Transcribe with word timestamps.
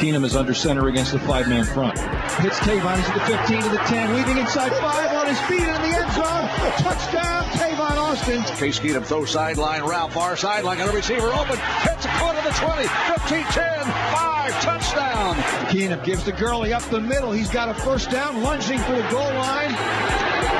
Keenum 0.00 0.24
is 0.24 0.34
under 0.34 0.54
center 0.54 0.88
against 0.88 1.12
the 1.12 1.18
five-man 1.18 1.62
front. 1.62 1.98
Hits 2.40 2.58
Tavon 2.60 2.96
to 3.04 3.12
the 3.12 3.36
15 3.36 3.62
to 3.64 3.68
the 3.68 3.76
10, 3.84 4.14
weaving 4.14 4.38
inside 4.38 4.72
five 4.80 5.12
on 5.12 5.26
his 5.26 5.38
feet 5.42 5.60
in 5.60 5.82
the 5.82 5.92
end 5.92 6.10
zone. 6.12 6.24
A 6.24 6.72
touchdown, 6.80 7.44
Tavon 7.52 7.98
Austin. 7.98 8.42
Case 8.56 8.80
Keenum 8.80 9.04
throws 9.04 9.30
sideline 9.30 9.82
route, 9.82 10.10
far 10.10 10.38
sideline, 10.38 10.78
got 10.78 10.88
a 10.88 10.96
receiver 10.96 11.26
open, 11.26 11.58
hits 11.82 12.06
a 12.06 12.08
corner 12.16 12.38
of 12.38 12.44
the 12.46 12.50
20, 12.50 12.88
15, 12.88 13.44
10, 13.52 13.84
5, 13.84 14.60
touchdown. 14.62 15.34
Keenum 15.68 16.02
gives 16.02 16.24
the 16.24 16.32
Gurley 16.32 16.72
up 16.72 16.82
the 16.84 16.98
middle. 16.98 17.32
He's 17.32 17.50
got 17.50 17.68
a 17.68 17.74
first 17.74 18.10
down, 18.10 18.42
lunging 18.42 18.78
for 18.78 18.96
the 18.96 19.06
goal 19.10 19.20
line. 19.20 19.76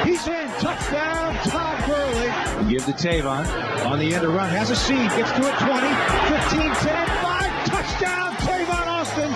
He's 0.05 0.29
in, 0.29 0.49
touchdown, 0.61 1.35
Todd 1.49 1.83
Gurley. 1.87 2.69
Give 2.71 2.85
to 2.85 2.93
Tavon 2.93 3.47
on 3.87 4.01
the 4.01 4.15
end 4.15 4.23
of 4.23 4.35
run, 4.35 4.51
has 4.51 4.69
a 4.69 4.77
seam, 4.77 5.09
gets 5.17 5.33
to 5.33 5.49
it 5.49 5.59
20, 5.61 5.89
15, 6.29 6.61
10, 6.61 7.07
5, 7.23 7.65
touchdown, 7.65 8.37
Tavon 8.37 8.60
Austin. 9.11 9.35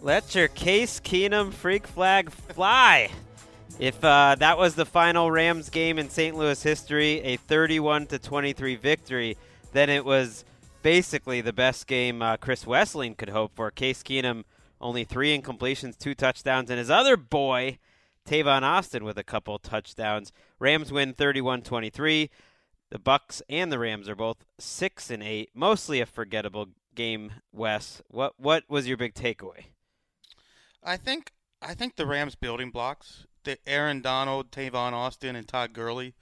Let 0.00 0.34
your 0.34 0.48
Case 0.48 1.00
Keenum 1.00 1.52
freak 1.52 1.86
flag 1.86 2.30
fly. 2.30 3.10
If 3.78 4.02
uh, 4.04 4.36
that 4.38 4.58
was 4.58 4.74
the 4.74 4.84
final 4.84 5.30
Rams 5.30 5.70
game 5.70 5.98
in 5.98 6.10
St. 6.10 6.36
Louis 6.36 6.62
history, 6.62 7.20
a 7.22 7.36
31 7.36 8.06
to 8.06 8.18
23 8.18 8.76
victory, 8.76 9.36
then 9.72 9.90
it 9.90 10.04
was 10.04 10.44
basically 10.82 11.40
the 11.40 11.52
best 11.52 11.86
game 11.86 12.22
uh, 12.22 12.36
Chris 12.36 12.64
Wesseling 12.64 13.16
could 13.16 13.30
hope 13.30 13.52
for. 13.54 13.70
Case 13.70 14.02
Keenum 14.02 14.44
only 14.80 15.04
three 15.04 15.36
incompletions, 15.36 15.96
two 15.96 16.14
touchdowns, 16.14 16.68
and 16.68 16.78
his 16.78 16.90
other 16.90 17.16
boy, 17.16 17.78
Tavon 18.28 18.62
Austin, 18.62 19.04
with 19.04 19.16
a 19.16 19.24
couple 19.24 19.58
touchdowns. 19.58 20.32
Rams 20.58 20.92
win 20.92 21.14
31-23. 21.14 22.28
The 22.90 22.98
Bucks 22.98 23.42
and 23.48 23.72
the 23.72 23.78
Rams 23.78 24.08
are 24.08 24.16
both 24.16 24.44
six 24.58 25.08
and 25.08 25.22
eight. 25.22 25.50
Mostly 25.54 26.00
a 26.00 26.06
forgettable 26.06 26.68
game. 26.94 27.32
Wes, 27.52 28.02
what 28.08 28.34
what 28.38 28.64
was 28.68 28.86
your 28.86 28.96
big 28.96 29.14
takeaway? 29.14 29.66
I 30.82 30.96
think 30.96 31.32
I 31.60 31.74
think 31.74 31.96
the 31.96 32.06
Rams 32.06 32.34
building 32.34 32.70
blocks, 32.70 33.26
the 33.44 33.58
Aaron 33.66 34.00
Donald, 34.00 34.50
Tavon 34.50 34.92
Austin, 34.92 35.36
and 35.36 35.46
Todd 35.46 35.72
Gurley, 35.72 36.14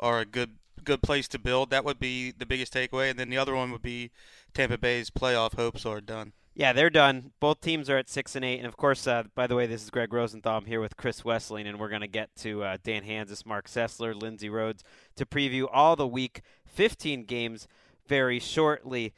are 0.00 0.20
a 0.20 0.26
good 0.26 0.56
good 0.84 1.02
place 1.02 1.28
to 1.28 1.38
build. 1.38 1.70
That 1.70 1.84
would 1.84 1.98
be 1.98 2.32
the 2.32 2.46
biggest 2.46 2.72
takeaway, 2.72 3.10
and 3.10 3.18
then 3.18 3.30
the 3.30 3.38
other 3.38 3.54
one 3.54 3.70
would 3.72 3.82
be 3.82 4.10
Tampa 4.54 4.78
Bay's 4.78 5.10
playoff 5.10 5.54
hopes 5.54 5.84
are 5.86 6.00
done. 6.00 6.32
Yeah, 6.54 6.72
they're 6.72 6.90
done. 6.90 7.30
Both 7.38 7.60
teams 7.60 7.88
are 7.88 7.98
at 7.98 8.08
six 8.08 8.34
and 8.34 8.44
eight, 8.44 8.58
and 8.58 8.66
of 8.66 8.76
course, 8.76 9.06
uh, 9.06 9.24
by 9.36 9.46
the 9.46 9.54
way, 9.54 9.66
this 9.66 9.84
is 9.84 9.90
Greg 9.90 10.12
Rosenthal. 10.12 10.56
I'm 10.56 10.64
here 10.64 10.80
with 10.80 10.96
Chris 10.96 11.22
Wesseling, 11.22 11.68
and 11.68 11.78
we're 11.78 11.88
going 11.88 12.00
to 12.00 12.08
get 12.08 12.34
to 12.38 12.64
uh, 12.64 12.78
Dan 12.82 13.04
Hanzus, 13.04 13.46
Mark 13.46 13.68
Sessler, 13.68 14.20
Lindsay 14.20 14.48
Rhodes 14.48 14.82
to 15.14 15.24
preview 15.24 15.68
all 15.72 15.94
the 15.94 16.08
Week 16.08 16.42
15 16.66 17.26
games 17.26 17.68
very 18.08 18.40
shortly. 18.40 19.14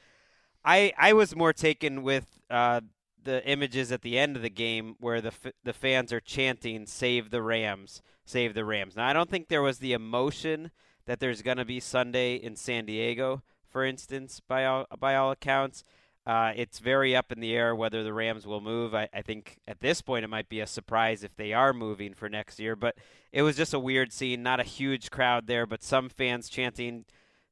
I 0.64 0.92
I 0.98 1.12
was 1.12 1.34
more 1.34 1.52
taken 1.52 2.02
with 2.02 2.40
uh, 2.50 2.80
the 3.22 3.46
images 3.46 3.92
at 3.92 4.02
the 4.02 4.18
end 4.18 4.36
of 4.36 4.42
the 4.42 4.50
game 4.50 4.96
where 5.00 5.20
the 5.20 5.28
f- 5.28 5.52
the 5.64 5.72
fans 5.72 6.12
are 6.12 6.20
chanting 6.20 6.86
"Save 6.86 7.30
the 7.30 7.42
Rams, 7.42 8.02
Save 8.24 8.54
the 8.54 8.64
Rams." 8.64 8.96
Now 8.96 9.08
I 9.08 9.12
don't 9.12 9.30
think 9.30 9.48
there 9.48 9.62
was 9.62 9.78
the 9.78 9.92
emotion 9.92 10.70
that 11.06 11.20
there's 11.20 11.42
going 11.42 11.56
to 11.56 11.64
be 11.64 11.80
Sunday 11.80 12.36
in 12.36 12.56
San 12.56 12.86
Diego, 12.86 13.42
for 13.68 13.84
instance, 13.84 14.40
by 14.40 14.64
all 14.64 14.86
by 14.98 15.14
all 15.14 15.30
accounts. 15.30 15.82
Uh, 16.26 16.52
it's 16.54 16.78
very 16.78 17.16
up 17.16 17.32
in 17.32 17.40
the 17.40 17.56
air 17.56 17.74
whether 17.74 18.04
the 18.04 18.12
Rams 18.12 18.46
will 18.46 18.60
move. 18.60 18.94
I, 18.94 19.08
I 19.12 19.22
think 19.22 19.58
at 19.66 19.80
this 19.80 20.02
point 20.02 20.24
it 20.24 20.28
might 20.28 20.50
be 20.50 20.60
a 20.60 20.66
surprise 20.66 21.24
if 21.24 21.34
they 21.34 21.54
are 21.54 21.72
moving 21.72 22.12
for 22.12 22.28
next 22.28 22.60
year. 22.60 22.76
But 22.76 22.96
it 23.32 23.42
was 23.42 23.56
just 23.56 23.72
a 23.72 23.78
weird 23.78 24.12
scene. 24.12 24.42
Not 24.42 24.60
a 24.60 24.64
huge 24.64 25.10
crowd 25.10 25.46
there, 25.46 25.64
but 25.66 25.82
some 25.82 26.10
fans 26.10 26.50
chanting, 26.50 27.06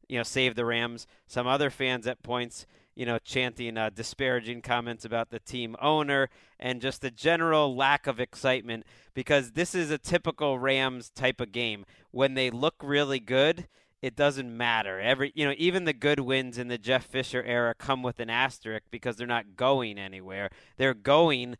you 0.06 0.18
know, 0.18 0.22
"Save 0.22 0.54
the 0.54 0.66
Rams." 0.66 1.06
Some 1.26 1.46
other 1.46 1.70
fans 1.70 2.06
at 2.06 2.22
points 2.22 2.66
you 2.98 3.06
know, 3.06 3.18
chanting 3.20 3.78
uh, 3.78 3.90
disparaging 3.94 4.60
comments 4.60 5.04
about 5.04 5.30
the 5.30 5.38
team 5.38 5.76
owner 5.80 6.28
and 6.58 6.82
just 6.82 7.00
the 7.00 7.12
general 7.12 7.76
lack 7.76 8.08
of 8.08 8.18
excitement 8.18 8.84
because 9.14 9.52
this 9.52 9.72
is 9.72 9.92
a 9.92 9.98
typical 9.98 10.58
Rams 10.58 11.08
type 11.08 11.40
of 11.40 11.52
game. 11.52 11.86
When 12.10 12.34
they 12.34 12.50
look 12.50 12.74
really 12.82 13.20
good, 13.20 13.68
it 14.02 14.16
doesn't 14.16 14.54
matter. 14.54 14.98
Every 14.98 15.30
you 15.36 15.46
know, 15.46 15.54
even 15.56 15.84
the 15.84 15.92
good 15.92 16.18
wins 16.18 16.58
in 16.58 16.66
the 16.66 16.76
Jeff 16.76 17.06
Fisher 17.06 17.44
era 17.44 17.72
come 17.72 18.02
with 18.02 18.18
an 18.18 18.30
asterisk 18.30 18.86
because 18.90 19.14
they're 19.14 19.28
not 19.28 19.54
going 19.54 19.96
anywhere. 19.96 20.50
They're 20.76 20.92
going 20.92 21.56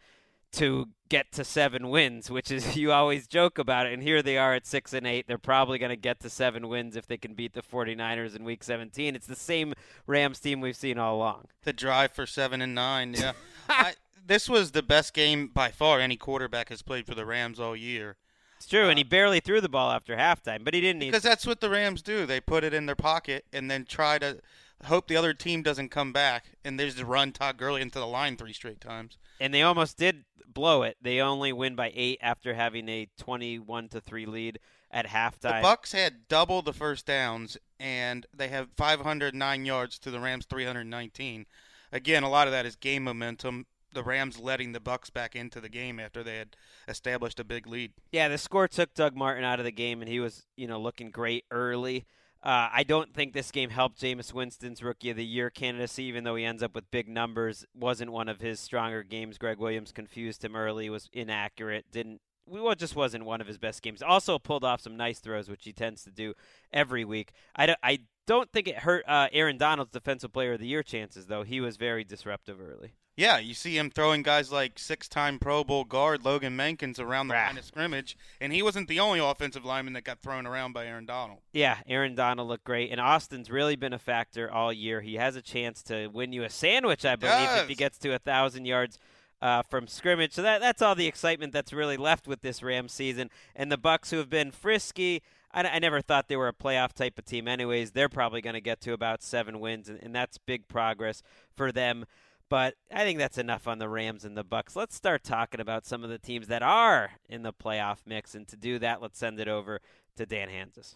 to 0.59 0.89
get 1.09 1.33
to 1.33 1.45
seven 1.45 1.89
wins, 1.89 2.31
which 2.31 2.51
is 2.51 2.77
you 2.77 2.93
always 2.93 3.27
joke 3.27 3.59
about 3.59 3.87
it. 3.87 3.93
And 3.93 4.03
here 4.03 4.23
they 4.23 4.37
are 4.37 4.55
at 4.55 4.67
six 4.67 4.93
and 4.93 5.07
eight. 5.07 5.27
They're 5.27 5.39
probably 5.39 5.79
going 5.79 5.91
to 5.91 5.97
get 5.97 6.21
to 6.21 6.31
seven 6.31 6.69
wins 6.69 6.97
if 6.97 7.07
they 7.07 7.17
can 7.17 7.35
beat 7.35 7.55
the 7.55 7.63
49ers 7.63 8.37
in 8.37 8.45
week 8.45 8.63
17. 8.63 9.15
It's 9.15 9.27
the 9.27 9.37
same 9.37 9.75
Rams 10.07 10.41
team 10.41 10.61
we've 10.61 10.77
seen 10.77 10.99
all 10.99 11.17
along. 11.17 11.47
The 11.65 11.73
drive 11.73 12.13
for 12.13 12.27
seven 12.27 12.61
and 12.61 12.75
nine, 12.75 13.15
yeah. 13.15 13.33
I, 13.69 13.95
this 14.27 14.49
was 14.49 14.73
the 14.73 14.83
best 14.83 15.15
game 15.15 15.49
by 15.49 15.71
far 15.71 16.01
any 16.01 16.17
quarterback 16.17 16.69
has 16.69 16.83
played 16.83 17.07
for 17.07 17.15
the 17.15 17.25
Rams 17.27 17.59
all 17.59 17.75
year. 17.75 18.17
It's 18.59 18.67
true, 18.67 18.87
uh, 18.87 18.89
and 18.89 18.99
he 18.99 19.05
barely 19.05 19.39
threw 19.41 19.61
the 19.61 19.69
ball 19.69 19.91
after 19.93 20.17
halftime, 20.17 20.65
but 20.65 20.75
he 20.75 20.81
didn't 20.81 21.01
because 21.01 21.23
that's 21.23 21.47
what 21.47 21.61
the 21.61 21.71
Rams 21.71 22.03
do. 22.03 22.27
They 22.27 22.41
put 22.41 22.65
it 22.65 22.75
in 22.75 22.87
their 22.87 22.97
pocket 22.97 23.45
and 23.53 23.71
then 23.71 23.85
try 23.85 24.19
to 24.19 24.41
hope 24.85 25.07
the 25.07 25.17
other 25.17 25.33
team 25.33 25.63
doesn't 25.63 25.91
come 25.91 26.13
back, 26.13 26.47
and 26.65 26.79
there's 26.79 26.97
the 26.97 27.05
run 27.05 27.33
Todd 27.33 27.57
Gurley 27.57 27.81
into 27.81 27.99
the 27.99 28.07
line 28.07 28.37
three 28.37 28.53
straight 28.53 28.81
times. 28.81 29.17
And 29.41 29.55
they 29.55 29.63
almost 29.63 29.97
did 29.97 30.25
blow 30.59 30.83
it. 30.83 30.97
They 31.01 31.21
only 31.21 31.53
win 31.53 31.77
by 31.77 31.93
eight 31.95 32.19
after 32.21 32.55
having 32.55 32.89
a 32.89 33.09
twenty-one 33.17 33.89
to 33.91 34.01
three 34.01 34.27
lead 34.27 34.59
at 34.91 35.07
halftime. 35.07 35.61
The 35.61 35.63
Bucks 35.63 35.93
had 35.93 36.27
double 36.29 36.63
the 36.63 36.73
first 36.73 37.07
downs, 37.07 37.57
and 37.79 38.27
they 38.35 38.49
have 38.49 38.71
509 38.77 39.65
yards 39.65 39.99
to 40.01 40.11
the 40.11 40.19
Rams 40.19 40.47
319. 40.47 41.47
Again, 41.93 42.23
a 42.25 42.29
lot 42.29 42.49
of 42.49 42.53
that 42.53 42.67
is 42.67 42.75
game 42.75 43.05
momentum. 43.05 43.67
The 43.93 44.03
Rams 44.03 44.39
letting 44.41 44.73
the 44.73 44.81
Bucks 44.81 45.11
back 45.11 45.37
into 45.37 45.61
the 45.61 45.69
game 45.69 46.01
after 46.01 46.25
they 46.25 46.39
had 46.39 46.57
established 46.89 47.39
a 47.39 47.45
big 47.45 47.67
lead. 47.67 47.93
Yeah, 48.11 48.29
the 48.29 48.37
score 48.37 48.67
took 48.67 48.95
Doug 48.95 49.15
Martin 49.15 49.45
out 49.45 49.61
of 49.61 49.65
the 49.65 49.71
game, 49.71 50.03
and 50.03 50.11
he 50.11 50.19
was, 50.19 50.45
you 50.57 50.67
know, 50.67 50.81
looking 50.81 51.11
great 51.11 51.45
early. 51.53 52.05
Uh, 52.43 52.69
I 52.73 52.85
don't 52.85 53.13
think 53.13 53.33
this 53.33 53.51
game 53.51 53.71
helped 53.71 54.01
Jameis 54.01 54.33
Winston's 54.33 54.83
Rookie 54.83 55.11
of 55.11 55.17
the 55.17 55.25
Year 55.25 55.51
candidacy, 55.51 56.05
even 56.05 56.23
though 56.23 56.37
he 56.37 56.45
ends 56.45 56.63
up 56.63 56.75
with 56.75 56.91
big 56.91 57.09
numbers. 57.09 57.67
Wasn't 57.75 58.13
one 58.13 58.29
of 58.29 58.41
his 58.41 58.61
stronger 58.61 59.03
games. 59.03 59.39
Gregg 59.39 59.59
Williams 59.59 59.91
confused 59.91 60.45
him 60.45 60.55
early, 60.55 60.89
was 60.89 61.09
inaccurate, 61.13 61.87
didn't 61.91 62.21
well, 62.51 62.75
just 62.75 62.97
wasn't 62.97 63.25
one 63.25 63.41
of 63.41 63.47
his 63.47 63.59
best 63.59 63.83
games. 63.83 64.03
Also 64.03 64.39
pulled 64.39 64.65
off 64.65 64.81
some 64.81 64.97
nice 64.97 65.19
throws, 65.19 65.49
which 65.49 65.65
he 65.65 65.73
tends 65.73 66.03
to 66.05 66.11
do 66.11 66.35
every 66.73 67.05
week. 67.05 67.33
I 67.55 67.67
don't, 67.67 67.79
I 67.83 67.99
don't 68.27 68.51
think 68.53 68.69
it 68.69 68.79
hurt 68.79 69.05
uh, 69.07 69.29
Aaron 69.33 69.59
Donald's 69.59 69.91
Defensive 69.91 70.33
Player 70.33 70.55
of 70.55 70.61
the 70.61 70.67
Year 70.67 70.83
chances, 70.83 71.27
though. 71.27 71.43
He 71.43 71.61
was 71.61 71.77
very 71.77 72.05
disruptive 72.05 72.59
early. 72.61 72.95
Yeah, 73.19 73.39
you 73.39 73.53
see 73.53 73.77
him 73.77 73.91
throwing 73.91 74.23
guys 74.23 74.53
like 74.53 74.79
six-time 74.79 75.41
Pro 75.41 75.65
Bowl 75.65 75.83
guard 75.83 76.25
Logan 76.25 76.57
Mankins 76.57 77.01
around 77.01 77.27
the 77.27 77.35
Rah. 77.35 77.47
line 77.47 77.59
of 77.59 77.65
scrimmage, 77.65 78.17
and 78.41 78.53
he 78.53 78.63
wasn't 78.63 78.87
the 78.87 79.01
only 79.01 79.19
offensive 79.19 79.65
lineman 79.65 79.95
that 79.95 80.05
got 80.05 80.21
thrown 80.21 80.47
around 80.47 80.73
by 80.73 80.87
Aaron 80.87 81.05
Donald. 81.05 81.41
Yeah, 81.53 81.79
Aaron 81.89 82.15
Donald 82.15 82.47
looked 82.47 82.63
great, 82.63 82.93
and 82.93 83.01
Austin's 83.01 83.51
really 83.51 83.75
been 83.75 83.93
a 83.93 83.99
factor 83.99 84.49
all 84.49 84.73
year. 84.73 85.01
He 85.01 85.17
has 85.17 85.35
a 85.35 85.43
chance 85.43 85.83
to 85.83 86.07
win 86.07 86.33
you 86.33 86.45
a 86.45 86.49
sandwich, 86.49 87.05
I 87.05 87.17
believe, 87.17 87.49
if 87.57 87.69
he 87.69 87.75
gets 87.75 87.99
to 87.99 88.15
a 88.15 88.21
thousand 88.21 88.67
yards 88.67 89.01
uh, 89.43 89.63
from 89.63 89.89
scrimmage. 89.89 90.33
So 90.33 90.43
that 90.43 90.61
that's 90.61 90.81
all 90.81 90.95
the 90.95 91.09
excitement 91.09 91.53
that's 91.53 91.73
really 91.73 91.97
left 91.97 92.29
with 92.29 92.43
this 92.43 92.63
Rams 92.63 92.93
season. 92.93 93.31
And 93.57 93.73
the 93.73 93.77
Bucks, 93.77 94.13
who 94.13 94.19
have 94.19 94.31
been 94.31 94.53
frisky, 94.53 95.23
I, 95.53 95.65
I 95.65 95.79
never 95.81 96.01
thought 96.01 96.29
they 96.29 96.37
were 96.37 96.47
a 96.47 96.53
playoff 96.53 96.93
type 96.93 97.19
of 97.19 97.25
team. 97.25 97.49
Anyways, 97.49 97.91
they're 97.91 98.09
probably 98.09 98.43
going 98.43 98.55
to 98.55 98.61
get 98.61 98.81
to 98.83 98.93
about 98.93 99.25
seven 99.25 99.59
wins, 99.59 99.89
and, 99.89 99.99
and 100.01 100.15
that's 100.15 100.39
big 100.39 100.69
progress 100.69 101.21
for 101.57 101.73
them. 101.73 102.05
But 102.51 102.75
I 102.91 103.05
think 103.05 103.19
that's 103.19 103.37
enough 103.37 103.69
on 103.69 103.79
the 103.79 103.91
Rams 103.91 104.25
and 104.25 104.35
the 104.35 104.45
Bucks. 104.45 104.75
Let's 104.75 104.95
start 104.95 105.23
talking 105.23 105.61
about 105.61 105.85
some 105.85 106.03
of 106.03 106.09
the 106.09 106.19
teams 106.19 106.47
that 106.47 106.63
are 106.63 107.11
in 107.29 107.43
the 107.43 107.53
playoff 107.53 107.99
mix, 108.07 108.35
and 108.35 108.49
to 108.49 108.57
do 108.57 108.79
that, 108.79 109.03
let's 109.03 109.19
send 109.19 109.39
it 109.39 109.49
over 109.49 109.81
to 110.17 110.25
Dan 110.25 110.49
Hanzus. 110.49 110.95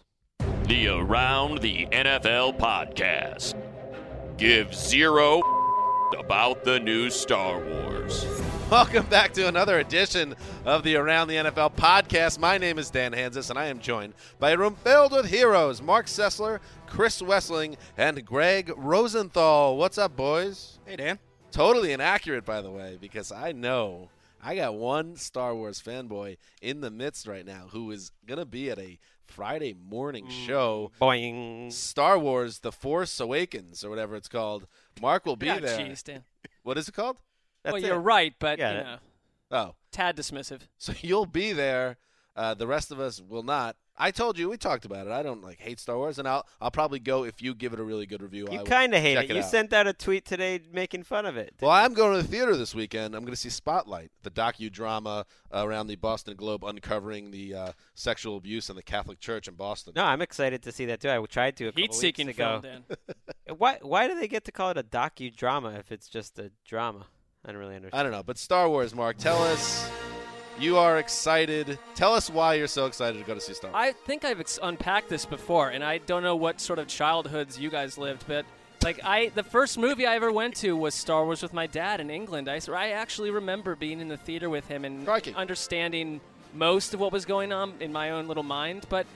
The 0.67 0.87
Around 0.87 1.59
the 1.59 1.85
NFL 1.87 2.57
podcast. 2.57 3.53
Give 4.37 4.73
zero 4.73 5.41
about 6.17 6.63
the 6.63 6.79
new 6.79 7.11
Star 7.11 7.59
Wars. 7.59 8.25
Welcome 8.71 9.05
back 9.05 9.33
to 9.33 9.47
another 9.47 9.77
edition 9.77 10.33
of 10.65 10.81
the 10.81 10.95
Around 10.95 11.27
the 11.27 11.35
NFL 11.35 11.75
podcast. 11.75 12.39
My 12.39 12.57
name 12.57 12.79
is 12.79 12.89
Dan 12.89 13.11
Hanzus, 13.11 13.51
and 13.51 13.59
I 13.59 13.67
am 13.67 13.77
joined 13.77 14.15
by 14.39 14.51
a 14.51 14.57
room 14.57 14.75
filled 14.75 15.11
with 15.11 15.27
heroes 15.27 15.83
Mark 15.83 16.07
Sessler, 16.07 16.59
Chris 16.87 17.21
Wesseling, 17.21 17.75
and 17.95 18.25
Greg 18.25 18.71
Rosenthal. 18.75 19.77
What's 19.77 19.99
up, 19.99 20.15
boys? 20.15 20.79
Hey, 20.87 20.95
Dan. 20.95 21.19
Totally 21.53 21.91
inaccurate, 21.93 22.45
by 22.45 22.61
the 22.61 22.71
way, 22.71 22.97
because 22.99 23.31
I 23.31 23.51
know 23.51 24.09
I 24.43 24.55
got 24.55 24.73
one 24.73 25.15
Star 25.15 25.53
Wars 25.55 25.79
fanboy 25.81 26.37
in 26.61 26.81
the 26.81 26.89
midst 26.89 27.27
right 27.27 27.45
now 27.45 27.67
who 27.69 27.91
is 27.91 28.11
going 28.25 28.39
to 28.39 28.45
be 28.45 28.71
at 28.71 28.79
a 28.79 28.97
Friday 29.27 29.73
morning 29.73 30.25
mm, 30.25 30.31
show. 30.47 30.91
Boing. 30.99 31.71
Star 31.71 32.17
Wars 32.17 32.59
The 32.59 32.71
Force 32.71 33.19
Awakens, 33.19 33.83
or 33.83 33.89
whatever 33.91 34.15
it's 34.15 34.27
called. 34.27 34.65
Mark 34.99 35.25
will 35.27 35.35
be 35.35 35.45
Yeah, 35.45 35.59
there. 35.59 35.79
jeez, 35.79 36.03
Dan. 36.03 36.23
What 36.63 36.77
is 36.77 36.87
it 36.87 36.93
called? 36.95 37.17
That's 37.63 37.73
well, 37.73 37.83
it. 37.83 37.87
you're 37.87 37.99
right, 37.99 38.33
but 38.39 38.57
Yeah. 38.57 38.71
you 38.71 38.83
know, 38.83 38.97
Oh. 39.51 39.75
tad 39.91 40.17
dismissive. 40.17 40.61
So 40.79 40.93
you'll 41.01 41.27
be 41.27 41.53
there. 41.53 41.97
Uh, 42.35 42.53
the 42.53 42.65
rest 42.67 42.91
of 42.91 42.99
us 42.99 43.21
will 43.21 43.43
not. 43.43 43.75
I 43.95 44.09
told 44.09 44.39
you 44.39 44.49
we 44.49 44.57
talked 44.57 44.85
about 44.85 45.05
it. 45.05 45.13
I 45.13 45.21
don't 45.21 45.43
like 45.43 45.59
hate 45.59 45.79
Star 45.79 45.95
Wars, 45.97 46.17
and 46.17 46.27
I'll 46.27 46.47
I'll 46.59 46.71
probably 46.71 46.97
go 46.97 47.25
if 47.25 47.43
you 47.43 47.53
give 47.53 47.73
it 47.73 47.79
a 47.79 47.83
really 47.83 48.07
good 48.07 48.23
review. 48.23 48.47
I 48.49 48.53
You 48.53 48.63
kind 48.63 48.91
of 48.95 48.99
hate 49.01 49.13
check 49.13 49.29
it. 49.29 49.33
You 49.35 49.43
out. 49.43 49.49
sent 49.49 49.71
out 49.71 49.85
a 49.85 49.93
tweet 49.93 50.25
today 50.25 50.61
making 50.71 51.03
fun 51.03 51.27
of 51.27 51.37
it. 51.37 51.53
Well, 51.61 51.69
I'm 51.69 51.93
going 51.93 52.15
to 52.17 52.23
the 52.23 52.27
theater 52.27 52.57
this 52.57 52.73
weekend. 52.73 53.13
I'm 53.13 53.21
going 53.21 53.33
to 53.35 53.39
see 53.39 53.49
Spotlight, 53.49 54.09
the 54.23 54.31
docudrama 54.31 55.25
around 55.51 55.87
the 55.87 55.95
Boston 55.95 56.35
Globe 56.35 56.63
uncovering 56.63 57.29
the 57.29 57.53
uh, 57.53 57.71
sexual 57.93 58.37
abuse 58.37 58.67
in 58.67 58.75
the 58.75 58.81
Catholic 58.81 59.19
Church 59.19 59.47
in 59.47 59.53
Boston. 59.53 59.93
No, 59.95 60.03
I'm 60.05 60.23
excited 60.23 60.63
to 60.63 60.71
see 60.71 60.85
that 60.85 60.99
too. 60.99 61.11
I 61.11 61.23
tried 61.27 61.55
to 61.57 61.65
a 61.65 61.71
couple 61.71 61.81
Heat-seeking 61.83 62.27
weeks 62.27 62.39
ago. 62.39 62.61
film, 62.61 62.83
Why 63.59 63.77
why 63.83 64.07
do 64.07 64.19
they 64.19 64.27
get 64.27 64.43
to 64.45 64.51
call 64.51 64.71
it 64.71 64.77
a 64.77 64.83
docudrama 64.83 65.77
if 65.77 65.91
it's 65.91 66.07
just 66.07 66.39
a 66.39 66.51
drama? 66.65 67.05
I 67.45 67.51
don't 67.51 67.59
really 67.59 67.75
understand. 67.75 67.99
I 67.99 68.03
don't 68.03 68.11
know, 68.11 68.23
but 68.23 68.39
Star 68.39 68.67
Wars, 68.69 68.95
Mark, 68.95 69.17
tell 69.17 69.37
us. 69.43 69.87
You 70.59 70.77
are 70.77 70.99
excited. 70.99 71.79
Tell 71.95 72.13
us 72.13 72.29
why 72.29 72.53
you're 72.55 72.67
so 72.67 72.85
excited 72.85 73.17
to 73.19 73.25
go 73.25 73.33
to 73.33 73.41
see 73.41 73.53
Star 73.53 73.71
Wars. 73.71 73.83
I 73.83 73.91
think 73.91 74.23
I've 74.23 74.39
ex- 74.39 74.59
unpacked 74.61 75.09
this 75.09 75.25
before, 75.25 75.69
and 75.69 75.83
I 75.83 75.97
don't 75.97 76.23
know 76.23 76.35
what 76.35 76.61
sort 76.61 76.79
of 76.79 76.87
childhoods 76.87 77.59
you 77.59 77.69
guys 77.69 77.97
lived, 77.97 78.25
but 78.27 78.45
like 78.83 78.99
I, 79.03 79.29
the 79.29 79.43
first 79.43 79.77
movie 79.77 80.05
I 80.05 80.15
ever 80.15 80.31
went 80.31 80.55
to 80.57 80.75
was 80.75 80.93
Star 80.93 81.25
Wars 81.25 81.41
with 81.41 81.53
my 81.53 81.67
dad 81.67 81.99
in 81.99 82.09
England. 82.09 82.49
I, 82.49 82.59
I 82.71 82.89
actually 82.89 83.31
remember 83.31 83.75
being 83.75 83.99
in 83.99 84.07
the 84.09 84.17
theater 84.17 84.49
with 84.49 84.67
him 84.67 84.85
and 84.85 85.05
Crikey. 85.05 85.33
understanding 85.33 86.21
most 86.53 86.93
of 86.93 86.99
what 86.99 87.11
was 87.11 87.25
going 87.25 87.51
on 87.51 87.73
in 87.79 87.91
my 87.91 88.11
own 88.11 88.27
little 88.27 88.43
mind, 88.43 88.85
but 88.89 89.07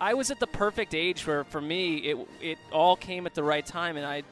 I 0.00 0.14
was 0.14 0.30
at 0.30 0.40
the 0.40 0.46
perfect 0.46 0.94
age 0.94 1.26
where, 1.26 1.44
for 1.44 1.60
me, 1.60 1.96
it 1.96 2.28
it 2.40 2.58
all 2.72 2.96
came 2.96 3.26
at 3.26 3.34
the 3.34 3.42
right 3.42 3.64
time, 3.64 3.96
and 3.96 4.06
I 4.06 4.22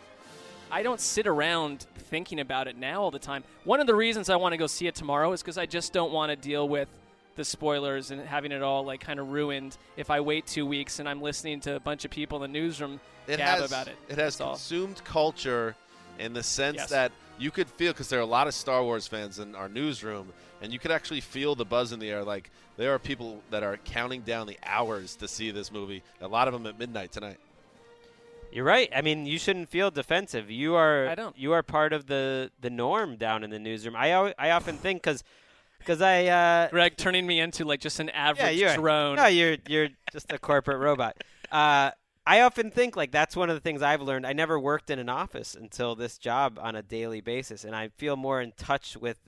I 0.70 0.82
don't 0.82 1.00
sit 1.00 1.26
around 1.26 1.86
thinking 1.96 2.40
about 2.40 2.68
it 2.68 2.76
now 2.76 3.02
all 3.02 3.10
the 3.10 3.18
time. 3.18 3.44
One 3.64 3.80
of 3.80 3.86
the 3.86 3.94
reasons 3.94 4.28
I 4.30 4.36
want 4.36 4.52
to 4.52 4.56
go 4.56 4.66
see 4.66 4.86
it 4.86 4.94
tomorrow 4.94 5.32
is 5.32 5.42
because 5.42 5.58
I 5.58 5.66
just 5.66 5.92
don't 5.92 6.12
want 6.12 6.30
to 6.30 6.36
deal 6.36 6.68
with 6.68 6.88
the 7.36 7.44
spoilers 7.44 8.10
and 8.10 8.20
having 8.20 8.52
it 8.52 8.62
all 8.62 8.84
like 8.84 9.00
kind 9.00 9.18
of 9.18 9.30
ruined 9.30 9.76
if 9.96 10.10
I 10.10 10.20
wait 10.20 10.46
two 10.46 10.66
weeks 10.66 11.00
and 11.00 11.08
I'm 11.08 11.20
listening 11.20 11.60
to 11.62 11.74
a 11.76 11.80
bunch 11.80 12.04
of 12.04 12.10
people 12.12 12.42
in 12.44 12.52
the 12.52 12.58
newsroom 12.60 13.00
it 13.26 13.38
gab 13.38 13.60
has, 13.60 13.70
about 13.70 13.88
it. 13.88 13.96
It 14.08 14.18
has 14.18 14.36
That's 14.36 14.40
all. 14.40 14.50
consumed 14.52 15.02
culture 15.04 15.74
in 16.18 16.32
the 16.32 16.42
sense 16.44 16.76
Yes. 16.76 16.90
that 16.90 17.10
you 17.38 17.50
could 17.50 17.68
feel 17.68 17.92
because 17.92 18.08
there 18.08 18.20
are 18.20 18.22
a 18.22 18.26
lot 18.26 18.46
of 18.46 18.54
Star 18.54 18.84
Wars 18.84 19.08
fans 19.08 19.40
in 19.40 19.56
our 19.56 19.68
newsroom, 19.68 20.32
and 20.62 20.72
you 20.72 20.78
could 20.78 20.92
actually 20.92 21.20
feel 21.20 21.56
the 21.56 21.64
buzz 21.64 21.90
in 21.90 21.98
the 21.98 22.08
air. 22.08 22.22
Like 22.22 22.50
there 22.76 22.94
are 22.94 23.00
people 23.00 23.42
that 23.50 23.64
are 23.64 23.76
counting 23.78 24.20
down 24.20 24.46
the 24.46 24.58
hours 24.64 25.16
to 25.16 25.26
see 25.26 25.50
this 25.50 25.72
movie. 25.72 26.04
A 26.20 26.28
lot 26.28 26.46
of 26.46 26.54
them 26.54 26.66
at 26.66 26.78
midnight 26.78 27.10
tonight. 27.10 27.38
You're 28.54 28.64
right. 28.64 28.88
I 28.94 29.02
mean, 29.02 29.26
you 29.26 29.38
shouldn't 29.38 29.68
feel 29.68 29.90
defensive. 29.90 30.48
You 30.50 30.76
are 30.76 31.08
I 31.08 31.14
don't. 31.16 31.36
you 31.36 31.52
are 31.52 31.62
part 31.64 31.92
of 31.92 32.06
the 32.06 32.52
the 32.60 32.70
norm 32.70 33.16
down 33.16 33.42
in 33.42 33.50
the 33.50 33.58
newsroom. 33.58 33.96
I 33.96 34.10
al- 34.10 34.32
I 34.38 34.50
often 34.50 34.76
think 34.76 35.02
cuz 35.02 35.24
cuz 35.84 36.00
I 36.00 36.26
uh 36.26 36.68
Greg 36.70 36.96
turning 36.96 37.26
me 37.26 37.40
into 37.40 37.64
like 37.64 37.80
just 37.80 37.98
an 37.98 38.06
yeah, 38.14 38.28
average 38.30 38.56
you're 38.56 38.74
drone. 38.76 39.16
No, 39.16 39.26
you're 39.26 39.56
you're 39.68 39.88
just 40.12 40.32
a 40.32 40.38
corporate 40.38 40.78
robot. 40.78 41.16
Uh 41.50 41.90
I 42.26 42.40
often 42.42 42.70
think 42.70 42.94
like 42.96 43.10
that's 43.10 43.36
one 43.36 43.50
of 43.50 43.56
the 43.56 43.60
things 43.60 43.82
I've 43.82 44.00
learned. 44.00 44.24
I 44.26 44.32
never 44.32 44.58
worked 44.58 44.88
in 44.88 44.98
an 45.00 45.08
office 45.08 45.54
until 45.56 45.94
this 45.96 46.16
job 46.16 46.58
on 46.62 46.76
a 46.76 46.82
daily 46.82 47.20
basis 47.20 47.64
and 47.64 47.74
I 47.74 47.88
feel 47.88 48.14
more 48.16 48.40
in 48.40 48.52
touch 48.56 48.96
with 48.96 49.18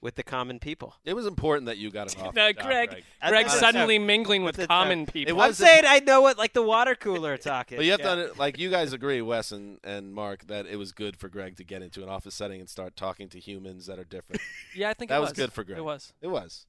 with 0.00 0.14
the 0.14 0.22
common 0.22 0.58
people. 0.58 0.94
It 1.04 1.14
was 1.14 1.26
important 1.26 1.66
that 1.66 1.78
you 1.78 1.90
got 1.90 2.14
an 2.14 2.20
office 2.22 2.34
No, 2.36 2.52
job, 2.52 2.64
Greg, 2.66 2.90
Greg. 2.90 3.04
Greg 3.28 3.48
suddenly 3.48 3.98
mingling 3.98 4.44
with 4.44 4.68
common 4.68 5.06
people. 5.06 5.40
I'm 5.40 5.52
saying 5.54 5.84
I 5.86 6.00
know 6.00 6.20
what 6.20 6.36
like 6.38 6.52
the 6.52 6.62
water 6.62 6.94
cooler 6.94 7.36
talking. 7.38 7.76
But 7.78 7.84
you 7.86 7.92
have 7.92 8.00
Yeah. 8.00 8.14
to 8.14 8.30
like 8.38 8.58
you 8.58 8.70
guys 8.70 8.92
agree, 8.92 9.20
Wes 9.22 9.52
and, 9.52 9.78
and 9.82 10.12
Mark, 10.14 10.46
that 10.48 10.66
it 10.66 10.76
was 10.76 10.92
good 10.92 11.16
for 11.16 11.28
Greg 11.28 11.56
to 11.56 11.64
get 11.64 11.82
into 11.82 12.02
an 12.02 12.08
office 12.08 12.34
setting 12.34 12.60
and 12.60 12.68
start 12.68 12.94
talking 12.96 13.28
to 13.30 13.40
humans 13.40 13.86
that 13.86 13.98
are 13.98 14.04
different. 14.04 14.40
yeah, 14.76 14.90
I 14.90 14.94
think 14.94 15.08
that 15.08 15.16
it 15.16 15.20
was 15.20 15.30
was 15.30 15.36
good 15.38 15.52
for 15.52 15.64
Greg. 15.64 15.78
It 15.78 15.84
was. 15.84 16.12
It 16.20 16.28
was. 16.28 16.66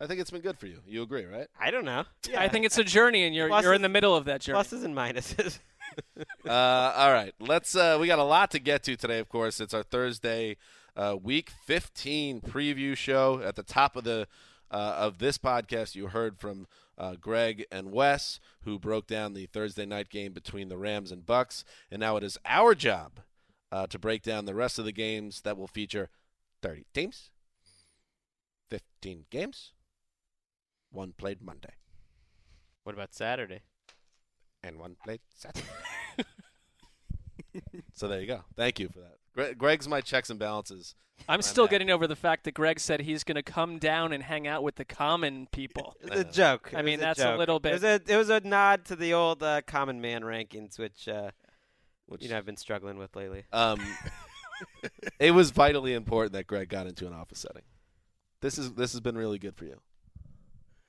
I 0.00 0.06
think 0.06 0.20
it's 0.20 0.30
been 0.30 0.42
good 0.42 0.58
for 0.58 0.66
you. 0.66 0.80
You 0.86 1.02
agree, 1.02 1.24
right? 1.24 1.48
I 1.58 1.70
don't 1.70 1.84
know. 1.86 2.04
I 2.36 2.48
think 2.48 2.66
it's 2.66 2.76
a 2.76 2.84
journey, 2.84 3.24
and 3.24 3.34
you're 3.34 3.48
Pluses- 3.48 3.62
you're 3.62 3.72
in 3.74 3.80
the 3.82 3.88
middle 3.88 4.14
of 4.14 4.26
that 4.26 4.42
journey. 4.42 4.58
pluses 4.58 4.84
and 4.84 4.94
minuses. 4.94 5.58
uh, 6.46 6.50
all 6.52 7.12
right, 7.12 7.32
let's. 7.40 7.74
Uh, 7.74 7.96
we 8.00 8.06
got 8.06 8.18
a 8.18 8.24
lot 8.24 8.50
to 8.50 8.58
get 8.58 8.82
to 8.84 8.96
today. 8.96 9.18
Of 9.18 9.28
course, 9.28 9.60
it's 9.60 9.72
our 9.72 9.82
Thursday, 9.82 10.56
uh, 10.96 11.16
Week 11.22 11.50
15 11.50 12.40
preview 12.40 12.96
show. 12.96 13.40
At 13.42 13.56
the 13.56 13.62
top 13.62 13.96
of 13.96 14.04
the 14.04 14.26
uh, 14.70 14.94
of 14.98 15.18
this 15.18 15.38
podcast, 15.38 15.94
you 15.94 16.08
heard 16.08 16.38
from 16.38 16.66
uh, 16.98 17.14
Greg 17.20 17.64
and 17.70 17.92
Wes, 17.92 18.40
who 18.62 18.78
broke 18.78 19.06
down 19.06 19.34
the 19.34 19.46
Thursday 19.46 19.86
night 19.86 20.08
game 20.08 20.32
between 20.32 20.68
the 20.68 20.78
Rams 20.78 21.12
and 21.12 21.24
Bucks, 21.24 21.64
and 21.90 22.00
now 22.00 22.16
it 22.16 22.24
is 22.24 22.38
our 22.44 22.74
job 22.74 23.20
uh, 23.70 23.86
to 23.86 23.98
break 23.98 24.22
down 24.22 24.44
the 24.44 24.54
rest 24.54 24.78
of 24.78 24.84
the 24.84 24.92
games 24.92 25.42
that 25.42 25.56
will 25.56 25.68
feature 25.68 26.08
30 26.62 26.86
teams, 26.92 27.30
15 28.70 29.26
games, 29.30 29.72
one 30.90 31.12
played 31.12 31.42
Monday, 31.42 31.74
what 32.82 32.94
about 32.94 33.14
Saturday? 33.14 33.60
and 34.66 34.78
one 34.78 34.96
played 35.02 35.20
Saturday. 35.34 35.66
so 37.94 38.08
there 38.08 38.20
you 38.20 38.26
go. 38.26 38.44
Thank 38.56 38.80
you 38.80 38.88
for 38.88 39.00
that. 39.00 39.18
Gre- 39.36 39.52
Greg's 39.56 39.86
my 39.88 40.00
checks 40.00 40.30
and 40.30 40.38
balances. 40.38 40.94
I'm 41.28 41.34
I'm 41.36 41.42
still 41.42 41.64
back. 41.64 41.70
getting 41.70 41.90
over 41.90 42.06
the 42.06 42.16
fact 42.16 42.44
that 42.44 42.54
Greg 42.54 42.78
said 42.80 43.00
he's 43.00 43.24
going 43.24 43.36
to 43.36 43.42
come 43.42 43.78
down 43.78 44.12
and 44.12 44.22
hang 44.22 44.46
out 44.46 44.62
with 44.62 44.74
the 44.76 44.84
common 44.84 45.46
people. 45.52 45.94
It 46.02 46.10
was 46.10 46.20
a 46.20 46.24
joke. 46.24 46.72
I 46.74 46.82
mean, 46.82 46.98
was 46.98 47.04
that's 47.04 47.20
a 47.20 47.22
joke. 47.24 47.38
little 47.38 47.56
It 47.62 47.72
was 47.72 47.80
bit- 47.82 48.08
a 48.08 48.12
it 48.12 48.16
was 48.16 48.28
a 48.30 48.40
nod 48.40 48.84
to 48.86 48.96
the 48.96 49.14
old 49.14 49.42
uh, 49.42 49.62
common 49.66 50.00
man 50.00 50.22
rankings, 50.22 50.78
which 50.78 51.08
uh, 51.08 51.30
Which, 52.06 52.22
you 52.22 52.28
know 52.28 52.36
I've 52.36 52.44
been 52.46 52.56
struggling 52.58 52.98
with 52.98 53.14
lately. 53.16 53.44
um, 53.52 53.80
it 55.18 55.30
was 55.32 55.50
vitally 55.50 55.94
important 55.94 56.32
that 56.34 56.46
Greg 56.46 56.68
got 56.68 56.86
into 56.86 57.06
an 57.06 57.12
office 57.12 57.40
setting. 57.40 57.62
This 58.42 58.58
is 58.58 58.72
this 58.74 58.92
has 58.92 59.00
been 59.00 59.16
really 59.16 59.38
good 59.38 59.56
for 59.56 59.64
you. 59.64 59.80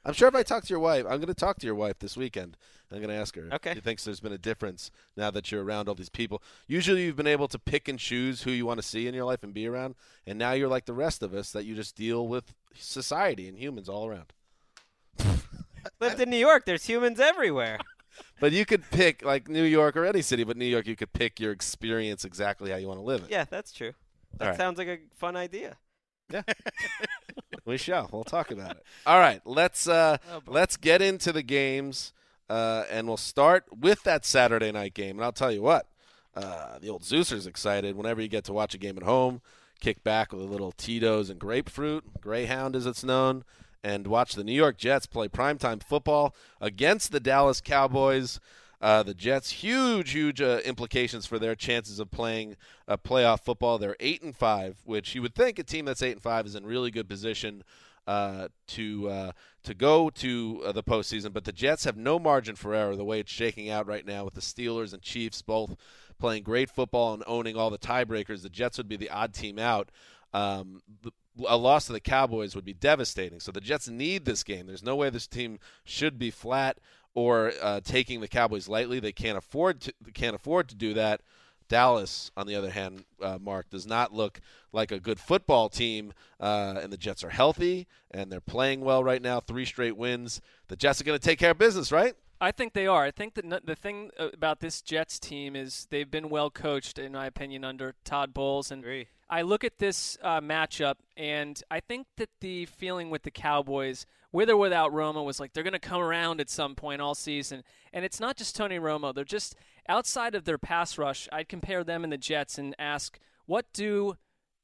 I'm 0.08 0.14
sure 0.14 0.30
if 0.30 0.36
I 0.36 0.42
talk 0.42 0.64
to 0.64 0.70
your 0.70 0.80
wife, 0.80 1.04
I'm 1.04 1.18
going 1.18 1.28
to 1.28 1.34
talk 1.34 1.60
to 1.60 1.66
your 1.66 1.76
wife 1.76 2.00
this 2.00 2.16
weekend. 2.16 2.56
I'm 2.90 3.00
going 3.00 3.10
to 3.10 3.16
ask 3.16 3.36
her. 3.36 3.50
Okay. 3.52 3.74
She 3.74 3.82
thinks 3.82 4.06
there's 4.06 4.22
been 4.22 4.32
a 4.32 4.38
difference 4.38 4.90
now 5.18 5.30
that 5.32 5.52
you're 5.52 5.62
around 5.62 5.90
all 5.90 5.96
these 5.96 6.08
people. 6.08 6.42
Usually, 6.66 7.04
you've 7.04 7.18
been 7.18 7.28
able 7.28 7.50
to 7.50 7.60
pick 7.60 7.90
and 7.90 8.00
choose 8.00 8.44
who 8.44 8.52
you 8.52 8.66
want 8.66 8.80
to 8.80 8.88
see 8.88 9.06
in 9.06 9.14
your 9.14 9.26
life 9.26 9.44
and 9.44 9.54
be 9.54 9.68
around, 9.68 9.96
and 10.26 10.40
now 10.40 10.54
you're 10.54 10.70
like 10.70 10.86
the 10.86 10.94
rest 10.94 11.22
of 11.22 11.34
us 11.34 11.52
that 11.52 11.66
you 11.66 11.76
just 11.76 11.98
deal 11.98 12.26
with 12.26 12.54
society 12.74 13.50
and 13.50 13.58
humans 13.58 13.90
all 13.90 14.08
around. 14.08 14.32
Lived 16.00 16.22
in 16.22 16.30
New 16.30 16.38
York. 16.38 16.66
There's 16.66 16.86
humans 16.86 17.20
everywhere. 17.20 17.78
but 18.40 18.54
you 18.54 18.66
could 18.66 18.90
pick 18.90 19.26
like 19.26 19.50
New 19.50 19.64
York 19.64 19.98
or 19.98 20.06
any 20.06 20.22
city, 20.22 20.46
but 20.46 20.56
New 20.56 20.66
York, 20.66 20.88
you 20.88 20.96
could 20.96 21.12
pick 21.12 21.38
your 21.38 21.52
experience 21.52 22.24
exactly 22.24 22.72
how 22.72 22.78
you 22.78 22.88
want 22.88 23.00
to 23.02 23.06
live 23.06 23.24
it. 23.24 23.30
Yeah, 23.30 23.44
that's 23.50 23.74
true. 23.74 23.92
That 24.38 24.50
right. 24.50 24.58
sounds 24.58 24.78
like 24.78 24.88
a 24.88 25.00
fun 25.18 25.36
idea. 25.36 25.76
Yeah. 26.32 26.42
we 27.66 27.78
shall. 27.78 28.10
We'll 28.12 28.24
talk 28.24 28.52
about 28.52 28.72
it. 28.72 28.84
All 29.06 29.20
right, 29.20 29.42
let's 29.46 29.88
uh, 29.88 30.18
Oh, 30.32 30.42
let's 30.48 30.78
get 30.78 31.02
into 31.02 31.32
the 31.32 31.44
games, 31.44 32.14
uh, 32.50 32.84
and 32.90 33.08
we'll 33.08 33.18
start 33.18 33.66
with 33.78 34.04
that 34.04 34.26
Saturday 34.26 34.72
night 34.72 34.94
game. 34.94 35.18
And 35.18 35.24
I'll 35.26 35.32
tell 35.32 35.52
you 35.52 35.62
what, 35.62 35.88
uh, 36.36 36.80
the 36.80 36.90
old 36.90 37.04
Zeuser's 37.04 37.48
excited 37.48 37.96
whenever 37.96 38.22
you 38.22 38.28
get 38.28 38.44
to 38.46 38.54
watch 38.54 38.74
a 38.74 38.78
game 38.78 38.98
at 38.98 39.04
home. 39.04 39.42
Kick 39.80 40.04
back 40.04 40.32
with 40.32 40.42
a 40.42 40.46
little 40.46 40.72
Tito's 40.72 41.30
and 41.30 41.40
grapefruit, 41.40 42.20
Greyhound 42.20 42.76
as 42.76 42.86
it's 42.88 43.04
known, 43.04 43.44
and 43.84 44.08
watch 44.08 44.34
the 44.34 44.44
New 44.44 44.54
York 44.54 44.78
Jets 44.78 45.06
play 45.06 45.28
primetime 45.28 45.84
football 45.84 46.36
against 46.60 47.12
the 47.12 47.20
Dallas 47.20 47.62
Cowboys. 47.62 48.40
Uh, 48.80 49.02
the 49.02 49.14
Jets, 49.14 49.50
huge, 49.52 50.12
huge 50.12 50.40
uh, 50.40 50.60
implications 50.64 51.26
for 51.26 51.40
their 51.40 51.56
chances 51.56 52.00
of 52.00 52.12
playing 52.12 52.56
uh, 52.88 52.96
playoff 52.98 53.42
football. 53.42 53.80
They're 53.80 53.96
eight 54.00 54.22
and 54.22 54.36
five, 54.36 54.78
which 54.84 55.16
you 55.16 55.22
would 55.24 55.34
think 55.34 55.58
a 55.58 55.64
team 55.64 55.86
that's 55.86 56.04
eight 56.04 56.12
and 56.12 56.22
five 56.22 56.46
is 56.46 56.56
in 56.56 56.66
really 56.66 56.92
good 56.92 57.10
position 57.10 57.64
uh, 58.06 58.48
to 58.68 59.10
uh, 59.10 59.32
to 59.64 59.74
go 59.74 60.10
to 60.12 60.62
uh, 60.66 60.72
the 60.72 60.84
postseason. 60.84 61.34
But 61.34 61.44
the 61.44 61.52
Jets 61.52 61.86
have 61.86 61.98
no 61.98 62.20
margin 62.20 62.56
for 62.56 62.76
error 62.76 62.96
the 62.96 63.04
way 63.04 63.20
it's 63.20 63.32
shaking 63.32 63.70
out 63.70 63.88
right 63.88 64.06
now 64.06 64.24
with 64.24 64.36
the 64.36 64.42
Steelers 64.42 64.94
and 64.94 65.02
Chiefs 65.02 65.42
both 65.42 65.76
playing 66.20 66.44
great 66.44 66.70
football 66.70 67.14
and 67.14 67.24
owning 67.28 67.56
all 67.58 67.70
the 67.70 67.78
tiebreakers. 67.78 68.44
The 68.44 68.50
Jets 68.50 68.78
would 68.78 68.88
be 68.88 68.96
the 68.96 69.10
odd 69.10 69.34
team 69.34 69.60
out. 69.60 69.90
Um, 70.34 70.82
a 71.48 71.58
loss 71.58 71.88
to 71.88 71.94
the 71.94 72.00
Cowboys 72.00 72.56
would 72.56 72.66
be 72.66 72.74
devastating. 72.74 73.40
So 73.40 73.52
the 73.52 73.62
Jets 73.62 73.88
need 73.88 74.26
this 74.26 74.44
game. 74.44 74.68
There's 74.68 74.84
no 74.84 74.96
way 74.96 75.10
this 75.10 75.28
team 75.28 75.60
should 75.84 76.18
be 76.18 76.32
flat 76.32 76.80
or 77.18 77.52
uh, 77.64 77.82
taking 77.84 78.22
the 78.22 78.28
Cowboys 78.28 78.68
lightly. 78.68 79.00
They 79.00 79.12
can't 79.12 79.40
afford 79.40 79.82
to 79.82 79.94
can't 80.14 80.36
afford 80.36 80.70
to 80.70 80.76
do 80.76 80.94
that. 80.94 81.22
Dallas, 81.68 82.32
on 82.38 82.46
the 82.46 82.56
other 82.56 82.70
hand, 82.70 83.06
uh, 83.20 83.40
Mark 83.42 83.72
does 83.72 83.88
not 83.88 84.14
look 84.14 84.40
like 84.72 84.92
a 84.92 85.00
good 85.00 85.20
football 85.20 85.68
team, 85.68 86.14
uh, 86.40 86.76
and 86.80 86.94
the 86.94 86.98
Jets 86.98 87.24
are 87.24 87.32
healthy 87.32 87.88
and 88.12 88.32
they're 88.32 88.40
playing 88.40 88.82
well 88.82 89.04
right 89.04 89.22
now. 89.22 89.40
Three 89.40 89.66
straight 89.66 89.98
wins. 89.98 90.42
The 90.68 90.76
Jets 90.76 91.02
are 91.02 91.06
going 91.06 91.18
to 91.18 91.26
take 91.26 91.40
care 91.40 91.52
of 91.52 91.58
business, 91.58 91.92
right? 91.92 92.14
I 92.40 92.52
think 92.52 92.74
they 92.74 92.86
are. 92.86 93.04
I 93.04 93.10
think 93.10 93.34
that 93.34 93.66
the 93.66 93.76
thing 93.76 94.12
uh, 94.20 94.30
about 94.32 94.60
this 94.60 94.84
Jets 94.84 95.18
team 95.18 95.56
is 95.56 95.88
they've 95.90 96.10
been 96.10 96.30
well 96.30 96.52
coached, 96.52 97.00
in 97.00 97.14
my 97.14 97.26
opinion, 97.26 97.64
under 97.64 97.96
Todd 98.06 98.32
Bowles. 98.32 98.70
And 98.70 98.84
Agree. 98.84 99.08
I 99.28 99.42
look 99.42 99.64
at 99.64 99.80
this 99.80 100.20
uh, 100.22 100.40
matchup, 100.40 100.98
and 101.18 101.60
I 101.72 101.80
think 101.80 102.06
that 102.18 102.30
the 102.42 102.68
feeling 102.68 103.10
with 103.10 103.24
the 103.24 103.32
Cowboys, 103.32 104.06
with 104.38 104.52
or 104.52 104.58
without 104.58 104.94
Romo, 104.94 105.26
was 105.26 105.40
like 105.40 105.54
they're 105.54 105.64
going 105.64 105.74
to 105.74 105.80
come 105.80 106.00
around 106.00 106.40
at 106.40 106.48
some 106.48 106.76
point 106.76 107.02
all 107.02 107.16
season. 107.16 107.64
And 107.92 108.06
it's 108.06 108.20
not 108.20 108.38
just 108.38 108.56
Tony 108.56 108.78
Romo; 108.78 109.12
they're 109.12 109.24
just 109.24 109.56
outside 109.90 110.36
of 110.36 110.46
their 110.46 110.60
pass 110.60 111.00
rush. 111.00 111.28
I'd 111.32 111.50
compare 111.50 111.84
them 111.84 112.04
and 112.04 112.14
the 112.14 112.20
Jets 112.20 112.60
and 112.60 112.76
ask, 112.78 113.20
what 113.48 113.66
do, 113.74 114.16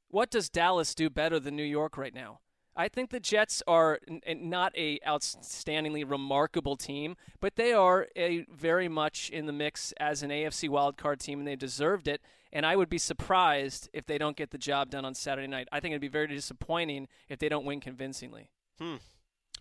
what 0.10 0.30
does 0.30 0.48
Dallas 0.48 0.94
do 0.94 1.10
better 1.10 1.40
than 1.40 1.56
New 1.56 1.64
York 1.64 1.98
right 1.98 2.14
now? 2.14 2.42
I 2.76 2.88
think 2.88 3.10
the 3.10 3.20
Jets 3.20 3.64
are 3.66 4.00
n- 4.08 4.50
not 4.50 4.78
a 4.78 5.00
outstandingly 5.08 6.08
remarkable 6.08 6.78
team, 6.78 7.16
but 7.40 7.56
they 7.56 7.74
are 7.74 8.08
a 8.16 8.46
very 8.52 8.88
much 8.88 9.32
in 9.32 9.48
the 9.48 9.54
mix 9.54 9.92
as 10.00 10.22
an 10.22 10.30
AFC 10.30 10.70
wildcard 10.70 11.18
team, 11.18 11.40
and 11.40 11.48
they 11.48 11.56
deserved 11.56 12.08
it. 12.08 12.22
And 12.52 12.64
I 12.64 12.76
would 12.76 12.90
be 12.90 13.00
surprised 13.00 13.90
if 13.92 14.06
they 14.06 14.20
don't 14.20 14.38
get 14.38 14.52
the 14.52 14.60
job 14.60 14.92
done 14.92 15.04
on 15.04 15.16
Saturday 15.16 15.48
night. 15.48 15.68
I 15.72 15.80
think 15.80 15.94
it'd 15.94 16.02
be 16.02 16.08
very 16.08 16.28
disappointing 16.28 17.08
if 17.28 17.40
they 17.40 17.50
don't 17.50 17.66
win 17.66 17.80
convincingly. 17.80 18.52
Hmm. 18.80 18.98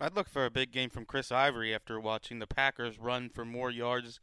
I'd 0.01 0.15
look 0.15 0.27
for 0.27 0.45
a 0.45 0.51
big 0.51 0.71
game 0.71 0.89
from 0.89 1.05
Chris 1.05 1.31
Ivory 1.31 1.73
after 1.73 1.99
watching 1.99 2.39
the 2.39 2.47
Packers 2.47 2.99
run 2.99 3.29
for 3.29 3.45
more 3.45 3.69
yards, 3.71 4.19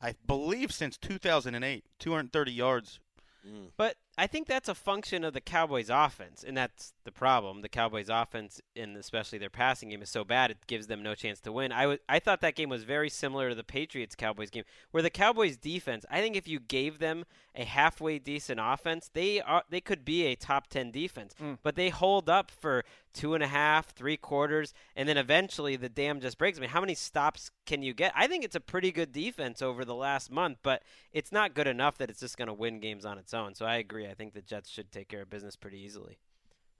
I 0.00 0.14
believe, 0.26 0.72
since 0.72 0.96
2008. 0.98 1.84
230 1.98 2.52
yards. 2.52 3.00
Mm. 3.46 3.70
But 3.76 3.96
I 4.18 4.26
think 4.26 4.46
that's 4.46 4.68
a 4.68 4.74
function 4.74 5.24
of 5.24 5.34
the 5.34 5.42
Cowboys' 5.42 5.90
offense, 5.90 6.42
and 6.46 6.56
that's 6.56 6.94
the 7.04 7.12
problem. 7.12 7.60
The 7.60 7.68
Cowboys' 7.68 8.08
offense, 8.08 8.62
and 8.74 8.96
especially 8.96 9.38
their 9.38 9.50
passing 9.50 9.90
game, 9.90 10.00
is 10.00 10.08
so 10.08 10.24
bad 10.24 10.50
it 10.50 10.66
gives 10.66 10.86
them 10.86 11.02
no 11.02 11.14
chance 11.14 11.38
to 11.40 11.52
win. 11.52 11.70
I 11.70 11.82
w- 11.82 11.98
I 12.08 12.18
thought 12.18 12.40
that 12.40 12.54
game 12.54 12.70
was 12.70 12.84
very 12.84 13.10
similar 13.10 13.50
to 13.50 13.54
the 13.54 13.62
Patriots 13.62 14.14
Cowboys 14.14 14.48
game, 14.48 14.64
where 14.90 15.02
the 15.02 15.10
Cowboys' 15.10 15.58
defense. 15.58 16.06
I 16.10 16.20
think 16.20 16.34
if 16.34 16.48
you 16.48 16.60
gave 16.60 16.98
them 16.98 17.26
a 17.54 17.64
halfway 17.64 18.18
decent 18.18 18.58
offense, 18.62 19.10
they 19.12 19.40
are 19.40 19.64
they 19.68 19.82
could 19.82 20.04
be 20.04 20.24
a 20.24 20.34
top 20.34 20.68
ten 20.68 20.90
defense. 20.90 21.34
Mm. 21.42 21.58
But 21.62 21.76
they 21.76 21.90
hold 21.90 22.30
up 22.30 22.50
for 22.50 22.84
two 23.12 23.34
and 23.34 23.42
a 23.42 23.48
half, 23.48 23.90
three 23.94 24.16
quarters, 24.16 24.72
and 24.94 25.08
then 25.08 25.16
eventually 25.16 25.76
the 25.76 25.88
dam 25.88 26.20
just 26.20 26.38
breaks. 26.38 26.58
I 26.58 26.60
mean, 26.62 26.70
how 26.70 26.80
many 26.80 26.94
stops 26.94 27.50
can 27.64 27.82
you 27.82 27.94
get? 27.94 28.12
I 28.14 28.26
think 28.26 28.44
it's 28.44 28.56
a 28.56 28.60
pretty 28.60 28.92
good 28.92 29.12
defense 29.12 29.62
over 29.62 29.84
the 29.84 29.94
last 29.94 30.30
month, 30.30 30.58
but 30.62 30.82
it's 31.12 31.32
not 31.32 31.54
good 31.54 31.66
enough 31.66 31.96
that 31.98 32.10
it's 32.10 32.20
just 32.20 32.36
going 32.36 32.48
to 32.48 32.54
win 32.54 32.78
games 32.78 33.06
on 33.06 33.18
its 33.18 33.32
own. 33.32 33.54
So 33.54 33.64
I 33.64 33.76
agree. 33.76 34.05
I 34.10 34.14
think 34.14 34.34
the 34.34 34.42
Jets 34.42 34.68
should 34.68 34.92
take 34.92 35.08
care 35.08 35.22
of 35.22 35.30
business 35.30 35.56
pretty 35.56 35.78
easily. 35.78 36.18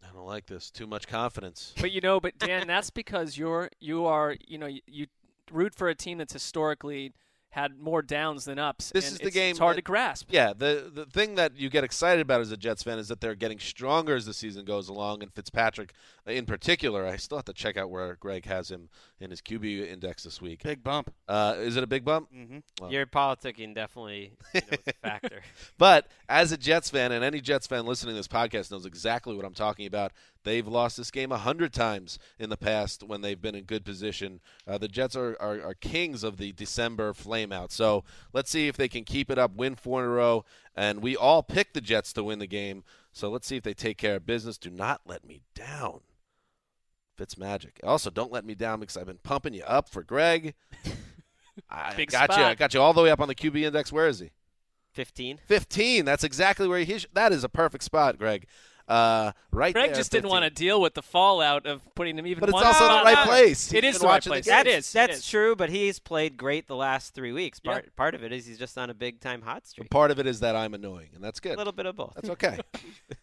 I 0.03 0.13
don't 0.13 0.27
like 0.27 0.47
this. 0.47 0.71
Too 0.71 0.87
much 0.87 1.07
confidence. 1.07 1.75
But 1.81 1.93
you 1.93 2.01
know, 2.01 2.21
but 2.21 2.39
Dan, 2.39 2.67
that's 2.67 2.91
because 2.91 3.37
you're 3.39 3.71
you 3.81 4.07
are 4.07 4.37
you 4.47 4.59
know 4.59 4.67
you, 4.67 4.81
you 4.87 5.07
root 5.51 5.75
for 5.75 5.89
a 5.89 5.95
team 5.95 6.19
that's 6.19 6.33
historically 6.33 7.13
had 7.57 7.81
more 7.81 8.03
downs 8.03 8.45
than 8.45 8.59
ups. 8.59 8.91
This 8.91 9.07
and 9.07 9.13
is 9.15 9.19
the 9.19 9.27
it's- 9.29 9.35
game. 9.35 9.51
It's 9.51 9.59
hard 9.59 9.73
that- 9.77 9.81
to 9.81 9.83
grasp. 9.83 10.29
Yeah, 10.31 10.53
the 10.57 10.91
the 10.95 11.07
thing 11.07 11.35
that 11.37 11.57
you 11.57 11.69
get 11.71 11.83
excited 11.85 12.21
about 12.21 12.41
as 12.43 12.53
a 12.53 12.57
Jets 12.57 12.83
fan 12.83 12.99
is 12.99 13.09
that 13.09 13.21
they're 13.21 13.35
getting 13.35 13.59
stronger 13.59 14.15
as 14.15 14.27
the 14.27 14.35
season 14.35 14.65
goes 14.65 14.89
along, 14.89 15.23
and 15.23 15.33
Fitzpatrick, 15.33 15.93
in 16.27 16.45
particular, 16.47 17.07
I 17.07 17.17
still 17.17 17.39
have 17.39 17.47
to 17.47 17.53
check 17.53 17.77
out 17.77 17.91
where 17.91 18.15
Greg 18.17 18.45
has 18.45 18.71
him 18.71 18.89
in 19.19 19.31
his 19.31 19.41
QB 19.41 19.89
index 19.91 20.23
this 20.25 20.41
week. 20.43 20.63
Big 20.63 20.85
bump. 20.85 21.13
Uh, 21.27 21.55
is 21.59 21.77
it 21.77 21.83
a 21.83 21.87
big 21.87 22.05
bump? 22.05 22.29
Mm-hmm. 22.33 22.59
Well. 22.81 22.93
Your 22.93 23.07
politicking 23.07 23.75
definitely 23.75 24.33
you 24.55 24.61
know, 24.61 24.67
is 24.73 24.79
a 24.89 24.93
factor. 25.09 25.41
But 25.79 26.09
as 26.29 26.53
a 26.53 26.57
Jets 26.59 26.91
fan, 26.91 27.11
and 27.13 27.25
any 27.25 27.41
Jets 27.41 27.67
fan 27.67 27.87
listening 27.87 28.13
to 28.15 28.19
this 28.19 28.29
podcast 28.29 28.71
knows 28.71 28.85
exactly 28.87 29.35
what 29.35 29.45
I'm 29.47 29.55
talking 29.55 29.87
about. 29.87 30.13
They've 30.47 30.67
lost 30.67 30.97
this 30.97 31.11
game 31.11 31.33
a 31.33 31.39
hundred 31.39 31.73
times 31.73 32.21
in 32.39 32.51
the 32.51 32.57
past 32.57 33.03
when 33.03 33.21
they've 33.21 33.43
been 33.43 33.57
in 33.57 33.65
good 33.65 33.85
position. 33.85 34.41
Uh, 34.65 34.79
the 34.79 34.87
Jets 34.87 35.17
are, 35.17 35.37
are, 35.41 35.61
are 35.61 35.75
kings 35.75 36.23
of 36.23 36.37
the 36.37 36.53
December 36.53 37.13
flameout. 37.13 37.73
So 37.73 38.05
let's 38.33 38.49
see 38.49 38.69
if 38.69 38.77
they 38.77 38.87
can 38.87 39.03
keep 39.03 39.29
it 39.29 39.39
up, 39.39 39.57
win 39.57 39.75
four 39.75 40.05
in 40.05 40.07
a 40.09 40.13
row. 40.13 40.45
And 40.77 41.03
we 41.03 41.17
all 41.17 41.43
picked 41.43 41.75
the 41.75 41.81
Jets 41.81 42.13
to 42.13 42.23
win 42.23 42.39
the 42.39 42.47
game. 42.47 42.85
So 43.13 43.29
let's 43.29 43.49
see 43.49 43.57
if 43.57 43.65
they 43.65 43.75
take 43.75 43.99
care 43.99 44.15
of 44.15 44.25
business. 44.25 44.57
Do 44.57 44.71
not 44.71 45.01
let 45.05 45.27
me 45.27 45.43
down. 45.57 46.03
Fitz 47.17 47.37
magic. 47.37 47.81
Also, 47.83 48.09
don't 48.09 48.31
let 48.31 48.45
me 48.45 48.55
down 48.55 48.79
because 48.79 48.97
I've 48.97 49.07
been 49.07 49.19
pumping 49.25 49.53
you 49.53 49.65
up 49.65 49.89
for 49.89 50.05
Greg. 50.05 50.55
I 51.69 51.93
Big 51.97 52.13
got 52.13 52.37
you. 52.37 52.45
I 52.45 52.55
got 52.55 52.73
you 52.73 52.81
all 52.81 52.93
the 52.93 53.03
way 53.03 53.11
up 53.11 53.21
on 53.21 53.27
the 53.27 53.35
QB 53.35 53.63
index. 53.65 53.93
Where 53.93 54.07
is 54.07 54.21
he? 54.21 54.31
15. 54.93 55.41
15. 55.45 56.05
That's 56.05 56.23
exactly 56.23 56.69
where 56.69 56.79
he. 56.79 57.01
Sh- 57.01 57.09
that 57.15 57.33
is 57.33 57.43
a 57.43 57.49
perfect 57.49 57.83
spot, 57.83 58.17
Greg. 58.17 58.47
Uh, 58.89 59.33
right 59.51 59.75
Greg 59.75 59.89
there, 59.89 59.97
just 59.97 60.13
didn't 60.13 60.25
15. 60.25 60.31
want 60.31 60.45
to 60.45 60.51
deal 60.51 60.81
with 60.81 60.95
the 60.95 61.03
fallout 61.03 61.67
of 61.67 61.83
putting 61.97 62.17
him 62.19 62.27
even. 62.27 62.41
But 62.41 62.51
it's 62.51 62.55
one 62.55 62.67
also 62.67 62.85
the 62.85 62.91
spot 62.91 63.05
right 63.05 63.15
lower. 63.17 63.25
place. 63.27 63.73
It 63.73 63.83
He's 63.83 63.97
is 63.97 63.99
been 63.99 64.03
the 64.03 64.07
right 64.07 64.13
watching 64.15 64.31
the 64.31 64.35
place. 64.35 64.47
That's, 64.47 64.93
that's 64.93 65.13
it 65.13 65.19
is. 65.19 65.29
true, 65.29 65.57
but 65.57 65.71
he's 65.71 65.99
played 65.99 66.37
great 66.37 66.69
the 66.69 66.77
last 66.77 67.13
three 67.13 67.33
weeks. 67.33 67.61
Yeah. 67.65 67.73
Part, 67.73 67.97
part 67.97 68.15
of 68.15 68.23
it 68.23 68.33
is 68.33 68.47
he's 68.47 68.59
just 68.59 68.79
on 68.79 68.89
a 68.91 68.95
big 68.95 69.19
time 69.21 69.43
hot 69.43 69.67
streak. 69.67 69.91
Part 69.91 70.13
of 70.13 70.21
it 70.21 70.27
is 70.27 70.39
that 70.41 70.55
I'm 70.55 70.73
annoying, 70.75 71.09
and 71.15 71.25
that's 71.25 71.41
good. 71.41 71.55
A 71.55 71.59
little 71.59 71.73
bit 71.73 71.87
of 71.87 71.97
both. 71.97 72.13
That's 72.15 72.31
okay. 72.31 72.59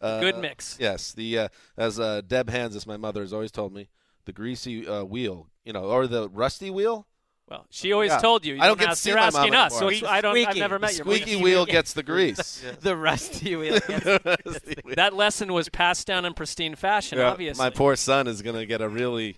Uh, 0.01 0.20
Good 0.20 0.38
mix. 0.38 0.77
Yes. 0.82 1.13
The 1.13 1.39
uh, 1.39 1.48
as 1.77 1.98
uh, 1.98 2.22
Deb 2.27 2.50
Hanzus, 2.50 2.86
my 2.86 2.98
mother, 2.98 3.22
has 3.22 3.32
always 3.32 3.51
told 3.51 3.74
me, 3.74 3.88
the 4.25 4.34
greasy 4.34 4.86
uh, 4.86 5.05
wheel, 5.05 5.48
you 5.63 5.72
know, 5.72 5.86
or 5.86 6.08
the 6.08 6.27
rusty 6.29 6.70
wheel. 6.70 7.08
Well, 7.50 7.65
she 7.69 7.91
always 7.91 8.09
Yeah. 8.12 8.19
told 8.19 8.45
you. 8.45 8.55
you 8.55 8.62
I 8.62 8.67
don't, 8.67 8.77
don't 8.77 8.88
get 8.88 8.93
to 8.93 8.95
see 8.95 9.09
You're 9.09 9.19
my 9.19 9.25
asking 9.27 9.51
mom 9.51 9.65
us. 9.67 9.77
So 9.77 9.88
anymore. 9.89 10.09
I 10.09 10.21
don't. 10.21 10.35
I've 10.38 10.43
Squeaky. 10.43 10.59
never 10.62 10.79
met 10.79 10.91
The 10.91 10.95
your 10.97 11.05
squeaky 11.05 11.33
mom. 11.35 11.43
wheel 11.43 11.65
gets 11.77 11.93
the 11.93 12.03
grease. 12.03 12.63
the 12.81 12.95
rusty 12.95 13.55
wheel. 13.55 13.73
Rusty 13.89 14.75
wheel. 14.83 14.95
That 14.95 15.13
lesson 15.13 15.51
was 15.53 15.67
passed 15.69 16.07
down 16.07 16.25
in 16.25 16.33
pristine 16.33 16.75
fashion. 16.75 17.17
Yeah, 17.19 17.29
obviously. 17.29 17.63
My 17.63 17.69
poor 17.69 17.95
son 17.95 18.27
is 18.27 18.41
going 18.41 18.55
to 18.55 18.65
get 18.65 18.81
a 18.81 18.88
really 18.88 19.35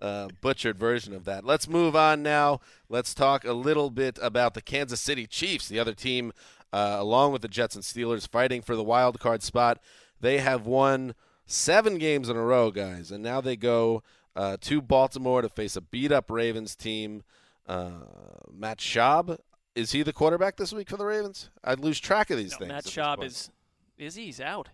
uh, 0.00 0.28
butchered 0.42 0.78
version 0.78 1.14
of 1.14 1.24
that. 1.24 1.44
Let's 1.44 1.66
move 1.68 1.96
on 1.96 2.22
now. 2.22 2.60
Let's 2.90 3.14
talk 3.14 3.44
a 3.44 3.54
little 3.54 3.90
bit 3.90 4.18
about 4.22 4.54
the 4.54 4.62
Kansas 4.62 5.00
City 5.00 5.26
Chiefs, 5.26 5.68
the 5.68 5.78
other 5.80 5.94
team, 5.94 6.32
uh, 6.72 6.96
along 6.98 7.32
with 7.32 7.42
the 7.42 7.48
Jets 7.48 7.74
and 7.74 7.82
Steelers, 7.82 8.28
fighting 8.28 8.60
for 8.62 8.76
the 8.76 8.84
wild 8.84 9.18
card 9.20 9.42
spot. 9.42 9.78
They 10.20 10.38
have 10.38 10.66
won 10.66 11.14
seven 11.46 11.96
games 11.96 12.28
in 12.28 12.36
a 12.36 12.42
row, 12.42 12.70
guys, 12.70 13.10
and 13.10 13.22
now 13.24 13.40
they 13.40 13.56
go 13.56 14.02
uh, 14.38 14.56
to 14.60 14.80
Baltimore 14.80 15.42
to 15.42 15.48
face 15.48 15.74
a 15.74 15.80
beat 15.80 16.12
up 16.12 16.30
Ravens 16.30 16.76
team. 16.76 17.24
Uh, 17.66 17.90
Matt 18.50 18.78
Schaub. 18.78 19.36
Is 19.74 19.92
he 19.92 20.02
the 20.02 20.12
quarterback 20.12 20.56
this 20.56 20.72
week 20.72 20.88
for 20.88 20.96
the 20.96 21.04
Ravens? 21.04 21.50
I'd 21.62 21.80
lose 21.80 22.00
track 22.00 22.30
of 22.30 22.38
these 22.38 22.52
No, 22.52 22.58
things. 22.58 22.68
Matt 22.68 22.84
Schaub 22.84 23.22
is. 23.24 23.50
Is 23.98 24.14
he? 24.14 24.26
He's 24.26 24.40
out. 24.40 24.68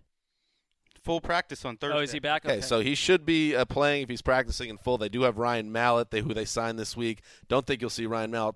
Full 1.03 1.21
practice 1.21 1.65
on 1.65 1.77
Thursday. 1.77 1.99
Oh, 1.99 2.01
is 2.03 2.13
he 2.13 2.19
back? 2.19 2.45
Okay, 2.45 2.61
so 2.61 2.81
he 2.81 2.95
should 2.95 3.27
be 3.27 3.55
uh, 3.57 3.65
playing 3.65 4.03
if 4.03 4.09
he's 4.09 4.23
practicing 4.23 4.69
in 4.71 4.79
full. 4.79 4.97
They 4.97 5.09
do 5.09 5.23
have 5.23 5.39
Ryan 5.39 5.73
Mallett, 5.73 6.11
they, 6.11 6.21
who 6.21 6.33
they 6.33 6.45
signed 6.47 6.79
this 6.79 6.97
week. 6.97 7.21
Don't 7.49 7.67
think 7.67 7.81
you'll 7.81 7.91
see 7.91 8.07
Ryan 8.07 8.31
Mallett 8.31 8.55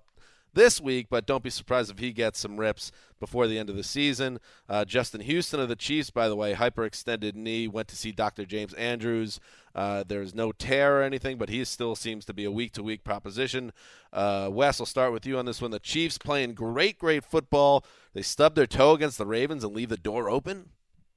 this 0.53 0.81
week, 0.81 1.07
but 1.09 1.25
don't 1.25 1.43
be 1.43 1.49
surprised 1.49 1.91
if 1.91 1.99
he 1.99 2.11
gets 2.11 2.39
some 2.39 2.59
rips 2.59 2.91
before 3.19 3.47
the 3.47 3.57
end 3.57 3.69
of 3.69 3.75
the 3.75 3.83
season. 3.83 4.39
Uh, 4.67 4.85
Justin 4.85 5.21
Houston 5.21 5.59
of 5.59 5.69
the 5.69 5.75
Chiefs, 5.75 6.09
by 6.09 6.27
the 6.27 6.35
way, 6.35 6.53
hyperextended 6.53 7.35
knee, 7.35 7.67
went 7.67 7.87
to 7.89 7.95
see 7.95 8.11
Dr. 8.11 8.45
James 8.45 8.73
Andrews. 8.73 9.39
Uh, 9.75 10.03
there's 10.07 10.33
no 10.33 10.51
tear 10.51 10.99
or 10.99 11.03
anything, 11.03 11.37
but 11.37 11.49
he 11.49 11.63
still 11.65 11.95
seems 11.95 12.25
to 12.25 12.33
be 12.33 12.45
a 12.45 12.51
week 12.51 12.73
to 12.73 12.83
week 12.83 13.03
proposition. 13.03 13.71
Uh, 14.11 14.49
Wes, 14.51 14.79
I'll 14.79 14.85
start 14.85 15.13
with 15.13 15.25
you 15.25 15.37
on 15.37 15.45
this 15.45 15.61
one. 15.61 15.71
The 15.71 15.79
Chiefs 15.79 16.17
playing 16.17 16.53
great, 16.53 16.97
great 16.97 17.23
football. 17.23 17.85
They 18.13 18.21
stub 18.21 18.55
their 18.55 18.67
toe 18.67 18.93
against 18.93 19.17
the 19.17 19.27
Ravens 19.27 19.63
and 19.63 19.75
leave 19.75 19.89
the 19.89 19.97
door 19.97 20.29
open. 20.29 20.69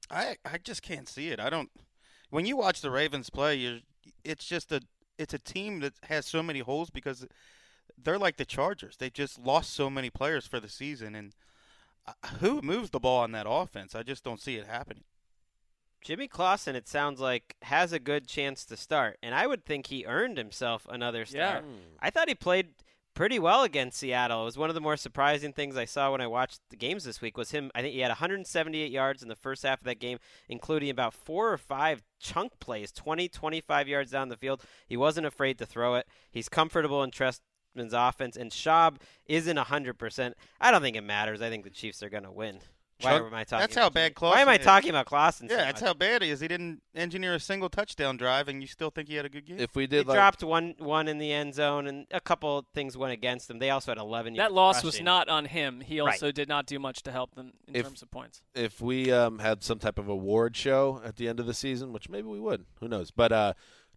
I 0.09 0.37
I 0.45 0.57
just 0.57 0.81
can't 0.81 1.09
see 1.09 1.29
it. 1.29 1.39
I 1.39 1.49
don't. 1.49 1.71
When 2.29 2.45
you 2.45 2.57
watch 2.57 2.81
the 2.81 2.91
Ravens 2.91 3.29
play, 3.29 3.55
you 3.55 3.79
it's 4.23 4.45
just 4.45 4.71
a 4.71 4.81
it's 5.17 5.33
a 5.33 5.39
team 5.39 5.79
that 5.79 5.93
has 6.03 6.25
so 6.25 6.43
many 6.43 6.59
holes 6.59 6.89
because 6.89 7.25
they're 8.01 8.19
like 8.19 8.37
the 8.37 8.45
Chargers. 8.45 8.97
They 8.97 9.09
just 9.09 9.39
lost 9.39 9.73
so 9.73 9.89
many 9.89 10.09
players 10.09 10.45
for 10.45 10.59
the 10.59 10.69
season, 10.69 11.15
and 11.15 11.33
uh, 12.05 12.13
who 12.39 12.61
moves 12.61 12.89
the 12.89 12.99
ball 12.99 13.21
on 13.21 13.31
that 13.31 13.45
offense? 13.47 13.95
I 13.95 14.03
just 14.03 14.23
don't 14.23 14.41
see 14.41 14.55
it 14.55 14.67
happening. 14.67 15.03
Jimmy 16.01 16.27
Clausen, 16.27 16.75
it 16.75 16.89
sounds 16.89 17.21
like, 17.21 17.55
has 17.61 17.93
a 17.93 17.99
good 17.99 18.27
chance 18.27 18.65
to 18.65 18.75
start, 18.75 19.17
and 19.23 19.33
I 19.33 19.47
would 19.47 19.65
think 19.65 19.87
he 19.87 20.05
earned 20.05 20.37
himself 20.37 20.85
another 20.89 21.25
start. 21.25 21.63
Yeah. 21.63 21.71
I 22.01 22.09
thought 22.09 22.27
he 22.27 22.35
played 22.35 22.69
pretty 23.13 23.39
well 23.39 23.63
against 23.63 23.99
Seattle. 23.99 24.41
It 24.41 24.45
was 24.45 24.57
one 24.57 24.69
of 24.69 24.75
the 24.75 24.81
more 24.81 24.97
surprising 24.97 25.53
things 25.53 25.77
I 25.77 25.85
saw 25.85 26.11
when 26.11 26.21
I 26.21 26.27
watched 26.27 26.59
the 26.69 26.75
games 26.75 27.03
this 27.03 27.21
week. 27.21 27.37
Was 27.37 27.51
him? 27.51 27.71
I 27.75 27.81
think 27.81 27.93
he 27.93 27.99
had 28.01 28.09
178 28.09 28.91
yards 28.91 29.21
in 29.21 29.29
the 29.29 29.35
first 29.35 29.63
half 29.63 29.79
of 29.79 29.85
that 29.85 29.99
game, 29.99 30.17
including 30.49 30.89
about 30.89 31.13
four 31.13 31.51
or 31.51 31.57
five 31.57 32.03
chunk 32.19 32.59
plays, 32.59 32.91
20, 32.91 33.29
25 33.29 33.87
yards 33.87 34.11
down 34.11 34.29
the 34.29 34.37
field. 34.37 34.63
He 34.87 34.97
wasn't 34.97 35.27
afraid 35.27 35.57
to 35.59 35.65
throw 35.65 35.95
it. 35.95 36.07
He's 36.31 36.49
comfortable 36.49 37.03
in 37.03 37.11
Trestman's 37.75 37.93
offense, 37.93 38.37
and 38.37 38.51
Schaub 38.51 38.97
isn't 39.25 39.57
100%. 39.57 40.33
I 40.61 40.71
don't 40.71 40.81
think 40.81 40.95
it 40.95 41.03
matters. 41.03 41.41
I 41.41 41.49
think 41.49 41.63
the 41.63 41.69
Chiefs 41.69 42.03
are 42.03 42.09
going 42.09 42.23
to 42.23 42.31
win. 42.31 42.59
Why 43.01 43.17
Chuck- 43.17 43.23
am 43.25 43.33
I 43.33 43.43
talking? 43.43 43.59
That's 43.61 43.73
about 43.73 43.81
how 43.83 43.89
bad 43.89 44.01
Jimmy- 44.05 44.13
Clausen 44.13 44.35
Why 44.37 44.41
am 44.43 44.49
I 44.49 44.55
is. 44.59 44.63
talking 44.63 44.89
about 44.91 45.05
Clausen? 45.07 45.49
so 45.49 45.55
Yeah, 45.55 45.65
that's 45.65 45.81
much? 45.81 45.87
how 45.89 45.93
bad 45.93 46.21
he 46.21 46.29
is. 46.29 46.39
He 46.39 46.47
didn't 46.47 46.81
engineer 46.95 47.33
a 47.33 47.39
single 47.39 47.67
touchdown 47.67 48.15
drive, 48.15 48.47
and 48.47 48.61
you 48.61 48.67
still 48.67 48.91
think 48.91 49.09
he 49.09 49.15
had 49.15 49.25
a 49.25 49.29
good 49.29 49.45
game. 49.45 49.59
If 49.59 49.75
we 49.75 49.83
He 49.83 49.87
did 49.87 50.07
like 50.07 50.15
dropped 50.15 50.41
one 50.43 50.75
one 50.77 51.09
in 51.09 51.17
the 51.17 51.33
end 51.33 51.53
zone, 51.55 51.87
and 51.87 52.05
a 52.11 52.21
couple 52.21 52.65
things 52.73 52.95
went 52.95 53.11
against 53.11 53.49
them. 53.49 53.59
They 53.59 53.71
also 53.71 53.91
had 53.91 53.97
11 53.97 54.33
That 54.35 54.37
yards 54.43 54.53
loss 54.53 54.83
was 54.83 55.01
not 55.01 55.27
on 55.27 55.45
him. 55.45 55.81
He 55.81 55.99
Right. 55.99 56.11
also 56.13 56.31
did 56.31 56.47
not 56.47 56.65
do 56.65 56.79
much 56.79 57.01
to 57.03 57.11
help 57.11 57.35
them 57.35 57.53
in 57.67 57.75
If- 57.75 57.83
terms 57.87 58.03
of 58.03 58.11
points. 58.11 58.41
if 58.53 58.79
we 58.79 59.11
um, 59.11 59.39
had 59.39 59.63
some 59.63 59.79
type 59.79 59.97
of 59.99 60.07
award 60.07 60.55
show 60.55 61.01
at 61.03 61.17
the 61.17 61.27
end 61.27 61.41
of 61.41 61.45
the 61.45 61.53
season, 61.55 61.91
which 61.91 62.07
maybe 62.09 62.27
we 62.27 62.39
would, 62.39 62.65
who 62.79 62.87
knows? 62.87 63.11
But 63.11 63.31
uh, 63.33 63.53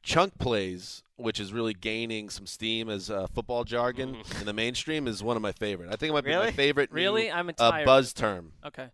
chunk 0.06 0.38
plays, 0.38 1.02
which 1.16 1.40
is 1.40 1.52
really 1.52 1.74
gaining 1.74 2.30
some 2.30 2.46
steam 2.46 2.88
as 2.88 3.10
uh, 3.10 3.26
football 3.34 3.64
jargon 3.64 4.16
in 4.40 4.46
the 4.46 4.52
mainstream, 4.52 5.06
is 5.08 5.22
one 5.22 5.36
of 5.36 5.42
my 5.42 5.52
favorite. 5.52 5.88
I 5.92 5.96
think 5.96 6.10
it 6.10 6.12
might 6.14 6.24
be 6.24 6.34
my 6.34 6.52
favorite. 6.52 6.90
Really? 6.92 7.24
new, 7.24 7.32
I'm 7.32 7.50
uh, 7.58 7.84
buzz 7.84 8.12
term. 8.12 8.52
Okay. 8.64 8.88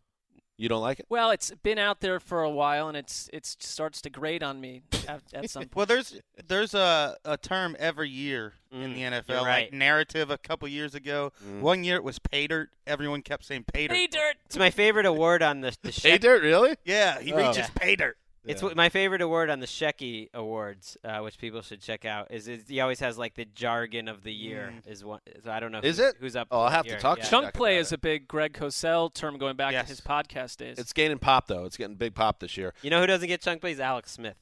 You 0.58 0.68
don't 0.68 0.82
like 0.82 1.00
it? 1.00 1.06
Well, 1.08 1.30
it's 1.30 1.50
been 1.62 1.78
out 1.78 2.00
there 2.00 2.20
for 2.20 2.42
a 2.42 2.50
while, 2.50 2.86
and 2.86 2.96
it's 2.96 3.28
it 3.32 3.44
starts 3.46 4.00
to 4.02 4.10
grate 4.10 4.42
on 4.44 4.60
me 4.60 4.82
at, 5.08 5.20
at 5.34 5.50
some 5.50 5.62
point. 5.62 5.72
well, 5.76 5.86
there's 5.86 6.20
there's 6.46 6.72
a, 6.74 7.16
a 7.24 7.36
term 7.36 7.74
every 7.80 8.08
year 8.10 8.54
in 8.70 8.92
Mm, 8.92 8.94
the 8.94 9.00
NFL, 9.34 9.42
right. 9.44 9.64
like 9.64 9.72
narrative. 9.72 10.30
A 10.30 10.38
couple 10.38 10.68
years 10.68 10.94
ago, 10.94 11.32
one 11.60 11.82
year 11.82 11.96
it 11.96 12.04
was 12.04 12.18
pay 12.20 12.46
dirt. 12.46 12.70
Everyone 12.86 13.22
kept 13.22 13.44
saying 13.44 13.64
pay 13.72 13.88
dirt. 13.88 13.94
Pay 13.94 14.06
dirt. 14.06 14.36
It's 14.46 14.56
my 14.58 14.70
favorite 14.70 15.06
award 15.06 15.42
on 15.42 15.62
the 15.62 15.74
the 15.82 15.90
Hey, 15.90 16.16
Sheck- 16.16 16.20
Dirt, 16.20 16.42
really? 16.42 16.76
Yeah, 16.84 17.18
he 17.20 17.32
Oh. 17.32 17.38
reaches 17.48 17.68
pay 17.74 17.96
dirt. 17.96 18.16
It's 18.44 18.60
Yeah. 18.60 18.68
what 18.68 18.76
my 18.76 18.88
favorite 18.88 19.20
award 19.22 19.50
on 19.50 19.60
the 19.60 19.66
Shecky 19.66 20.28
Awards, 20.34 20.96
uh, 21.04 21.20
which 21.20 21.38
people 21.38 21.62
should 21.62 21.80
check 21.80 22.04
out. 22.04 22.32
Is, 22.32 22.48
is 22.48 22.66
he 22.68 22.80
always 22.80 22.98
has 22.98 23.16
like 23.16 23.34
the 23.34 23.44
jargon 23.44 24.08
of 24.08 24.24
the 24.24 24.32
year? 24.32 24.74
Is 24.84 25.04
one? 25.04 25.20
So 25.44 25.50
I 25.52 25.60
don't 25.60 25.70
know. 25.70 25.78
Is 25.78 25.98
who's, 25.98 26.06
it? 26.08 26.16
Who's 26.18 26.34
up? 26.36 26.48
Oh, 26.50 26.62
I'll 26.62 26.66
for 26.66 26.70
the 26.70 26.76
have 26.76 26.86
to 26.86 26.96
talk 27.02 27.18
Yeah. 27.18 27.24
Chunk 27.24 27.44
Check 27.46 27.54
play 27.54 27.74
about 27.76 27.80
is 27.82 27.92
it. 27.92 27.94
a 27.94 27.98
big 27.98 28.26
Greg 28.26 28.52
Cosell 28.54 29.14
term 29.14 29.38
going 29.38 29.54
back 29.56 29.72
Yes. 29.72 29.84
to 29.84 29.88
his 29.90 30.00
podcast 30.00 30.56
days. 30.56 30.78
It's 30.78 30.92
gaining 30.92 31.18
pop 31.18 31.46
though. 31.46 31.64
It's 31.66 31.76
getting 31.76 31.94
big 31.94 32.14
pop 32.16 32.40
this 32.40 32.56
year. 32.56 32.74
You 32.82 32.90
know 32.90 33.00
who 33.00 33.06
doesn't 33.06 33.28
get 33.28 33.40
chunk 33.42 33.60
plays? 33.60 33.78
Alex 33.78 34.10
Smith. 34.10 34.36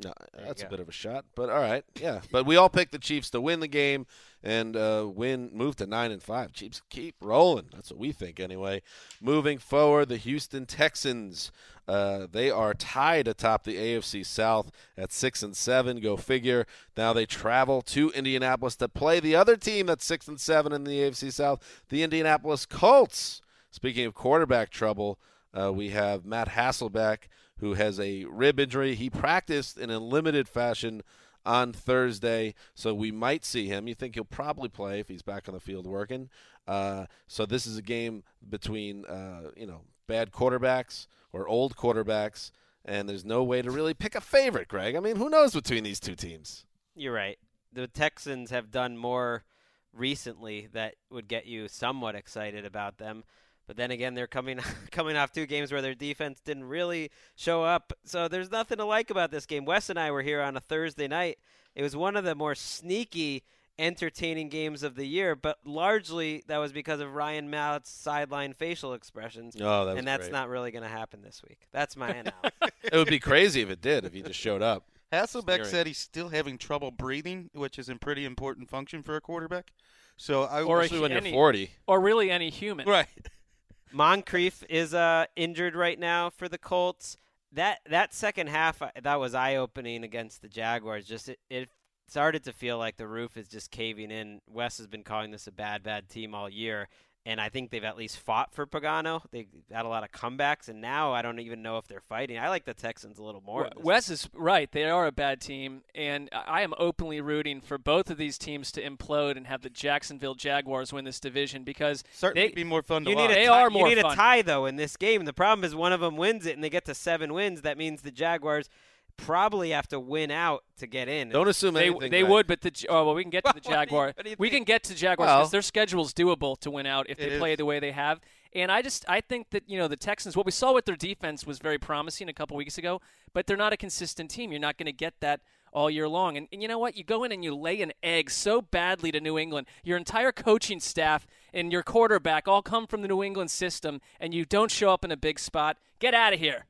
No, 0.00 0.12
you 0.38 0.44
that's 0.46 0.62
a 0.62 0.66
bit 0.68 0.78
of 0.78 0.88
a 0.88 0.92
shot, 0.92 1.24
but 1.34 1.50
all 1.50 1.60
right, 1.60 1.82
yeah. 2.00 2.20
But 2.30 2.46
we 2.46 2.54
all 2.54 2.68
picked 2.68 2.92
the 2.92 3.00
Chiefs 3.00 3.30
to 3.30 3.40
win 3.40 3.58
the 3.58 3.66
game 3.66 4.06
and 4.44 4.76
uh, 4.76 5.08
win, 5.12 5.50
move 5.52 5.74
to 5.76 5.86
nine 5.88 6.12
and 6.12 6.22
five. 6.22 6.52
Chiefs 6.52 6.82
keep 6.88 7.16
rolling. 7.20 7.66
That's 7.72 7.90
what 7.90 7.98
we 7.98 8.12
think, 8.12 8.38
anyway. 8.38 8.82
Moving 9.20 9.58
forward, 9.58 10.08
the 10.08 10.16
Houston 10.16 10.66
Texans. 10.66 11.50
Uh, 11.88 12.26
they 12.30 12.50
are 12.50 12.74
tied 12.74 13.26
atop 13.26 13.64
the 13.64 13.76
AFC 13.76 14.24
South 14.24 14.70
at 14.96 15.10
six 15.10 15.42
and 15.42 15.56
seven. 15.56 16.00
Go 16.00 16.18
figure. 16.18 16.66
Now 16.96 17.14
they 17.14 17.24
travel 17.24 17.80
to 17.82 18.10
Indianapolis 18.10 18.76
to 18.76 18.88
play 18.88 19.20
the 19.20 19.34
other 19.34 19.56
team 19.56 19.86
that's 19.86 20.04
six 20.04 20.28
and 20.28 20.38
seven 20.38 20.72
in 20.72 20.84
the 20.84 21.00
AFC 21.00 21.32
South, 21.32 21.82
the 21.88 22.02
Indianapolis 22.02 22.66
Colts. 22.66 23.40
Speaking 23.70 24.04
of 24.04 24.14
quarterback 24.14 24.70
trouble, 24.70 25.18
uh, 25.58 25.72
we 25.72 25.90
have 25.90 26.26
Matt 26.26 26.50
Hasselbeck, 26.50 27.28
who 27.58 27.74
has 27.74 27.98
a 27.98 28.24
rib 28.26 28.60
injury. 28.60 28.94
He 28.94 29.08
practiced 29.08 29.78
in 29.78 29.90
a 29.90 29.98
limited 29.98 30.46
fashion 30.46 31.02
on 31.46 31.72
Thursday, 31.72 32.54
so 32.74 32.92
we 32.92 33.10
might 33.10 33.44
see 33.44 33.66
him. 33.66 33.88
You 33.88 33.94
think 33.94 34.14
he'll 34.14 34.24
probably 34.24 34.68
play 34.68 35.00
if 35.00 35.08
he's 35.08 35.22
back 35.22 35.48
on 35.48 35.54
the 35.54 35.60
field 35.60 35.86
working. 35.86 36.28
Uh, 36.66 37.06
so 37.26 37.46
this 37.46 37.66
is 37.66 37.78
a 37.78 37.82
game 37.82 38.22
between 38.46 39.06
uh, 39.06 39.50
you 39.56 39.66
know 39.66 39.80
bad 40.08 40.32
quarterbacks 40.32 41.06
or 41.32 41.46
old 41.46 41.76
quarterbacks, 41.76 42.50
and 42.84 43.08
there's 43.08 43.24
no 43.24 43.44
way 43.44 43.62
to 43.62 43.70
really 43.70 43.94
pick 43.94 44.16
a 44.16 44.20
favorite. 44.20 44.66
Greg, 44.66 44.96
I 44.96 45.00
mean, 45.00 45.14
who 45.14 45.30
knows 45.30 45.54
between 45.54 45.84
these 45.84 46.00
two 46.00 46.16
teams? 46.16 46.64
You're 46.96 47.14
right. 47.14 47.38
The 47.72 47.86
Texans 47.86 48.50
have 48.50 48.72
done 48.72 48.96
more 48.96 49.44
recently 49.92 50.68
that 50.72 50.94
would 51.10 51.28
get 51.28 51.46
you 51.46 51.68
somewhat 51.68 52.16
excited 52.16 52.64
about 52.64 52.98
them. 52.98 53.22
But 53.66 53.76
then 53.76 53.90
again, 53.90 54.14
they're 54.14 54.26
coming 54.26 54.58
coming 54.90 55.16
off 55.16 55.30
two 55.30 55.46
games 55.46 55.70
where 55.70 55.82
their 55.82 55.94
defense 55.94 56.40
didn't 56.40 56.64
really 56.64 57.10
show 57.36 57.62
up. 57.62 57.92
So 58.04 58.26
there's 58.26 58.50
nothing 58.50 58.78
to 58.78 58.84
like 58.84 59.10
about 59.10 59.30
this 59.30 59.46
game. 59.46 59.64
Wes 59.64 59.90
and 59.90 59.98
I 59.98 60.10
were 60.10 60.22
here 60.22 60.40
on 60.40 60.56
a 60.56 60.60
Thursday 60.60 61.06
night. 61.06 61.38
It 61.74 61.82
was 61.82 61.94
one 61.94 62.16
of 62.16 62.24
the 62.24 62.34
more 62.34 62.54
sneaky, 62.54 63.44
entertaining 63.78 64.48
games 64.48 64.82
of 64.82 64.94
the 64.96 65.06
year, 65.06 65.36
but 65.36 65.58
largely 65.64 66.42
that 66.48 66.58
was 66.58 66.72
because 66.72 67.00
of 67.00 67.14
Ryan 67.14 67.48
Mallett's 67.50 67.90
sideline 67.90 68.52
facial 68.54 68.92
expressions. 68.94 69.56
Oh, 69.60 69.84
that 69.84 69.92
was 69.92 69.98
and 69.98 70.06
that's 70.08 70.22
great. 70.24 70.32
not 70.32 70.48
really 70.48 70.70
going 70.70 70.82
to 70.82 70.88
happen 70.88 71.22
this 71.22 71.42
week. 71.48 71.60
That's 71.72 71.96
my 71.96 72.08
analysis. 72.10 72.52
It 72.82 72.96
would 72.96 73.08
be 73.08 73.18
crazy 73.20 73.60
if 73.62 73.70
it 73.70 73.80
did 73.80 74.04
if 74.04 74.12
he 74.12 74.22
just 74.22 74.38
showed 74.38 74.62
up. 74.62 74.84
Hasselbeck 75.12 75.54
Scary. 75.54 75.64
said 75.64 75.86
he's 75.86 75.98
still 75.98 76.28
having 76.28 76.58
trouble 76.58 76.90
breathing, 76.90 77.50
which 77.54 77.78
is 77.78 77.88
a 77.88 77.94
pretty 77.96 78.24
important 78.24 78.68
function 78.68 79.02
for 79.02 79.16
a 79.16 79.20
quarterback. 79.20 79.72
So 80.16 80.42
I 80.42 80.62
Or 80.62 80.80
a 80.80 80.84
Especially 80.84 81.00
when 81.00 81.10
you're 81.12 81.20
any- 81.20 81.32
40. 81.32 81.70
or 81.86 82.00
really 82.00 82.30
any 82.30 82.50
human. 82.50 82.86
right. 82.88 83.08
Moncrief 83.92 84.62
is 84.68 84.92
uh, 84.92 85.26
injured 85.36 85.74
right 85.74 85.98
now 85.98 86.28
for 86.30 86.48
the 86.48 86.58
Colts. 86.58 87.16
That 87.52 87.78
that 87.88 88.12
second 88.12 88.48
half 88.48 88.82
uh, 88.82 88.90
that 89.02 89.18
was 89.18 89.34
eye 89.34 89.56
opening 89.56 90.04
against 90.04 90.42
the 90.42 90.48
Jaguars. 90.48 91.06
Just 91.06 91.30
it, 91.30 91.38
it 91.48 91.68
started 92.08 92.44
to 92.44 92.52
feel 92.52 92.78
like 92.78 92.96
the 92.96 93.06
roof 93.06 93.36
is 93.36 93.48
just 93.48 93.70
caving 93.70 94.10
in. 94.10 94.40
Wes 94.48 94.78
has 94.78 94.86
been 94.86 95.02
calling 95.04 95.30
this 95.30 95.46
a 95.46 95.52
bad 95.52 95.82
bad 95.82 96.08
team 96.08 96.34
all 96.34 96.48
year, 96.48 96.88
and 97.26 97.40
I 97.40 97.50
think 97.50 97.70
they've 97.70 97.84
at 97.84 97.96
least 97.98 98.18
fought 98.18 98.54
for 98.54 98.66
Pagano. 98.66 99.20
They've 99.30 99.46
had 99.70 99.84
a 99.84 99.88
lot 99.88 100.02
of 100.04 100.10
comebacks, 100.12 100.68
and 100.68 100.80
now 100.80 101.12
I 101.12 101.20
don't 101.20 101.38
even 101.40 101.60
know 101.60 101.76
if 101.76 101.86
they're 101.86 102.00
fighting. 102.00 102.38
I 102.38 102.48
like 102.48 102.64
the 102.64 102.72
Texans 102.72 103.18
a 103.18 103.22
little 103.22 103.42
more. 103.42 103.68
Wes 103.76 104.08
is 104.08 104.28
right. 104.32 104.70
They 104.72 104.84
are 104.84 105.06
a 105.06 105.12
bad 105.12 105.40
team, 105.42 105.82
and 105.94 106.30
I 106.32 106.62
am 106.62 106.72
openly 106.78 107.20
rooting 107.20 107.60
for 107.60 107.76
both 107.76 108.08
of 108.08 108.16
these 108.16 108.38
teams 108.38 108.72
to 108.72 108.82
implode 108.82 109.36
and 109.36 109.46
have 109.46 109.60
the 109.60 109.68
Jacksonville 109.70 110.34
Jaguars 110.34 110.92
win 110.92 111.04
this 111.04 111.20
division 111.20 111.64
because 111.64 112.02
Certainly 112.12 112.48
they, 112.48 112.54
be 112.54 112.64
more 112.64 112.82
fun 112.82 113.04
to 113.04 113.10
You 113.10 113.16
watch. 113.16 113.28
need, 113.28 113.34
a 113.36 113.40
They 113.40 113.46
tie, 113.46 113.60
are 113.62 113.70
more 113.70 113.88
you 113.88 113.94
need 113.96 114.00
fun. 114.02 114.12
a 114.12 114.16
tie 114.16 114.42
though 114.42 114.64
in 114.64 114.76
this 114.76 114.96
game. 114.96 115.26
The 115.26 115.34
problem 115.34 115.64
is 115.64 115.74
one 115.74 115.92
of 115.92 116.00
them 116.00 116.16
wins 116.16 116.46
it 116.46 116.54
and 116.54 116.64
they 116.64 116.70
get 116.70 116.86
to 116.86 116.94
seven 116.94 117.34
wins. 117.34 117.60
That 117.62 117.76
means 117.76 118.00
the 118.00 118.10
Jaguars 118.10 118.70
probably 119.18 119.70
have 119.70 119.86
to 119.88 120.00
win 120.00 120.30
out 120.30 120.64
to 120.78 120.86
get 120.86 121.08
in. 121.08 121.28
Don't 121.28 121.48
assume 121.48 121.74
they, 121.74 121.88
anything. 121.88 122.10
they 122.10 122.20
Greg. 122.20 122.30
would, 122.30 122.46
but 122.46 122.60
the 122.62 122.86
oh 122.88 123.04
well, 123.04 123.14
we 123.14 123.22
can 123.22 123.30
get 123.30 123.44
to 123.44 123.52
the 123.52 123.60
What 123.68 123.74
Jaguar. 123.74 124.14
you 124.24 124.36
we 124.38 124.48
can 124.48 124.64
get 124.64 124.82
to 124.84 124.94
Jaguars 124.94 125.26
because 125.28 125.40
Well- 125.42 125.48
their 125.48 125.62
schedule's 125.62 126.14
doable 126.14 126.58
to 126.60 126.70
win 126.70 126.86
out 126.86 127.10
if 127.10 127.20
It 127.20 127.28
they 127.30 127.38
play 127.38 127.52
is. 127.52 127.58
the 127.58 127.66
way 127.66 127.78
they 127.80 127.92
have. 127.92 128.20
And 128.54 128.72
I 128.72 128.80
just 128.80 129.04
I 129.06 129.20
think 129.20 129.50
that 129.50 129.64
you 129.68 129.78
know 129.78 129.88
the 129.88 129.96
Texans. 129.96 130.34
What 130.36 130.46
we 130.46 130.52
saw 130.52 130.72
with 130.72 130.86
their 130.86 130.96
defense 130.96 131.46
was 131.46 131.58
very 131.58 131.76
promising 131.78 132.28
a 132.30 132.32
couple 132.32 132.56
weeks 132.56 132.78
ago, 132.78 133.00
but 133.34 133.46
they're 133.46 133.58
not 133.58 133.74
a 133.74 133.76
consistent 133.76 134.30
team. 134.30 134.50
You're 134.50 134.60
not 134.60 134.78
going 134.78 134.86
to 134.86 134.92
get 134.92 135.14
that 135.20 135.40
all 135.70 135.90
year 135.90 136.08
long. 136.08 136.38
And, 136.38 136.48
and 136.50 136.62
you 136.62 136.66
know 136.68 136.78
what? 136.78 136.96
You 136.96 137.04
go 137.04 137.24
in 137.24 137.30
and 137.30 137.44
you 137.44 137.54
lay 137.54 137.82
an 137.82 137.92
egg 138.02 138.30
so 138.30 138.62
badly 138.62 139.12
to 139.12 139.20
New 139.20 139.36
England. 139.38 139.66
Your 139.84 139.98
entire 139.98 140.32
coaching 140.32 140.80
staff 140.80 141.26
and 141.52 141.70
your 141.70 141.82
quarterback 141.82 142.48
all 142.48 142.62
come 142.62 142.86
from 142.86 143.02
the 143.02 143.08
New 143.08 143.22
England 143.22 143.50
system, 143.50 144.00
and 144.18 144.32
you 144.32 144.46
don't 144.46 144.70
show 144.70 144.90
up 144.94 145.04
in 145.04 145.12
a 145.12 145.16
big 145.16 145.38
spot. 145.38 145.76
Get 145.98 146.14
out 146.14 146.32
of 146.32 146.40
here. 146.40 146.64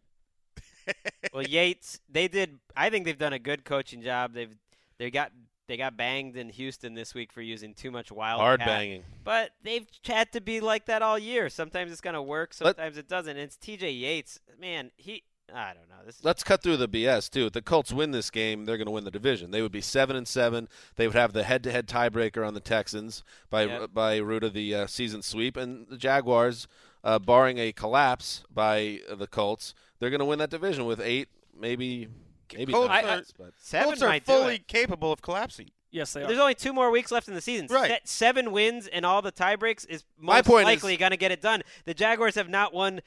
Well, 1.33 1.43
Yates, 1.43 2.01
they 2.09 2.29
did. 2.29 2.59
I 2.77 2.91
think 2.91 3.05
they've 3.05 3.19
done 3.19 3.33
a 3.33 3.39
good 3.39 3.65
coaching 3.65 4.03
job. 4.03 4.33
They've 4.35 4.55
they 4.99 5.11
got 5.11 5.33
they 5.67 5.77
got 5.77 5.97
banged 5.97 6.37
in 6.37 6.49
Houston 6.49 6.95
this 6.95 7.15
week 7.15 7.33
for 7.33 7.43
using 7.43 7.75
too 7.75 7.91
much 7.91 8.11
wild 8.11 8.41
Hard 8.41 8.61
banging. 8.61 9.05
But 9.25 9.51
they've 9.63 9.87
had 10.05 10.33
to 10.33 10.41
be 10.41 10.61
like 10.61 10.87
that 10.87 11.03
all 11.03 11.19
year. 11.19 11.49
Sometimes 11.51 11.93
it's 11.93 12.01
gonna 12.01 12.23
work, 12.23 12.55
Let- 12.61 12.77
sometimes 12.77 12.97
it 12.97 13.09
doesn't. 13.09 13.31
And 13.31 13.41
it's 13.41 13.57
T.J. 13.57 13.91
Yates, 13.91 14.41
man. 14.61 14.91
He 14.97 15.23
I 15.55 15.73
don't 15.73 15.89
know. 15.89 16.05
This 16.05 16.23
Let's 16.23 16.45
cut 16.45 16.63
through 16.63 16.77
the 16.77 16.89
BS 16.89 17.31
too. 17.31 17.47
If 17.47 17.53
the 17.55 17.63
Colts 17.63 17.91
win 17.91 18.11
this 18.11 18.31
game, 18.31 18.67
they're 18.67 18.77
going 18.77 18.87
to 18.87 18.93
win 18.93 19.05
the 19.05 19.11
division. 19.11 19.51
They 19.51 19.63
would 19.63 19.73
be 19.73 19.81
seven 19.81 20.15
and 20.15 20.29
seven. 20.29 20.69
They 20.97 21.07
would 21.07 21.17
have 21.17 21.33
the 21.33 21.43
head-to-head 21.45 21.87
tiebreaker 21.89 22.47
on 22.47 22.53
the 22.53 22.61
Texans 22.61 23.23
by 23.49 23.65
Yep. 23.65 23.95
by 23.95 24.19
route 24.19 24.45
of 24.45 24.53
the 24.53 24.75
uh, 24.75 24.87
season 24.87 25.23
sweep, 25.23 25.57
and 25.57 25.87
the 25.89 25.97
Jaguars, 25.97 26.69
uh, 27.03 27.19
barring 27.19 27.57
a 27.59 27.73
collapse 27.73 28.45
by 28.53 29.01
the 29.11 29.27
Colts, 29.27 29.75
they're 30.01 30.11
going 30.11 30.21
to 30.21 30.25
win 30.27 30.39
that 30.39 30.51
division 30.51 30.85
with 30.85 31.01
eight, 31.01 31.29
maybe 31.59 32.09
maybe 32.57 32.73
Colts 32.73 32.89
nine, 32.89 33.05
are, 33.05 33.23
but 33.39 33.53
Seven 33.59 33.89
Colts 33.89 34.03
are 34.03 34.09
might 34.09 34.25
do 34.25 34.33
fully 34.33 34.55
it. 34.57 34.69
capable 34.69 35.13
of 35.13 35.23
collapsing. 35.23 35.71
Yes, 35.91 36.13
they 36.13 36.23
are. 36.23 36.27
There's 36.27 36.39
only 36.39 36.55
two 36.55 36.73
more 36.75 36.91
weeks 36.91 37.11
left 37.11 37.29
in 37.29 37.35
the 37.35 37.41
season. 37.41 37.67
Right. 37.71 37.91
Se- 37.91 38.01
seven 38.05 38.53
wins 38.53 38.87
and 38.89 39.07
all 39.07 39.23
the 39.23 39.31
tie 39.31 39.57
breaks 39.57 39.85
is 39.87 40.05
My 40.19 40.37
most 40.37 40.47
point 40.47 40.65
likely 40.67 40.97
going 40.99 41.13
to 41.13 41.17
get 41.17 41.33
it 41.33 41.41
done. 41.41 41.63
The 41.87 41.95
Jaguars 41.95 42.35
have 42.35 42.49
not 42.49 42.75
won 42.75 43.01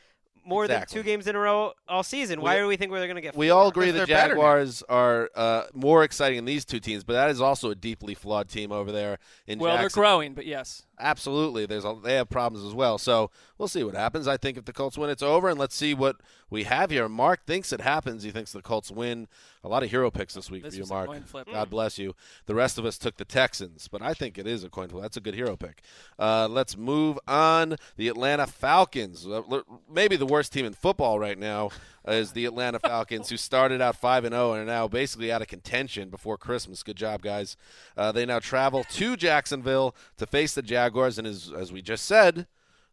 more 0.43 0.65
Exactly. 0.65 0.95
than 0.95 1.03
two 1.03 1.09
games 1.09 1.27
in 1.27 1.35
a 1.35 1.39
row 1.39 1.73
all 1.87 2.03
season. 2.03 2.41
Why 2.41 2.55
We- 2.55 2.61
do 2.61 2.67
we 2.67 2.77
think 2.77 2.91
we're 2.91 3.05
going 3.05 3.15
to 3.15 3.21
get? 3.21 3.35
We 3.35 3.49
four? 3.49 3.57
all 3.59 3.67
agree 3.67 3.87
Because 3.87 4.01
the 4.01 4.05
they're 4.07 4.15
better 4.17 4.33
now. 4.35 4.41
Jaguars 4.41 4.83
are 4.89 5.29
uh, 5.35 5.63
more 5.73 6.03
exciting 6.03 6.37
than 6.37 6.45
these 6.45 6.65
two 6.65 6.79
teams, 6.79 7.03
but 7.03 7.13
that 7.13 7.29
is 7.29 7.39
also 7.41 7.69
a 7.71 7.75
deeply 7.75 8.13
flawed 8.15 8.49
team 8.49 8.71
over 8.71 8.91
there 8.91 9.19
in 9.47 9.59
well, 9.59 9.77
they're 9.77 9.89
growing, 9.89 10.33
but 10.33 10.45
yes. 10.45 10.85
Absolutely, 10.99 11.65
there's 11.65 11.83
a, 11.85 11.97
they 12.03 12.13
have 12.15 12.29
problems 12.29 12.63
as 12.65 12.73
well. 12.75 12.97
So 12.99 13.31
we'll 13.57 13.67
see 13.67 13.83
what 13.83 13.95
happens. 13.95 14.27
I 14.27 14.37
think 14.37 14.57
if 14.57 14.65
the 14.65 14.73
Colts 14.73 14.97
win, 14.97 15.09
it's 15.09 15.23
over, 15.23 15.49
and 15.49 15.59
let's 15.59 15.75
see 15.75 15.93
what 15.95 16.17
we 16.49 16.63
have 16.65 16.91
here. 16.91 17.09
Mark 17.09 17.45
thinks 17.47 17.73
it 17.73 17.81
happens. 17.81 18.21
He 18.23 18.29
thinks 18.31 18.51
the 18.51 18.61
Colts 18.61 18.91
win. 18.91 19.27
A 19.63 19.67
lot 19.67 19.83
of 19.83 19.91
hero 19.91 20.09
picks 20.09 20.33
this 20.33 20.49
week 20.49 20.63
This 20.63 20.73
for 20.73 20.81
you, 20.81 20.87
Mark. 20.87 21.09
God 21.51 21.69
bless 21.69 21.99
you. 21.99 22.15
The 22.47 22.55
rest 22.55 22.79
of 22.79 22.85
us 22.85 22.97
took 22.97 23.17
the 23.17 23.25
Texans, 23.25 23.87
but 23.87 24.01
I 24.01 24.15
think 24.15 24.39
it 24.39 24.47
is 24.47 24.63
a 24.63 24.69
coin 24.69 24.89
flip. 24.89 25.03
That's 25.03 25.17
a 25.17 25.21
good 25.21 25.35
hero 25.35 25.55
pick. 25.55 25.81
Uh, 26.17 26.47
let's 26.49 26.75
move 26.75 27.19
on. 27.27 27.75
The 27.95 28.07
Atlanta 28.07 28.47
Falcons, 28.47 29.27
uh, 29.27 29.61
maybe 29.91 30.15
the 30.15 30.25
worst 30.25 30.51
team 30.51 30.65
in 30.65 30.73
football 30.73 31.19
right 31.19 31.37
now, 31.37 31.69
is 32.07 32.31
the 32.31 32.45
Atlanta 32.45 32.79
Falcons, 32.83 33.29
who 33.29 33.37
started 33.37 33.81
out 33.81 33.95
five 33.95 34.25
and 34.25 34.33
zero 34.33 34.53
and 34.53 34.63
are 34.63 34.65
now 34.65 34.87
basically 34.87 35.31
out 35.31 35.43
of 35.43 35.47
contention 35.47 36.09
before 36.09 36.39
Christmas. 36.39 36.81
Good 36.81 36.97
job, 36.97 37.21
guys. 37.21 37.55
Uh, 37.95 38.11
they 38.11 38.25
now 38.25 38.39
travel 38.39 38.83
to 38.83 39.15
Jacksonville 39.15 39.95
to 40.17 40.25
face 40.25 40.55
the 40.55 40.63
Jaguars, 40.63 41.19
and 41.19 41.27
as 41.27 41.51
as 41.55 41.71
we 41.71 41.83
just 41.83 42.05
said, 42.05 42.47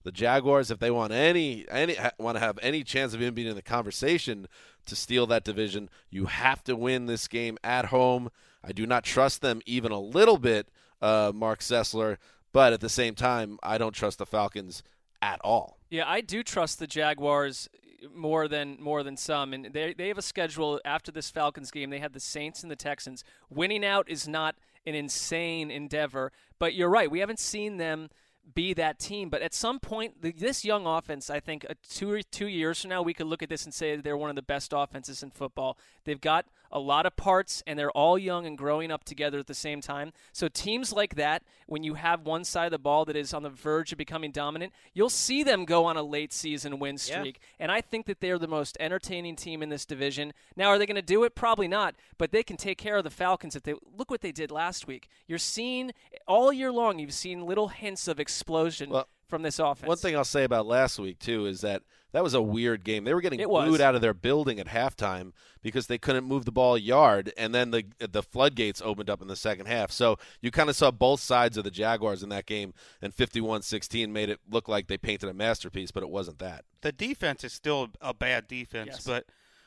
the 0.04 0.12
Jaguars, 0.12 0.70
if 0.70 0.78
they 0.78 0.90
want 0.90 1.12
any 1.12 1.66
any 1.70 1.96
want 2.18 2.36
to 2.36 2.40
have 2.40 2.58
any 2.62 2.84
chance 2.84 3.14
of 3.14 3.20
even 3.20 3.34
being 3.34 3.48
in 3.48 3.56
the 3.56 3.62
conversation 3.62 4.46
to 4.86 4.96
steal 4.96 5.26
that 5.26 5.44
division, 5.44 5.90
you 6.10 6.26
have 6.26 6.62
to 6.64 6.76
win 6.76 7.06
this 7.06 7.28
game 7.28 7.58
at 7.62 7.86
home. 7.86 8.30
I 8.62 8.72
do 8.72 8.86
not 8.86 9.04
trust 9.04 9.40
them 9.40 9.60
even 9.66 9.92
a 9.92 10.00
little 10.00 10.38
bit, 10.38 10.68
uh, 11.00 11.32
Mark 11.34 11.60
Sessler, 11.60 12.16
but 12.52 12.72
at 12.72 12.80
the 12.80 12.88
same 12.88 13.14
time, 13.14 13.58
I 13.62 13.78
don't 13.78 13.94
trust 13.94 14.18
the 14.18 14.26
Falcons 14.26 14.82
at 15.22 15.40
all. 15.42 15.78
Yeah, 15.90 16.08
I 16.08 16.20
do 16.20 16.42
trust 16.42 16.78
the 16.78 16.86
Jaguars 16.86 17.68
more 18.14 18.48
than 18.48 18.76
more 18.80 19.02
than 19.02 19.16
some, 19.16 19.52
and 19.52 19.72
they 19.72 19.94
they 19.94 20.08
have 20.08 20.18
a 20.18 20.22
schedule 20.22 20.80
after 20.84 21.10
this 21.10 21.30
Falcons 21.30 21.70
game. 21.70 21.90
They 21.90 21.98
have 21.98 22.12
the 22.12 22.20
Saints 22.20 22.62
and 22.62 22.70
the 22.70 22.76
Texans. 22.76 23.24
Winning 23.50 23.84
out 23.84 24.08
is 24.08 24.28
not 24.28 24.56
an 24.86 24.94
insane 24.94 25.70
endeavor, 25.70 26.32
but 26.58 26.74
you're 26.74 26.88
right. 26.88 27.10
We 27.10 27.20
haven't 27.20 27.40
seen 27.40 27.76
them 27.76 28.08
be 28.54 28.74
that 28.74 28.98
team, 28.98 29.28
but 29.28 29.42
at 29.42 29.54
some 29.54 29.78
point, 29.80 30.22
the, 30.22 30.32
this 30.32 30.64
young 30.64 30.86
offense, 30.86 31.30
I 31.30 31.40
think, 31.40 31.66
uh, 31.68 31.74
two 31.88 32.22
two 32.30 32.46
years 32.46 32.80
from 32.80 32.90
now, 32.90 33.02
we 33.02 33.14
could 33.14 33.26
look 33.26 33.42
at 33.42 33.48
this 33.48 33.64
and 33.64 33.74
say 33.74 33.96
they're 33.96 34.16
one 34.16 34.30
of 34.30 34.36
the 34.36 34.42
best 34.42 34.72
offenses 34.74 35.22
in 35.22 35.30
football. 35.30 35.78
They've 36.04 36.20
got 36.20 36.46
a 36.70 36.78
lot 36.78 37.06
of 37.06 37.16
parts, 37.16 37.62
and 37.66 37.78
they're 37.78 37.90
all 37.92 38.18
young 38.18 38.46
and 38.46 38.58
growing 38.58 38.90
up 38.90 39.04
together 39.04 39.38
at 39.38 39.46
the 39.46 39.54
same 39.54 39.80
time. 39.80 40.12
So 40.32 40.48
teams 40.48 40.92
like 40.92 41.14
that, 41.16 41.42
when 41.66 41.82
you 41.82 41.94
have 41.94 42.22
one 42.22 42.44
side 42.44 42.66
of 42.66 42.70
the 42.72 42.78
ball 42.78 43.04
that 43.06 43.16
is 43.16 43.32
on 43.32 43.42
the 43.42 43.50
verge 43.50 43.92
of 43.92 43.98
becoming 43.98 44.30
dominant, 44.32 44.72
you'll 44.92 45.08
see 45.10 45.42
them 45.42 45.64
go 45.64 45.84
on 45.84 45.96
a 45.96 46.02
late 46.02 46.32
season 46.32 46.78
win 46.78 46.96
Yeah. 46.96 47.20
streak. 47.20 47.40
And 47.58 47.72
I 47.72 47.80
think 47.80 48.06
that 48.06 48.20
they're 48.20 48.38
the 48.38 48.48
most 48.48 48.76
entertaining 48.80 49.36
team 49.36 49.62
in 49.62 49.68
this 49.68 49.86
division. 49.86 50.32
Now, 50.56 50.68
are 50.68 50.78
they 50.78 50.86
going 50.86 50.96
to 50.96 51.02
do 51.02 51.24
it? 51.24 51.34
Probably 51.34 51.68
not. 51.68 51.94
But 52.18 52.32
they 52.32 52.42
can 52.42 52.56
take 52.56 52.78
care 52.78 52.96
of 52.96 53.04
the 53.04 53.10
Falcons 53.10 53.56
if 53.56 53.62
they 53.62 53.74
look 53.96 54.10
what 54.10 54.20
they 54.20 54.32
did 54.32 54.50
last 54.50 54.86
week. 54.86 55.08
You're 55.26 55.38
seeing 55.38 55.92
all 56.26 56.52
year 56.52 56.72
long. 56.72 56.98
You've 56.98 57.14
seen 57.14 57.46
little 57.46 57.68
hints 57.68 58.08
of 58.08 58.18
explosion 58.20 58.90
Well, 58.90 59.08
from 59.28 59.42
this 59.42 59.58
offense. 59.58 59.88
One 59.88 59.96
thing 59.98 60.16
I'll 60.16 60.24
say 60.24 60.44
about 60.44 60.66
last 60.66 60.98
week 60.98 61.18
too 61.18 61.46
is 61.46 61.60
that 61.60 61.82
that 62.12 62.22
was 62.22 62.32
a 62.34 62.40
weird 62.42 62.84
game. 62.84 63.04
They 63.04 63.12
were 63.14 63.20
getting 63.20 63.40
It 63.40 63.48
booed 63.48 63.80
out 63.80 63.94
of 63.94 64.00
their 64.00 64.14
building 64.14 64.58
at 64.58 64.68
halftime 64.68 65.32
because 65.62 65.86
they 65.88 65.98
couldn't 65.98 66.24
move 66.24 66.44
the 66.44 66.52
ball 66.52 66.74
a 66.76 66.78
yard, 66.78 67.32
and 67.36 67.54
then 67.54 67.70
the 67.70 67.84
the 67.98 68.22
floodgates 68.22 68.80
opened 68.84 69.10
up 69.10 69.20
in 69.20 69.28
the 69.28 69.36
second 69.36 69.66
half. 69.66 69.90
So 69.92 70.16
you 70.40 70.50
kind 70.50 70.70
of 70.70 70.76
saw 70.76 70.90
both 70.90 71.20
sides 71.20 71.56
of 71.56 71.64
the 71.64 71.70
Jaguars 71.70 72.22
in 72.22 72.28
that 72.30 72.46
game, 72.46 72.72
and 73.02 73.14
51-16 73.14 74.08
made 74.10 74.30
it 74.30 74.40
look 74.50 74.68
like 74.68 74.86
they 74.86 74.98
painted 74.98 75.28
a 75.28 75.34
masterpiece, 75.34 75.90
but 75.90 76.02
it 76.02 76.08
wasn't 76.10 76.38
that. 76.38 76.64
The 76.80 76.92
defense 76.92 77.44
is 77.44 77.52
still 77.52 77.88
a 78.00 78.14
bad 78.14 78.46
defense, 78.48 78.90
Yes. 78.92 79.04
but 79.06 79.26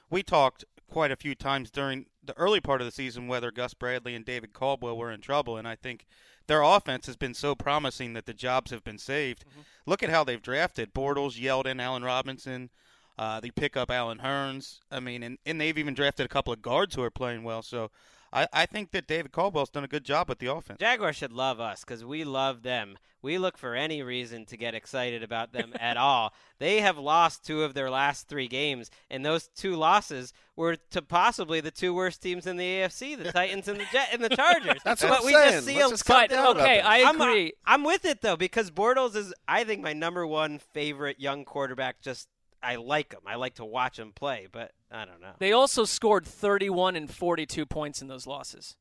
we 0.10 0.24
talked 0.24 0.66
quite 0.90 1.12
a 1.12 1.16
few 1.16 1.36
times 1.36 1.72
during 1.72 2.06
the 2.24 2.38
early 2.38 2.60
part 2.60 2.82
of 2.82 2.86
the 2.86 2.92
season 2.92 3.28
whether 3.28 3.50
Gus 3.52 3.74
Bradley 3.74 4.14
and 4.14 4.26
David 4.26 4.54
Caldwell 4.54 4.98
were 4.98 5.12
in 5.12 5.22
trouble, 5.22 5.58
and 5.58 5.68
I 5.68 5.76
think 5.76 6.06
their 6.52 6.64
offense 6.64 7.06
has 7.06 7.16
been 7.16 7.34
so 7.34 7.56
promising 7.56 8.12
that 8.12 8.26
the 8.26 8.34
jobs 8.34 8.72
have 8.72 8.84
been 8.84 8.98
saved. 8.98 9.46
Look 9.86 10.04
at 10.04 10.10
how 10.10 10.26
they've 10.26 10.42
drafted 10.42 10.94
Bortles, 10.94 11.40
Yeldon, 11.40 11.82
Allen 11.82 12.04
Robinson. 12.04 12.70
Uh, 13.18 13.40
they 13.40 13.52
pick 13.52 13.78
up 13.78 13.90
Allen 13.90 14.20
Hurns. 14.22 14.80
I 14.92 15.00
mean, 15.00 15.24
and, 15.24 15.38
and 15.46 15.62
they've 15.62 15.78
even 15.78 15.94
drafted 15.94 16.26
a 16.26 16.30
couple 16.30 16.52
of 16.52 16.62
guards 16.62 16.94
who 16.94 17.04
are 17.04 17.10
playing 17.10 17.44
well. 17.44 17.62
So 17.62 17.90
I, 18.34 18.48
I 18.54 18.65
think 18.65 18.91
that 18.91 19.08
David 19.08 19.32
Caldwell's 19.32 19.70
done 19.70 19.84
a 19.84 19.88
good 19.89 20.06
job 20.06 20.30
with 20.30 20.39
the 20.39 20.48
offense. 20.48 20.80
Jaguars 20.80 21.17
should 21.17 21.34
love 21.34 21.60
us 21.60 21.82
because 21.84 22.06
we 22.06 22.24
love 22.24 22.63
them. 22.63 22.98
We 23.22 23.38
look 23.38 23.58
for 23.58 23.76
any 23.76 24.02
reason 24.02 24.46
to 24.46 24.58
get 24.58 24.74
excited 24.74 25.22
about 25.22 25.52
them 25.52 25.74
at 25.80 25.98
all. 25.98 26.34
They 26.58 26.80
have 26.82 26.98
lost 26.98 27.46
two 27.46 27.63
of 27.63 27.74
their 27.74 27.89
last 27.89 28.28
three 28.28 28.48
games, 28.48 28.89
and 29.10 29.26
those 29.26 29.48
two 29.56 29.76
losses 29.76 30.34
were 30.56 30.78
to 30.91 31.02
possibly 31.02 31.60
the 31.60 31.72
two 31.72 31.94
worst 31.94 32.22
teams 32.22 32.48
in 32.48 32.58
the 32.58 32.63
AFC: 32.63 33.17
the 33.22 33.32
Titans 33.34 33.67
and 33.67 33.80
the 33.80 33.86
Jet 33.91 34.10
and 34.13 34.24
the 34.24 34.30
Chargers. 34.30 34.80
That's 34.86 35.02
but 35.02 35.10
what 35.12 35.20
I'm 35.20 35.26
we 35.26 35.34
saying. 35.34 35.52
just 35.52 35.65
see 35.65 35.74
Let's 35.76 35.86
them 35.88 35.91
just 35.91 36.06
calm 36.06 36.28
But 36.30 36.58
okay, 36.62 36.78
this. 36.78 36.86
I 36.86 37.04
I'm, 37.04 37.22
agree. 37.22 37.54
I'm 37.65 37.84
with 37.84 38.06
it 38.06 38.22
though 38.22 38.38
because 38.38 38.72
Bortles 38.72 39.15
is, 39.15 39.34
I 39.48 39.63
think, 39.65 39.84
my 39.84 39.94
number 39.94 40.26
one 40.26 40.58
favorite 40.58 41.20
young 41.20 41.44
quarterback. 41.46 42.02
Just 42.02 42.28
I 42.63 42.76
like 42.78 43.13
him. 43.13 43.22
I 43.26 43.36
like 43.36 43.56
to 43.56 43.65
watch 43.65 44.00
him 44.00 44.13
play, 44.13 44.48
but 44.52 44.72
I 44.92 45.06
don't 45.06 45.22
know. 45.22 45.34
They 45.40 45.52
also 45.54 45.86
scored 45.86 46.26
31 46.26 46.96
and 46.96 47.10
42 47.10 47.66
points 47.66 48.02
in 48.02 48.08
those 48.08 48.28
losses. 48.28 48.76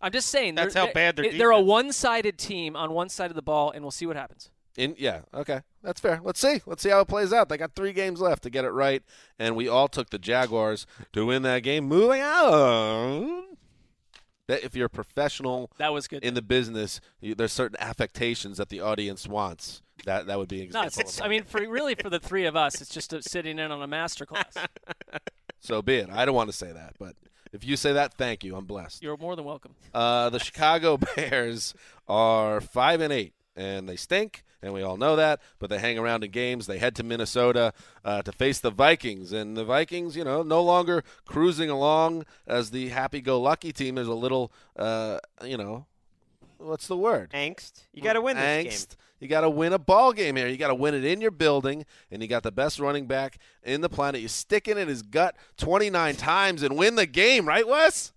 I'm 0.00 0.12
just 0.12 0.28
saying. 0.28 0.54
That's 0.54 0.74
how 0.74 0.92
bad 0.92 1.16
they're, 1.16 1.32
they're 1.32 1.50
a 1.50 1.60
one-sided 1.60 2.38
team 2.38 2.74
on 2.76 2.92
one 2.92 3.08
side 3.08 3.30
of 3.30 3.34
the 3.34 3.42
ball, 3.42 3.70
and 3.70 3.82
we'll 3.82 3.90
see 3.90 4.06
what 4.06 4.16
happens. 4.16 4.50
In 4.76 4.94
yeah, 4.98 5.22
okay, 5.34 5.60
that's 5.82 6.00
fair. 6.00 6.20
Let's 6.22 6.40
see. 6.40 6.62
Let's 6.64 6.82
see 6.82 6.90
how 6.90 7.00
it 7.00 7.08
plays 7.08 7.32
out. 7.32 7.48
They 7.48 7.58
got 7.58 7.74
three 7.74 7.92
games 7.92 8.20
left 8.20 8.44
to 8.44 8.50
get 8.50 8.64
it 8.64 8.70
right, 8.70 9.02
and 9.38 9.56
we 9.56 9.68
all 9.68 9.88
took 9.88 10.10
the 10.10 10.18
Jaguars 10.18 10.86
to 11.12 11.26
win 11.26 11.42
that 11.42 11.62
game. 11.62 11.84
Moving 11.84 12.22
on. 12.22 13.44
That 14.46 14.64
if 14.64 14.74
you're 14.74 14.86
a 14.86 14.90
professional 14.90 15.70
That 15.78 15.92
was 15.92 16.08
good. 16.08 16.24
in 16.24 16.34
the 16.34 16.42
business, 16.42 17.00
you, 17.20 17.34
there's 17.34 17.52
certain 17.52 17.76
affectations 17.80 18.56
that 18.58 18.68
the 18.68 18.80
audience 18.80 19.26
wants. 19.28 19.82
That 20.04 20.26
that 20.26 20.38
would 20.38 20.48
be 20.48 20.62
an 20.62 20.70
no, 20.72 20.82
example. 20.82 20.86
it's, 20.88 20.96
of 20.96 21.02
it's. 21.02 21.20
I 21.20 21.28
mean, 21.28 21.44
for 21.44 21.60
really 21.68 21.94
for 21.94 22.10
the 22.10 22.18
three 22.18 22.46
of 22.46 22.56
us, 22.56 22.80
it's 22.80 22.90
just 22.90 23.12
a, 23.12 23.22
sitting 23.22 23.58
in 23.58 23.70
on 23.70 23.82
a 23.82 23.86
master 23.86 24.26
class. 24.26 24.54
so 25.60 25.82
be 25.82 25.96
it. 25.96 26.10
I 26.10 26.24
don't 26.24 26.34
want 26.34 26.50
to 26.50 26.56
say 26.56 26.72
that, 26.72 26.94
but 26.98 27.14
if 27.52 27.64
you 27.64 27.76
say 27.76 27.92
that, 27.92 28.14
thank 28.14 28.44
you. 28.44 28.56
I'm 28.56 28.64
blessed. 28.64 29.02
You're 29.02 29.16
more 29.16 29.36
than 29.36 29.44
welcome. 29.44 29.74
Uh, 29.92 30.30
the 30.30 30.38
Chicago 30.38 30.96
Bears 31.16 31.74
are 32.08 32.60
five 32.60 33.00
and 33.00 33.12
eight, 33.12 33.34
and 33.56 33.88
they 33.88 33.96
stink, 33.96 34.44
and 34.62 34.72
we 34.72 34.82
all 34.82 34.96
know 34.96 35.16
that. 35.16 35.40
But 35.58 35.70
they 35.70 35.78
hang 35.78 35.98
around 35.98 36.22
in 36.22 36.30
games. 36.30 36.66
They 36.66 36.78
head 36.78 36.94
to 36.96 37.02
Minnesota 37.02 37.72
uh, 38.04 38.22
to 38.22 38.32
face 38.32 38.60
the 38.60 38.70
Vikings, 38.70 39.32
and 39.32 39.56
the 39.56 39.64
Vikings, 39.64 40.16
you 40.16 40.24
know, 40.24 40.42
no 40.42 40.62
longer 40.62 41.02
cruising 41.26 41.70
along 41.70 42.24
as 42.46 42.70
the 42.70 42.88
happy-go-lucky 42.88 43.72
team. 43.72 43.96
There's 43.96 44.06
a 44.06 44.14
little, 44.14 44.52
uh, 44.76 45.18
you 45.44 45.56
know, 45.56 45.86
what's 46.58 46.86
the 46.86 46.96
word? 46.96 47.30
Angst. 47.32 47.84
You 47.92 48.02
got 48.02 48.14
to 48.14 48.20
win 48.20 48.36
this 48.36 48.44
Angst. 48.44 48.88
game. 48.88 48.96
You 49.20 49.28
got 49.28 49.42
to 49.42 49.50
win 49.50 49.72
a 49.72 49.78
ball 49.78 50.12
game 50.12 50.36
here. 50.36 50.48
You 50.48 50.56
got 50.56 50.68
to 50.68 50.74
win 50.74 50.94
it 50.94 51.04
in 51.04 51.20
your 51.20 51.30
building, 51.30 51.84
and 52.10 52.22
you 52.22 52.28
got 52.28 52.42
the 52.42 52.50
best 52.50 52.80
running 52.80 53.06
back 53.06 53.38
in 53.62 53.82
the 53.82 53.88
planet. 53.88 54.22
You 54.22 54.28
stick 54.28 54.66
it 54.66 54.78
in 54.78 54.88
his 54.88 55.02
gut 55.02 55.36
29 55.58 56.16
times 56.16 56.62
and 56.62 56.76
win 56.76 56.96
the 56.96 57.06
game, 57.06 57.46
right, 57.46 57.68
Wes? 57.68 58.12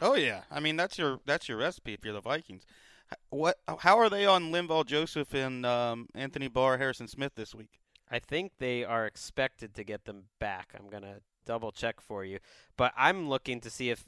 Oh 0.00 0.14
yeah, 0.14 0.42
I 0.50 0.60
mean 0.60 0.76
that's 0.76 0.96
your 0.96 1.20
that's 1.26 1.48
your 1.48 1.58
recipe 1.58 1.92
if 1.92 2.04
you're 2.04 2.14
the 2.14 2.20
Vikings. 2.20 2.64
What? 3.30 3.58
How 3.78 3.98
are 3.98 4.10
they 4.10 4.26
on 4.26 4.52
Linval 4.52 4.86
Joseph 4.86 5.34
and 5.34 5.64
um, 5.64 6.08
Anthony 6.14 6.48
Barr, 6.48 6.78
Harrison 6.78 7.08
Smith 7.08 7.32
this 7.34 7.54
week? 7.54 7.80
I 8.10 8.18
think 8.18 8.52
they 8.58 8.84
are 8.84 9.06
expected 9.06 9.74
to 9.74 9.84
get 9.84 10.04
them 10.04 10.24
back. 10.38 10.72
I'm 10.78 10.88
gonna 10.88 11.20
double 11.46 11.72
check 11.72 12.00
for 12.00 12.24
you, 12.24 12.38
but 12.76 12.92
I'm 12.96 13.28
looking 13.28 13.60
to 13.62 13.70
see 13.70 13.90
if 13.90 14.04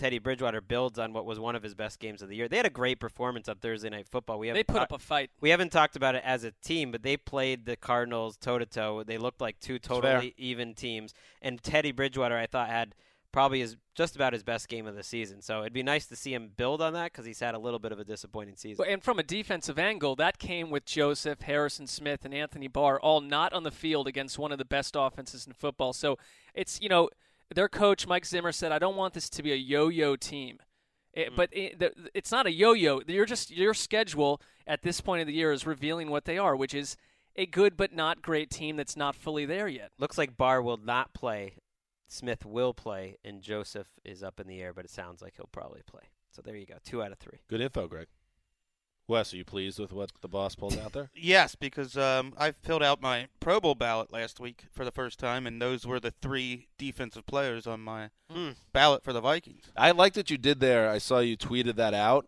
Teddy 0.00 0.18
Bridgewater 0.18 0.62
builds 0.62 0.98
on 0.98 1.12
what 1.12 1.26
was 1.26 1.38
one 1.38 1.54
of 1.54 1.62
his 1.62 1.74
best 1.74 1.98
games 2.00 2.22
of 2.22 2.30
the 2.30 2.34
year. 2.36 2.48
They 2.48 2.56
had 2.56 2.64
a 2.64 2.70
great 2.70 2.98
performance 2.98 3.50
on 3.50 3.56
Thursday 3.56 3.90
Night 3.90 4.08
Football. 4.08 4.38
We 4.38 4.46
They 4.46 4.58
haven't 4.60 4.66
put 4.68 4.76
ta- 4.76 4.82
up 4.84 4.92
a 4.92 4.98
fight. 4.98 5.30
we 5.42 5.50
haven't 5.50 5.72
talked 5.72 5.94
about 5.94 6.14
it 6.14 6.22
as 6.24 6.42
a 6.42 6.52
team, 6.64 6.90
but 6.90 7.02
they 7.02 7.18
played 7.18 7.66
the 7.66 7.76
Cardinals 7.76 8.38
toe 8.38 8.58
to 8.58 8.64
toe. 8.64 9.02
They 9.02 9.18
looked 9.18 9.42
like 9.42 9.60
two 9.60 9.78
totally 9.78 10.34
even 10.38 10.72
teams. 10.72 11.12
And 11.42 11.62
Teddy 11.62 11.92
Bridgewater, 11.92 12.34
I 12.36 12.46
thought, 12.46 12.68
had 12.70 12.94
probably 13.30 13.60
is 13.60 13.76
just 13.94 14.16
about 14.16 14.32
his 14.32 14.42
best 14.42 14.68
game 14.70 14.86
of 14.86 14.96
the 14.96 15.02
season. 15.02 15.42
So 15.42 15.60
it'd 15.60 15.74
be 15.74 15.82
nice 15.82 16.06
to 16.06 16.16
see 16.16 16.32
him 16.32 16.50
build 16.56 16.80
on 16.80 16.94
that 16.94 17.12
because 17.12 17.26
he's 17.26 17.38
had 17.40 17.54
a 17.54 17.58
little 17.58 17.78
bit 17.78 17.92
of 17.92 18.00
a 18.00 18.04
disappointing 18.04 18.56
season. 18.56 18.84
And 18.88 19.04
from 19.04 19.18
a 19.18 19.22
defensive 19.22 19.78
angle, 19.78 20.16
that 20.16 20.38
came 20.38 20.70
with 20.70 20.86
Joseph, 20.86 21.42
Harrison 21.42 21.86
Smith, 21.86 22.24
and 22.24 22.34
Anthony 22.34 22.68
Barr 22.68 22.98
all 22.98 23.20
not 23.20 23.52
on 23.52 23.64
the 23.64 23.70
field 23.70 24.08
against 24.08 24.38
one 24.38 24.50
of 24.50 24.56
the 24.58 24.64
best 24.64 24.96
offenses 24.98 25.46
in 25.46 25.52
football. 25.52 25.92
So 25.92 26.18
it's, 26.54 26.80
you 26.80 26.88
know, 26.88 27.10
their 27.54 27.68
coach, 27.68 28.06
Mike 28.06 28.26
Zimmer, 28.26 28.52
said, 28.52 28.72
I 28.72 28.78
don't 28.78 28.96
want 28.96 29.14
this 29.14 29.28
to 29.30 29.42
be 29.42 29.52
a 29.52 29.56
yo 29.56 29.88
yo 29.88 30.16
team. 30.16 30.58
It, 31.12 31.32
mm. 31.32 31.36
But 31.36 31.50
it, 31.52 32.10
it's 32.14 32.30
not 32.30 32.46
a 32.46 32.52
yo 32.52 32.72
yo. 32.72 33.02
You're 33.06 33.26
just, 33.26 33.50
your 33.50 33.74
schedule 33.74 34.40
at 34.66 34.82
this 34.82 35.00
point 35.00 35.20
of 35.20 35.26
the 35.26 35.32
year 35.32 35.52
is 35.52 35.66
revealing 35.66 36.10
what 36.10 36.24
they 36.24 36.38
are, 36.38 36.54
which 36.54 36.74
is 36.74 36.96
a 37.36 37.46
good 37.46 37.76
but 37.76 37.94
not 37.94 38.22
great 38.22 38.50
team 38.50 38.76
that's 38.76 38.96
not 38.96 39.16
fully 39.16 39.46
there 39.46 39.68
yet. 39.68 39.90
Looks 39.98 40.18
like 40.18 40.36
Barr 40.36 40.62
will 40.62 40.76
not 40.76 41.14
play. 41.14 41.54
Smith 42.08 42.44
will 42.44 42.74
play, 42.74 43.18
and 43.24 43.40
Joseph 43.40 43.88
is 44.04 44.22
up 44.22 44.40
in 44.40 44.48
the 44.48 44.60
air, 44.60 44.72
but 44.72 44.84
it 44.84 44.90
sounds 44.90 45.22
like 45.22 45.34
he'll 45.36 45.48
probably 45.52 45.82
play. 45.86 46.02
So 46.32 46.42
there 46.42 46.56
you 46.56 46.66
go, 46.66 46.74
two 46.84 47.02
out 47.02 47.12
of 47.12 47.18
three. 47.18 47.38
Good 47.48 47.60
info, 47.60 47.86
Greg. 47.86 48.08
Wes, 49.10 49.34
are 49.34 49.36
you 49.36 49.44
pleased 49.44 49.78
with 49.80 49.92
what 49.92 50.12
the 50.20 50.28
boss 50.28 50.54
pulled 50.54 50.78
out 50.78 50.92
there? 50.92 51.10
Yes, 51.14 51.54
because 51.54 51.96
um, 51.96 52.32
I 52.38 52.52
filled 52.52 52.82
out 52.82 53.02
my 53.02 53.26
Pro 53.40 53.60
Bowl 53.60 53.74
ballot 53.74 54.12
last 54.12 54.38
week 54.40 54.66
for 54.72 54.84
the 54.84 54.92
first 54.92 55.18
time, 55.18 55.46
and 55.46 55.60
those 55.60 55.84
were 55.86 55.98
the 56.00 56.12
three 56.22 56.68
defensive 56.78 57.26
players 57.26 57.66
on 57.66 57.80
my 57.80 58.10
Hmm. 58.32 58.50
ballot 58.72 59.02
for 59.02 59.12
the 59.12 59.20
Vikings. 59.20 59.64
I 59.76 59.90
liked 59.90 60.16
what 60.16 60.30
you 60.30 60.38
did 60.38 60.60
there. 60.60 60.88
I 60.88 60.98
saw 60.98 61.18
you 61.18 61.36
tweeted 61.36 61.74
that 61.76 61.92
out. 61.92 62.26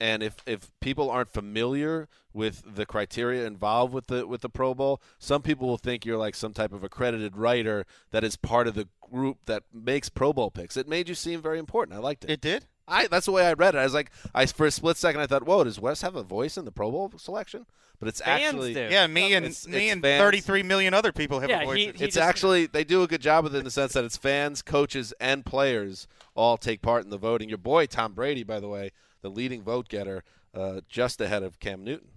And 0.00 0.22
if, 0.22 0.36
if 0.46 0.70
people 0.80 1.10
aren't 1.10 1.32
familiar 1.32 2.08
with 2.32 2.62
the 2.74 2.86
criteria 2.86 3.46
involved 3.46 3.92
with 3.92 4.08
the 4.08 4.26
with 4.26 4.40
the 4.40 4.48
Pro 4.48 4.74
Bowl, 4.74 5.00
some 5.18 5.42
people 5.42 5.68
will 5.68 5.76
think 5.76 6.04
you're 6.04 6.18
like 6.18 6.34
some 6.34 6.52
type 6.52 6.72
of 6.72 6.82
accredited 6.82 7.36
writer 7.36 7.84
that 8.10 8.24
is 8.24 8.36
part 8.36 8.66
of 8.66 8.74
the 8.74 8.88
group 9.00 9.44
that 9.46 9.62
makes 9.72 10.08
Pro 10.08 10.32
Bowl 10.32 10.50
picks. 10.50 10.76
It 10.76 10.88
made 10.88 11.08
you 11.08 11.14
seem 11.14 11.40
very 11.40 11.58
important. 11.60 11.96
I 11.96 12.00
liked 12.00 12.24
it. 12.24 12.30
It 12.30 12.40
did. 12.40 12.66
I 12.88 13.06
that's 13.06 13.26
the 13.26 13.32
way 13.32 13.46
I 13.46 13.52
read 13.52 13.74
it. 13.74 13.78
I 13.78 13.84
was 13.84 13.94
like, 13.94 14.10
I 14.34 14.46
for 14.46 14.66
a 14.66 14.70
split 14.70 14.96
second 14.96 15.20
I 15.20 15.26
thought, 15.26 15.46
whoa, 15.46 15.64
does 15.64 15.78
Wes 15.80 16.02
have 16.02 16.16
a 16.16 16.22
voice 16.22 16.56
in 16.56 16.64
the 16.64 16.72
Pro 16.72 16.90
Bowl 16.90 17.12
selection? 17.16 17.66
But 17.98 18.08
it's 18.08 18.20
Fans 18.20 18.42
actually 18.42 18.74
do. 18.74 18.88
Yeah, 18.90 19.06
me 19.06 19.32
and 19.34 19.44
It's- 19.46 19.66
me 19.68 19.86
it's 19.86 19.92
and 19.92 20.02
fans. 20.02 20.20
33 20.20 20.64
million 20.64 20.92
other 20.92 21.12
people 21.12 21.38
have 21.38 21.48
Yeah, 21.50 21.62
a 21.62 21.66
voice. 21.66 21.76
he- 21.76 21.82
he 21.84 21.88
it's 21.90 22.00
just- 22.00 22.18
actually 22.18 22.66
they 22.66 22.82
do 22.82 23.04
a 23.04 23.06
good 23.06 23.20
job 23.20 23.44
with 23.44 23.54
it 23.54 23.58
in 23.58 23.64
the 23.64 23.70
sense 23.70 23.92
that 23.92 24.04
it's 24.04 24.16
fans, 24.16 24.60
coaches, 24.62 25.14
and 25.20 25.46
players 25.46 26.08
all 26.34 26.56
take 26.56 26.82
part 26.82 27.04
in 27.04 27.10
the 27.10 27.18
voting. 27.18 27.48
Your 27.48 27.58
boy 27.58 27.86
Tom 27.86 28.12
Brady, 28.14 28.42
by 28.42 28.58
the 28.58 28.68
way, 28.68 28.90
the 29.20 29.30
leading 29.30 29.62
vote 29.62 29.88
getter, 29.88 30.24
uh, 30.52 30.80
just 30.88 31.20
ahead 31.20 31.44
of 31.44 31.60
Cam 31.60 31.84
Newton. 31.84 32.08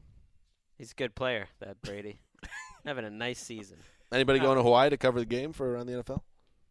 He's 0.76 0.92
a 0.92 0.96
good 0.96 1.14
player, 1.14 1.50
that 1.60 1.82
Brady. 1.84 2.20
Having 2.86 3.06
a 3.06 3.10
nice 3.12 3.40
season. 3.40 3.78
Anybody 4.12 4.40
going 4.40 4.58
to 4.58 4.64
Hawaii 4.64 4.90
to 4.90 4.98
cover 4.98 5.20
the 5.20 5.26
game 5.26 5.54
for 5.54 5.72
around 5.72 5.86
the 5.86 5.94
NFL? 5.94 6.22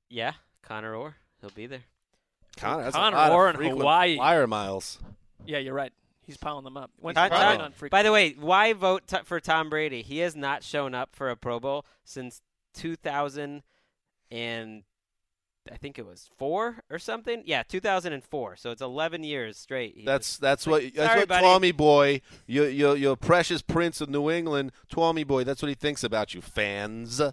Yeah, 0.08 0.32
Connor 0.62 0.94
Orr, 0.94 1.16
he'll 1.40 1.50
be 1.50 1.66
there. 1.66 1.84
Connor, 2.54 2.84
that's 2.84 2.96
Connor 2.96 3.16
a 3.16 3.20
lot 3.20 3.32
Orr 3.32 3.48
of 3.48 3.54
in 3.54 3.58
frequent 3.58 3.80
Hawaii. 3.80 4.16
flyer 4.16 4.46
miles. 4.46 4.98
Yeah, 5.46 5.58
you're 5.58 5.74
right. 5.74 5.92
He's 6.26 6.36
piling 6.38 6.64
them 6.64 6.76
up. 6.76 6.90
When's 7.00 7.16
Tom- 7.16 7.30
he 7.30 7.36
Tom- 7.36 7.60
on 7.60 7.72
freak- 7.72 7.90
by 7.92 8.02
the 8.02 8.10
way, 8.12 8.32
why 8.38 8.72
vote 8.72 9.06
t- 9.06 9.18
for 9.24 9.40
Tom 9.40 9.68
Brady? 9.68 10.00
He 10.02 10.18
has 10.18 10.34
not 10.34 10.62
shown 10.62 10.94
up 10.94 11.14
for 11.14 11.28
a 11.28 11.36
Pro 11.36 11.60
Bowl 11.60 11.84
since 12.04 12.40
2000 12.74 13.62
and 14.30 14.82
I 15.70 15.76
think 15.76 15.98
it 15.98 16.04
was 16.06 16.28
four 16.36 16.82
or 16.90 16.98
something. 16.98 17.42
Yeah, 17.46 17.62
2004. 17.62 18.56
So 18.56 18.70
it's 18.70 18.82
11 18.82 19.24
years 19.24 19.56
straight. 19.58 19.96
He 19.96 20.04
That's 20.04 20.32
was- 20.34 20.38
that's 20.38 20.66
what 20.66 20.82
that's 20.94 20.96
Sorry, 21.08 21.20
what 21.20 21.28
buddy. 21.28 21.42
Tommy 21.46 21.72
boy, 21.72 22.20
your, 22.46 22.68
you 22.68 22.94
you 22.94 23.16
precious 23.16 23.62
prince 23.62 24.00
of 24.00 24.08
New 24.10 24.30
England, 24.30 24.72
Tommy 24.90 25.24
boy. 25.24 25.44
That's 25.44 25.62
what 25.62 25.68
he 25.68 25.74
thinks 25.74 26.04
about 26.04 26.34
you, 26.34 26.40
fans. 26.42 27.18
well, 27.20 27.32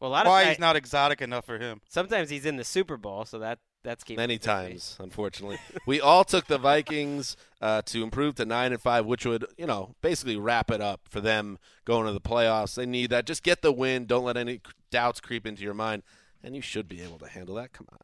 a 0.00 0.06
lot 0.08 0.26
of 0.26 0.30
Why 0.30 0.44
he's 0.46 0.58
not 0.58 0.76
exotic 0.76 1.22
enough 1.22 1.44
for 1.46 1.58
him. 1.58 1.80
Sometimes 1.88 2.28
he's 2.30 2.44
in 2.46 2.56
the 2.56 2.64
Super 2.64 2.96
Bowl, 2.98 3.24
so 3.24 3.38
that 3.38 3.58
that's 3.84 4.02
keeping 4.02 4.20
Many 4.20 4.34
him 4.34 4.38
busy. 4.38 4.46
times, 4.50 4.96
unfortunately, 4.98 5.58
we 5.86 6.00
all 6.00 6.24
took 6.24 6.46
the 6.46 6.58
Vikings 6.58 7.36
uh, 7.60 7.82
to 7.82 8.02
improve 8.02 8.34
to 8.36 8.44
nine 8.44 8.72
and 8.72 8.80
five, 8.82 9.06
which 9.06 9.24
would 9.24 9.44
you 9.56 9.66
know 9.66 9.94
basically 10.02 10.36
wrap 10.36 10.70
it 10.70 10.80
up 10.80 11.02
for 11.08 11.20
them 11.20 11.58
going 11.84 12.06
to 12.06 12.12
the 12.12 12.20
playoffs. 12.20 12.74
They 12.74 12.86
need 12.86 13.10
that. 13.10 13.26
Just 13.26 13.42
get 13.42 13.62
the 13.62 13.70
win. 13.72 14.06
Don't 14.06 14.24
let 14.24 14.36
any 14.36 14.60
doubts 14.90 15.20
creep 15.20 15.46
into 15.46 15.62
your 15.62 15.74
mind, 15.74 16.02
and 16.42 16.56
you 16.56 16.62
should 16.62 16.88
be 16.88 17.00
able 17.02 17.18
to 17.20 17.28
handle 17.28 17.54
that. 17.56 17.72
Come 17.72 17.86
on. 17.92 17.98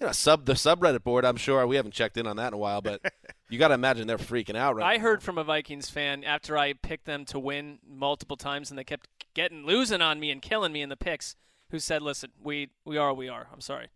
You 0.00 0.06
know, 0.06 0.12
sub 0.12 0.46
the 0.46 0.54
subreddit 0.54 1.04
board. 1.04 1.24
I'm 1.24 1.36
sure 1.36 1.64
we 1.66 1.76
haven't 1.76 1.92
checked 1.94 2.16
in 2.16 2.26
on 2.26 2.36
that 2.36 2.48
in 2.48 2.54
a 2.54 2.58
while, 2.58 2.80
but 2.80 3.00
you 3.48 3.58
got 3.58 3.68
to 3.68 3.74
imagine 3.74 4.08
they're 4.08 4.18
freaking 4.18 4.56
out 4.56 4.74
right 4.74 4.84
I 4.84 4.96
now. 4.96 5.02
heard 5.02 5.22
from 5.22 5.38
a 5.38 5.44
Vikings 5.44 5.90
fan 5.90 6.24
after 6.24 6.58
I 6.58 6.72
picked 6.72 7.04
them 7.04 7.24
to 7.26 7.38
win 7.38 7.78
multiple 7.88 8.36
times, 8.36 8.68
and 8.70 8.76
they 8.78 8.82
kept 8.84 9.06
getting 9.34 9.64
losing 9.64 10.02
on 10.02 10.18
me 10.18 10.32
and 10.32 10.42
killing 10.42 10.72
me 10.72 10.82
in 10.82 10.88
the 10.88 10.96
picks. 10.96 11.36
Who 11.70 11.78
said, 11.78 12.02
"Listen, 12.02 12.32
we 12.42 12.70
we 12.84 12.98
are 12.98 13.08
what 13.10 13.16
we 13.16 13.28
are. 13.28 13.46
I'm 13.52 13.60
sorry," 13.62 13.88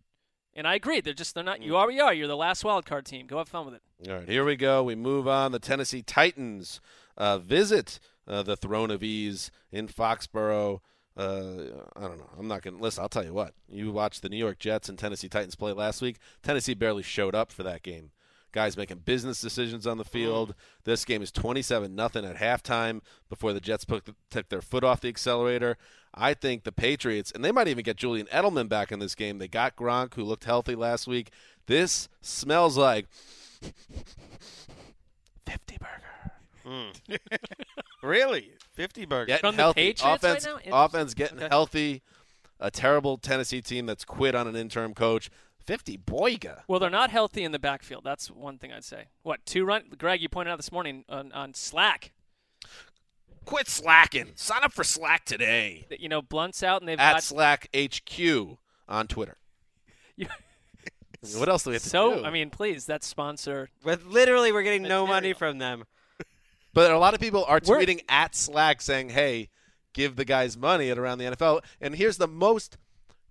and 0.57 0.67
I 0.67 0.75
agree. 0.75 0.99
They're 0.99 1.13
just 1.13 1.35
they're 1.35 1.43
not. 1.43 1.61
You 1.61 1.77
are 1.77 1.85
what 1.85 1.93
you 1.93 2.01
are. 2.01 2.13
You're 2.13 2.27
the 2.27 2.35
last 2.35 2.65
wild 2.65 2.85
card 2.85 3.05
team. 3.05 3.27
Go 3.27 3.37
have 3.37 3.47
fun 3.47 3.65
with 3.65 3.75
it. 3.75 4.09
All 4.09 4.17
right, 4.17 4.27
here 4.27 4.43
we 4.43 4.55
go. 4.55 4.83
We 4.83 4.95
move 4.95 5.27
on. 5.27 5.51
The 5.51 5.59
Tennessee 5.59 6.01
Titans 6.01 6.81
uh, 7.15 7.37
visit 7.37 7.99
uh, 8.27 8.43
the 8.43 8.57
Throne 8.57 8.91
of 8.91 9.03
Ease 9.03 9.51
in 9.71 9.87
Foxborough. 9.87 10.81
Uh, 11.15 11.83
I 11.95 12.01
don't 12.01 12.17
know. 12.17 12.29
I'm 12.37 12.47
not 12.47 12.61
going 12.61 12.77
to 12.77 12.83
listen. 12.83 13.01
I'll 13.01 13.09
tell 13.09 13.25
you 13.25 13.33
what. 13.33 13.53
You 13.69 13.91
watched 13.91 14.21
the 14.21 14.29
New 14.29 14.37
York 14.37 14.59
Jets 14.59 14.89
and 14.89 14.99
Tennessee 14.99 15.29
Titans 15.29 15.55
play 15.55 15.71
last 15.71 16.01
week. 16.01 16.17
Tennessee 16.43 16.73
barely 16.73 17.03
showed 17.03 17.33
up 17.33 17.51
for 17.51 17.63
that 17.63 17.81
game. 17.81 18.11
Guys 18.51 18.77
making 18.77 18.99
business 18.99 19.41
decisions 19.41 19.85
on 19.85 19.97
the 19.97 20.05
field. 20.05 20.55
This 20.83 21.05
game 21.05 21.21
is 21.21 21.31
27 21.31 21.93
nothing 21.95 22.23
at 22.23 22.37
halftime 22.37 23.01
before 23.29 23.53
the 23.53 23.59
Jets 23.59 23.85
took 24.29 24.49
their 24.49 24.61
foot 24.61 24.83
off 24.83 25.01
the 25.01 25.09
accelerator. 25.09 25.77
I 26.17 26.33
think 26.33 26.63
the 26.63 26.71
Patriots, 26.71 27.31
and 27.31 27.45
they 27.45 27.51
might 27.51 27.67
even 27.67 27.83
get 27.83 27.95
Julian 27.97 28.27
Edelman 28.27 28.67
back 28.67 28.91
in 28.91 28.99
this 28.99 29.13
game. 29.15 29.37
They 29.37 29.47
got 29.47 29.75
Gronk, 29.75 30.15
who 30.15 30.23
looked 30.23 30.45
healthy 30.45 30.75
last 30.75 31.07
week. 31.07 31.31
This 31.67 32.09
smells 32.21 32.77
like 32.77 33.07
50 35.45 35.77
burger. 35.79 36.31
Hmm. 36.65 37.15
Really? 38.03 38.51
50 38.73 39.05
burger. 39.05 39.25
Getting 39.25 39.41
From 39.41 39.55
the 39.55 39.61
healthy. 39.63 39.81
Patriots 39.81 40.23
right 40.23 40.37
offense, 40.37 40.45
now? 40.65 40.85
Offense 40.85 41.13
getting 41.15 41.37
Okay. 41.39 41.47
healthy. 41.49 42.01
A 42.59 42.69
terrible 42.71 43.17
Tennessee 43.17 43.59
team 43.61 43.85
that's 43.87 44.05
quit 44.05 44.35
on 44.35 44.47
an 44.47 44.55
interim 44.55 44.93
coach. 44.93 45.29
50 45.65 45.97
boyga. 45.97 46.61
Well, 46.67 46.79
they're 46.79 46.89
not 46.91 47.09
healthy 47.09 47.43
in 47.43 47.51
the 47.51 47.59
backfield. 47.59 48.03
That's 48.05 48.29
one 48.31 48.59
thing 48.59 48.71
I'd 48.71 48.83
say. 48.85 49.07
What 49.23 49.43
two 49.45 49.65
run? 49.65 49.85
Greg, 49.97 50.21
you 50.21 50.29
pointed 50.29 50.51
out 50.51 50.57
this 50.57 50.71
morning 50.71 51.03
on, 51.09 51.31
on 51.33 51.53
Slack. 51.55 52.13
Quit 53.47 53.67
slacking. 53.69 54.33
Sign 54.35 54.61
up 54.63 54.73
for 54.73 54.83
Slack 54.83 55.23
today. 55.23 55.87
You 55.97 56.09
know, 56.09 56.21
Blount's 56.21 56.61
out, 56.63 56.81
and 56.81 56.89
they've 56.89 56.99
At 56.99 57.13
got 57.13 57.23
Slack 57.23 57.69
HQ 57.75 58.57
on 58.87 59.07
Twitter. 59.07 59.37
You- 60.17 60.27
what 61.39 61.49
else 61.49 61.63
do 61.63 61.71
we 61.71 61.75
have 61.75 61.83
to 61.83 61.89
so. 61.89 62.15
do? 62.19 62.25
I 62.25 62.29
mean, 62.29 62.49
please, 62.51 62.85
that 62.85 63.03
sponsor. 63.03 63.69
But 63.83 64.05
literally, 64.05 64.51
we're 64.51 64.61
getting 64.63 64.83
no 64.83 65.07
money 65.07 65.33
from 65.33 65.57
them. 65.57 65.85
But 66.73 66.91
a 66.91 66.99
lot 66.99 67.15
of 67.15 67.19
people 67.19 67.43
are 67.45 67.59
We're- 67.65 67.83
tweeting 67.85 68.01
at 68.07 68.35
Slack 68.35 68.81
saying, 68.83 69.09
"Hey, 69.09 69.49
give 69.93 70.15
the 70.15 70.25
guys 70.25 70.55
money 70.57 70.91
at 70.91 70.99
around 70.99 71.17
the 71.17 71.25
NFL." 71.25 71.61
And 71.81 71.95
here's 71.95 72.17
the 72.17 72.27
most 72.27 72.77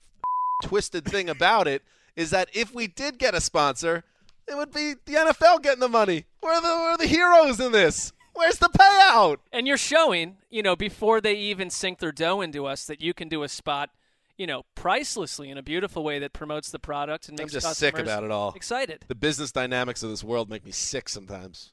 twisted 0.65 1.05
thing 1.05 1.29
about 1.29 1.69
it 1.69 1.83
is 2.17 2.31
that 2.31 2.49
if 2.55 2.75
we 2.75 2.89
did 2.89 3.19
get 3.19 3.35
a 3.37 3.41
sponsor, 3.41 4.03
it 4.49 4.57
would 4.57 4.73
be 4.73 4.95
the 5.05 5.13
NFL 5.13 5.63
getting 5.63 5.79
the 5.81 5.89
money. 5.89 6.25
We're 6.43 6.61
the 6.61 6.67
we're 6.67 6.97
the 6.97 7.07
heroes 7.07 7.61
in 7.61 7.71
this. 7.71 8.13
Where's 8.37 8.59
the 8.59 8.69
payout? 8.69 9.39
And 9.53 9.67
you're 9.67 9.77
showing, 9.77 10.37
you 10.51 10.63
know, 10.63 10.77
before 10.77 11.21
they 11.21 11.35
even 11.35 11.71
sink 11.71 11.99
their 11.99 12.13
dough 12.13 12.41
into 12.41 12.67
us, 12.67 12.85
that 12.87 13.01
you 13.01 13.15
can 13.15 13.29
do 13.29 13.43
a 13.43 13.49
spot, 13.49 13.91
you 14.37 14.47
know, 14.47 14.65
pricelessly 14.75 15.49
in 15.51 15.57
a 15.59 15.63
beautiful 15.63 16.05
way 16.05 16.19
that 16.19 16.33
promotes 16.33 16.71
the 16.71 16.79
product 16.79 17.29
and 17.29 17.39
makes 17.39 17.51
I'm 17.53 17.57
just 17.57 17.67
customers 17.67 17.95
sick 17.95 17.99
about 17.99 18.25
it 18.25 18.31
all. 18.31 18.53
excited. 18.55 19.05
The 19.09 19.15
business 19.15 19.53
dynamics 19.53 20.03
of 20.03 20.11
this 20.11 20.23
world 20.23 20.51
make 20.51 20.65
me 20.65 20.71
sick 20.73 21.09
sometimes. 21.09 21.73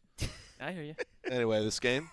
I 0.60 0.71
hear 0.71 0.84
you. 0.84 0.95
Anyway, 1.30 1.63
this 1.63 1.80
game. 1.80 2.10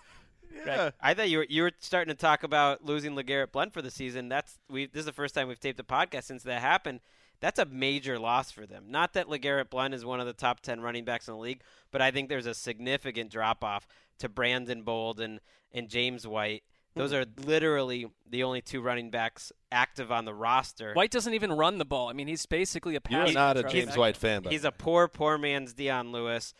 Greg. 0.63 0.93
I 1.01 1.13
thought 1.13 1.29
you 1.29 1.39
were 1.39 1.45
you 1.49 1.63
were 1.63 1.71
starting 1.79 2.13
to 2.15 2.17
talk 2.17 2.43
about 2.43 2.83
losing 2.85 3.13
LeGarrette 3.13 3.51
Blount 3.51 3.73
for 3.73 3.81
the 3.81 3.91
season. 3.91 4.29
That's 4.29 4.57
we. 4.69 4.85
This 4.85 5.01
is 5.01 5.05
the 5.05 5.11
first 5.11 5.35
time 5.35 5.49
we've 5.49 5.59
taped 5.59 5.79
a 5.81 5.83
podcast 5.83 6.23
since 6.23 6.43
that 6.43 6.61
happened. 6.61 7.01
That's 7.41 7.59
a 7.59 7.65
major 7.65 8.17
loss 8.17 8.51
for 8.51 8.65
them. 8.65 8.85
Not 8.89 9.13
that 9.13 9.27
LeGarrette 9.27 9.69
Blount 9.69 9.93
is 9.93 10.05
one 10.05 10.19
of 10.19 10.27
the 10.27 10.33
top 10.33 10.61
ten 10.61 10.79
running 10.79 11.03
backs 11.03 11.27
in 11.27 11.33
the 11.33 11.39
league, 11.39 11.61
but 11.91 12.01
I 12.01 12.11
think 12.11 12.29
there's 12.29 12.45
a 12.45 12.53
significant 12.53 13.31
drop 13.31 13.63
off 13.63 13.87
to 14.19 14.29
Brandon 14.29 14.83
Bold 14.83 15.19
and 15.19 15.39
and 15.73 15.89
James 15.89 16.25
White. 16.25 16.63
Those 16.95 17.13
mm. 17.13 17.21
are 17.21 17.25
literally 17.45 18.07
the 18.29 18.43
only 18.43 18.61
two 18.61 18.81
running 18.81 19.09
backs 19.09 19.51
active 19.71 20.11
on 20.11 20.25
the 20.25 20.33
roster. 20.33 20.93
White 20.93 21.11
doesn't 21.11 21.33
even 21.33 21.51
run 21.51 21.77
the 21.77 21.85
ball. 21.85 22.09
I 22.09 22.13
mean, 22.13 22.27
he's 22.27 22.45
basically 22.45 22.95
a 22.95 23.01
pass. 23.01 23.27
You're 23.27 23.33
not 23.33 23.57
a 23.57 23.63
rusher. 23.63 23.85
James 23.85 23.97
White 23.97 24.17
fan, 24.17 24.41
but 24.41 24.51
He's 24.51 24.65
a 24.65 24.71
poor, 24.71 25.07
poor 25.07 25.37
man's 25.37 25.73
Dion 25.73 26.11
Lewis, 26.11 26.53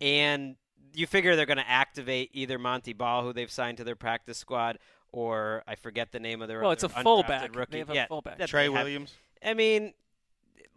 and 0.00 0.56
you 0.94 1.06
figure 1.06 1.36
they're 1.36 1.46
going 1.46 1.58
to 1.58 1.68
activate 1.68 2.30
either 2.32 2.58
Montee 2.58 2.92
Ball, 2.92 3.22
who 3.22 3.32
they've 3.32 3.50
signed 3.50 3.78
to 3.78 3.84
their 3.84 3.96
practice 3.96 4.38
squad, 4.38 4.78
or 5.10 5.62
I 5.66 5.74
forget 5.74 6.12
the 6.12 6.20
name 6.20 6.42
of 6.42 6.48
their. 6.48 6.60
Well, 6.60 6.72
it's 6.72 6.84
other 6.84 6.92
a 6.94 6.96
undrafted 6.98 7.02
fullback. 7.02 7.56
Rookie. 7.56 7.72
They 7.72 7.78
have 7.78 7.90
a 7.90 7.94
yeah, 7.94 8.06
fullback. 8.06 8.46
Trey 8.46 8.68
Williams. 8.68 9.14
I 9.44 9.54
mean, 9.54 9.94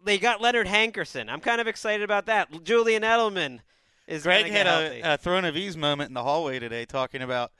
they 0.04 0.18
got 0.18 0.40
Leonard 0.40 0.66
Hankerson. 0.66 1.28
I'm 1.28 1.40
kind 1.40 1.60
of 1.60 1.66
excited 1.66 2.02
about 2.02 2.26
that. 2.26 2.64
Julian 2.64 3.02
Edelman 3.02 3.60
is 4.06 4.22
Greg 4.22 4.46
had 4.46 4.66
a, 4.66 5.14
a 5.14 5.16
throne 5.16 5.44
of 5.44 5.56
ease 5.56 5.76
moment 5.76 6.08
in 6.08 6.14
the 6.14 6.22
hallway 6.22 6.58
today 6.58 6.84
talking 6.84 7.22
about 7.22 7.52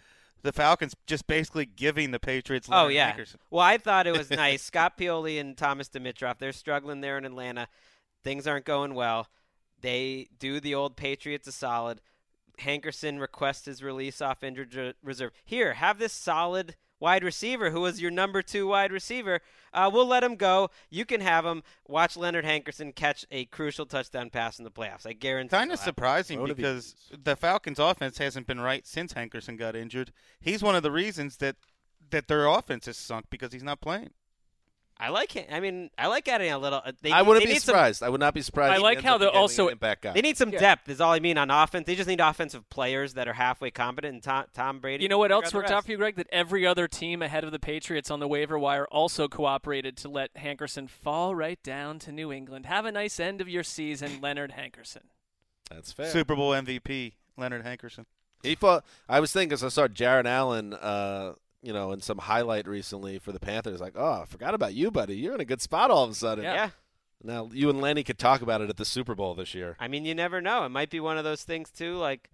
the 0.43 0.53
Falcons 0.53 0.95
just 1.07 1.27
basically 1.27 1.67
giving 1.67 2.11
the 2.11 2.19
Patriots. 2.19 2.69
Oh 2.71 2.89
yeah. 2.89 3.13
Hankerson. 3.13 3.37
Well, 3.51 3.65
I 3.65 3.79
thought 3.79 4.07
it 4.07 4.17
was 4.17 4.31
nice. 4.31 4.63
Scott 4.63 4.99
Pioli 4.99 5.41
and 5.41 5.57
Thomas 5.57 5.89
Dimitroff, 5.89 6.39
they're 6.39 6.53
struggling 6.53 7.01
there 7.01 7.17
in 7.19 7.25
Atlanta. 7.25 7.69
Things 8.25 8.47
aren't 8.47 8.65
going 8.65 8.95
well. 8.95 9.29
They 9.81 10.29
do 10.39 10.61
the 10.61 10.75
old 10.75 10.97
Patriots 10.97 11.49
a 11.49 11.53
solid. 11.53 12.01
Hankerson 12.61 13.21
requests 13.21 13.65
his 13.65 13.83
release 13.83 14.21
off 14.21 14.45
injured 14.45 14.95
reserve. 15.03 15.33
Here, 15.45 15.75
have 15.75 15.99
this 15.99 16.13
solid 16.13 16.77
wide 17.03 17.25
receiver 17.25 17.71
who 17.71 17.81
was 17.81 18.01
your 18.01 18.13
number 18.13 18.41
two 18.41 18.69
wide 18.69 18.93
receiver. 18.93 19.41
Uh, 19.75 19.91
we'll 19.93 20.07
let 20.07 20.23
him 20.23 20.37
go. 20.37 20.71
You 20.89 21.05
can 21.05 21.21
have 21.21 21.45
him. 21.45 21.65
Watch 21.89 22.17
Leonard 22.17 22.45
Hankerson 22.45 22.95
catch 22.95 23.27
a 23.31 23.45
crucial 23.47 23.85
touchdown 23.85 24.31
pass 24.31 24.59
in 24.59 24.65
the 24.65 24.71
playoffs. 24.71 25.07
I 25.07 25.13
guarantee. 25.13 25.57
Kind 25.57 25.73
of 25.73 25.81
surprising 25.81 26.41
What 26.41 26.51
if 26.51 26.57
he 26.57 26.63
because 26.63 26.95
the 27.11 27.35
Falcons' 27.35 27.81
offense 27.81 28.19
hasn't 28.19 28.47
been 28.47 28.61
right 28.61 28.87
since 28.87 29.15
Hankerson 29.15 29.59
got 29.59 29.75
injured. 29.75 30.13
He's 30.41 30.63
one 30.63 30.77
of 30.77 30.85
the 30.85 30.93
reasons 30.93 31.39
that 31.39 31.57
that 32.11 32.29
their 32.29 32.47
offense 32.47 32.87
is 32.87 32.97
sunk 32.97 33.27
because 33.31 33.53
he's 33.53 33.63
not 33.65 33.81
playing. 33.81 34.11
I 35.03 35.09
like 35.09 35.33
him. 35.33 35.45
I 35.51 35.59
mean, 35.59 35.91
I 35.99 36.07
like 36.07 36.29
adding 36.29 36.53
a 36.53 36.59
little. 36.59 36.81
uh, 36.85 36.93
They, 37.03 37.11
I 37.11 37.23
wouldn't 37.23 37.43
they 37.43 37.47
be 37.49 37.55
need 37.55 37.59
some- 37.63 37.73
surprised. 37.73 38.03
I 38.05 38.09
would 38.09 38.21
not 38.21 38.35
be 38.35 38.41
surprised. 38.43 38.73
I 38.73 38.77
like 38.77 39.03
how 39.03 39.19
they're 39.19 39.29
also- 39.31 39.67
an 39.67 39.73
impact 39.73 40.03
guy. 40.03 40.13
They 40.13 40.21
need 40.21 40.37
some 40.37 40.51
Yeah. 40.51 40.61
depth. 40.61 40.89
Is 40.89 41.01
all 41.01 41.11
I 41.13 41.19
mean 41.19 41.37
on 41.39 41.51
offense. 41.51 41.87
They 41.87 41.97
just 41.97 42.09
need 42.09 42.21
offensive 42.21 42.69
players 42.71 43.15
that 43.15 43.27
are 43.27 43.33
halfway 43.33 43.71
competent. 43.73 44.15
And 44.15 44.23
Tom, 44.23 44.45
Tom 44.55 44.79
Brady. 44.79 45.03
You 45.03 45.09
know 45.09 45.19
what 45.19 45.33
else 45.33 45.51
the 45.51 45.57
worked 45.57 45.71
out 45.71 45.75
rest. 45.79 45.87
for 45.87 45.93
you, 45.93 45.99
Greg? 45.99 46.15
That 46.17 46.29
every 46.31 46.65
other 46.67 46.87
team 46.87 47.21
ahead 47.21 47.43
of 47.43 47.51
the 47.51 47.59
Patriots 47.59 48.11
on 48.11 48.21
the 48.21 48.29
waiver 48.29 48.59
wire 48.59 48.87
also 48.87 49.27
cooperated 49.27 49.97
to 49.99 50.09
let 50.09 50.33
Hankerson 50.35 50.89
fall 50.89 51.35
right 51.35 51.61
down 51.65 51.99
to 52.01 52.13
New 52.13 52.31
England. 52.33 52.67
Have 52.67 52.85
a 52.85 52.93
nice 52.93 53.19
end 53.19 53.41
of 53.41 53.49
your 53.49 53.65
season, 53.65 54.21
Leonard 54.21 54.53
Hankerson. 54.57 55.03
That's 55.69 55.91
fair. 55.93 56.11
Super 56.11 56.37
Bowl 56.37 56.53
MVP 56.53 57.15
Leonard 57.37 57.65
Hankerson. 57.65 58.05
He 58.43 58.55
fought. 58.57 58.85
I 59.09 59.21
was 59.21 59.33
thinking 59.33 59.53
as 59.55 59.65
I 59.65 59.69
saw 59.69 59.89
Jared 59.89 60.27
Allen, 60.27 60.75
uh, 60.75 61.35
you 61.63 61.73
know, 61.73 61.93
in 61.93 62.01
some 62.01 62.19
highlight 62.19 62.67
recently 62.67 63.19
for 63.19 63.33
the 63.33 63.41
Panthers. 63.41 63.81
Like, 63.81 63.95
oh, 63.97 64.23
I 64.23 64.25
forgot 64.27 64.55
about 64.55 64.75
you, 64.75 64.91
buddy. 64.91 65.17
You're 65.17 65.35
in 65.35 65.41
a 65.41 65.45
good 65.45 65.63
spot 65.63 65.91
all 65.91 66.05
of 66.05 66.11
a 66.11 66.15
sudden. 66.15 66.45
Yeah. 66.45 66.71
Now 67.23 67.49
you 67.53 67.71
and 67.71 67.81
Lenny 67.81 68.03
could 68.03 68.19
talk 68.19 68.43
about 68.43 68.61
it 68.61 68.69
at 68.69 68.77
the 68.77 68.85
Super 68.85 69.15
Bowl 69.15 69.35
this 69.35 69.55
year. 69.55 69.77
I 69.79 69.87
mean, 69.89 70.05
you 70.05 70.15
never 70.15 70.41
know. 70.41 70.65
It 70.65 70.71
might 70.71 70.91
be 70.91 70.99
one 71.01 71.19
of 71.19 71.25
those 71.25 71.45
things 71.45 71.71
too. 71.71 71.95
Like 71.95 72.31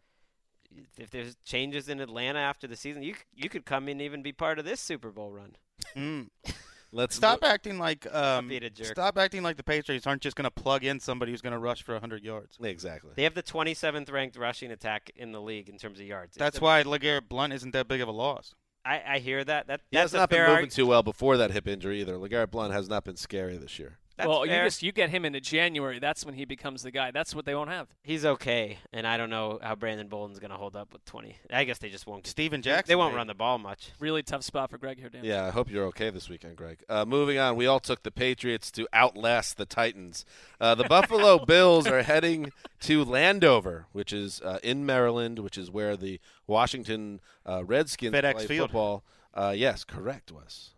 if 0.97 1.11
there's 1.11 1.37
changes 1.45 1.89
in 1.89 2.01
Atlanta 2.01 2.39
after 2.39 2.67
the 2.67 2.77
season, 2.77 3.03
you 3.03 3.15
you 3.35 3.49
could 3.49 3.65
come 3.67 3.85
in 3.89 3.93
and 3.93 4.03
even 4.03 4.23
be 4.23 4.33
part 4.33 4.59
of 4.59 4.65
this 4.65 4.81
Super 4.81 5.11
Bowl 5.11 5.31
run. 5.31 5.57
Mm. 5.95 6.29
Let's 6.91 7.15
Stop 7.17 7.45
acting 7.45 7.79
like 7.79 8.07
um, 8.15 8.51
a 8.51 8.71
jerk. 8.71 8.87
stop 8.87 9.19
acting 9.19 9.43
like 9.43 9.59
the 9.59 9.63
Patriots 9.63 10.07
aren't 10.07 10.23
just 10.23 10.37
going 10.37 10.45
to 10.47 10.51
plug 10.51 10.85
in 10.85 11.01
somebody 11.01 11.33
who's 11.33 11.43
going 11.43 11.53
to 11.53 11.59
rush 11.59 11.83
for 11.83 11.93
100 11.93 12.25
yards. 12.25 12.57
Exactly. 12.63 13.11
They 13.15 13.25
have 13.25 13.35
the 13.35 13.43
27th 13.43 14.11
ranked 14.11 14.39
rushing 14.39 14.71
attack 14.71 15.11
in 15.15 15.33
the 15.33 15.41
league 15.41 15.69
in 15.69 15.77
terms 15.77 16.01
of 16.01 16.07
yards. 16.07 16.37
That's 16.39 16.57
a- 16.57 16.61
why 16.63 16.83
LeGarrette 16.83 17.29
Blount 17.29 17.53
isn't 17.53 17.73
that 17.73 17.89
big 17.89 18.01
of 18.01 18.09
a 18.09 18.13
loss. 18.13 18.55
I, 18.85 19.03
I 19.07 19.19
hear 19.19 19.45
that. 19.45 19.67
That 19.67 19.81
He 19.91 19.97
that's 19.97 20.13
has 20.13 20.19
not 20.19 20.31
been 20.31 20.41
moving 20.41 20.55
arg- 20.65 20.71
too 20.71 20.87
well 20.87 21.03
before 21.03 21.37
that 21.37 21.51
hip 21.51 21.67
injury 21.69 22.01
either. 22.01 22.15
LeGarrette 22.15 22.51
Blount 22.51 22.73
has 22.73 22.89
not 22.89 23.05
been 23.05 23.17
scary 23.17 23.57
this 23.57 23.79
year. 23.79 23.99
That's 24.19 24.29
well, 24.29 24.45
fair. 24.45 24.63
you 24.63 24.67
just 24.67 24.83
you 24.83 24.91
get 24.91 25.11
him 25.11 25.25
into 25.25 25.41
January. 25.41 26.01
That's 26.01 26.27
when 26.27 26.35
he 26.35 26.45
becomes 26.45 26.83
the 26.83 26.91
guy. 26.91 27.13
That's 27.13 27.37
what 27.37 27.45
they 27.45 27.55
won't 27.55 27.71
have. 27.71 27.87
He's 28.03 28.25
okay, 28.27 28.79
and 28.93 29.07
I 29.07 29.17
don't 29.17 29.31
know 29.31 29.61
how 29.63 29.77
Brandon 29.77 30.09
Bolden's 30.09 30.41
going 30.41 30.51
to 30.51 30.57
hold 30.57 30.75
up 30.75 30.93
with 30.93 31.05
20. 31.05 31.37
I 31.53 31.63
guess 31.63 31.79
they 31.79 31.89
just 31.89 32.05
won't. 32.05 32.25
Get, 32.25 32.31
Steven 32.31 32.61
Jackson. 32.61 32.91
They 32.91 32.97
won't 32.97 33.13
maybe. 33.13 33.19
run 33.19 33.27
the 33.29 33.35
ball 33.35 33.59
much. 33.59 33.93
Really 34.01 34.25
tough 34.25 34.43
spot 34.43 34.71
for 34.71 34.79
Greg 34.79 34.99
here, 34.99 35.09
Dan. 35.09 35.25
Yeah, 35.25 35.47
I 35.47 35.51
hope 35.51 35.71
you're 35.71 35.85
okay 35.87 36.11
this 36.11 36.29
weekend, 36.29 36.57
Greg. 36.57 36.83
Uh, 36.89 37.05
moving 37.05 37.39
on, 37.39 37.55
we 37.55 37.69
all 37.69 37.79
took 37.79 38.03
the 38.03 38.11
Patriots 38.11 38.73
to 38.73 38.89
outlast 38.93 39.57
the 39.57 39.67
Titans. 39.67 40.25
Uh, 40.61 40.75
the 40.75 40.85
Buffalo 40.89 41.39
Bills 41.45 41.87
are 41.87 42.03
heading 42.03 42.51
to 42.81 43.05
Landover, 43.05 43.87
which 43.93 44.13
is 44.13 44.41
uh, 44.41 44.59
in 44.65 44.85
Maryland, 44.85 45.39
which 45.39 45.57
is 45.57 45.71
where 45.71 45.97
the 45.97 46.19
Washington 46.49 47.21
uh, 47.47 47.63
Redskins 47.65 48.17
FedEx 48.17 48.35
play 48.35 48.47
Field. 48.49 48.71
football. 48.71 49.05
Uh, 49.33 49.55
yes, 49.57 49.85
correct, 49.85 50.33
Wes. 50.33 50.71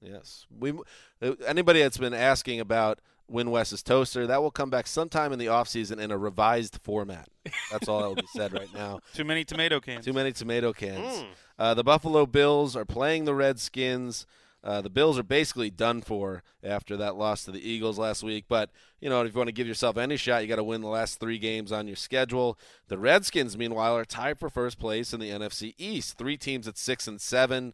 Yes, 0.00 0.46
we. 0.56 0.72
Uh, 1.20 1.32
anybody 1.46 1.80
that's 1.80 1.98
been 1.98 2.14
asking 2.14 2.60
about 2.60 3.00
Win 3.28 3.50
West's 3.50 3.82
toaster, 3.82 4.26
that 4.26 4.42
will 4.42 4.50
come 4.50 4.70
back 4.70 4.86
sometime 4.86 5.32
in 5.32 5.38
the 5.38 5.46
offseason 5.46 5.98
in 5.98 6.10
a 6.10 6.18
revised 6.18 6.78
format. 6.82 7.28
That's 7.70 7.88
all 7.88 8.00
that 8.00 8.08
will 8.08 8.14
be 8.14 8.28
said 8.34 8.52
right 8.52 8.72
now. 8.72 9.00
Too 9.14 9.24
many 9.24 9.44
tomato 9.44 9.80
cans. 9.80 10.04
Too 10.04 10.12
many 10.12 10.32
tomato 10.32 10.72
cans. 10.72 11.18
Mm. 11.18 11.26
Uh, 11.58 11.74
the 11.74 11.84
Buffalo 11.84 12.24
Bills 12.26 12.74
are 12.74 12.84
playing 12.84 13.24
the 13.24 13.34
Redskins. 13.34 14.26
Uh, 14.64 14.80
the 14.80 14.90
Bills 14.90 15.18
are 15.18 15.24
basically 15.24 15.70
done 15.70 16.00
for 16.00 16.42
after 16.64 16.96
that 16.96 17.16
loss 17.16 17.44
to 17.44 17.50
the 17.50 17.68
Eagles 17.68 17.98
last 17.98 18.22
week. 18.22 18.46
But, 18.48 18.70
you 19.00 19.08
know, 19.08 19.22
if 19.22 19.32
you 19.32 19.38
want 19.38 19.48
to 19.48 19.52
give 19.52 19.68
yourself 19.68 19.96
any 19.96 20.16
shot, 20.16 20.42
you 20.42 20.48
got 20.48 20.56
to 20.56 20.64
win 20.64 20.80
the 20.80 20.88
last 20.88 21.20
three 21.20 21.38
games 21.38 21.70
on 21.70 21.86
your 21.86 21.96
schedule. 21.96 22.58
The 22.88 22.98
Redskins, 22.98 23.56
meanwhile, 23.56 23.96
are 23.96 24.04
tied 24.04 24.38
for 24.38 24.48
first 24.48 24.78
place 24.78 25.12
in 25.12 25.20
the 25.20 25.30
NFC 25.30 25.74
East. 25.78 26.18
Three 26.18 26.36
teams 26.36 26.66
at 26.66 26.76
six 26.76 27.06
and 27.06 27.20
seven. 27.20 27.72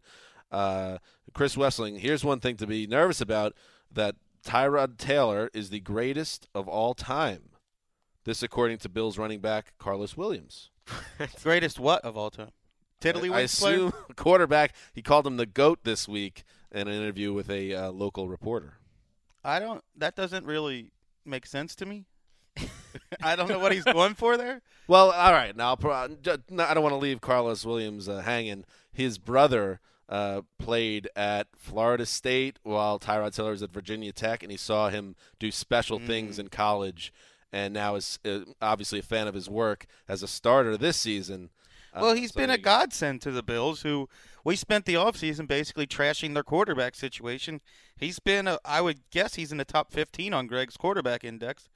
Uh, 0.51 0.99
Chris 1.35 1.57
Wesseling, 1.57 1.99
here's 1.99 2.23
one 2.23 2.39
thing 2.39 2.55
to 2.55 2.65
be 2.65 2.87
nervous 2.87 3.19
about 3.19 3.53
that 3.91 4.15
Tyrod 4.45 4.97
Taylor 4.97 5.49
is 5.53 5.69
the 5.69 5.81
greatest 5.81 6.47
of 6.55 6.69
all 6.69 6.93
time. 6.93 7.49
This, 8.23 8.41
according 8.41 8.77
to 8.79 8.89
Bills 8.89 9.17
running 9.17 9.41
back 9.41 9.73
Karlos 9.77 10.15
Williams. 10.15 10.71
Greatest 11.43 11.77
what 11.79 12.03
of 12.05 12.15
all 12.15 12.31
time? 12.31 12.51
I 13.03 13.05
Tiddlywinks 13.05 13.59
player? 13.59 13.75
assume 13.75 13.93
quarterback. 14.15 14.73
He 14.93 15.01
called 15.01 15.27
him 15.27 15.35
the 15.35 15.45
goat 15.45 15.79
this 15.83 16.07
week 16.07 16.45
in 16.71 16.87
an 16.87 16.93
interview 16.93 17.33
with 17.33 17.49
a 17.49 17.73
uh, 17.73 17.91
local 17.91 18.29
reporter. 18.29 18.77
I 19.43 19.59
don't. 19.59 19.83
That 19.97 20.15
doesn't 20.15 20.45
really 20.45 20.91
make 21.25 21.45
sense 21.45 21.75
to 21.75 21.85
me. 21.85 22.05
I 23.21 23.35
don't 23.35 23.49
know 23.49 23.59
what 23.59 23.73
he's 23.73 23.83
going 23.83 24.15
for 24.15 24.37
there. 24.37 24.61
Well, 24.87 25.11
all 25.11 25.33
right. 25.33 25.55
Now, 25.55 25.69
I'll 25.69 25.77
pro- 25.77 25.91
I 25.91 26.07
don't 26.07 26.81
want 26.81 26.93
to 26.93 26.95
leave 26.95 27.19
Karlos 27.19 27.65
Williams 27.65 28.07
uh, 28.07 28.21
hanging. 28.21 28.63
His 28.91 29.17
brother 29.17 29.81
uh, 30.07 30.41
played 30.59 31.09
at 31.15 31.47
Florida 31.57 32.05
State 32.05 32.59
while 32.63 32.99
Tyrod 32.99 33.35
Taylor 33.35 33.51
was 33.51 33.63
at 33.63 33.71
Virginia 33.71 34.11
Tech, 34.11 34.43
and 34.43 34.51
he 34.51 34.57
saw 34.57 34.89
him 34.89 35.15
do 35.39 35.51
special 35.51 35.99
things 35.99 36.37
in 36.37 36.49
college, 36.49 37.11
and 37.51 37.73
now 37.73 37.95
is 37.95 38.19
uh, 38.25 38.39
obviously 38.61 38.99
a 38.99 39.03
fan 39.03 39.27
of 39.27 39.33
his 39.33 39.49
work 39.49 39.85
as 40.07 40.21
a 40.21 40.27
starter 40.27 40.77
this 40.77 40.97
season. 40.97 41.49
Uh, 41.93 41.99
Well, 42.01 42.15
he's 42.15 42.33
so 42.33 42.39
been 42.39 42.49
a 42.49 42.53
there 42.53 42.57
you 42.57 42.63
go. 42.63 42.71
godsend 42.71 43.21
to 43.21 43.31
the 43.31 43.43
Bills, 43.43 43.81
who 43.81 44.09
we 44.43 44.55
spent 44.55 44.85
the 44.85 44.95
offseason 44.95 45.47
basically 45.47 45.87
trashing 45.87 46.33
their 46.33 46.43
quarterback 46.43 46.95
situation. 46.95 47.61
He's 47.97 48.19
been, 48.19 48.47
a, 48.47 48.59
I 48.63 48.81
would 48.81 49.09
guess, 49.09 49.35
he's 49.35 49.51
in 49.51 49.57
the 49.57 49.65
top 49.65 49.91
15 49.91 50.33
on 50.33 50.47
Greg's 50.47 50.77
quarterback 50.77 51.23
index. 51.23 51.69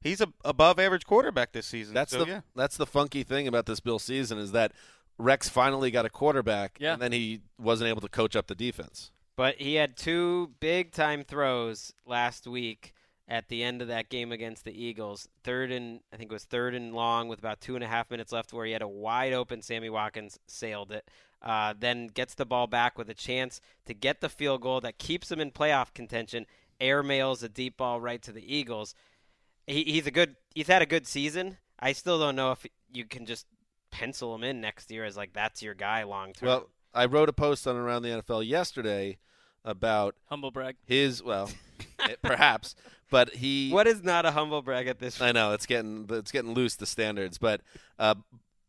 He's 0.00 0.20
a 0.20 0.28
above 0.44 0.78
average 0.78 1.04
quarterback 1.04 1.52
this 1.52 1.66
season. 1.66 1.94
That's 1.94 2.12
so, 2.12 2.24
the 2.24 2.30
yeah. 2.30 2.40
that's 2.54 2.76
the 2.76 2.86
funky 2.86 3.24
thing 3.24 3.48
about 3.48 3.66
this 3.66 3.80
Bill 3.80 3.98
season 3.98 4.38
is 4.38 4.52
that 4.52 4.72
Rex 5.18 5.48
finally 5.48 5.90
got 5.90 6.04
a 6.04 6.10
quarterback, 6.10 6.76
Yeah. 6.80 6.94
and 6.94 7.02
then 7.02 7.12
he 7.12 7.40
wasn't 7.58 7.88
able 7.88 8.00
to 8.02 8.08
coach 8.08 8.36
up 8.36 8.46
the 8.46 8.54
defense. 8.54 9.10
But 9.36 9.56
he 9.56 9.74
had 9.74 9.96
two 9.96 10.52
big 10.60 10.92
time 10.92 11.24
throws 11.24 11.92
last 12.06 12.46
week 12.46 12.92
at 13.28 13.48
the 13.48 13.62
end 13.62 13.82
of 13.82 13.88
that 13.88 14.08
game 14.08 14.30
against 14.32 14.64
the 14.64 14.72
Eagles. 14.84 15.28
Third 15.42 15.70
and 15.72 16.00
I 16.12 16.16
think 16.16 16.30
it 16.30 16.34
was 16.34 16.44
third 16.44 16.74
and 16.74 16.94
long 16.94 17.28
with 17.28 17.38
about 17.38 17.60
two 17.60 17.74
and 17.74 17.82
a 17.84 17.88
half 17.88 18.10
minutes 18.10 18.32
left, 18.32 18.52
where 18.52 18.64
he 18.66 18.72
had 18.72 18.82
a 18.82 18.88
wide 18.88 19.32
open 19.32 19.62
Sammy 19.62 19.90
Watkins 19.90 20.38
sailed 20.46 20.92
it. 20.92 21.08
Uh, 21.42 21.74
then 21.78 22.06
gets 22.06 22.34
the 22.34 22.46
ball 22.46 22.66
back 22.66 22.96
with 22.96 23.10
a 23.10 23.14
chance 23.14 23.60
to 23.84 23.94
get 23.94 24.20
the 24.20 24.28
field 24.28 24.62
goal 24.62 24.80
that 24.80 24.98
keeps 24.98 25.30
him 25.30 25.38
in 25.40 25.50
playoff 25.50 25.92
contention. 25.92 26.46
Airmails 26.80 27.42
a 27.42 27.48
deep 27.48 27.76
ball 27.76 28.00
right 28.00 28.22
to 28.22 28.32
the 28.32 28.54
Eagles. 28.54 28.94
He, 29.66 29.84
he's 29.84 30.06
a 30.06 30.10
good. 30.10 30.36
He's 30.54 30.68
had 30.68 30.82
a 30.82 30.86
good 30.86 31.06
season. 31.06 31.58
I 31.78 31.92
still 31.92 32.18
don't 32.18 32.36
know 32.36 32.52
if 32.52 32.66
you 32.92 33.04
can 33.04 33.26
just 33.26 33.46
pencil 33.98 34.34
him 34.34 34.44
in 34.44 34.60
next 34.60 34.90
year 34.90 35.04
as 35.04 35.16
like 35.16 35.32
that's 35.32 35.62
your 35.62 35.74
guy 35.74 36.02
long 36.04 36.32
term. 36.32 36.48
Well, 36.48 36.68
I 36.94 37.06
wrote 37.06 37.28
a 37.28 37.32
post 37.32 37.66
on 37.66 37.76
around 37.76 38.02
the 38.02 38.08
NFL 38.08 38.46
yesterday 38.46 39.18
about 39.64 40.14
Humble 40.28 40.50
brag. 40.50 40.76
his 40.84 41.22
well, 41.22 41.50
it- 42.00 42.20
perhaps, 42.22 42.74
but 43.10 43.34
he. 43.34 43.70
what 43.70 43.86
is 43.86 44.02
not 44.02 44.24
a 44.26 44.30
humble 44.32 44.62
brag 44.62 44.86
at 44.86 44.98
this? 44.98 45.20
I 45.20 45.32
know 45.32 45.52
it's 45.52 45.66
getting 45.66 46.06
it's 46.10 46.32
getting 46.32 46.52
loose 46.54 46.76
the 46.76 46.86
standards, 46.86 47.38
but 47.38 47.60
uh, 47.98 48.14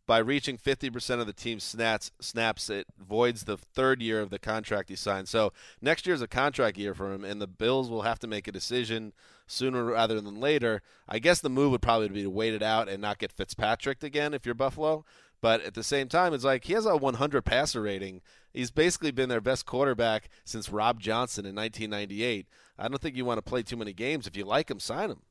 by 0.05 0.19
reaching 0.19 0.57
50% 0.57 1.19
of 1.19 1.27
the 1.27 1.33
team's 1.33 1.65
snaps, 1.65 2.11
snaps, 2.21 2.69
it 2.69 2.87
voids 2.97 3.43
the 3.43 3.57
third 3.57 4.01
year 4.01 4.21
of 4.21 4.29
the 4.29 4.39
contract 4.39 4.87
he 4.87 4.95
signed. 4.95 5.27
So 5.27 5.51
next 5.81 6.05
year 6.07 6.15
is 6.15 6.21
a 6.21 6.27
contract 6.29 6.77
year 6.77 6.93
for 6.93 7.13
him, 7.13 7.25
and 7.25 7.41
the 7.41 7.47
Bills 7.47 7.89
will 7.89 8.03
have 8.03 8.17
to 8.19 8.27
make 8.27 8.47
a 8.47 8.51
decision 8.53 9.11
sooner 9.47 9.83
rather 9.83 10.21
than 10.21 10.39
later. 10.39 10.81
I 11.07 11.19
guess 11.19 11.41
the 11.41 11.49
move 11.49 11.71
would 11.71 11.81
probably 11.81 12.09
be 12.09 12.23
to 12.23 12.29
wait 12.29 12.53
it 12.53 12.61
out 12.61 12.87
and 12.87 13.01
not 13.01 13.17
get 13.17 13.31
Fitzpatrick 13.31 14.03
again 14.03 14.33
if 14.33 14.45
you're 14.45 14.53
Buffalo. 14.53 15.05
But 15.41 15.61
at 15.61 15.73
the 15.73 15.83
same 15.83 16.09
time, 16.09 16.33
it's 16.33 16.43
like 16.43 16.65
he 16.65 16.73
has 16.73 16.85
a 16.85 16.97
100 16.97 17.43
passer 17.43 17.81
rating. 17.81 18.21
He's 18.53 18.71
basically 18.71 19.11
been 19.11 19.29
their 19.29 19.41
best 19.41 19.65
quarterback 19.65 20.29
since 20.43 20.69
Rob 20.69 20.99
Johnson 20.99 21.45
in 21.45 21.55
1998. 21.55 22.47
I 22.79 22.87
don't 22.87 23.01
think 23.01 23.15
you 23.15 23.25
want 23.25 23.37
to 23.37 23.43
play 23.43 23.63
too 23.63 23.77
many 23.77 23.93
games. 23.93 24.27
If 24.27 24.35
you 24.35 24.45
like 24.45 24.69
him, 24.69 24.79
sign 24.79 25.11
him. 25.11 25.21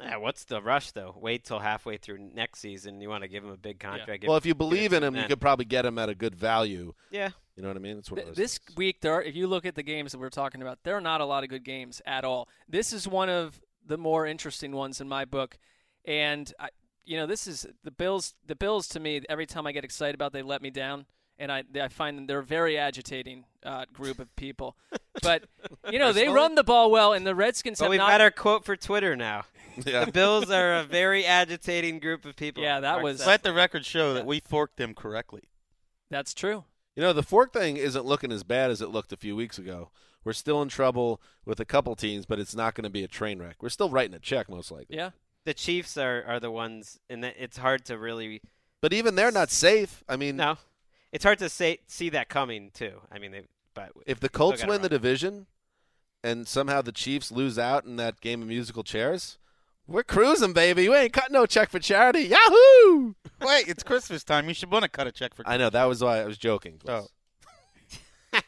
Yeah, 0.00 0.16
what's 0.16 0.44
the 0.44 0.60
rush 0.60 0.90
though? 0.92 1.14
Wait 1.20 1.44
till 1.44 1.60
halfway 1.60 1.96
through 1.96 2.18
next 2.18 2.60
season. 2.60 3.00
You 3.00 3.08
want 3.08 3.22
to 3.22 3.28
give 3.28 3.44
him 3.44 3.50
a 3.50 3.56
big 3.56 3.78
contract. 3.78 4.22
give 4.22 4.28
Well, 4.28 4.36
if 4.36 4.46
you 4.46 4.54
believe 4.54 4.92
in 4.92 5.02
him, 5.02 5.14
you 5.14 5.24
could 5.24 5.40
probably 5.40 5.64
get 5.64 5.84
him 5.84 5.98
at 5.98 6.08
a 6.08 6.14
good 6.14 6.34
value. 6.34 6.94
Yeah. 7.10 7.30
You 7.56 7.62
know 7.62 7.68
what 7.68 7.76
I 7.76 7.80
mean? 7.80 7.98
It's 7.98 8.10
one 8.10 8.18
of 8.20 8.24
Th- 8.24 8.36
those 8.36 8.42
This 8.42 8.58
things. 8.58 8.76
week, 8.76 9.00
there, 9.02 9.12
are, 9.14 9.22
if 9.22 9.34
you 9.36 9.46
look 9.46 9.66
at 9.66 9.74
the 9.74 9.82
games 9.82 10.12
that 10.12 10.18
we're 10.18 10.30
talking 10.30 10.62
about, 10.62 10.78
there 10.84 10.96
are 10.96 11.00
not 11.02 11.20
a 11.20 11.24
lot 11.26 11.44
of 11.44 11.50
good 11.50 11.64
games 11.64 12.00
at 12.06 12.24
all. 12.24 12.48
This 12.68 12.92
is 12.92 13.06
one 13.06 13.28
of 13.28 13.60
the 13.86 13.98
more 13.98 14.26
interesting 14.26 14.72
ones 14.72 15.00
in 15.00 15.08
my 15.08 15.24
book, 15.24 15.58
and 16.04 16.52
I, 16.58 16.68
you 17.04 17.16
know, 17.16 17.26
this 17.26 17.46
is 17.46 17.66
the 17.84 17.90
Bills. 17.90 18.34
The 18.46 18.54
Bills 18.56 18.88
to 18.88 19.00
me, 19.00 19.20
every 19.28 19.44
time 19.46 19.66
I 19.66 19.72
get 19.72 19.84
excited 19.84 20.14
about, 20.14 20.32
they 20.32 20.42
let 20.42 20.62
me 20.62 20.70
down. 20.70 21.04
and 21.38 21.50
I 21.52 21.64
I 21.80 21.88
find 21.88 22.16
them 22.16 22.26
they're 22.26 22.38
a 22.38 22.44
very 22.44 22.78
agitating 22.78 23.44
uh, 23.64 23.84
group 23.92 24.18
of 24.18 24.34
people. 24.36 24.76
But 25.22 25.44
you 25.90 25.98
know 25.98 26.12
they 26.12 26.28
run 26.28 26.54
the 26.54 26.64
ball 26.64 26.90
well, 26.90 27.12
and 27.12 27.26
the 27.26 27.34
Redskins 27.34 27.78
But 27.80 27.84
have 27.86 27.90
we've 27.90 27.98
not. 27.98 28.10
got 28.10 28.20
our 28.22 28.30
quote 28.30 28.64
for 28.64 28.76
Twitter 28.76 29.14
now. 29.16 29.44
Yeah. 29.86 30.04
The 30.04 30.12
Bills 30.12 30.50
are 30.50 30.74
a 30.74 30.84
very 30.84 31.24
agitating 31.24 31.98
group 31.98 32.26
of 32.26 32.36
people. 32.36 32.62
Yeah, 32.62 32.80
that 32.80 32.92
Mark 32.92 33.02
was- 33.04 33.26
Let 33.26 33.42
the 33.42 33.54
record 33.54 33.86
show 33.86 34.12
that 34.12 34.26
we 34.26 34.38
forked 34.40 34.76
them 34.76 34.92
correctly. 34.94 35.44
That's 36.10 36.34
true. 36.34 36.64
You 36.96 37.02
know, 37.02 37.12
the 37.12 37.22
fork 37.22 37.52
thing 37.52 37.76
isn't 37.76 38.04
looking 38.04 38.32
as 38.32 38.42
bad 38.42 38.70
as 38.70 38.82
it 38.82 38.90
looked 38.90 39.12
a 39.12 39.16
few 39.16 39.34
weeks 39.34 39.58
ago. 39.58 39.90
We're 40.24 40.32
still 40.34 40.62
in 40.62 40.68
trouble 40.68 41.20
with 41.44 41.58
a 41.58 41.64
couple 41.64 41.96
teams, 41.96 42.26
but 42.26 42.38
it's 42.38 42.54
not 42.54 42.74
going 42.74 42.84
to 42.84 42.90
be 42.90 43.02
a 43.02 43.08
train 43.08 43.40
wreck. 43.40 43.56
We're 43.62 43.70
still 43.70 43.88
writing 43.88 44.14
a 44.14 44.18
check, 44.18 44.48
most 44.48 44.70
likely. 44.70 44.96
Yeah. 44.96 45.10
the 45.44 45.54
Chiefs 45.54 45.96
are, 45.96 46.22
are 46.26 46.38
the 46.38 46.50
ones, 46.50 47.00
and 47.10 47.24
it's 47.24 47.56
hard 47.56 47.84
to 47.86 47.98
really 47.98 48.40
But 48.80 48.92
even 48.92 49.14
they're 49.14 49.32
not 49.32 49.50
safe. 49.50 50.04
I 50.08 50.16
mean, 50.16 50.36
no. 50.36 50.58
It's 51.12 51.24
hard 51.24 51.38
to 51.40 51.48
say 51.48 51.80
see 51.86 52.08
that 52.10 52.28
coming 52.28 52.70
too. 52.72 53.00
I 53.10 53.18
mean, 53.18 53.32
they 53.32 53.42
but 53.74 53.92
if 54.06 54.20
the 54.20 54.28
Colts 54.28 54.64
win 54.66 54.82
the 54.82 54.88
division 54.88 55.46
and 56.22 56.46
somehow 56.46 56.82
the 56.82 56.92
Chiefs 56.92 57.32
lose 57.32 57.58
out 57.58 57.84
in 57.84 57.96
that 57.96 58.20
game 58.20 58.42
of 58.42 58.48
musical 58.48 58.82
chairs, 58.82 59.38
we're 59.86 60.02
cruising, 60.02 60.52
baby. 60.52 60.88
We 60.88 60.96
ain't 60.96 61.12
cutting 61.12 61.34
no 61.34 61.46
check 61.46 61.70
for 61.70 61.78
charity. 61.78 62.22
Yahoo! 62.22 63.14
Wait, 63.40 63.68
it's 63.68 63.82
Christmas 63.82 64.24
time. 64.24 64.48
You 64.48 64.54
should 64.54 64.70
want 64.70 64.84
to 64.84 64.88
cut 64.88 65.06
a 65.06 65.12
check 65.12 65.34
for. 65.34 65.46
I 65.46 65.56
know 65.56 65.70
that 65.70 65.84
was 65.84 66.02
why 66.02 66.20
I 66.20 66.24
was 66.24 66.38
joking. 66.38 66.80
Oh. 66.86 67.06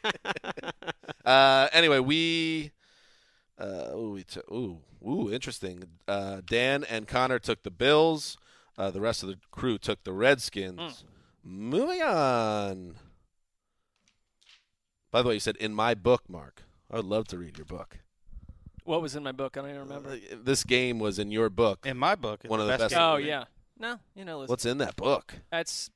uh, 1.25 1.67
anyway, 1.71 1.99
we. 1.99 2.71
Uh, 3.57 3.91
ooh, 3.93 4.11
we 4.13 4.23
t- 4.23 4.41
ooh, 4.51 4.79
ooh, 5.07 5.31
interesting. 5.31 5.83
Uh, 6.07 6.41
Dan 6.45 6.83
and 6.83 7.07
Connor 7.07 7.39
took 7.39 7.63
the 7.63 7.71
Bills. 7.71 8.37
Uh, 8.77 8.91
the 8.91 9.01
rest 9.01 9.23
of 9.23 9.29
the 9.29 9.37
crew 9.51 9.77
took 9.77 10.03
the 10.03 10.11
Redskins. 10.11 11.05
Moving 11.43 12.01
on. 12.01 12.95
By 15.11 15.21
the 15.21 15.29
way, 15.29 15.35
you 15.35 15.39
said 15.39 15.55
in 15.57 15.73
my 15.73 15.93
book, 15.93 16.23
Mark. 16.27 16.63
I 16.91 16.97
would 16.97 17.05
love 17.05 17.27
to 17.29 17.37
read 17.37 17.57
your 17.57 17.65
book. 17.65 17.99
What 18.85 19.01
was 19.01 19.15
in 19.15 19.23
my 19.23 19.31
book? 19.31 19.57
I 19.57 19.61
don't 19.61 19.69
even 19.71 19.81
remember. 19.81 20.09
Uh, 20.11 20.35
This 20.43 20.63
game 20.63 20.99
was 20.99 21.19
in 21.19 21.31
your 21.31 21.49
book. 21.49 21.85
In 21.85 21.97
my 21.97 22.15
book, 22.15 22.41
it's 22.43 22.49
One 22.49 22.59
of 22.59 22.67
the 22.67 22.71
best 22.73 22.81
best. 22.91 22.95
Oh 22.95 23.17
yeah. 23.17 23.45
No, 23.77 23.99
you 24.15 24.23
know. 24.23 24.39
Listen, 24.39 24.51
What's 24.51 24.65
in 24.65 24.77
that 24.77 24.95
book? 24.95 25.33
That's. 25.51 25.89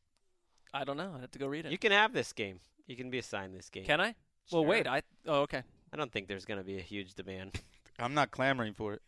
I 0.74 0.84
don't 0.84 0.98
know. 0.98 1.14
I 1.18 1.22
have 1.22 1.32
to 1.32 1.40
go 1.40 1.48
read 1.48 1.66
it. 1.66 1.72
You 1.72 1.78
can 1.78 1.92
have 1.92 2.14
this 2.14 2.34
game. 2.34 2.60
You 2.88 2.96
can 2.96 3.10
be 3.10 3.20
assigned 3.20 3.56
this 3.56 3.70
game. 3.70 3.86
Can 3.86 4.02
I? 4.02 4.16
Well, 4.52 4.66
wait. 4.66 4.88
I. 4.88 5.04
Oh, 5.28 5.42
okay. 5.42 5.64
I 5.94 5.98
don't 5.98 6.12
think 6.12 6.28
there's 6.28 6.46
going 6.46 6.60
to 6.60 6.64
be 6.66 6.78
a 6.78 6.82
huge 6.82 7.14
demand. 7.14 7.62
I'm 8.00 8.14
not 8.14 8.32
clamoring 8.32 8.74
for 8.74 8.94
it. 8.94 9.02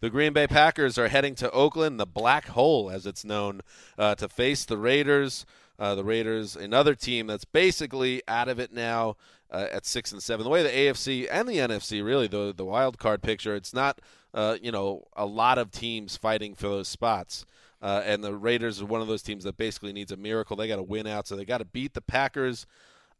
The 0.00 0.10
Green 0.10 0.32
Bay 0.32 0.46
Packers 0.46 0.98
are 0.98 1.08
heading 1.08 1.34
to 1.36 1.50
Oakland, 1.50 1.98
the 1.98 2.06
Black 2.06 2.48
Hole, 2.48 2.90
as 2.90 3.06
it's 3.06 3.24
known, 3.24 3.60
uh, 3.98 4.14
to 4.16 4.28
face 4.28 4.64
the 4.64 4.76
Raiders. 4.78 5.46
Uh, 5.78 5.94
the 5.94 6.04
Raiders, 6.04 6.56
another 6.56 6.94
team 6.94 7.26
that's 7.26 7.46
basically 7.46 8.22
out 8.28 8.48
of 8.50 8.58
it 8.58 8.70
now 8.70 9.16
uh, 9.50 9.66
at 9.72 9.86
six 9.86 10.12
and 10.12 10.22
seven. 10.22 10.44
The 10.44 10.50
way 10.50 10.62
the 10.62 10.68
AFC 10.68 11.26
and 11.30 11.48
the 11.48 11.56
NFC, 11.56 12.04
really, 12.04 12.26
the 12.26 12.54
the 12.56 12.64
wild 12.64 12.98
card 12.98 13.22
picture, 13.22 13.54
it's 13.54 13.74
not 13.74 14.00
uh, 14.34 14.56
you 14.62 14.72
know 14.72 15.06
a 15.16 15.26
lot 15.26 15.58
of 15.58 15.70
teams 15.70 16.16
fighting 16.16 16.54
for 16.54 16.68
those 16.68 16.88
spots. 16.88 17.46
Uh, 17.82 18.02
and 18.04 18.22
the 18.22 18.34
Raiders 18.34 18.82
are 18.82 18.86
one 18.86 19.00
of 19.00 19.08
those 19.08 19.22
teams 19.22 19.44
that 19.44 19.56
basically 19.56 19.92
needs 19.92 20.12
a 20.12 20.16
miracle. 20.16 20.54
They 20.54 20.68
got 20.68 20.76
to 20.76 20.82
win 20.82 21.06
out, 21.06 21.26
so 21.26 21.34
they 21.34 21.46
got 21.46 21.58
to 21.58 21.64
beat 21.64 21.94
the 21.94 22.02
Packers 22.02 22.66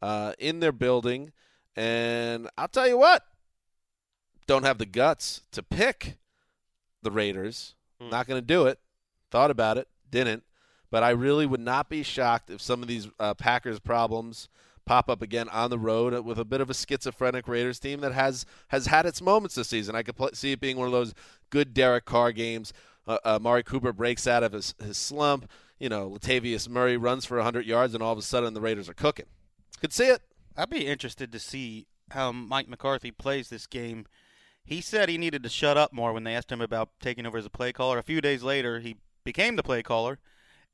uh, 0.03 0.35
in 0.39 0.61
their 0.61 0.72
building. 0.72 1.33
And 1.76 2.51
I'll 2.59 2.68
tell 2.68 2.87
you 2.87 2.99
what, 2.99 3.24
don't 4.47 4.64
have 4.64 4.76
the 4.76 4.87
guts 4.87 5.43
to 5.53 5.62
pick 5.62 6.18
the 7.03 7.11
Raiders. 7.11 7.74
Hmm. 8.01 8.11
Not 8.11 8.26
going 8.26 8.41
to 8.41 8.47
do 8.47 8.66
it. 8.66 8.78
Thought 9.31 9.51
about 9.51 9.78
it, 9.78 9.89
didn't. 10.11 10.43
But 10.91 11.05
I 11.05 11.11
really 11.11 11.47
would 11.47 11.61
not 11.61 11.89
be 11.89 12.03
shocked 12.03 12.51
if 12.51 12.61
some 12.61 12.83
of 12.83 12.89
these 12.89 13.09
uh, 13.18 13.33
Packers 13.35 13.78
problems 13.78 14.49
pop 14.91 15.09
up 15.09 15.22
again 15.22 15.49
on 15.51 15.70
the 15.70 15.78
road 15.78 16.24
with 16.24 16.36
a 16.36 16.45
bit 16.45 16.61
of 16.61 16.68
a 16.68 16.74
schizophrenic 16.74 17.47
Raiders 17.47 17.78
team 17.78 18.01
that 18.01 18.11
has 18.11 18.45
has 18.70 18.86
had 18.86 19.07
its 19.07 19.22
moments 19.22 19.55
this 19.55 19.68
season. 19.68 19.95
I 19.95 20.03
could 20.03 20.16
pl- 20.16 20.30
see 20.32 20.51
it 20.51 20.59
being 20.59 20.76
one 20.76 20.86
of 20.86 20.93
those 20.93 21.14
good 21.51 21.72
Derek 21.72 22.07
Carr 22.07 22.32
games. 22.32 22.72
Uh, 23.07 23.18
uh, 23.24 23.36
Amari 23.36 23.62
Cooper 23.62 23.93
breaks 23.93 24.26
out 24.26 24.43
of 24.43 24.51
his, 24.51 24.74
his 24.82 24.99
slump. 24.99 25.49
You 25.78 25.91
know, 25.91 26.11
Latavius 26.11 26.68
Murray 26.68 26.97
runs 26.97 27.24
for 27.24 27.36
100 27.36 27.66
yards, 27.66 27.95
and 27.95 28.03
all 28.03 28.12
of 28.12 28.18
a 28.18 28.22
sudden 28.22 28.53
the 28.53 28.61
Raiders 28.61 28.88
are 28.88 28.95
cooking. 28.95 29.26
Could 29.80 29.93
see 29.93 30.09
it. 30.09 30.22
I'd 30.57 30.70
be 30.70 30.88
interested 30.88 31.30
to 31.30 31.38
see 31.38 31.86
how 32.11 32.32
Mike 32.32 32.68
McCarthy 32.68 33.12
plays 33.12 33.49
this 33.49 33.68
game. 33.68 34.07
He 34.64 34.80
said 34.80 35.09
he 35.09 35.18
needed 35.18 35.45
to 35.45 35.49
shut 35.49 35.76
up 35.76 35.93
more 35.93 36.12
when 36.12 36.24
they 36.24 36.34
asked 36.34 36.51
him 36.51 36.61
about 36.61 36.91
taking 37.01 37.26
over 37.26 37.38
as 37.38 37.47
a 37.47 37.51
play 37.51 37.72
caller. 37.72 37.99
A 37.99 38.03
few 38.03 38.20
days 38.20 38.43
later, 38.43 38.80
he 38.80 38.97
became 39.22 39.55
the 39.55 39.62
play 39.62 39.84
caller 39.84 40.18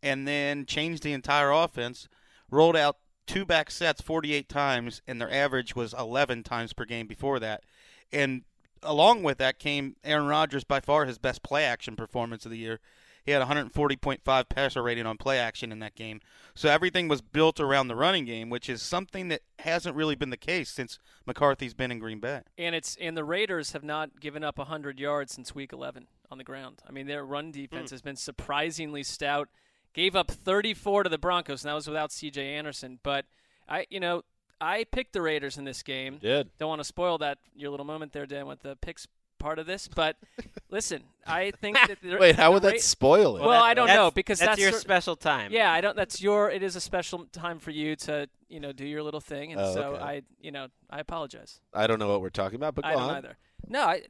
and 0.02 0.26
then 0.26 0.64
changed 0.64 1.02
the 1.02 1.12
entire 1.12 1.50
offense, 1.50 2.08
rolled 2.50 2.76
out 2.76 2.96
two 3.27 3.45
back 3.45 3.70
sets 3.70 4.01
48 4.01 4.49
times, 4.49 5.03
and 5.07 5.20
their 5.20 5.33
average 5.33 5.77
was 5.77 5.95
11 5.99 6.43
times 6.43 6.72
per 6.72 6.85
game 6.85 7.07
before 7.07 7.39
that. 7.41 7.64
And 8.12 8.43
along 8.83 9.22
with 9.22 9.39
that 9.39 9.59
came 9.59 9.97
Aaron 10.05 10.27
Rodgers, 10.27 10.64
by 10.64 10.81
far 10.81 11.05
his 11.05 11.18
best 11.18 11.43
play 11.43 11.64
action 11.64 11.97
performance 11.97 12.45
of 12.45 12.51
the 12.51 12.59
year. 12.59 12.81
He 13.24 13.33
had 13.33 13.43
140.5 13.43 14.49
passer 14.49 14.83
rating 14.85 15.05
on 15.05 15.16
play 15.16 15.41
action 15.41 15.72
in 15.72 15.81
that 15.81 15.97
game. 15.97 16.20
So 16.55 16.68
everything 16.68 17.09
was 17.09 17.22
built 17.22 17.59
around 17.59 17.89
the 17.89 17.97
running 17.97 18.24
game, 18.24 18.51
which 18.51 18.68
is 18.68 18.81
something 18.81 19.27
that 19.29 19.43
hasn't 19.59 19.97
really 19.97 20.14
been 20.14 20.31
the 20.31 20.37
case 20.37 20.70
since 20.70 21.01
McCarthy's 21.27 21.74
been 21.74 21.91
in 21.91 21.99
Green 21.99 22.20
Bay. 22.20 22.43
And 22.57 22.77
it's 22.77 22.97
and 23.01 23.16
the 23.16 23.24
Raiders 23.24 23.72
have 23.72 23.83
not 23.83 24.20
given 24.20 24.45
up 24.45 24.59
100 24.59 25.01
yards 25.01 25.33
since 25.33 25.57
Week 25.57 25.72
11 25.72 26.07
on 26.31 26.39
the 26.39 26.45
ground. 26.45 26.83
I 26.89 26.93
mean, 26.93 27.09
their 27.09 27.24
run 27.24 27.51
defense 27.51 27.91
hmm. 27.91 27.95
has 27.95 28.03
been 28.03 28.16
surprisingly 28.16 29.03
stout. 29.03 29.49
Gave 29.97 30.14
up 30.14 30.30
34 30.30 31.05
to 31.05 31.09
the 31.09 31.16
Broncos, 31.18 31.64
and 31.64 31.70
that 31.70 31.74
was 31.74 31.86
without 31.88 32.12
C.J. 32.12 32.55
Anderson. 32.55 32.99
But 33.03 33.24
I, 33.68 33.86
you 33.90 33.99
know, 33.99 34.22
I 34.61 34.84
picked 34.84 35.14
the 35.14 35.22
Raiders 35.22 35.57
in 35.57 35.64
this 35.64 35.82
game. 35.82 36.18
Did. 36.18 36.51
Don't 36.59 36.68
want 36.68 36.80
to 36.80 36.84
spoil 36.84 37.16
that 37.18 37.38
your 37.57 37.70
little 37.70 37.86
moment 37.86 38.12
there, 38.12 38.26
Dan, 38.26 38.47
with 38.47 38.61
the 38.61 38.76
picks 38.76 39.09
part 39.38 39.59
of 39.59 39.64
this. 39.66 39.88
But 39.88 40.16
listen, 40.70 41.03
I 41.26 41.51
think 41.51 41.76
that 41.78 41.99
the- 42.03 42.18
Wait, 42.18 42.36
how 42.36 42.51
the 42.51 42.55
would 42.55 42.62
that 42.64 42.80
spoil 42.82 43.38
it? 43.38 43.40
Well, 43.40 43.62
I 43.62 43.72
don't 43.72 43.88
know 43.88 44.11
because 44.11 44.38
that's 44.38 44.51
that's, 44.51 44.61
your 44.61 44.72
cer- 44.72 44.80
special 44.80 45.16
time. 45.16 45.51
Yeah, 45.51 45.72
I 45.72 45.80
don't. 45.80 45.97
That's 45.97 46.20
your. 46.20 46.51
It 46.51 46.62
is 46.62 46.76
a 46.76 46.80
special 46.80 47.24
time 47.32 47.59
for 47.59 47.70
you 47.70 47.97
to, 47.97 48.28
you 48.51 48.61
know, 48.61 48.72
do 48.72 48.84
your 48.84 49.03
little 49.03 49.20
thing, 49.20 49.53
and 49.53 49.61
Oh, 49.61 49.74
so 49.74 49.82
okay. 49.94 50.03
I, 50.03 50.22
you 50.40 50.51
know, 50.53 50.68
I 50.90 51.01
apologize. 51.01 51.61
I 51.72 51.86
don't 51.86 51.99
know 51.99 52.09
what 52.09 52.20
we're 52.20 52.28
talking 52.28 52.57
about, 52.57 52.74
but 52.74 52.84
go 52.84 52.90
I 52.90 52.92
don't 52.92 53.03
on. 53.03 53.16
either. 53.16 53.36
No, 53.66 53.80
I. 53.80 54.03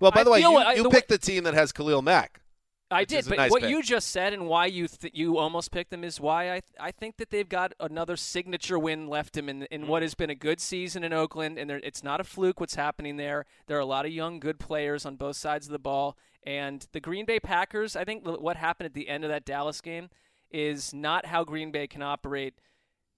Well, 0.00 0.10
by 0.10 0.20
I 0.20 0.24
the 0.24 0.30
way, 0.30 0.40
you, 0.40 0.54
I- 0.54 0.74
you 0.74 0.82
the 0.82 0.90
picked 0.90 1.08
the 1.08 1.18
team 1.18 1.44
that 1.44 1.54
has 1.54 1.72
Khalil 1.72 2.02
Mack. 2.02 2.39
I 2.90 3.04
did, 3.04 3.26
but 3.28 3.36
nice 3.36 3.50
what 3.50 3.62
pick. 3.62 3.70
you 3.70 3.82
just 3.82 4.10
said 4.10 4.32
and 4.32 4.48
why 4.48 4.66
you 4.66 4.88
th- 4.88 5.14
you 5.14 5.38
almost 5.38 5.70
picked 5.70 5.90
them 5.90 6.02
is 6.02 6.20
why 6.20 6.52
I 6.52 6.62
I 6.78 6.90
think 6.90 7.18
that 7.18 7.30
they've 7.30 7.48
got 7.48 7.72
another 7.78 8.16
signature 8.16 8.78
win 8.78 9.06
left 9.06 9.36
him 9.36 9.48
in 9.48 9.62
in 9.64 9.86
what 9.86 9.98
mm-hmm. 9.98 10.04
has 10.04 10.14
been 10.14 10.30
a 10.30 10.34
good 10.34 10.60
season 10.60 11.04
in 11.04 11.12
Oakland, 11.12 11.58
and 11.58 11.70
it's 11.70 12.02
not 12.02 12.20
a 12.20 12.24
fluke 12.24 12.58
what's 12.58 12.74
happening 12.74 13.16
there. 13.16 13.46
There 13.66 13.76
are 13.76 13.80
a 13.80 13.86
lot 13.86 14.06
of 14.06 14.12
young, 14.12 14.40
good 14.40 14.58
players 14.58 15.06
on 15.06 15.16
both 15.16 15.36
sides 15.36 15.66
of 15.66 15.72
the 15.72 15.78
ball, 15.78 16.16
and 16.42 16.86
the 16.92 17.00
Green 17.00 17.26
Bay 17.26 17.38
Packers. 17.38 17.94
I 17.96 18.04
think 18.04 18.26
what 18.26 18.56
happened 18.56 18.86
at 18.86 18.94
the 18.94 19.08
end 19.08 19.24
of 19.24 19.30
that 19.30 19.44
Dallas 19.44 19.80
game 19.80 20.08
is 20.50 20.92
not 20.92 21.26
how 21.26 21.44
Green 21.44 21.70
Bay 21.70 21.86
can 21.86 22.02
operate 22.02 22.54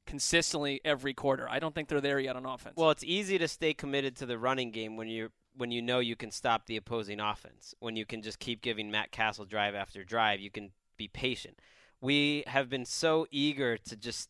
consistently 0.06 0.80
every 0.84 1.14
quarter. 1.14 1.48
I 1.48 1.58
don't 1.58 1.74
think 1.74 1.88
they're 1.88 2.00
there 2.00 2.18
yet 2.20 2.36
on 2.36 2.44
offense. 2.44 2.76
Well, 2.76 2.90
it's 2.90 3.04
easy 3.04 3.38
to 3.38 3.48
stay 3.48 3.72
committed 3.72 4.16
to 4.16 4.26
the 4.26 4.38
running 4.38 4.70
game 4.70 4.96
when 4.96 5.08
you 5.08 5.30
when 5.56 5.70
you 5.70 5.82
know 5.82 5.98
you 5.98 6.16
can 6.16 6.30
stop 6.30 6.66
the 6.66 6.76
opposing 6.76 7.20
offense. 7.20 7.74
When 7.78 7.96
you 7.96 8.06
can 8.06 8.22
just 8.22 8.38
keep 8.38 8.62
giving 8.62 8.90
Matt 8.90 9.12
Cassel 9.12 9.44
drive 9.44 9.74
after 9.74 10.04
drive, 10.04 10.40
you 10.40 10.50
can 10.50 10.70
be 10.96 11.08
patient. 11.08 11.58
We 12.00 12.44
have 12.46 12.68
been 12.68 12.84
so 12.84 13.26
eager 13.30 13.76
to 13.76 13.96
just 13.96 14.28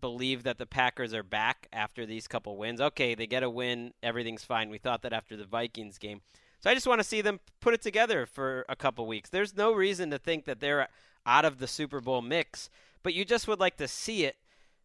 believe 0.00 0.42
that 0.44 0.58
the 0.58 0.66
Packers 0.66 1.12
are 1.12 1.22
back 1.22 1.68
after 1.72 2.06
these 2.06 2.26
couple 2.26 2.56
wins. 2.56 2.80
Okay, 2.80 3.14
they 3.14 3.26
get 3.26 3.42
a 3.42 3.50
win, 3.50 3.92
everything's 4.02 4.44
fine. 4.44 4.70
We 4.70 4.78
thought 4.78 5.02
that 5.02 5.12
after 5.12 5.36
the 5.36 5.44
Vikings 5.44 5.98
game. 5.98 6.22
So 6.60 6.70
I 6.70 6.74
just 6.74 6.86
want 6.86 7.00
to 7.00 7.06
see 7.06 7.20
them 7.20 7.40
put 7.60 7.74
it 7.74 7.82
together 7.82 8.26
for 8.26 8.64
a 8.68 8.76
couple 8.76 9.06
weeks. 9.06 9.30
There's 9.30 9.56
no 9.56 9.72
reason 9.72 10.10
to 10.10 10.18
think 10.18 10.44
that 10.44 10.60
they're 10.60 10.88
out 11.26 11.44
of 11.44 11.58
the 11.58 11.66
Super 11.66 12.00
Bowl 12.00 12.22
mix, 12.22 12.70
but 13.02 13.14
you 13.14 13.24
just 13.24 13.48
would 13.48 13.60
like 13.60 13.76
to 13.78 13.88
see 13.88 14.24
it. 14.24 14.36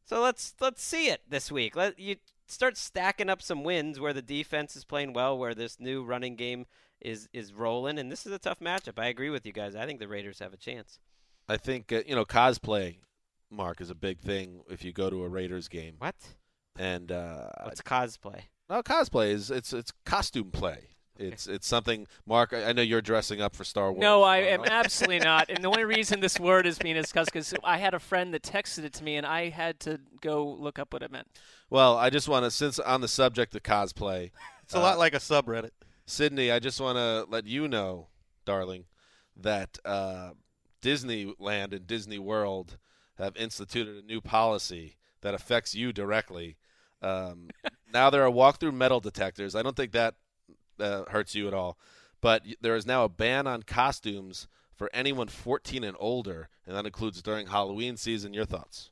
So 0.05 0.21
let's 0.21 0.53
let's 0.61 0.83
see 0.83 1.07
it 1.09 1.21
this 1.27 1.51
week. 1.51 1.75
Let 1.75 1.99
you 1.99 2.17
start 2.47 2.77
stacking 2.77 3.29
up 3.29 3.41
some 3.41 3.63
wins 3.63 3.99
where 3.99 4.13
the 4.13 4.21
defense 4.21 4.75
is 4.75 4.85
playing 4.85 5.13
well, 5.13 5.37
where 5.37 5.55
this 5.55 5.79
new 5.79 6.03
running 6.03 6.35
game 6.35 6.65
is 7.01 7.27
is 7.33 7.53
rolling, 7.53 7.99
and 7.99 8.11
this 8.11 8.25
is 8.25 8.31
a 8.31 8.39
tough 8.39 8.59
matchup. 8.59 8.97
I 8.99 9.07
agree 9.07 9.29
with 9.29 9.45
you 9.45 9.53
guys. 9.53 9.75
I 9.75 9.85
think 9.85 9.99
the 9.99 10.07
Raiders 10.07 10.39
have 10.39 10.53
a 10.53 10.57
chance. 10.57 10.99
I 11.47 11.57
think 11.57 11.91
uh, 11.91 12.01
you 12.07 12.15
know 12.15 12.25
cosplay, 12.25 12.97
Mark, 13.51 13.81
is 13.81 13.89
a 13.89 13.95
big 13.95 14.19
thing 14.19 14.61
if 14.69 14.83
you 14.83 14.91
go 14.93 15.09
to 15.09 15.23
a 15.23 15.29
Raiders 15.29 15.67
game. 15.67 15.95
What? 15.99 16.15
And 16.77 17.11
uh, 17.11 17.49
What's 17.63 17.81
cosplay? 17.81 18.41
no, 18.69 18.81
cosplay 18.81 19.31
is 19.31 19.51
it's 19.51 19.73
it's 19.73 19.91
costume 20.05 20.51
play. 20.51 20.89
It's 21.17 21.47
it's 21.47 21.67
something. 21.67 22.07
Mark, 22.25 22.51
I 22.53 22.65
I 22.65 22.73
know 22.73 22.81
you're 22.81 23.01
dressing 23.01 23.41
up 23.41 23.55
for 23.55 23.63
Star 23.63 23.91
Wars. 23.91 24.01
No, 24.01 24.21
I 24.23 24.41
Uh, 24.41 24.45
am 24.45 24.65
absolutely 24.65 25.19
not. 25.19 25.49
And 25.49 25.63
the 25.63 25.67
only 25.69 25.85
reason 25.85 26.19
this 26.19 26.39
word 26.39 26.65
is 26.67 26.77
being 26.77 26.95
discussed 26.95 27.31
because 27.31 27.53
I 27.63 27.77
had 27.77 27.93
a 27.93 27.99
friend 27.99 28.33
that 28.33 28.43
texted 28.43 28.83
it 28.83 28.93
to 28.93 29.03
me, 29.03 29.15
and 29.15 29.25
I 29.25 29.49
had 29.49 29.79
to 29.81 29.99
go 30.21 30.45
look 30.45 30.77
up 30.79 30.91
what 30.93 31.03
it 31.03 31.11
meant. 31.11 31.27
Well, 31.69 31.97
I 31.97 32.09
just 32.09 32.27
want 32.27 32.43
to, 32.45 32.51
since 32.51 32.79
on 32.79 33.01
the 33.01 33.07
subject 33.07 33.55
of 33.55 33.63
cosplay, 33.63 34.31
It's 34.63 34.73
a 34.73 34.79
lot 34.79 34.97
like 34.99 35.13
a 35.13 35.19
subreddit. 35.19 35.71
Sydney, 36.05 36.51
I 36.51 36.59
just 36.59 36.79
want 36.79 36.97
to 36.97 37.25
let 37.29 37.47
you 37.47 37.67
know, 37.67 38.07
darling, 38.45 38.85
that 39.37 39.79
uh, 39.85 40.31
Disneyland 40.81 41.73
and 41.73 41.87
Disney 41.87 42.19
World 42.19 42.77
have 43.17 43.35
instituted 43.37 44.03
a 44.03 44.05
new 44.05 44.21
policy 44.21 44.97
that 45.21 45.33
affects 45.33 45.73
you 45.73 45.91
directly. 45.93 46.57
Um, 47.01 47.49
now 47.93 48.09
there 48.09 48.23
are 48.23 48.31
walkthrough 48.31 48.73
metal 48.73 48.99
detectors. 48.99 49.55
I 49.55 49.63
don't 49.63 49.75
think 49.75 49.93
that 49.93 50.15
uh, 50.79 51.03
hurts 51.09 51.35
you 51.35 51.47
at 51.47 51.53
all, 51.53 51.77
but 52.21 52.43
there 52.61 52.75
is 52.75 52.85
now 52.85 53.03
a 53.03 53.09
ban 53.09 53.47
on 53.47 53.63
costumes 53.63 54.47
for 54.75 54.89
anyone 54.93 55.27
14 55.27 55.83
and 55.83 55.95
older, 55.99 56.49
and 56.67 56.75
that 56.75 56.85
includes 56.85 57.21
during 57.21 57.47
Halloween 57.47 57.95
season. 57.97 58.33
Your 58.33 58.45
thoughts? 58.45 58.89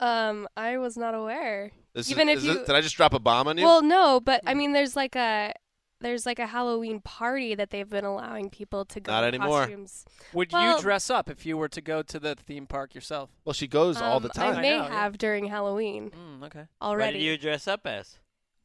Um, 0.00 0.48
I 0.56 0.76
was 0.78 0.96
not 0.96 1.14
aware. 1.14 1.70
This 1.94 2.10
Even 2.10 2.28
is, 2.28 2.44
if 2.44 2.48
is 2.50 2.54
you 2.56 2.60
it- 2.62 2.66
did 2.66 2.74
I 2.76 2.80
just 2.80 2.96
drop 2.96 3.14
a 3.14 3.18
bomb 3.20 3.46
on 3.48 3.56
you? 3.58 3.64
Well, 3.64 3.82
no, 3.82 4.20
but 4.20 4.40
I 4.46 4.54
mean, 4.54 4.72
there's 4.72 4.96
like 4.96 5.14
a 5.16 5.52
there's 6.00 6.26
like 6.26 6.38
a 6.38 6.46
Halloween 6.46 7.00
party 7.00 7.54
that 7.54 7.70
they've 7.70 7.88
been 7.88 8.04
allowing 8.04 8.50
people 8.50 8.84
to 8.86 9.00
go 9.00 9.10
Not 9.12 9.24
in 9.24 9.34
anymore. 9.36 9.60
costumes. 9.60 10.04
Would 10.34 10.52
Well- 10.52 10.76
you 10.76 10.82
dress 10.82 11.08
up 11.08 11.30
if 11.30 11.46
you 11.46 11.56
were 11.56 11.68
to 11.68 11.80
go 11.80 12.02
to 12.02 12.18
the 12.20 12.34
theme 12.34 12.66
park 12.66 12.94
yourself? 12.94 13.30
Well, 13.44 13.52
she 13.54 13.66
goes 13.68 14.00
all 14.02 14.20
the 14.20 14.28
Um, 14.28 14.32
time. 14.32 14.56
I 14.56 14.60
may 14.60 14.74
I 14.74 14.78
know, 14.78 14.84
yeah. 14.84 14.90
have 14.90 15.16
during 15.16 15.46
Halloween 15.46 16.10
Mm, 16.10 16.44
okay. 16.46 16.66
already. 16.82 17.16
What 17.16 17.20
did 17.20 17.24
you 17.24 17.38
dress 17.38 17.66
up 17.66 17.86
as? 17.86 18.18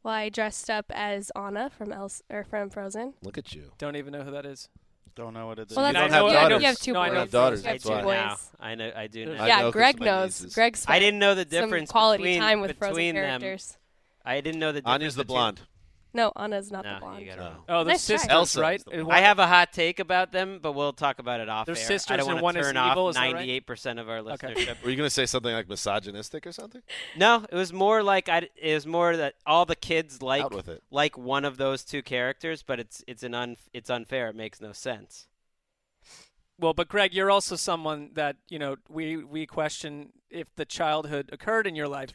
Well, 0.03 0.13
I 0.13 0.29
dressed 0.29 0.69
up 0.69 0.85
as 0.91 1.31
Anna 1.35 1.69
from 1.69 1.91
Els- 1.91 2.23
or 2.29 2.43
from 2.43 2.69
Frozen. 2.69 3.15
Look 3.21 3.37
at 3.37 3.53
you. 3.53 3.71
Don't 3.77 3.95
even 3.95 4.13
know 4.13 4.23
who 4.23 4.31
that 4.31 4.45
is. 4.45 4.69
Don't 5.15 5.33
know 5.33 5.47
what 5.47 5.59
it 5.59 5.69
is. 5.71 5.75
Well, 5.75 5.87
You 5.87 5.93
that's 5.93 6.11
don't 6.13 6.13
have 6.13 6.23
you 6.27 6.33
daughters. 6.33 6.61
You 6.61 6.67
have 6.67 6.79
two 6.79 6.93
No, 6.93 7.01
I 7.01 7.07
boys. 7.07 7.13
know 7.13 7.19
have 7.19 7.31
daughters, 7.31 7.63
You 7.63 7.67
have 7.67 7.73
that's 7.75 7.83
two 7.83 7.89
why. 7.89 8.01
boys. 8.03 8.13
Now. 8.15 8.37
I 8.59 8.75
know. 8.75 8.91
I 8.95 9.07
do 9.07 9.25
know. 9.25 9.33
I 9.43 9.47
yeah, 9.47 9.71
Greg 9.71 9.99
knows. 9.99 10.39
nieces. 10.41 10.55
Greg's 10.55 10.85
I 10.87 10.99
didn't 10.99 11.19
know 11.19 11.35
the 11.35 11.41
some 11.41 11.49
difference 11.49 11.91
quality 11.91 12.23
between, 12.23 12.39
time 12.39 12.61
with 12.61 12.77
Frozen 12.77 12.93
between 12.95 13.15
them. 13.15 13.57
I 14.23 14.39
didn't 14.41 14.59
know 14.59 14.71
the 14.71 14.79
difference. 14.81 14.95
Anya's 14.95 15.15
the 15.15 15.23
between- 15.23 15.35
blonde. 15.35 15.61
No, 16.11 16.31
Anna's 16.35 16.71
not 16.71 16.83
No, 16.85 16.95
the 16.95 16.99
blonde. 17.01 17.25
you 17.25 17.29
No. 17.31 17.35
know. 17.35 17.55
Oh, 17.69 17.83
the 17.83 17.91
Nice 17.91 18.07
try. 18.07 18.15
sisters, 18.15 18.31
Elsa 18.31 18.61
right? 18.61 18.79
is 18.79 18.83
the 18.83 18.91
And 18.91 18.99
one. 19.01 19.07
one- 19.09 19.17
I 19.17 19.27
have 19.27 19.37
a 19.37 19.45
hot 19.45 19.71
take 19.71 19.99
about 19.99 20.31
them, 20.31 20.59
but 20.59 20.71
we'll 20.71 20.91
talk 20.91 21.19
about 21.19 21.39
it 21.39 21.49
off 21.49 21.67
They're 21.67 21.75
air. 21.77 21.81
sisters 21.85 22.11
I 22.13 22.17
don't 22.17 22.27
and 22.29 22.33
want 22.35 22.43
one 22.43 22.53
to 22.55 22.59
is 22.61 22.65
turn 22.67 22.77
evil, 22.77 23.05
off 23.05 23.09
is 23.11 23.15
that 23.15 23.21
right? 23.33 23.35
98% 23.35 23.99
of 23.99 24.09
our 24.09 24.17
Okay. 24.17 24.53
listenership. 24.55 24.81
Were 24.83 24.89
you 24.89 24.95
going 24.95 25.05
to 25.07 25.09
say 25.13 25.27
something 25.27 25.53
like 25.53 25.69
misogynistic 25.69 26.47
or 26.47 26.51
something? 26.51 26.81
No, 27.15 27.45
it 27.51 27.55
was 27.55 27.71
more 27.71 28.01
like 28.03 28.27
I. 28.27 28.49
It 28.55 28.73
was 28.73 28.87
more 28.87 29.15
that 29.17 29.35
all 29.45 29.65
the 29.65 29.75
kids 29.75 30.21
like 30.23 30.43
Out 30.43 30.53
with 30.53 30.67
it. 30.67 30.83
like 30.89 31.17
one 31.17 31.45
of 31.45 31.57
those 31.57 31.83
two 31.83 32.01
characters, 32.01 32.63
but 32.63 32.79
it's 32.79 33.03
it's 33.07 33.21
an 33.23 33.33
un, 33.35 33.55
it's 33.73 33.89
unfair. 33.91 34.29
It 34.29 34.35
makes 34.35 34.59
no 34.59 34.71
sense. 34.73 35.27
Well, 36.59 36.73
but 36.73 36.87
Greg, 36.89 37.13
you're 37.13 37.31
also 37.31 37.55
someone 37.55 38.11
that 38.15 38.35
you 38.49 38.59
know 38.59 38.75
we 38.89 39.17
we 39.17 39.45
question 39.45 40.11
if 40.29 40.53
the 40.55 40.65
childhood 40.65 41.29
occurred 41.31 41.65
in 41.67 41.75
your 41.75 41.87
life, 41.87 42.11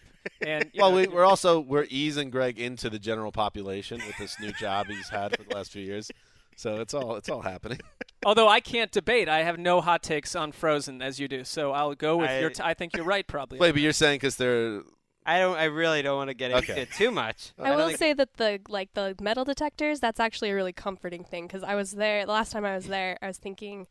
and 0.47 0.71
you 0.73 0.83
Well, 0.83 0.91
know, 0.91 0.97
we, 0.99 1.07
we're 1.09 1.25
also 1.25 1.61
we're 1.61 1.87
easing 1.89 2.31
Greg 2.31 2.59
into 2.59 2.91
the 2.91 2.99
general 2.99 3.33
population 3.33 4.01
with 4.07 4.17
this 4.19 4.39
new 4.41 4.53
job 4.53 4.87
he's 4.87 5.09
had 5.09 5.37
for 5.37 5.43
the 5.45 5.55
last 5.55 5.73
few 5.73 5.83
years. 5.83 6.11
So 6.57 6.81
it's 6.81 6.95
all 6.95 7.17
it's 7.17 7.29
all 7.29 7.41
happening. 7.43 7.81
although 8.27 8.49
I 8.49 8.61
can't 8.61 8.93
debate, 8.93 9.29
I 9.29 9.43
have 9.43 9.59
no 9.59 9.81
hot 9.81 10.03
takes 10.03 10.37
on 10.37 10.53
Frozen 10.53 11.03
as 11.03 11.19
you 11.19 11.27
do. 11.27 11.43
So 11.45 11.73
I'll 11.73 11.95
go 11.95 12.19
with 12.19 12.31
I- 12.31 12.41
your. 12.41 12.51
T- 12.51 12.63
I 12.63 12.75
think 12.75 12.95
you're 12.95 13.05
right, 13.05 13.27
probably. 13.27 13.59
Wait, 13.59 13.73
but 13.73 13.81
you're 13.81 13.93
saying 13.93 14.17
because 14.17 14.37
they're 14.37 14.83
I 15.27 15.39
don't. 15.41 15.57
I 15.57 15.65
really 15.65 16.03
don't 16.03 16.17
want 16.19 16.29
to 16.29 16.35
get 16.35 16.51
into 16.53 16.71
Okay. 16.71 16.83
it 16.83 16.93
too 16.93 17.11
much. 17.11 17.53
I 17.59 17.71
don't 17.71 17.79
will 17.79 17.87
think- 17.89 17.99
say 17.99 18.13
that 18.13 18.35
the 18.35 18.61
like 18.69 18.93
the 18.95 19.17
metal 19.21 19.45
detectors 19.45 19.99
that's 20.01 20.21
actually 20.21 20.51
a 20.51 20.55
really 20.55 20.73
comforting 20.75 21.25
thing 21.25 21.47
because 21.47 21.63
I 21.65 21.75
was 21.75 21.93
there 21.93 22.25
the 22.27 22.31
last 22.33 22.53
time 22.53 22.65
I 22.67 22.75
was 22.77 22.87
there 22.87 23.19
I 23.23 23.27
was 23.27 23.39
thinking 23.39 23.87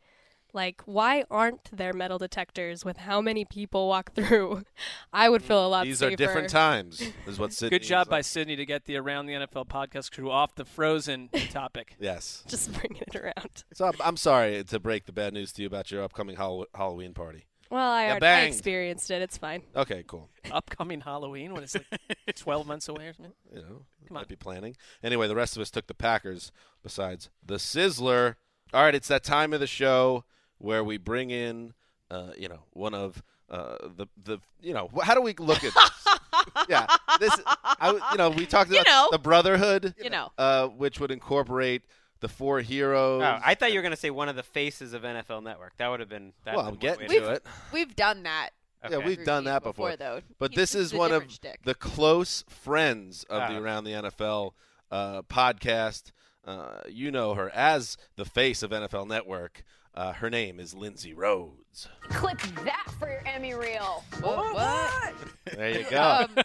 like 0.53 0.81
why 0.85 1.23
aren't 1.31 1.75
there 1.75 1.93
metal 1.93 2.17
detectors 2.19 2.85
with 2.85 2.97
how 2.97 3.19
many 3.21 3.43
people 3.43 3.87
walk 3.87 4.13
through 4.13 4.63
I 5.13 5.27
would 5.29 5.43
feel 5.43 5.65
a 5.65 5.67
lot 5.67 5.85
these 5.85 5.99
safer. 5.99 6.13
are 6.13 6.15
different 6.15 6.49
times. 6.49 7.01
Is 7.27 7.39
what 7.39 7.51
Sydney 7.53 7.79
Good 7.79 7.85
job 7.85 8.07
by 8.09 8.17
like. 8.17 8.25
Sydney 8.25 8.55
to 8.55 8.65
get 8.65 8.85
the 8.85 8.97
Around 8.97 9.25
the 9.25 9.33
NFL 9.33 9.67
podcast 9.67 10.11
crew 10.11 10.29
off 10.31 10.55
the 10.55 10.65
Frozen 10.65 11.29
topic. 11.51 11.95
Yes. 11.99 12.43
just 12.47 12.71
bringing 12.73 13.01
it 13.07 13.15
around. 13.15 13.63
So 13.73 13.85
I'm, 13.85 13.93
I'm 14.03 14.17
sorry 14.17 14.63
to 14.63 14.79
break 14.79 15.05
the 15.05 15.11
bad 15.11 15.33
news 15.33 15.51
to 15.53 15.61
you 15.61 15.67
about 15.67 15.91
your 15.91 16.03
upcoming 16.03 16.35
Hall- 16.35 16.67
Halloween 16.75 17.13
party. 17.13 17.45
Well, 17.71 17.81
I, 17.91 18.03
Yeah, 18.05 18.11
already, 18.11 18.25
I 18.27 18.41
experienced 18.41 19.09
it. 19.09 19.23
It's 19.23 19.37
fine. 19.37 19.63
Okay, 19.75 20.03
cool. 20.05 20.29
Upcoming 20.51 21.01
Halloween, 21.01 21.53
when 21.55 21.63
it's 21.63 21.75
like 21.75 22.35
12 22.35 22.67
months 22.67 22.87
away 22.87 23.07
or 23.07 23.13
something. 23.13 23.33
You 23.51 23.61
know, 23.61 23.67
Come 24.07 24.13
might 24.13 24.19
on. 24.21 24.25
be 24.27 24.35
planning. 24.35 24.75
Anyway, 25.03 25.27
the 25.27 25.35
rest 25.35 25.55
of 25.55 25.61
us 25.63 25.71
took 25.71 25.87
the 25.87 25.95
Packers. 25.95 26.51
Besides 26.83 27.31
the 27.43 27.55
Sizzler. 27.55 28.35
All 28.73 28.83
right, 28.83 28.93
it's 28.93 29.07
that 29.07 29.23
time 29.23 29.53
of 29.53 29.59
the 29.59 29.65
show 29.67 30.23
where 30.63 30.83
we 30.83 30.97
bring 30.97 31.29
in, 31.29 31.73
uh, 32.09 32.31
you 32.37 32.47
know, 32.49 32.59
one 32.71 32.93
of 32.93 33.21
uh, 33.49 33.75
the 33.97 34.07
the 34.23 34.39
you 34.61 34.73
know, 34.73 34.89
how 35.03 35.13
do 35.13 35.21
we 35.21 35.33
look 35.37 35.63
at 35.63 35.73
this? 35.73 36.07
yeah, 36.69 36.87
this 37.19 37.37
I 37.79 37.87
w- 37.87 38.03
you 38.11 38.17
know 38.17 38.29
we 38.29 38.45
talked 38.45 38.71
You 38.71 38.77
about 38.79 38.87
know. 38.87 39.07
the 39.11 39.19
Brotherhood, 39.19 39.93
You 40.03 40.09
know. 40.09 40.31
uh, 40.37 40.67
which 40.67 40.99
would 40.99 41.11
incorporate 41.11 41.83
the 42.21 42.29
four 42.29 42.61
heroes. 42.61 43.21
Oh, 43.21 43.39
I 43.45 43.53
thought 43.55 43.71
you 43.73 43.77
were 43.79 43.81
going 43.83 43.91
to 43.93 43.99
say 43.99 44.09
one 44.09 44.29
of 44.29 44.35
the 44.37 44.43
faces 44.43 44.93
of 44.93 45.01
NFL 45.03 45.43
Network. 45.43 45.73
That 45.77 45.89
would 45.89 45.99
have 45.99 46.09
been. 46.09 46.31
That 46.45 46.55
Well, 46.55 46.65
I'm 46.65 46.71
have 46.73 46.79
been 46.79 47.07
getting 47.07 47.21
to 47.21 47.31
it. 47.33 47.45
We've 47.73 47.95
done 47.95 48.23
that. 48.23 48.51
Yeah, 48.89 48.97
we've 48.97 49.23
done 49.23 49.43
that 49.45 49.63
before. 49.63 49.95
though. 49.97 50.21
But 50.39 50.51
He- 50.51 50.55
this 50.57 50.71
this 50.71 50.91
is 50.91 50.93
one 50.93 51.11
of 51.11 51.29
shtick. 51.31 51.63
the 51.63 51.75
close 51.75 52.43
friends 52.49 53.23
of 53.25 53.49
the 53.49 53.55
Ah. 53.57 53.59
Around 53.59 53.83
the 53.83 53.91
NFL 53.91 54.51
uh, 54.91 55.21
podcast. 55.23 56.11
Uh, 56.45 56.81
you 56.89 57.09
know 57.11 57.33
her 57.35 57.49
as 57.51 57.95
the 58.17 58.25
face 58.25 58.63
of 58.63 58.71
NFL 58.71 59.07
Network. 59.07 59.63
Uh, 59.95 60.11
her 60.13 60.29
name 60.29 60.59
is 60.59 60.73
Lindsay 60.73 61.13
Rhodes. 61.13 61.87
Clip 62.09 62.39
that 62.65 62.87
for 62.99 63.07
your 63.09 63.21
Emmy 63.27 63.53
reel. 63.53 64.03
What? 64.21 64.53
what? 64.53 65.13
There 65.55 65.69
you 65.81 65.85
go. 65.89 66.01
Um, 66.25 66.37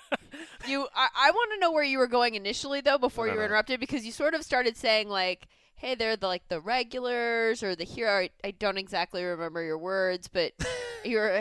you, 0.66 0.86
I, 0.94 1.08
I 1.16 1.30
want 1.30 1.52
to 1.54 1.60
know 1.60 1.72
where 1.72 1.82
you 1.84 1.96
were 1.98 2.08
going 2.08 2.34
initially 2.34 2.82
though 2.82 2.98
before 2.98 3.26
No, 3.26 3.32
you 3.32 3.36
were 3.38 3.42
no. 3.44 3.46
interrupted 3.46 3.80
because 3.80 4.04
you 4.04 4.12
sort 4.12 4.34
of 4.34 4.42
started 4.42 4.76
saying 4.76 5.08
like, 5.08 5.46
"Hey, 5.76 5.94
they're 5.94 6.16
the 6.16 6.26
like 6.26 6.46
the 6.48 6.60
regulars 6.60 7.62
or 7.62 7.74
the 7.74 7.84
here. 7.84 8.08
I, 8.10 8.28
I 8.44 8.50
don't 8.50 8.76
exactly 8.76 9.24
remember 9.24 9.62
your 9.62 9.78
words, 9.78 10.28
but 10.28 10.52
you're, 11.04 11.40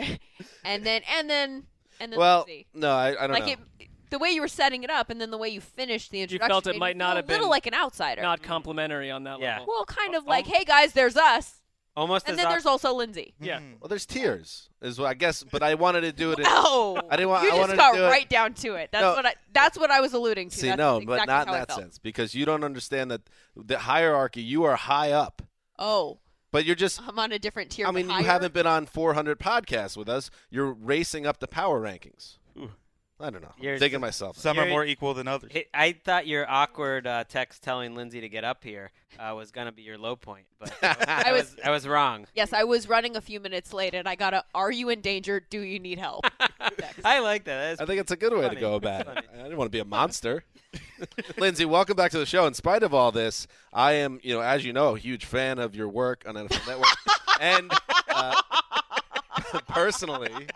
and 0.64 0.84
then 0.86 1.02
and 1.14 1.28
then 1.28 1.64
and 2.00 2.10
then 2.12 2.18
well, 2.18 2.44
Lindsay. 2.46 2.66
no, 2.72 2.90
I, 2.92 3.08
I 3.22 3.26
don't 3.26 3.32
like 3.38 3.46
know. 3.46 3.64
it, 3.80 3.88
the 4.08 4.18
way 4.18 4.30
you 4.30 4.40
were 4.40 4.48
setting 4.48 4.82
it 4.84 4.88
up, 4.90 5.10
and 5.10 5.20
then 5.20 5.30
the 5.30 5.36
way 5.38 5.50
you 5.50 5.60
finished 5.60 6.10
the 6.10 6.22
introduction. 6.22 6.48
You 6.48 6.54
felt 6.54 6.66
it 6.68 6.70
made 6.70 6.74
me 6.74 6.78
might 6.78 6.92
feel 6.92 6.98
not 7.16 7.24
a 7.24 7.26
little 7.26 7.50
like 7.50 7.66
an 7.66 7.74
outsider. 7.74 8.22
Not 8.22 8.42
complimentary 8.42 9.10
on 9.10 9.24
that 9.24 9.40
Yeah. 9.40 9.58
level. 9.58 9.66
well, 9.68 9.84
kind 9.84 10.14
of 10.14 10.22
Oh, 10.26 10.30
like, 10.30 10.46
"Hey 10.46 10.64
guys, 10.64 10.94
there's 10.94 11.16
us," 11.18 11.57
Almost 11.98 12.26
and 12.26 12.32
as 12.34 12.36
then 12.38 12.46
au- 12.46 12.50
there's 12.50 12.66
also 12.66 12.94
Lindsay. 12.94 13.34
Yeah. 13.40 13.58
well, 13.80 13.88
there's 13.88 14.06
tears, 14.06 14.68
is 14.80 14.98
what 15.00 15.08
I 15.08 15.14
guess. 15.14 15.42
But 15.42 15.62
I 15.64 15.74
wanted 15.74 16.02
to 16.02 16.12
do 16.12 16.30
it. 16.32 16.38
In, 16.38 16.44
Oh, 16.48 17.00
I 17.10 17.16
didn't 17.16 17.30
want. 17.30 17.42
You 17.42 17.48
I 17.48 17.50
just 17.56 17.60
wanted 17.60 17.76
got 17.76 17.90
to 17.92 17.98
do 17.98 18.04
it- 18.04 18.08
right 18.08 18.28
down 18.28 18.54
to 18.54 18.74
it. 18.74 18.90
That's 18.92 19.02
No. 19.02 19.14
what 19.14 19.26
I. 19.26 19.34
That's 19.52 19.76
what 19.78 19.90
I 19.90 20.00
was 20.00 20.12
alluding 20.12 20.50
to. 20.50 20.56
See, 20.56 20.68
That's 20.68 20.78
no, 20.78 20.98
exactly 20.98 21.06
but 21.16 21.26
not 21.26 21.46
in 21.48 21.52
that 21.54 21.72
sense 21.72 21.98
because 21.98 22.34
you 22.34 22.44
don't 22.44 22.62
understand 22.62 23.10
that 23.10 23.22
the 23.56 23.78
hierarchy. 23.80 24.42
You 24.42 24.62
are 24.64 24.76
high 24.76 25.10
up, 25.12 25.42
Oh, 25.78 26.18
but 26.52 26.64
you're 26.64 26.76
just 26.76 27.00
I'm 27.06 27.18
on 27.18 27.32
a 27.32 27.38
different 27.38 27.70
tier. 27.70 27.86
I 27.86 27.88
but 27.88 27.94
mean, 27.96 28.10
you 28.10 28.24
haven't 28.24 28.54
been 28.54 28.66
on 28.66 28.86
400 28.86 29.40
podcasts 29.40 29.96
with 29.96 30.08
us. 30.08 30.30
You're 30.50 30.72
racing 30.72 31.26
up 31.26 31.40
the 31.40 31.48
power 31.48 31.80
rankings. 31.80 32.36
I 33.20 33.30
don't 33.30 33.42
know. 33.42 33.48
I'm 33.56 33.62
You're- 33.64 33.78
digging 33.78 34.00
myself. 34.00 34.36
Some 34.38 34.58
are 34.58 34.62
You're- 34.62 34.70
more 34.70 34.84
equal 34.84 35.12
than 35.12 35.26
others. 35.26 35.50
Hey, 35.52 35.66
I 35.74 35.92
thought 35.92 36.26
your 36.28 36.48
awkward 36.48 37.06
uh, 37.06 37.24
text 37.28 37.62
telling 37.64 37.96
Lindsay 37.96 38.20
to 38.20 38.28
get 38.28 38.44
up 38.44 38.62
here 38.62 38.92
uh, 39.18 39.34
was 39.34 39.50
going 39.50 39.66
to 39.66 39.72
be 39.72 39.82
your 39.82 39.98
low 39.98 40.14
point, 40.14 40.46
but 40.60 40.72
I 40.82 41.24
I 41.26 41.32
was 41.32 41.42
was- 41.42 41.56
I 41.64 41.70
was 41.70 41.88
wrong. 41.88 42.26
Yes, 42.34 42.52
I 42.52 42.62
was 42.64 42.88
running 42.88 43.16
a 43.16 43.20
few 43.20 43.40
minutes 43.40 43.72
late, 43.72 43.92
and 43.94 44.08
I 44.08 44.14
got 44.14 44.34
a 44.34 44.44
"Are 44.54 44.70
you 44.70 44.88
in 44.90 45.00
danger? 45.00 45.40
Do 45.50 45.60
you 45.60 45.80
need 45.80 45.98
help?" 45.98 46.26
I 47.04 47.18
like 47.18 47.44
that. 47.44 47.70
That's 47.70 47.80
I 47.80 47.86
think 47.86 48.00
it's 48.00 48.12
a 48.12 48.16
good 48.16 48.32
way 48.32 48.42
funny. 48.42 48.54
to 48.54 48.60
go 48.60 48.74
about 48.76 49.08
it. 49.08 49.24
I 49.34 49.36
didn't 49.42 49.56
want 49.58 49.66
to 49.66 49.76
be 49.76 49.80
a 49.80 49.84
monster. 49.84 50.44
Lindsay, 51.38 51.64
welcome 51.64 51.96
back 51.96 52.10
to 52.12 52.18
the 52.18 52.26
show. 52.26 52.46
In 52.46 52.54
spite 52.54 52.82
of 52.82 52.92
all 52.94 53.10
this, 53.10 53.46
I 53.72 53.92
am, 53.92 54.20
you 54.22 54.34
know, 54.34 54.42
as 54.42 54.64
you 54.64 54.72
know, 54.72 54.94
a 54.94 54.98
huge 54.98 55.24
fan 55.24 55.58
of 55.58 55.74
your 55.74 55.88
work 55.88 56.24
on 56.26 56.34
NFL 56.34 56.68
Network, 56.68 56.88
and 57.40 57.72
uh, 58.08 58.40
personally, 59.68 60.46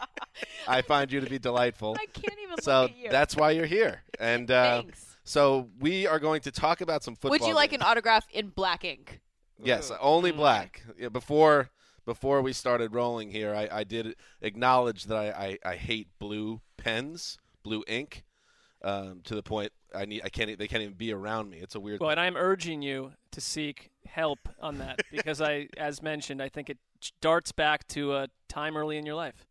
I 0.69 0.83
find 0.83 1.11
you 1.13 1.21
to 1.21 1.29
be 1.31 1.39
delightful. 1.39 1.97
I 2.01 2.07
can't 2.07 2.39
even 2.43 2.61
So 2.63 2.83
look 2.83 2.91
at 2.93 2.97
you. 2.97 3.11
that's 3.11 3.37
why 3.37 3.51
you're 3.53 3.67
here. 3.67 4.03
And 4.21 4.51
uh, 4.51 4.83
Thanks. 4.83 5.17
so 5.25 5.69
we 5.81 6.07
are 6.07 6.19
going 6.19 6.41
to 6.43 6.51
talk 6.53 6.81
about 6.81 7.03
some 7.03 7.15
football. 7.15 7.31
Would 7.39 7.47
you 7.49 7.55
like 7.55 7.71
news. 7.73 7.81
an 7.81 7.87
autograph 7.87 8.27
in 8.33 8.49
black 8.49 8.85
ink? 8.85 9.21
Yes, 9.63 9.93
only 10.01 10.33
Mm. 10.33 10.37
black. 10.37 10.83
Yeah, 10.99 11.09
before 11.09 11.71
before 12.05 12.43
we 12.43 12.53
started 12.53 12.93
rolling 12.93 13.31
here, 13.31 13.55
I, 13.55 13.69
I 13.71 13.85
did 13.85 14.17
acknowledge 14.41 15.05
that 15.05 15.17
I, 15.17 15.59
I, 15.65 15.71
I 15.73 15.77
hate 15.77 16.09
blue 16.19 16.61
pens, 16.77 17.39
blue 17.63 17.85
ink, 17.87 18.25
um, 18.83 19.21
to 19.23 19.37
the 19.37 19.43
point 19.45 19.71
I 19.95 20.05
need 20.05 20.23
I 20.25 20.29
can't 20.29 20.51
e- 20.51 20.55
they 20.57 20.67
can't 20.67 20.83
even 20.83 20.95
be 20.95 21.13
around 21.13 21.49
me. 21.49 21.59
It's 21.59 21.77
a 21.77 21.81
weird. 21.81 22.01
Well, 22.01 22.11
and 22.11 22.19
I'm 22.19 22.37
urging 22.37 22.83
you 22.83 23.13
to 23.31 23.41
seek 23.41 23.92
help 24.13 24.49
on 24.61 24.79
that 24.79 25.01
because 25.11 25.41
I, 25.41 25.69
as 25.77 26.03
mentioned, 26.03 26.43
I 26.43 26.49
think 26.49 26.71
it 26.71 26.79
darts 27.21 27.53
back 27.53 27.87
to 27.89 28.15
a 28.15 28.29
time 28.49 28.77
early 28.77 28.97
in 28.99 29.07
your 29.07 29.15
life. 29.17 29.47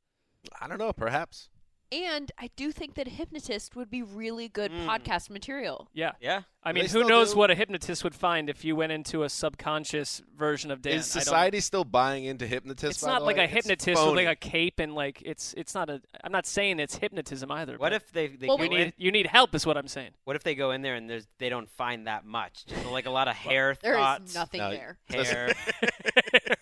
I 0.60 0.68
don't 0.68 0.78
know, 0.78 0.94
perhaps. 0.94 1.50
And 1.92 2.32
I 2.38 2.50
do 2.56 2.72
think 2.72 2.94
that 2.96 3.08
a 3.08 3.10
hypnotist 3.10 3.76
would 3.76 3.90
be 3.90 4.02
really 4.02 4.48
good 4.48 4.72
Mm. 4.72 4.86
podcast 4.86 5.30
material. 5.30 5.90
Yeah. 5.94 6.12
Yeah. 6.22 6.44
I 6.64 6.72
mean, 6.74 6.86
who 6.86 7.04
knows 7.04 7.32
do- 7.34 7.40
what 7.40 7.50
a 7.52 7.56
hypnotist 7.56 8.04
would 8.04 8.14
find 8.16 8.50
if 8.50 8.64
you 8.64 8.76
went 8.76 8.92
into 8.92 9.24
a 9.24 9.30
subconscious 9.30 10.22
version 10.38 10.70
of 10.72 10.82
Dan? 10.82 10.94
Is 11.00 11.08
society 11.08 11.60
still 11.60 11.84
buying 11.84 12.24
into 12.26 12.46
hypnotists? 12.48 12.98
It's 12.98 13.04
by 13.04 13.12
not 13.14 13.20
the 13.20 13.26
like 13.26 13.38
way? 13.38 13.44
a 13.46 13.48
hypnotist 13.48 14.06
with 14.06 14.16
like 14.16 14.28
a 14.28 14.36
cape 14.36 14.80
and 14.80 14.94
like 14.96 15.22
it's 15.26 15.54
it's 15.58 15.74
not 15.76 15.90
a. 15.90 16.02
I'm 16.24 16.32
not 16.32 16.46
saying 16.46 16.80
it's 16.80 16.96
hypnotism 16.96 17.52
either. 17.52 17.78
What 17.78 17.94
if 17.94 18.12
they, 18.14 18.28
they 18.28 18.48
Well, 18.48 18.58
go 18.58 18.64
you 18.66 18.70
in, 18.72 18.78
need 18.78 18.94
you 18.98 19.12
need 19.12 19.26
help? 19.28 19.54
Is 19.56 19.66
what 19.66 19.76
I'm 19.76 19.88
saying. 19.88 20.12
What 20.24 20.36
if 20.36 20.44
they 20.44 20.54
go 20.56 20.72
in 20.72 20.84
there 20.84 20.96
and 20.96 21.10
there's 21.10 21.28
they 21.40 21.50
don't 21.50 21.70
find 21.70 22.06
that 22.08 22.26
much? 22.26 22.66
Just 22.68 22.86
like 22.86 23.08
a 23.08 23.12
lot 23.12 23.28
of 23.28 23.36
hair 23.36 23.76
There 23.82 23.96
thoughts. 23.96 24.30
is 24.30 24.36
nothing 24.36 24.62
No, 24.62 24.70
there. 24.72 24.98
Hair. 25.10 25.54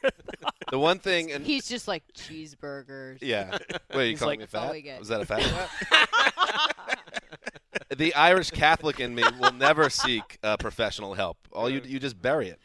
the 0.71 0.79
one 0.79 0.99
thing, 0.99 1.31
and 1.31 1.45
He's 1.45 1.67
just 1.67 1.87
like 1.87 2.03
cheeseburgers. 2.13 3.19
yeah. 3.21 3.57
Wait, 3.93 4.05
you 4.05 4.09
He's 4.11 4.19
calling 4.19 4.39
like, 4.39 4.39
me 4.39 4.45
"That's 4.51 4.65
fat? 4.65 4.71
we. 4.71 4.99
Was 4.99 5.07
that 5.09 5.21
a 5.21 5.25
fat? 5.25 6.99
the 7.97 8.13
Irish 8.15 8.51
Catholic 8.51 8.99
in 8.99 9.15
me 9.15 9.23
will 9.39 9.53
never 9.53 9.89
seek 9.89 10.37
uh, 10.43 10.57
professional 10.57 11.13
help. 11.13 11.37
All 11.51 11.69
you 11.69 11.81
you 11.85 11.99
just 11.99 12.21
bury 12.21 12.49
it, 12.49 12.59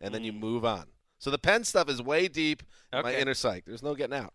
and 0.00 0.14
then 0.14 0.24
you 0.24 0.32
move 0.32 0.64
on. 0.64 0.86
So 1.18 1.30
the 1.30 1.38
pen 1.38 1.64
stuff 1.64 1.88
is 1.88 2.00
way 2.02 2.28
deep 2.28 2.62
in 2.92 3.02
my 3.02 3.14
inner 3.14 3.34
psyche. 3.34 3.64
There's 3.66 3.82
no 3.82 3.94
getting 3.94 4.16
out. 4.16 4.32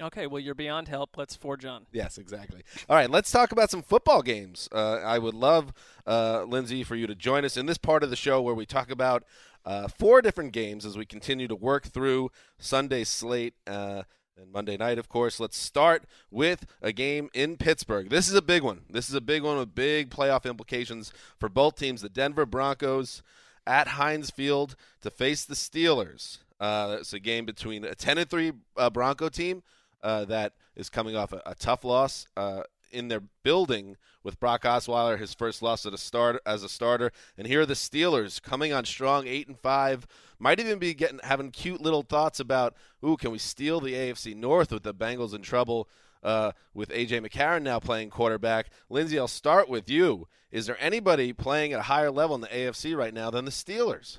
Okay, 0.00 0.26
well, 0.26 0.40
you're 0.40 0.56
beyond 0.56 0.88
help. 0.88 1.16
Let's 1.16 1.36
forge 1.36 1.64
on. 1.64 1.86
Yes, 1.92 2.18
exactly. 2.18 2.62
All 2.88 2.96
right, 2.96 3.08
let's 3.08 3.30
talk 3.30 3.52
about 3.52 3.70
some 3.70 3.82
football 3.82 4.20
games. 4.22 4.68
Uh, 4.72 4.94
I 4.94 5.18
would 5.20 5.34
love, 5.34 5.72
uh, 6.08 6.42
Lindsay, 6.42 6.82
for 6.82 6.96
you 6.96 7.06
to 7.06 7.14
join 7.14 7.44
us 7.44 7.56
in 7.56 7.66
this 7.66 7.78
part 7.78 8.02
of 8.02 8.10
the 8.10 8.16
show 8.16 8.42
where 8.42 8.54
we 8.54 8.66
talk 8.66 8.90
about 8.90 9.22
uh, 9.64 9.88
four 9.88 10.22
different 10.22 10.52
games 10.52 10.84
as 10.84 10.96
we 10.96 11.06
continue 11.06 11.48
to 11.48 11.56
work 11.56 11.86
through 11.86 12.30
Sunday's 12.58 13.08
slate. 13.08 13.54
Uh, 13.66 14.02
and 14.36 14.50
Monday 14.50 14.76
night, 14.76 14.98
of 14.98 15.08
course. 15.08 15.38
Let's 15.38 15.58
start 15.58 16.04
with 16.30 16.66
a 16.80 16.92
game 16.92 17.28
in 17.34 17.56
Pittsburgh. 17.56 18.08
This 18.08 18.28
is 18.28 18.34
a 18.34 18.42
big 18.42 18.62
one. 18.62 18.82
This 18.88 19.08
is 19.08 19.14
a 19.14 19.20
big 19.20 19.42
one 19.42 19.58
with 19.58 19.74
big 19.74 20.10
playoff 20.10 20.44
implications 20.48 21.12
for 21.38 21.48
both 21.48 21.76
teams. 21.76 22.00
The 22.00 22.08
Denver 22.08 22.46
Broncos 22.46 23.22
at 23.66 23.88
Heinz 23.88 24.30
Field 24.30 24.74
to 25.02 25.10
face 25.10 25.44
the 25.44 25.54
Steelers. 25.54 26.38
Uh, 26.58 26.96
it's 27.00 27.12
a 27.12 27.20
game 27.20 27.44
between 27.44 27.84
a 27.84 27.94
10 27.94 28.18
and 28.18 28.30
3 28.30 28.52
uh, 28.76 28.90
Bronco 28.90 29.28
team 29.28 29.62
uh, 30.02 30.24
that 30.26 30.54
is 30.76 30.88
coming 30.88 31.16
off 31.16 31.32
a, 31.32 31.42
a 31.44 31.54
tough 31.54 31.84
loss 31.84 32.26
uh, 32.36 32.62
in 32.92 33.08
their 33.08 33.22
building 33.42 33.96
with 34.22 34.38
Brock 34.38 34.62
Osweiler, 34.62 35.18
his 35.18 35.34
first 35.34 35.62
loss 35.62 35.84
at 35.86 35.94
a 35.94 35.98
start 35.98 36.40
as 36.46 36.62
a 36.62 36.68
starter, 36.68 37.10
and 37.36 37.46
here 37.46 37.62
are 37.62 37.66
the 37.66 37.74
Steelers 37.74 38.40
coming 38.40 38.72
on 38.72 38.84
strong, 38.84 39.26
eight 39.26 39.48
and 39.48 39.58
five. 39.58 40.06
Might 40.38 40.60
even 40.60 40.78
be 40.78 40.94
getting 40.94 41.20
having 41.22 41.50
cute 41.50 41.80
little 41.80 42.02
thoughts 42.02 42.38
about, 42.40 42.74
ooh, 43.04 43.16
can 43.16 43.30
we 43.32 43.38
steal 43.38 43.80
the 43.80 43.94
AFC 43.94 44.36
North 44.36 44.70
with 44.72 44.82
the 44.82 44.94
Bengals 44.94 45.34
in 45.34 45.42
trouble? 45.42 45.88
Uh, 46.22 46.52
with 46.72 46.90
AJ 46.90 47.26
McCarron 47.26 47.62
now 47.62 47.80
playing 47.80 48.08
quarterback, 48.08 48.68
Lindsay, 48.88 49.18
I'll 49.18 49.26
start 49.26 49.68
with 49.68 49.90
you. 49.90 50.28
Is 50.52 50.66
there 50.66 50.76
anybody 50.78 51.32
playing 51.32 51.72
at 51.72 51.80
a 51.80 51.84
higher 51.84 52.12
level 52.12 52.36
in 52.36 52.42
the 52.42 52.46
AFC 52.46 52.96
right 52.96 53.12
now 53.12 53.28
than 53.30 53.44
the 53.44 53.50
Steelers? 53.50 54.18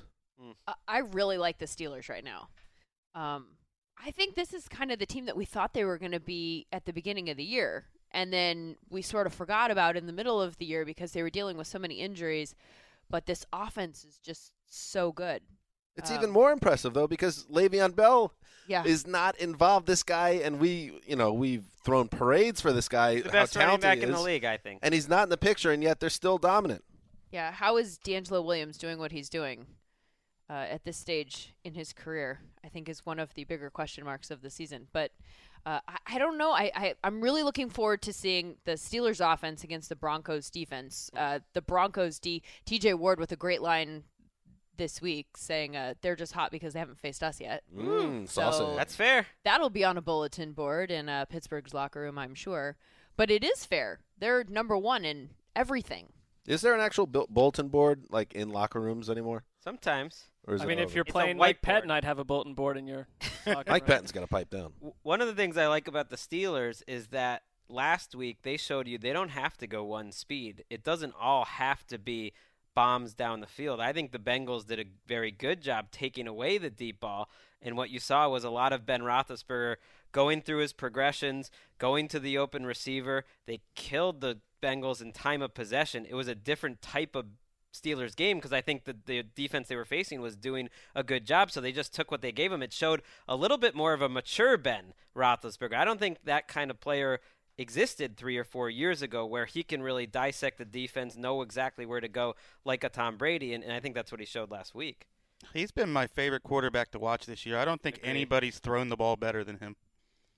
I- 0.68 0.74
I 0.86 0.98
really 0.98 1.38
like 1.38 1.56
the 1.56 1.64
Steelers 1.64 2.10
right 2.10 2.22
now. 2.22 2.48
Um, 3.14 3.56
I 3.96 4.10
think 4.10 4.34
this 4.34 4.52
is 4.52 4.68
kind 4.68 4.90
of 4.92 4.98
the 4.98 5.06
team 5.06 5.24
that 5.24 5.36
we 5.36 5.46
thought 5.46 5.72
they 5.72 5.84
were 5.84 5.96
going 5.96 6.12
to 6.12 6.20
be 6.20 6.66
at 6.72 6.84
the 6.84 6.92
beginning 6.92 7.30
of 7.30 7.38
the 7.38 7.44
year. 7.44 7.86
And 8.14 8.32
then 8.32 8.76
we 8.88 9.02
sort 9.02 9.26
of 9.26 9.34
forgot 9.34 9.70
about 9.70 9.96
in 9.96 10.06
the 10.06 10.12
middle 10.12 10.40
of 10.40 10.56
the 10.58 10.64
year 10.64 10.84
because 10.84 11.12
they 11.12 11.22
were 11.22 11.30
dealing 11.30 11.56
with 11.56 11.66
so 11.66 11.78
many 11.78 11.96
injuries. 11.96 12.54
But 13.10 13.26
this 13.26 13.44
offense 13.52 14.04
is 14.04 14.18
just 14.18 14.52
so 14.66 15.12
good. 15.12 15.42
It's 15.96 16.10
Um, 16.10 16.16
even 16.18 16.30
more 16.30 16.50
impressive 16.52 16.94
though 16.94 17.06
because 17.06 17.44
Le'Veon 17.46 17.94
Bell 17.94 18.32
Yeah. 18.66 18.84
is 18.84 19.06
not 19.06 19.36
involved. 19.38 19.86
This 19.86 20.02
guy 20.02 20.30
and 20.30 20.58
we, 20.58 21.00
you 21.06 21.16
know, 21.16 21.32
we've 21.32 21.64
thrown 21.84 22.08
parades 22.08 22.60
for 22.60 22.72
this 22.72 22.88
guy. 22.88 23.20
The 23.20 23.24
how 23.28 23.32
best 23.32 23.56
running 23.56 23.80
talented 23.80 23.82
back 23.82 23.98
he 23.98 24.04
in 24.04 24.12
the 24.12 24.20
league, 24.20 24.44
I 24.44 24.56
think. 24.56 24.80
And 24.82 24.94
he's 24.94 25.08
not 25.08 25.24
in 25.24 25.28
the 25.28 25.36
picture, 25.36 25.70
and 25.70 25.82
yet 25.82 26.00
they're 26.00 26.08
still 26.10 26.38
dominant. 26.38 26.84
Yeah. 27.30 27.50
How 27.52 27.76
is 27.76 27.98
DeAngelo 27.98 28.44
Williams 28.44 28.78
doing 28.78 28.98
what 28.98 29.12
he's 29.12 29.28
doing 29.28 29.66
uh, 30.48 30.52
at 30.52 30.84
this 30.84 30.96
stage 30.96 31.52
in 31.64 31.74
his 31.74 31.92
career? 31.92 32.40
I 32.64 32.68
think 32.68 32.88
is 32.88 33.04
one 33.04 33.18
of 33.18 33.34
the 33.34 33.44
bigger 33.44 33.70
question 33.70 34.04
marks 34.04 34.30
of 34.30 34.40
the 34.40 34.50
season. 34.50 34.88
But 34.92 35.12
uh, 35.66 35.80
I, 35.88 35.96
I 36.14 36.18
don't 36.18 36.36
know. 36.38 36.50
I, 36.52 36.70
I 36.74 36.94
I'm 37.02 37.20
really 37.20 37.42
looking 37.42 37.70
forward 37.70 38.02
to 38.02 38.12
seeing 38.12 38.56
the 38.64 38.72
Steelers' 38.72 39.20
offense 39.20 39.64
against 39.64 39.88
the 39.88 39.96
Broncos' 39.96 40.50
defense. 40.50 41.10
Uh, 41.16 41.40
the 41.52 41.62
Broncos' 41.62 42.18
D 42.18 42.42
T.J. 42.66 42.94
Ward 42.94 43.18
with 43.18 43.32
a 43.32 43.36
great 43.36 43.62
line 43.62 44.04
this 44.76 45.00
week 45.00 45.28
saying 45.36 45.76
uh, 45.76 45.94
they're 46.02 46.16
just 46.16 46.32
hot 46.32 46.50
because 46.50 46.72
they 46.72 46.80
haven't 46.80 46.98
faced 46.98 47.22
us 47.22 47.40
yet. 47.40 47.62
Mm, 47.74 48.28
So 48.28 48.50
saucy. 48.50 48.76
That's 48.76 48.96
fair. 48.96 49.26
That'll 49.44 49.70
be 49.70 49.84
on 49.84 49.96
a 49.96 50.02
bulletin 50.02 50.52
board 50.52 50.90
in 50.90 51.08
uh, 51.08 51.26
Pittsburgh's 51.26 51.72
locker 51.72 52.00
room, 52.00 52.18
I'm 52.18 52.34
sure. 52.34 52.76
But 53.16 53.30
it 53.30 53.44
is 53.44 53.64
fair. 53.64 54.00
They're 54.18 54.44
number 54.48 54.76
one 54.76 55.04
in 55.04 55.30
everything. 55.54 56.08
Is 56.46 56.60
there 56.60 56.74
an 56.74 56.80
actual 56.80 57.06
bulletin 57.06 57.68
board 57.68 58.04
like 58.10 58.34
in 58.34 58.50
locker 58.50 58.80
rooms 58.80 59.08
anymore? 59.08 59.44
Sometimes. 59.62 60.24
Or 60.46 60.54
is 60.54 60.60
I 60.60 60.64
it 60.64 60.68
mean, 60.68 60.78
if 60.78 60.86
over? 60.86 60.94
you're 60.96 61.04
playing 61.04 61.38
Mike 61.38 61.58
whiteboard. 61.58 61.62
Patton, 61.62 61.90
I'd 61.90 62.04
have 62.04 62.18
a 62.18 62.24
bulletin 62.24 62.54
board 62.54 62.76
in 62.76 62.86
your. 62.86 63.06
locker 63.46 63.70
Mike 63.70 63.82
room. 63.82 63.88
Patton's 63.88 64.12
got 64.12 64.20
to 64.20 64.26
pipe 64.26 64.50
down. 64.50 64.72
One 65.02 65.20
of 65.20 65.26
the 65.26 65.34
things 65.34 65.56
I 65.56 65.66
like 65.66 65.88
about 65.88 66.10
the 66.10 66.16
Steelers 66.16 66.82
is 66.86 67.08
that 67.08 67.42
last 67.68 68.14
week 68.14 68.38
they 68.42 68.56
showed 68.56 68.86
you 68.86 68.98
they 68.98 69.12
don't 69.12 69.30
have 69.30 69.56
to 69.58 69.66
go 69.66 69.84
one 69.84 70.12
speed. 70.12 70.64
It 70.70 70.84
doesn't 70.84 71.14
all 71.18 71.44
have 71.44 71.86
to 71.88 71.98
be 71.98 72.32
bombs 72.74 73.14
down 73.14 73.40
the 73.40 73.46
field. 73.46 73.80
I 73.80 73.92
think 73.92 74.12
the 74.12 74.18
Bengals 74.18 74.66
did 74.66 74.80
a 74.80 74.84
very 75.06 75.30
good 75.30 75.60
job 75.60 75.90
taking 75.90 76.26
away 76.26 76.58
the 76.58 76.70
deep 76.70 77.00
ball, 77.00 77.30
and 77.62 77.76
what 77.76 77.90
you 77.90 77.98
saw 78.00 78.28
was 78.28 78.44
a 78.44 78.50
lot 78.50 78.72
of 78.72 78.84
Ben 78.84 79.02
Roethlisberger 79.02 79.76
going 80.12 80.42
through 80.42 80.58
his 80.58 80.72
progressions, 80.72 81.50
going 81.78 82.08
to 82.08 82.18
the 82.20 82.36
open 82.36 82.66
receiver. 82.66 83.24
They 83.46 83.60
killed 83.74 84.20
the 84.20 84.40
Bengals 84.62 85.02
in 85.02 85.12
time 85.12 85.42
of 85.42 85.54
possession. 85.54 86.06
It 86.08 86.14
was 86.14 86.28
a 86.28 86.34
different 86.34 86.82
type 86.82 87.14
of 87.14 87.26
Steelers 87.74 88.14
game 88.14 88.38
because 88.38 88.52
I 88.52 88.60
think 88.60 88.84
that 88.84 89.06
the 89.06 89.22
defense 89.22 89.68
they 89.68 89.76
were 89.76 89.84
facing 89.84 90.20
was 90.20 90.36
doing 90.36 90.68
a 90.94 91.02
good 91.02 91.26
job. 91.26 91.50
So 91.50 91.60
they 91.60 91.72
just 91.72 91.94
took 91.94 92.10
what 92.10 92.22
they 92.22 92.32
gave 92.32 92.52
him. 92.52 92.62
It 92.62 92.72
showed 92.72 93.02
a 93.28 93.36
little 93.36 93.58
bit 93.58 93.74
more 93.74 93.92
of 93.92 94.02
a 94.02 94.08
mature 94.08 94.56
Ben 94.56 94.94
Roethlisberger. 95.16 95.74
I 95.74 95.84
don't 95.84 95.98
think 95.98 96.18
that 96.24 96.48
kind 96.48 96.70
of 96.70 96.80
player 96.80 97.20
existed 97.58 98.16
three 98.16 98.36
or 98.36 98.44
four 98.44 98.68
years 98.68 99.02
ago 99.02 99.24
where 99.26 99.46
he 99.46 99.62
can 99.62 99.82
really 99.82 100.06
dissect 100.06 100.58
the 100.58 100.64
defense, 100.64 101.16
know 101.16 101.42
exactly 101.42 101.86
where 101.86 102.00
to 102.00 102.08
go 102.08 102.34
like 102.64 102.84
a 102.84 102.88
Tom 102.88 103.16
Brady. 103.16 103.54
And, 103.54 103.62
and 103.62 103.72
I 103.72 103.80
think 103.80 103.94
that's 103.94 104.12
what 104.12 104.20
he 104.20 104.26
showed 104.26 104.50
last 104.50 104.74
week. 104.74 105.06
He's 105.52 105.72
been 105.72 105.92
my 105.92 106.06
favorite 106.06 106.42
quarterback 106.42 106.90
to 106.92 106.98
watch 106.98 107.26
this 107.26 107.44
year. 107.44 107.58
I 107.58 107.64
don't 107.64 107.82
think 107.82 107.98
Agreed. 107.98 108.10
anybody's 108.10 108.58
thrown 108.58 108.88
the 108.88 108.96
ball 108.96 109.16
better 109.16 109.44
than 109.44 109.58
him. 109.58 109.76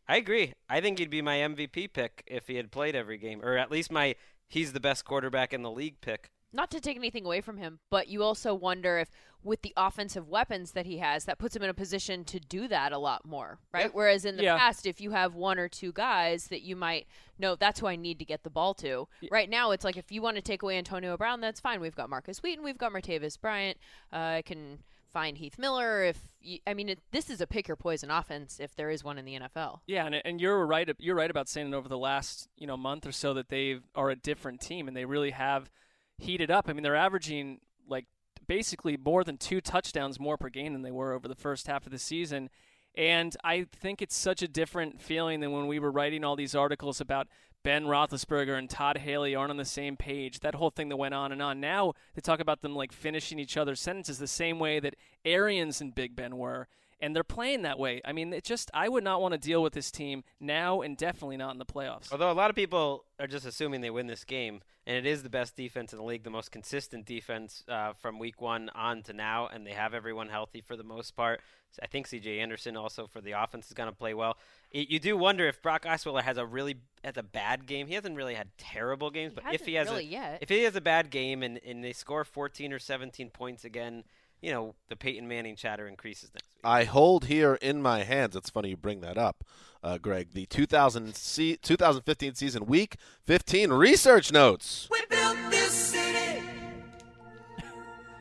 I 0.08 0.16
agree. 0.16 0.52
I 0.68 0.80
think 0.80 0.98
he'd 0.98 1.10
be 1.10 1.22
my 1.22 1.38
MVP 1.38 1.92
pick 1.92 2.22
if 2.26 2.46
he 2.46 2.56
had 2.56 2.70
played 2.70 2.94
every 2.94 3.18
game, 3.18 3.40
or 3.42 3.56
at 3.56 3.70
least 3.70 3.90
my 3.90 4.14
he's 4.48 4.72
the 4.72 4.80
best 4.80 5.04
quarterback 5.04 5.52
in 5.52 5.62
the 5.62 5.70
league 5.70 6.00
pick. 6.00 6.30
Not 6.52 6.70
to 6.70 6.80
take 6.80 6.96
anything 6.96 7.24
away 7.26 7.40
from 7.40 7.58
him, 7.58 7.80
but 7.90 8.08
you 8.08 8.22
also 8.22 8.54
wonder 8.54 8.98
if, 8.98 9.10
with 9.42 9.62
the 9.62 9.72
offensive 9.76 10.28
weapons 10.28 10.72
that 10.72 10.86
he 10.86 10.98
has, 10.98 11.24
that 11.26 11.38
puts 11.38 11.54
him 11.54 11.62
in 11.62 11.68
a 11.70 11.74
position 11.74 12.24
to 12.24 12.40
do 12.40 12.66
that 12.68 12.92
a 12.92 12.98
lot 12.98 13.24
more, 13.26 13.58
right? 13.72 13.94
Whereas 13.94 14.24
in 14.24 14.36
the 14.36 14.42
Yeah. 14.44 14.56
past, 14.58 14.86
if 14.86 15.00
you 15.00 15.10
have 15.10 15.34
one 15.34 15.58
or 15.58 15.68
two 15.68 15.92
guys 15.92 16.48
that 16.48 16.62
you 16.62 16.74
might 16.76 17.06
know, 17.38 17.54
that's 17.56 17.80
who 17.80 17.86
I 17.86 17.96
need 17.96 18.18
to 18.20 18.24
get 18.24 18.42
the 18.42 18.50
ball 18.50 18.74
to. 18.74 19.06
Right 19.30 19.50
now, 19.50 19.70
it's 19.72 19.84
like 19.84 19.96
if 19.96 20.10
you 20.10 20.22
want 20.22 20.36
to 20.36 20.42
take 20.42 20.62
away 20.62 20.78
Antonio 20.78 21.16
Brown, 21.16 21.40
that's 21.40 21.60
fine. 21.60 21.80
We've 21.80 21.94
got 21.94 22.08
Markus 22.10 22.42
Wheaton, 22.42 22.64
we've 22.64 22.78
got 22.78 22.92
Martavis 22.92 23.40
Bryant. 23.40 23.76
Uh, 24.12 24.16
I 24.16 24.42
can 24.42 24.78
find 25.12 25.38
Heath 25.38 25.58
Miller. 25.58 26.02
If 26.04 26.18
you, 26.40 26.58
I 26.66 26.74
mean, 26.74 26.88
it, 26.88 26.98
this 27.12 27.30
is 27.30 27.40
a 27.40 27.46
pick 27.46 27.68
your 27.68 27.76
poison 27.76 28.10
offense 28.10 28.58
if 28.60 28.74
there 28.76 28.90
is 28.90 29.04
one 29.04 29.18
in 29.18 29.24
the 29.24 29.38
NFL. 29.38 29.80
Yeah, 29.86 30.06
and, 30.06 30.14
and 30.24 30.40
you're 30.40 30.66
right. 30.66 30.88
You're 30.98 31.14
right 31.14 31.30
about 31.30 31.48
saying 31.48 31.72
over 31.72 31.88
the 31.88 31.98
last 31.98 32.48
you 32.56 32.66
know 32.66 32.76
month 32.76 33.06
or 33.06 33.12
so 33.12 33.32
that 33.34 33.48
they 33.48 33.78
are 33.94 34.10
a 34.10 34.16
different 34.16 34.60
team, 34.60 34.88
and 34.88 34.96
they 34.96 35.04
really 35.04 35.30
have 35.30 35.70
heated 36.18 36.50
up. 36.50 36.68
I 36.68 36.72
mean, 36.72 36.82
they're 36.82 36.96
averaging 36.96 37.60
like 37.88 38.06
basically 38.46 38.96
more 38.96 39.24
than 39.24 39.36
two 39.36 39.60
touchdowns 39.60 40.20
more 40.20 40.36
per 40.36 40.48
game 40.48 40.72
than 40.72 40.82
they 40.82 40.90
were 40.90 41.12
over 41.12 41.28
the 41.28 41.34
first 41.34 41.66
half 41.66 41.86
of 41.86 41.92
the 41.92 41.98
season. 41.98 42.50
And 42.96 43.36
I 43.44 43.66
think 43.70 44.00
it's 44.00 44.16
such 44.16 44.42
a 44.42 44.48
different 44.48 45.00
feeling 45.00 45.40
than 45.40 45.52
when 45.52 45.66
we 45.66 45.78
were 45.78 45.90
writing 45.90 46.24
all 46.24 46.36
these 46.36 46.54
articles 46.54 47.00
about 47.00 47.28
Ben 47.62 47.84
Roethlisberger 47.84 48.56
and 48.56 48.70
Todd 48.70 48.98
Haley 48.98 49.34
aren't 49.34 49.50
on 49.50 49.56
the 49.56 49.64
same 49.64 49.96
page. 49.96 50.40
That 50.40 50.54
whole 50.54 50.70
thing 50.70 50.88
that 50.88 50.96
went 50.96 51.14
on 51.14 51.32
and 51.32 51.42
on. 51.42 51.60
Now 51.60 51.94
they 52.14 52.20
talk 52.20 52.40
about 52.40 52.62
them 52.62 52.74
like 52.74 52.92
finishing 52.92 53.38
each 53.38 53.56
other's 53.56 53.80
sentences 53.80 54.18
the 54.18 54.26
same 54.26 54.58
way 54.58 54.80
that 54.80 54.94
Arians 55.24 55.80
and 55.80 55.94
Big 55.94 56.14
Ben 56.16 56.36
were. 56.36 56.68
And 57.00 57.14
they're 57.14 57.24
playing 57.24 57.62
that 57.62 57.78
way. 57.78 58.00
I 58.04 58.12
mean, 58.12 58.32
it 58.32 58.42
just 58.44 58.70
I 58.72 58.88
would 58.88 59.04
not 59.04 59.20
want 59.20 59.32
to 59.32 59.38
deal 59.38 59.62
with 59.62 59.74
this 59.74 59.90
team 59.90 60.24
now 60.40 60.80
and 60.80 60.96
definitely 60.96 61.36
not 61.36 61.52
in 61.52 61.58
the 61.58 61.66
playoffs. 61.66 62.10
Although 62.10 62.30
a 62.30 62.32
lot 62.32 62.48
of 62.48 62.56
people 62.56 63.04
are 63.20 63.26
just 63.26 63.44
assuming 63.44 63.82
they 63.82 63.90
win 63.90 64.06
this 64.06 64.24
game, 64.24 64.62
and 64.86 64.96
it 64.96 65.04
is 65.04 65.22
the 65.22 65.28
best 65.28 65.56
defense 65.56 65.92
in 65.92 65.98
the 65.98 66.04
league, 66.04 66.22
the 66.22 66.30
most 66.30 66.52
consistent 66.52 67.04
defense 67.04 67.64
uh, 67.68 67.92
from 67.94 68.18
week 68.18 68.40
one 68.40 68.70
on 68.74 69.02
to 69.02 69.12
now, 69.12 69.48
and 69.48 69.66
they 69.66 69.72
have 69.72 69.94
everyone 69.94 70.28
healthy 70.28 70.60
for 70.60 70.76
the 70.76 70.84
most 70.84 71.16
part. 71.16 71.40
So 71.72 71.80
I 71.82 71.88
think 71.88 72.06
C.J. 72.06 72.38
Anderson 72.38 72.76
also 72.76 73.06
for 73.06 73.20
the 73.20 73.32
offense 73.32 73.66
is 73.66 73.72
going 73.72 73.88
to 73.88 73.94
play 73.94 74.14
well. 74.14 74.38
It, 74.70 74.88
you 74.88 75.00
do 75.00 75.16
wonder 75.16 75.46
if 75.48 75.60
Brock 75.60 75.84
Osweiler 75.84 76.22
has 76.22 76.38
a 76.38 76.46
really 76.46 76.76
has 77.02 77.16
a 77.16 77.22
bad 77.22 77.66
game. 77.66 77.88
He 77.88 77.94
hasn't 77.94 78.16
really 78.16 78.34
had 78.34 78.48
terrible 78.56 79.10
games, 79.10 79.32
but 79.34 79.44
if 79.52 79.66
he 79.66 79.74
has 79.74 79.88
really 79.88 80.04
a 80.04 80.08
yet. 80.08 80.38
if 80.40 80.48
he 80.48 80.62
has 80.62 80.76
a 80.76 80.80
bad 80.80 81.10
game 81.10 81.42
and, 81.42 81.60
and 81.66 81.82
they 81.82 81.92
score 81.92 82.24
14 82.24 82.72
or 82.72 82.78
17 82.78 83.30
points 83.30 83.64
again, 83.64 84.04
you 84.40 84.50
know 84.50 84.74
the 84.88 84.96
Peyton 84.96 85.26
Manning 85.28 85.56
chatter 85.56 85.86
increases 85.88 86.30
next 86.34 86.46
week. 86.54 86.60
I 86.64 86.84
hold 86.84 87.26
here 87.26 87.54
in 87.60 87.82
my 87.82 88.02
hands. 88.04 88.36
It's 88.36 88.50
funny 88.50 88.70
you 88.70 88.76
bring 88.76 89.00
that 89.00 89.16
up, 89.18 89.44
uh, 89.82 89.98
Greg. 89.98 90.32
The 90.32 90.46
2000 90.46 91.14
se- 91.14 91.56
2015 91.62 92.34
season, 92.34 92.66
week 92.66 92.96
15 93.22 93.70
research 93.72 94.32
notes. 94.32 94.88
We 94.90 95.00
built 95.08 95.36
this 95.50 95.70
city. 95.72 96.42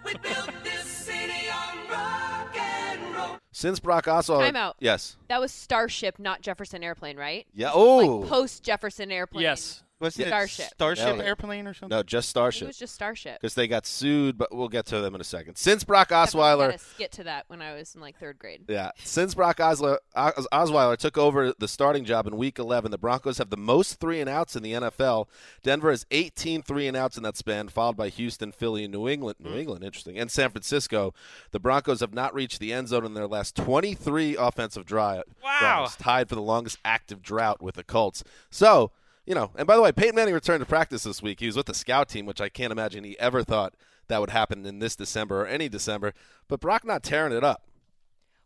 We 0.04 0.14
built 0.18 0.50
this 0.64 0.84
city 0.86 1.50
on 1.50 1.90
rock 1.90 2.56
and 2.58 3.16
roll. 3.16 3.38
Since 3.52 3.80
Brock 3.80 4.06
Osweiler, 4.06 4.46
Time 4.46 4.56
out. 4.56 4.76
yes, 4.80 5.18
That 5.30 5.40
was 5.42 5.52
Starship, 5.52 6.20
not 6.20 6.42
Jefferson 6.42 6.84
Airplane, 6.84 7.18
right? 7.18 7.48
Yeah, 7.56 7.72
oh. 7.74 8.18
Like 8.18 8.30
post 8.30 8.64
Jefferson 8.64 9.12
Airplane. 9.12 9.44
Yes. 9.44 9.82
Wasn't 10.02 10.28
it 10.28 10.30
Starship. 10.30 10.66
Starship 10.74 11.18
No. 11.18 11.24
airplane 11.24 11.68
or 11.68 11.74
something? 11.74 11.96
No, 11.96 12.04
just 12.04 12.28
Starship. 12.28 12.64
It 12.64 12.66
Starship. 12.66 12.68
was 12.68 12.78
just 12.78 12.96
Starship. 12.96 13.42
Because 13.42 13.56
they 13.56 13.68
got 13.68 13.86
sued, 13.86 14.38
but 14.38 14.54
we'll 14.54 14.68
get 14.68 14.86
to 14.88 15.00
them 15.00 15.16
in 15.16 15.22
a 15.22 15.24
second. 15.24 15.56
Since 15.56 15.86
Brock 15.86 16.10
Definitely 16.10 16.42
Osweiler, 16.42 16.72
gotta 16.72 16.78
skit 16.80 17.12
to 17.14 17.24
that 17.24 17.46
when 17.48 17.62
I 17.62 17.74
was 17.76 17.96
in 17.96 18.02
like 18.02 18.20
third 18.20 18.38
grade. 18.38 18.66
Yeah. 18.68 18.92
Since 19.04 19.36
Brock 19.36 19.58
Osweiler, 19.58 20.00
Os- 20.14 20.48
Osweiler 20.52 20.98
took 20.98 21.18
over 21.18 21.54
the 21.58 21.68
starting 21.70 22.04
job 22.04 22.28
in 22.28 22.36
Week 22.36 22.60
11, 22.60 22.92
the 22.92 22.98
Broncos 22.98 23.38
have 23.38 23.50
the 23.50 23.58
most 23.58 24.02
three 24.02 24.20
and 24.20 24.30
outs 24.30 24.58
in 24.58 24.64
the 24.64 24.74
NFL. 24.74 25.30
Denver 25.64 25.92
has 25.92 26.06
18 26.12 26.62
three 26.62 26.88
and 26.88 26.98
outs 26.98 27.16
in 27.16 27.24
that 27.24 27.38
span, 27.38 27.70
followed 27.70 27.96
by 27.96 28.10
Houston, 28.10 28.52
Philly, 28.52 28.84
and 28.84 28.94
New 28.94 29.08
England. 29.08 29.38
New 29.40 29.52
hmm. 29.52 29.58
England, 29.60 29.86
interesting, 29.86 30.18
and 30.18 30.30
San 30.30 30.50
Francisco. 30.50 31.14
The 31.52 31.60
Broncos 31.60 32.02
have 32.02 32.14
not 32.14 32.34
reached 32.34 32.60
the 32.60 32.74
end 32.74 32.90
zone 32.90 33.06
in 33.06 33.14
their 33.14 33.28
last 33.28 33.56
23 33.56 34.36
offensive 34.36 34.86
dri- 34.86 35.00
Wow. 35.00 35.24
drives, 35.60 35.96
tied 35.96 36.28
for 36.28 36.36
the 36.36 36.42
longest 36.42 36.80
active 36.84 37.22
drought 37.22 37.62
with 37.62 37.76
the 37.76 37.84
Colts. 37.84 38.24
So. 38.50 38.92
You 39.26 39.34
know, 39.36 39.52
and 39.56 39.66
by 39.66 39.76
the 39.76 39.82
way, 39.82 39.92
Peyton 39.92 40.16
Manning 40.16 40.34
returned 40.36 40.60
to 40.62 40.66
practice 40.68 41.04
this 41.04 41.22
week. 41.22 41.40
He 41.40 41.48
was 41.48 41.56
with 41.58 41.66
the 41.66 41.74
scout 41.74 42.10
team, 42.10 42.26
which 42.28 42.40
I 42.42 42.48
can't 42.50 42.72
imagine 42.72 43.04
he 43.04 43.18
ever 43.20 43.44
thought 43.44 43.74
that 44.08 44.20
would 44.22 44.30
happen 44.30 44.66
in 44.66 44.78
this 44.80 44.96
December 44.96 45.42
or 45.42 45.48
any 45.48 45.68
December. 45.68 46.14
But 46.48 46.60
Brock 46.60 46.86
not 46.86 47.02
tearing 47.02 47.34
it 47.34 47.44
up. 47.44 47.64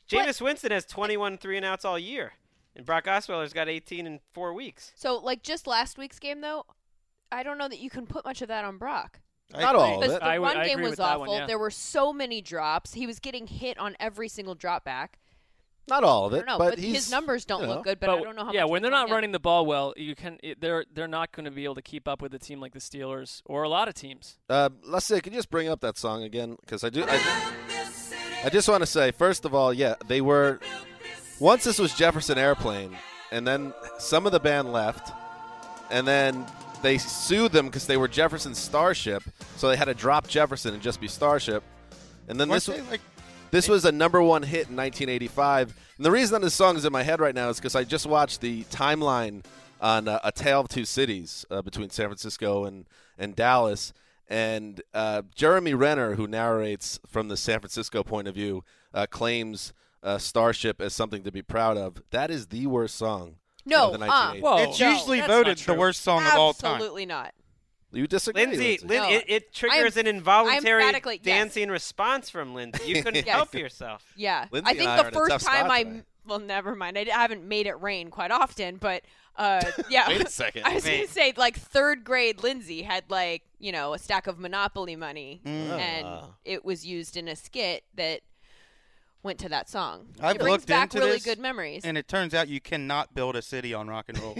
Jameis 0.09 0.41
Winston 0.41 0.71
has 0.71 0.85
21 0.85 1.37
three 1.37 1.57
and 1.57 1.65
outs 1.65 1.85
all 1.85 1.99
year, 1.99 2.33
and 2.75 2.85
Brock 2.85 3.05
Osweiler's 3.05 3.53
got 3.53 3.67
18 3.67 4.07
in 4.07 4.19
four 4.33 4.53
weeks. 4.53 4.91
So, 4.95 5.17
like 5.17 5.43
just 5.43 5.67
last 5.67 5.97
week's 5.97 6.17
game, 6.17 6.41
though, 6.41 6.65
I 7.31 7.43
don't 7.43 7.57
know 7.57 7.67
that 7.67 7.79
you 7.79 7.89
can 7.89 8.07
put 8.07 8.25
much 8.25 8.41
of 8.41 8.47
that 8.47 8.63
on 8.65 8.77
Brock. 8.77 9.19
Not 9.53 9.75
all 9.75 9.95
of 9.95 9.99
Because 9.99 10.15
it. 10.15 10.19
the 10.21 10.25
I 10.25 10.39
would- 10.39 10.45
run 10.47 10.57
I 10.57 10.67
game 10.67 10.81
was 10.81 10.99
awful. 10.99 11.25
one, 11.27 11.29
yeah. 11.41 11.45
There 11.47 11.59
were 11.59 11.71
so 11.71 12.13
many 12.13 12.39
drops. 12.41 12.93
He 12.93 13.05
was 13.05 13.19
getting 13.19 13.47
hit 13.47 13.77
on 13.79 13.95
every 13.99 14.29
single 14.29 14.55
drop 14.55 14.83
back. 14.85 15.19
Not 15.89 16.03
all 16.03 16.25
of 16.25 16.33
I 16.33 16.37
it, 16.37 16.39
don't 16.39 16.47
know, 16.47 16.57
but, 16.57 16.69
but 16.75 16.79
his 16.79 17.11
numbers 17.11 17.45
don't 17.45 17.61
you 17.61 17.67
look 17.67 17.83
good. 17.83 17.99
But, 17.99 18.09
I 18.09 18.21
don't 18.21 18.35
know 18.35 18.45
how. 18.45 18.53
yeah, 18.53 18.63
much 18.63 18.71
when 18.71 18.81
they're 18.81 18.91
not 18.91 19.07
get. 19.07 19.13
running 19.13 19.31
the 19.31 19.39
ball 19.39 19.65
well, 19.65 19.93
you 19.97 20.15
can. 20.15 20.37
It, 20.43 20.61
they're 20.61 20.85
they're 20.93 21.07
not 21.07 21.31
going 21.31 21.45
to 21.45 21.51
be 21.51 21.63
able 21.63 21.75
to 21.75 21.81
keep 21.81 22.07
up 22.07 22.21
with 22.21 22.33
a 22.33 22.39
team 22.39 22.59
like 22.59 22.73
the 22.73 22.79
Steelers 22.79 23.41
or 23.45 23.63
a 23.63 23.69
lot 23.69 23.87
of 23.87 23.93
teams. 23.93 24.37
Uh, 24.49 24.69
let's 24.83 25.05
say, 25.05 25.19
can 25.21 25.33
you 25.33 25.39
just 25.39 25.49
bring 25.49 25.67
up 25.67 25.81
that 25.81 25.97
song 25.97 26.23
again? 26.23 26.57
Because 26.61 26.83
I 26.83 26.89
do. 26.89 27.05
I, 27.07 27.51
I 28.45 28.49
just 28.49 28.69
want 28.69 28.81
to 28.81 28.87
say, 28.87 29.11
first 29.11 29.45
of 29.45 29.53
all, 29.53 29.73
yeah, 29.73 29.95
they 30.07 30.21
were. 30.21 30.59
Once 31.39 31.63
this 31.63 31.79
was 31.79 31.93
Jefferson 31.95 32.37
Airplane, 32.37 32.95
and 33.31 33.47
then 33.47 33.73
some 33.97 34.25
of 34.25 34.31
the 34.31 34.39
band 34.39 34.73
left, 34.73 35.13
and 35.89 36.05
then 36.07 36.45
they 36.81 36.97
sued 36.97 37.51
them 37.51 37.67
because 37.67 37.87
they 37.87 37.97
were 37.97 38.07
Jefferson 38.07 38.53
Starship, 38.53 39.23
so 39.55 39.69
they 39.69 39.77
had 39.77 39.85
to 39.85 39.93
drop 39.93 40.27
Jefferson 40.27 40.73
and 40.73 40.83
just 40.83 40.99
be 40.99 41.07
Starship. 41.07 41.63
And 42.27 42.39
then 42.39 42.49
Weren't 42.49 42.63
this 42.63 42.67
was 42.67 42.89
like 42.91 43.01
this 43.51 43.67
was 43.67 43.85
a 43.85 43.91
number 43.91 44.21
one 44.21 44.43
hit 44.43 44.69
in 44.69 44.75
1985. 44.75 45.75
And 45.97 46.05
the 46.05 46.11
reason 46.11 46.33
that 46.33 46.45
this 46.45 46.53
song 46.53 46.75
is 46.77 46.85
in 46.85 46.93
my 46.93 47.03
head 47.03 47.19
right 47.19 47.35
now 47.35 47.49
is 47.49 47.57
because 47.57 47.75
I 47.75 47.83
just 47.83 48.05
watched 48.05 48.41
the 48.41 48.63
timeline 48.65 49.43
on 49.81 50.07
uh, 50.07 50.19
A 50.23 50.31
Tale 50.31 50.61
of 50.61 50.69
Two 50.69 50.85
Cities 50.85 51.45
uh, 51.49 51.61
between 51.61 51.89
San 51.89 52.07
Francisco 52.07 52.65
and, 52.65 52.85
and 53.17 53.35
Dallas. 53.35 53.93
And 54.27 54.81
uh, 54.93 55.23
Jeremy 55.33 55.73
Renner, 55.73 56.15
who 56.15 56.27
narrates 56.27 56.99
from 57.07 57.29
the 57.29 57.37
San 57.37 57.59
Francisco 57.59 58.03
point 58.03 58.27
of 58.27 58.35
view, 58.35 58.63
uh, 58.93 59.07
claims 59.07 59.73
uh, 60.03 60.17
Starship 60.17 60.79
as 60.81 60.93
something 60.93 61.23
to 61.23 61.31
be 61.31 61.41
proud 61.41 61.77
of. 61.77 62.01
That 62.11 62.29
is 62.29 62.47
the 62.47 62.67
worst 62.67 62.95
song. 62.95 63.35
No, 63.65 63.91
of 63.91 63.99
the 63.99 64.05
uh, 64.05 64.33
1980s. 64.33 64.41
Whoa, 64.41 64.57
it's 64.63 64.79
usually 64.79 65.19
that's 65.19 65.31
voted 65.31 65.47
not 65.47 65.57
the 65.57 65.63
true. 65.63 65.75
worst 65.75 66.01
song 66.01 66.25
of 66.25 66.33
all 66.35 66.53
time. 66.53 66.75
Absolutely 66.75 67.05
not. 67.05 67.33
You 67.91 68.05
disagree? 68.07 68.45
Lindsay, 68.45 68.77
Lindsay? 68.81 68.87
Lin- 68.87 69.01
No. 69.03 69.09
it, 69.09 69.25
it 69.27 69.53
triggers 69.53 69.97
I'm- 69.97 70.05
an 70.05 70.15
involuntary 70.15 70.83
emphatically- 70.83 71.19
yes. 71.23 71.35
dancing 71.35 71.69
response 71.69 72.29
from 72.29 72.53
Lindsay. 72.53 72.85
You 72.87 73.01
couldn't 73.03 73.15
Yes. 73.25 73.35
help 73.35 73.53
yourself. 73.55 74.05
Yeah, 74.15 74.45
Lindsay 74.51 74.69
I 74.71 74.73
think 74.75 74.85
the 74.89 74.93
in 74.93 74.99
a 74.99 75.03
tough 75.11 75.13
first 75.13 75.45
time 75.45 75.71
I 75.71 75.83
today. 75.83 76.01
well, 76.25 76.39
never 76.39 76.75
mind. 76.75 76.97
I 76.97 77.05
haven't 77.09 77.43
made 77.45 77.65
it 77.67 77.79
rain 77.81 78.09
quite 78.11 78.29
often, 78.31 78.77
but 78.77 79.03
uh, 79.37 79.61
yeah. 79.89 80.07
Wait 80.07 80.21
a 80.21 80.29
second. 80.29 80.63
I 80.65 80.75
was 80.75 80.83
gonna 80.85 81.07
say 81.07 81.33
like 81.35 81.57
third 81.57 82.03
grade 82.03 82.43
Lindsay 82.43 82.83
had 82.83 83.05
like 83.09 83.41
you 83.57 83.71
know 83.71 83.93
a 83.93 83.99
stack 83.99 84.27
of 84.27 84.37
Monopoly 84.37 84.95
money, 84.95 85.41
and 85.45 86.05
Ah. 86.05 86.25
it 86.45 86.63
was 86.63 86.85
used 86.85 87.17
in 87.17 87.27
a 87.27 87.35
skit 87.35 87.83
that 87.95 88.21
went 89.23 89.39
to 89.39 89.49
that 89.49 89.67
song. 89.67 90.07
I've 90.21 90.35
it 90.35 90.41
brings 90.41 90.51
looked 90.51 90.67
back 90.67 90.93
into 90.93 90.99
really 90.99 91.13
this, 91.17 91.25
good 91.25 91.39
memories. 91.39 91.83
And 91.83 91.97
it 91.97 92.07
turns 92.07 92.33
out 92.33 92.47
you 92.47 92.61
cannot 92.61 93.13
build 93.15 93.35
a 93.35 93.41
city 93.41 93.73
on 93.73 93.87
rock 93.89 94.05
and 94.09 94.17
roll. 94.19 94.37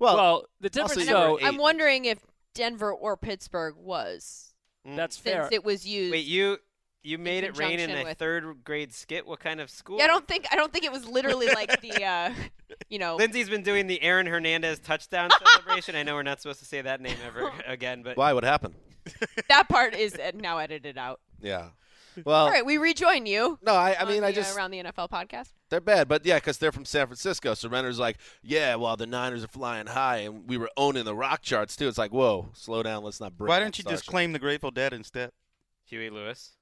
well, 0.00 0.16
Well, 0.16 0.44
the 0.60 0.70
difference 0.70 0.96
also 1.08 1.12
though, 1.12 1.38
you're 1.38 1.48
I'm 1.48 1.56
wondering 1.56 2.04
if 2.06 2.18
Denver 2.56 2.92
or 2.92 3.16
Pittsburgh 3.16 3.74
was 3.76 4.54
that's 4.84 5.16
since 5.16 5.22
fair. 5.34 5.48
it 5.52 5.64
was 5.64 5.86
used. 5.86 6.12
Wait, 6.12 6.26
you 6.26 6.58
you 7.02 7.18
made 7.18 7.44
it 7.44 7.56
rain 7.56 7.72
in 7.72 7.78
conjunction 7.86 8.00
a 8.06 8.08
with- 8.10 8.18
third 8.18 8.64
grade 8.64 8.92
skit? 8.92 9.26
What 9.26 9.38
kind 9.40 9.60
of 9.60 9.70
school? 9.70 9.98
yeah, 9.98 10.04
I 10.04 10.06
don't 10.08 10.26
think 10.26 10.46
I 10.50 10.56
don't 10.56 10.72
think 10.72 10.84
it 10.84 10.92
was 10.92 11.06
literally 11.06 11.46
like 11.46 11.80
the 11.80 12.04
uh, 12.04 12.32
you 12.88 12.98
know 12.98 13.16
Lindsay's 13.18 13.48
been 13.48 13.62
doing 13.62 13.86
the 13.86 14.02
Aaron 14.02 14.26
Hernandez 14.26 14.78
touchdown 14.80 15.30
celebration. 15.54 15.94
I 15.94 16.02
know 16.02 16.14
we're 16.14 16.22
not 16.24 16.40
supposed 16.40 16.58
to 16.60 16.64
say 16.66 16.82
that 16.82 17.00
name 17.00 17.16
ever 17.26 17.50
again, 17.66 18.02
but 18.02 18.16
why? 18.16 18.32
What 18.32 18.44
happened? 18.44 18.74
that 19.48 19.68
part 19.68 19.94
is 19.94 20.14
uh, 20.14 20.32
now 20.34 20.58
edited 20.58 20.98
out. 20.98 21.20
Yeah. 21.40 21.68
Well, 22.24 22.44
All 22.44 22.50
right, 22.50 22.64
we 22.64 22.78
rejoin 22.78 23.26
you. 23.26 23.58
no, 23.62 23.74
I, 23.74 23.96
I 23.98 24.04
mean, 24.04 24.20
the, 24.20 24.26
I 24.26 24.30
uh, 24.30 24.32
just 24.32 24.56
around 24.56 24.70
the 24.70 24.82
NFL 24.82 25.10
podcast. 25.10 25.48
They're 25.70 25.80
bad, 25.80 26.08
but 26.08 26.24
yeah, 26.24 26.36
because 26.36 26.58
they're 26.58 26.72
from 26.72 26.84
San 26.84 27.06
Francisco. 27.06 27.54
So 27.54 27.68
Renner's 27.68 27.98
like, 27.98 28.18
yeah, 28.42 28.74
well, 28.76 28.96
the 28.96 29.06
Niners 29.06 29.44
are 29.44 29.48
flying 29.48 29.86
high, 29.86 30.18
and 30.18 30.48
we 30.48 30.56
were 30.56 30.70
owning 30.76 31.04
the 31.04 31.14
rock 31.14 31.42
charts 31.42 31.76
too. 31.76 31.88
It's 31.88 31.98
like, 31.98 32.12
whoa, 32.12 32.50
slow 32.54 32.82
down. 32.82 33.02
Let's 33.04 33.20
not 33.20 33.36
break. 33.36 33.48
Why 33.48 33.60
don't 33.60 33.76
you 33.78 33.84
just 33.84 34.06
claim 34.06 34.32
the 34.32 34.38
Grateful 34.38 34.70
Dead 34.70 34.92
instead? 34.92 35.30
Huey 35.86 36.10
Lewis. 36.10 36.52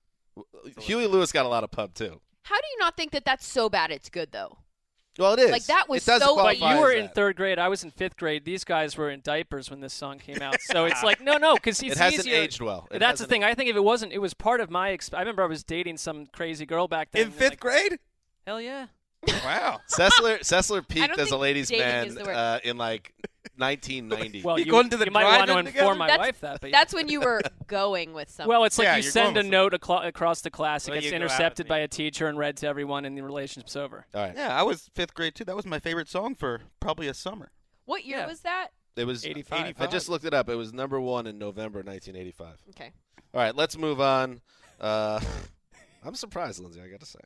Huey 0.80 1.06
Lewis 1.06 1.32
got 1.32 1.46
a 1.46 1.48
lot 1.48 1.64
of 1.64 1.70
pub 1.70 1.94
too. 1.94 2.20
How 2.42 2.56
do 2.56 2.66
you 2.72 2.78
not 2.78 2.96
think 2.96 3.12
that 3.12 3.24
that's 3.24 3.46
so 3.46 3.68
bad 3.68 3.90
it's 3.90 4.10
good 4.10 4.32
though? 4.32 4.58
Well, 5.18 5.34
it 5.34 5.40
is. 5.40 5.50
Like, 5.50 5.64
that 5.66 5.88
was 5.88 6.02
it 6.02 6.10
does 6.10 6.22
so- 6.22 6.36
But 6.36 6.58
you 6.58 6.76
were 6.78 6.92
in 6.92 7.08
third 7.08 7.36
grade. 7.36 7.58
I 7.58 7.68
was 7.68 7.84
in 7.84 7.90
fifth 7.90 8.16
grade. 8.16 8.44
These 8.44 8.64
guys 8.64 8.96
were 8.96 9.10
in 9.10 9.20
diapers 9.20 9.70
when 9.70 9.80
this 9.80 9.92
song 9.92 10.18
came 10.18 10.42
out. 10.42 10.56
So 10.60 10.86
it's 10.86 11.02
like, 11.04 11.20
no, 11.20 11.36
no, 11.36 11.54
because 11.54 11.82
It 11.82 11.96
hasn't 11.96 12.28
aged 12.28 12.60
well. 12.60 12.88
It 12.90 12.98
That's 12.98 13.00
the 13.00 13.06
hasn't 13.24 13.30
thing. 13.30 13.44
I 13.44 13.54
think 13.54 13.70
if 13.70 13.76
it 13.76 13.84
wasn't, 13.84 14.12
it 14.12 14.18
was 14.18 14.34
part 14.34 14.60
of 14.60 14.70
my. 14.70 14.90
Exp- 14.90 15.14
I 15.14 15.20
remember 15.20 15.42
I 15.42 15.46
was 15.46 15.62
dating 15.62 15.98
some 15.98 16.26
crazy 16.26 16.66
girl 16.66 16.88
back 16.88 17.10
then. 17.12 17.26
In 17.26 17.30
fifth 17.30 17.50
like, 17.52 17.60
grade? 17.60 17.98
Hell 18.46 18.60
yeah. 18.60 18.86
Wow. 19.44 19.80
Sessler 19.88 20.40
Sessler 20.40 20.76
don't 20.76 20.88
peaked 20.88 21.18
as 21.18 21.30
a 21.30 21.36
ladies' 21.36 21.70
man 21.70 22.08
is 22.08 22.14
the 22.14 22.24
word. 22.24 22.34
uh, 22.34 22.58
in 22.64 22.76
like 22.76 23.14
1990. 23.56 24.42
Well, 24.42 24.58
You 24.58 24.64
you, 24.66 24.70
going 24.70 24.90
to 24.90 24.96
the 24.96 25.04
you 25.06 25.10
might 25.10 25.24
want 25.24 25.46
to 25.48 25.58
inform 25.58 25.66
together? 25.66 25.94
my 25.94 26.06
That's- 26.06 26.26
wife 26.26 26.40
that. 26.40 26.60
But 26.60 26.72
That's 26.72 26.92
when 26.94 27.08
you 27.08 27.20
were 27.20 27.40
going 27.66 28.12
with 28.12 28.30
someone. 28.30 28.56
well, 28.56 28.64
it's 28.64 28.78
like 28.78 28.86
Yeah, 28.86 28.96
you 28.96 29.02
send 29.02 29.36
a 29.36 29.42
note 29.42 29.72
aclo- 29.72 30.06
across 30.06 30.40
the 30.40 30.50
class. 30.50 30.88
It 30.88 30.92
gets 30.94 31.04
you 31.04 31.10
go 31.10 31.16
out 31.16 31.22
with 31.22 31.30
intercepted 31.32 31.68
by 31.68 31.78
a 31.78 31.88
teacher 31.88 32.26
and 32.28 32.38
read 32.38 32.56
to 32.58 32.66
everyone, 32.66 33.04
and 33.04 33.16
the 33.16 33.22
relationship's 33.22 33.76
over. 33.76 34.06
All 34.14 34.20
right, 34.22 34.34
Yeah, 34.36 34.58
I 34.58 34.62
was 34.62 34.90
fifth 34.94 35.14
grade 35.14 35.34
too. 35.34 35.44
That 35.44 35.56
was 35.56 35.66
my 35.66 35.78
favorite 35.78 36.08
song 36.08 36.34
for 36.34 36.62
probably 36.80 37.06
a 37.08 37.14
summer. 37.14 37.50
what 37.84 38.04
year 38.04 38.18
Yeah. 38.18 38.26
was 38.26 38.40
that? 38.40 38.68
it 38.96 39.04
was 39.06 39.26
85. 39.26 39.74
I 39.80 39.86
just 39.88 40.08
looked 40.08 40.24
it 40.24 40.32
up. 40.32 40.48
It 40.48 40.54
was 40.54 40.72
number 40.72 41.00
one 41.00 41.26
in 41.26 41.36
November 41.38 41.82
1985. 41.82 42.62
Okay. 42.70 42.92
All 43.34 43.40
right, 43.40 43.54
let's 43.54 43.76
move 43.76 44.00
on. 44.00 44.40
Uh, 44.80 45.20
I'm 46.04 46.14
surprised, 46.14 46.60
Lindsay. 46.60 46.80
I 46.80 46.86
got 46.88 47.00
to 47.00 47.06
say. 47.06 47.18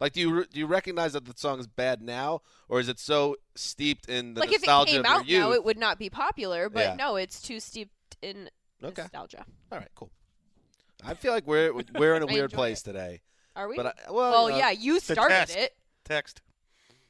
Like, 0.00 0.12
do 0.12 0.20
you 0.20 0.44
do 0.44 0.58
you 0.60 0.66
recognize 0.66 1.14
that 1.14 1.24
the 1.24 1.32
song 1.36 1.58
is 1.58 1.66
bad 1.66 2.02
now, 2.02 2.42
or 2.68 2.80
is 2.80 2.88
it 2.88 2.98
so 2.98 3.36
steeped 3.54 4.08
in 4.08 4.34
the 4.34 4.40
like 4.40 4.50
if 4.50 4.56
it 4.56 4.66
nostalgia 4.66 4.90
came 4.92 5.00
of 5.00 5.06
out 5.06 5.26
youth? 5.26 5.40
now, 5.40 5.52
it 5.52 5.64
would 5.64 5.78
not 5.78 5.98
be 5.98 6.10
popular. 6.10 6.68
But 6.68 6.80
Yeah. 6.84 6.94
no, 6.96 7.16
it's 7.16 7.40
too 7.40 7.60
steeped 7.60 8.16
in 8.20 8.50
Okay. 8.84 9.02
nostalgia. 9.02 9.46
All 9.72 9.78
right, 9.78 9.88
cool. 9.94 10.10
I 11.04 11.14
feel 11.14 11.32
like 11.32 11.46
we're 11.46 11.72
we're 11.94 12.14
in 12.14 12.22
a 12.22 12.26
weird 12.34 12.52
place 12.52 12.80
it. 12.82 12.84
today. 12.84 13.22
Are 13.54 13.68
we? 13.68 13.76
But 13.76 13.86
I, 14.06 14.10
well, 14.12 14.46
you 14.48 14.52
know, 14.52 14.58
yeah, 14.58 14.70
you 14.70 15.00
started 15.00 15.34
test. 15.34 15.56
it 15.56 15.74
Text. 16.04 16.42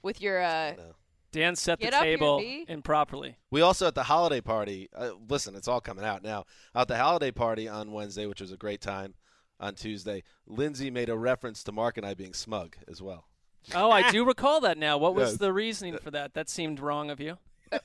with 0.03 0.21
your 0.21 0.41
uh, 0.43 0.75
no. 0.77 0.95
Dan 1.33 1.57
set 1.57 1.81
the 1.81 1.87
Get 1.87 1.95
up 1.95 2.05
here, 2.05 2.17
table 2.17 2.39
B. 2.39 2.65
improperly. 2.69 3.37
We 3.51 3.61
also 3.61 3.87
at 3.89 3.95
the 3.97 4.05
holiday 4.05 4.41
party. 4.41 4.89
Uh, 4.97 5.11
listen, 5.29 5.55
it's 5.57 5.69
all 5.69 5.81
coming 5.81 6.05
out 6.05 6.23
now. 6.23 6.45
At 6.75 6.87
the 6.89 6.97
holiday 6.97 7.33
party 7.33 7.69
on 7.69 7.91
Wednesday, 7.93 8.27
which 8.27 8.41
was 8.41 8.53
a 8.53 8.57
great 8.57 8.81
time. 8.81 9.15
On 9.59 9.75
Tuesday, 9.75 10.23
Lindsay 10.47 10.91
made 10.91 11.09
a 11.09 11.17
reference 11.17 11.63
to 11.65 11.73
Mark 11.73 11.97
and 11.97 12.05
I 12.07 12.13
being 12.15 12.35
smug 12.35 12.77
as 12.89 13.01
well. 13.01 13.27
Oh, 13.75 13.91
I 13.91 14.11
do 14.11 14.25
recall 14.25 14.61
that 14.61 14.77
now. 14.79 14.99
What 14.99 15.15
was 15.15 15.31
Yes. 15.31 15.39
the 15.39 15.53
reasoning 15.53 15.99
for 15.99 16.11
that? 16.13 16.35
That 16.35 16.49
seemed 16.49 16.79
wrong 16.79 17.11
of 17.11 17.21
you. 17.21 17.39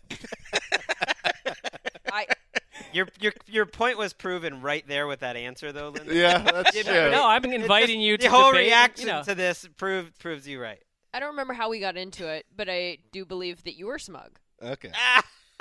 I 2.12 2.26
Your 2.94 3.08
your 3.22 3.32
your 3.48 3.66
point 3.66 3.98
was 3.98 4.12
proven 4.12 4.62
right 4.62 4.86
there 4.86 5.08
with 5.08 5.22
that 5.22 5.38
answer, 5.38 5.72
though, 5.72 5.90
Lindsay. 5.90 6.18
Yeah, 6.18 6.40
that's 6.40 6.76
You 6.76 6.84
true. 6.84 6.94
know, 6.94 7.12
No, 7.12 7.24
I've 7.26 7.42
been 7.42 7.54
inviting 7.54 8.00
just- 8.00 8.06
you 8.06 8.18
the 8.18 8.30
whole 8.30 8.52
debate, 8.52 8.66
reaction 8.68 9.08
you 9.08 9.14
know. 9.14 9.24
to 9.24 9.34
this 9.34 9.66
prove, 9.78 10.12
proves 10.20 10.46
you 10.46 10.62
right. 10.62 10.82
I 11.14 11.20
don't 11.22 11.30
remember 11.30 11.54
how 11.54 11.70
we 11.70 11.80
got 11.80 11.96
into 11.96 12.28
it, 12.28 12.46
but 12.56 12.68
I 12.70 12.98
do 13.14 13.24
believe 13.26 13.64
that 13.64 13.76
you 13.78 13.86
were 13.88 13.98
smug. 14.00 14.40
Okay. 14.62 14.92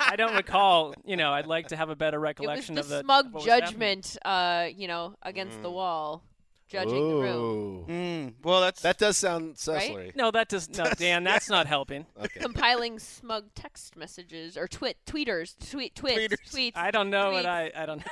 I 0.09 0.15
don't 0.15 0.35
recall. 0.35 0.93
You 1.05 1.17
know, 1.17 1.31
I'd 1.31 1.47
like 1.47 1.67
to 1.69 1.75
have 1.75 1.89
a 1.89 1.95
better 1.95 2.17
It 2.17 2.19
was 2.19 2.23
recollection 2.25 2.75
the 2.75 2.81
of 2.81 2.89
the 2.89 2.99
smug 3.01 3.25
what 3.25 3.33
was 3.35 3.45
happening. 3.45 3.69
judgment, 3.69 4.17
uh, 4.25 4.67
you 4.75 4.87
know, 4.87 5.15
against 5.21 5.61
the 5.61 5.71
wall, 5.71 6.23
judging 6.67 7.09
the 7.09 7.15
room, 7.15 7.85
Mm, 7.89 8.33
well, 8.43 8.61
that's 8.61 8.81
That 8.81 8.97
does 8.97 9.17
sound 9.17 9.57
Right? 9.67 10.11
No, 10.15 10.31
that 10.31 10.47
does 10.49 10.69
no, 10.69 10.85
Dan. 10.97 11.23
That's 11.23 11.49
not 11.49 11.67
helping. 11.67 12.05
Okay. 12.21 12.39
compiling 12.39 12.99
smug 12.99 13.45
text 13.55 13.95
messages 13.97 14.57
or 14.57 14.67
twit 14.67 14.97
tweeters, 15.05 15.55
tweet 15.71 15.95
twits, 15.95 16.17
Tweeters. 16.17 16.51
tweets 16.51 16.71
I 16.75 16.91
don't 16.91 17.09
know 17.09 17.31
what 17.31 17.45
I. 17.45 17.71
I 17.75 17.85
don't. 17.85 18.01
in 18.01 18.05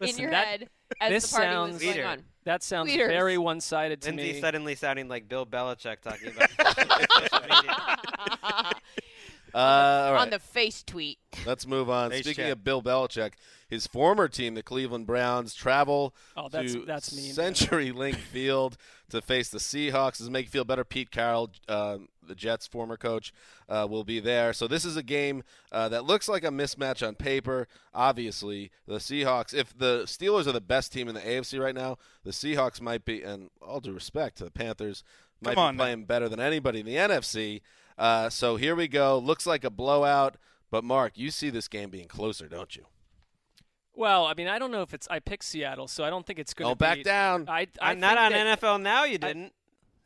Listen, 0.00 0.22
your 0.22 0.30
that, 0.30 0.46
head 0.46 0.68
as 1.00 1.10
this 1.10 1.30
the 1.30 1.36
party 1.36 1.52
sounds- 1.52 1.72
was 1.74 1.82
going 1.82 2.04
on. 2.06 2.24
That 2.44 2.62
sounds 2.62 2.92
Tweeters. 2.92 3.08
very 3.08 3.38
one-sided 3.38 4.00
to 4.02 4.08
Lindsay 4.10 4.34
me. 4.34 4.40
suddenly 4.40 4.76
sounding 4.76 5.08
like 5.08 5.28
Bill 5.28 5.44
Belichick 5.44 6.00
talking 6.00 6.30
about 6.30 6.48
social 9.56 9.66
media. 9.68 10.02
Uh, 10.02 10.06
all 10.08 10.12
right. 10.14 10.22
On 10.22 10.30
the 10.30 10.38
face 10.38 10.82
tweet. 10.82 11.18
Let's 11.46 11.66
move 11.66 11.88
on. 11.90 12.10
Face 12.10 12.24
Speaking 12.24 12.44
check. 12.44 12.52
of 12.52 12.64
Bill 12.64 12.82
Belichick, 12.82 13.32
his 13.68 13.86
former 13.86 14.28
team, 14.28 14.54
the 14.54 14.62
Cleveland 14.62 15.06
Browns, 15.06 15.54
travel 15.54 16.14
Oh, 16.36 16.48
that's- 16.48 16.72
to 16.72 16.84
that's 16.84 17.14
mean. 17.14 17.32
CenturyLink 17.32 18.14
Field 18.32 18.76
to 19.10 19.20
face 19.22 19.48
the 19.48 19.58
Seahawks. 19.58 20.18
Does 20.18 20.30
make 20.30 20.46
you 20.46 20.50
feel 20.50 20.64
better? 20.64 20.84
Pete 20.84 21.10
Carroll, 21.10 21.50
uh, 21.68 21.98
the 22.26 22.34
Jets' 22.34 22.66
former 22.66 22.96
coach, 22.96 23.32
uh, 23.68 23.86
will 23.88 24.02
be 24.04 24.18
there. 24.20 24.52
So 24.52 24.66
this 24.66 24.84
is 24.84 24.96
a 24.96 25.02
game 25.02 25.42
uh, 25.70 25.88
that 25.90 26.04
looks 26.04 26.28
like 26.28 26.42
a 26.44 26.48
mismatch 26.48 27.06
on 27.06 27.14
paper. 27.14 27.68
Obviously, 27.94 28.70
the 28.86 28.96
Seahawks. 28.96 29.54
If 29.54 29.76
the 29.76 30.02
Steelers 30.06 30.46
are 30.46 30.52
the 30.52 30.60
best 30.60 30.92
team 30.92 31.08
in 31.08 31.14
the 31.14 31.20
AFC 31.20 31.60
right 31.62 31.74
now, 31.74 31.98
the 32.24 32.30
Seahawks 32.32 32.80
might 32.80 33.04
be. 33.04 33.22
And 33.22 33.50
all 33.62 33.80
due 33.80 33.92
respect 33.92 34.38
to 34.38 34.44
the 34.44 34.50
Panthers, 34.50 35.02
might 35.40 35.54
Come 35.54 35.74
be 35.74 35.78
now. 35.78 35.84
playing 35.84 36.04
better 36.06 36.28
than 36.28 36.40
anybody 36.40 36.80
in 36.80 36.86
the 36.86 36.96
NFC. 36.96 37.60
Uh, 37.98 38.28
so 38.30 38.56
here 38.56 38.74
we 38.74 38.88
go. 38.88 39.18
Looks 39.18 39.46
like 39.46 39.64
a 39.64 39.70
blowout. 39.70 40.36
But 40.70 40.82
Mark, 40.84 41.12
you 41.16 41.30
see 41.30 41.48
this 41.50 41.68
game 41.68 41.90
being 41.90 42.08
closer, 42.08 42.48
don't 42.48 42.74
you? 42.76 42.86
Well, 43.94 44.26
I 44.26 44.34
mean, 44.34 44.48
I 44.48 44.58
don't 44.58 44.70
know 44.70 44.82
if 44.82 44.92
it's. 44.92 45.06
I 45.10 45.20
picked 45.20 45.44
Seattle, 45.44 45.88
so 45.88 46.04
I 46.04 46.10
don't 46.10 46.26
think 46.26 46.38
it's 46.38 46.52
going 46.52 46.66
to 46.66 46.70
Don't 46.70 46.78
back 46.78 47.02
down. 47.02 47.46
I, 47.48 47.66
I 47.80 47.92
Uh, 47.92 47.94
not 47.94 48.18
on 48.18 48.32
that- 48.32 48.58
NFL 48.60 48.82
Now. 48.82 49.04
You 49.04 49.18
didn't. 49.18 49.52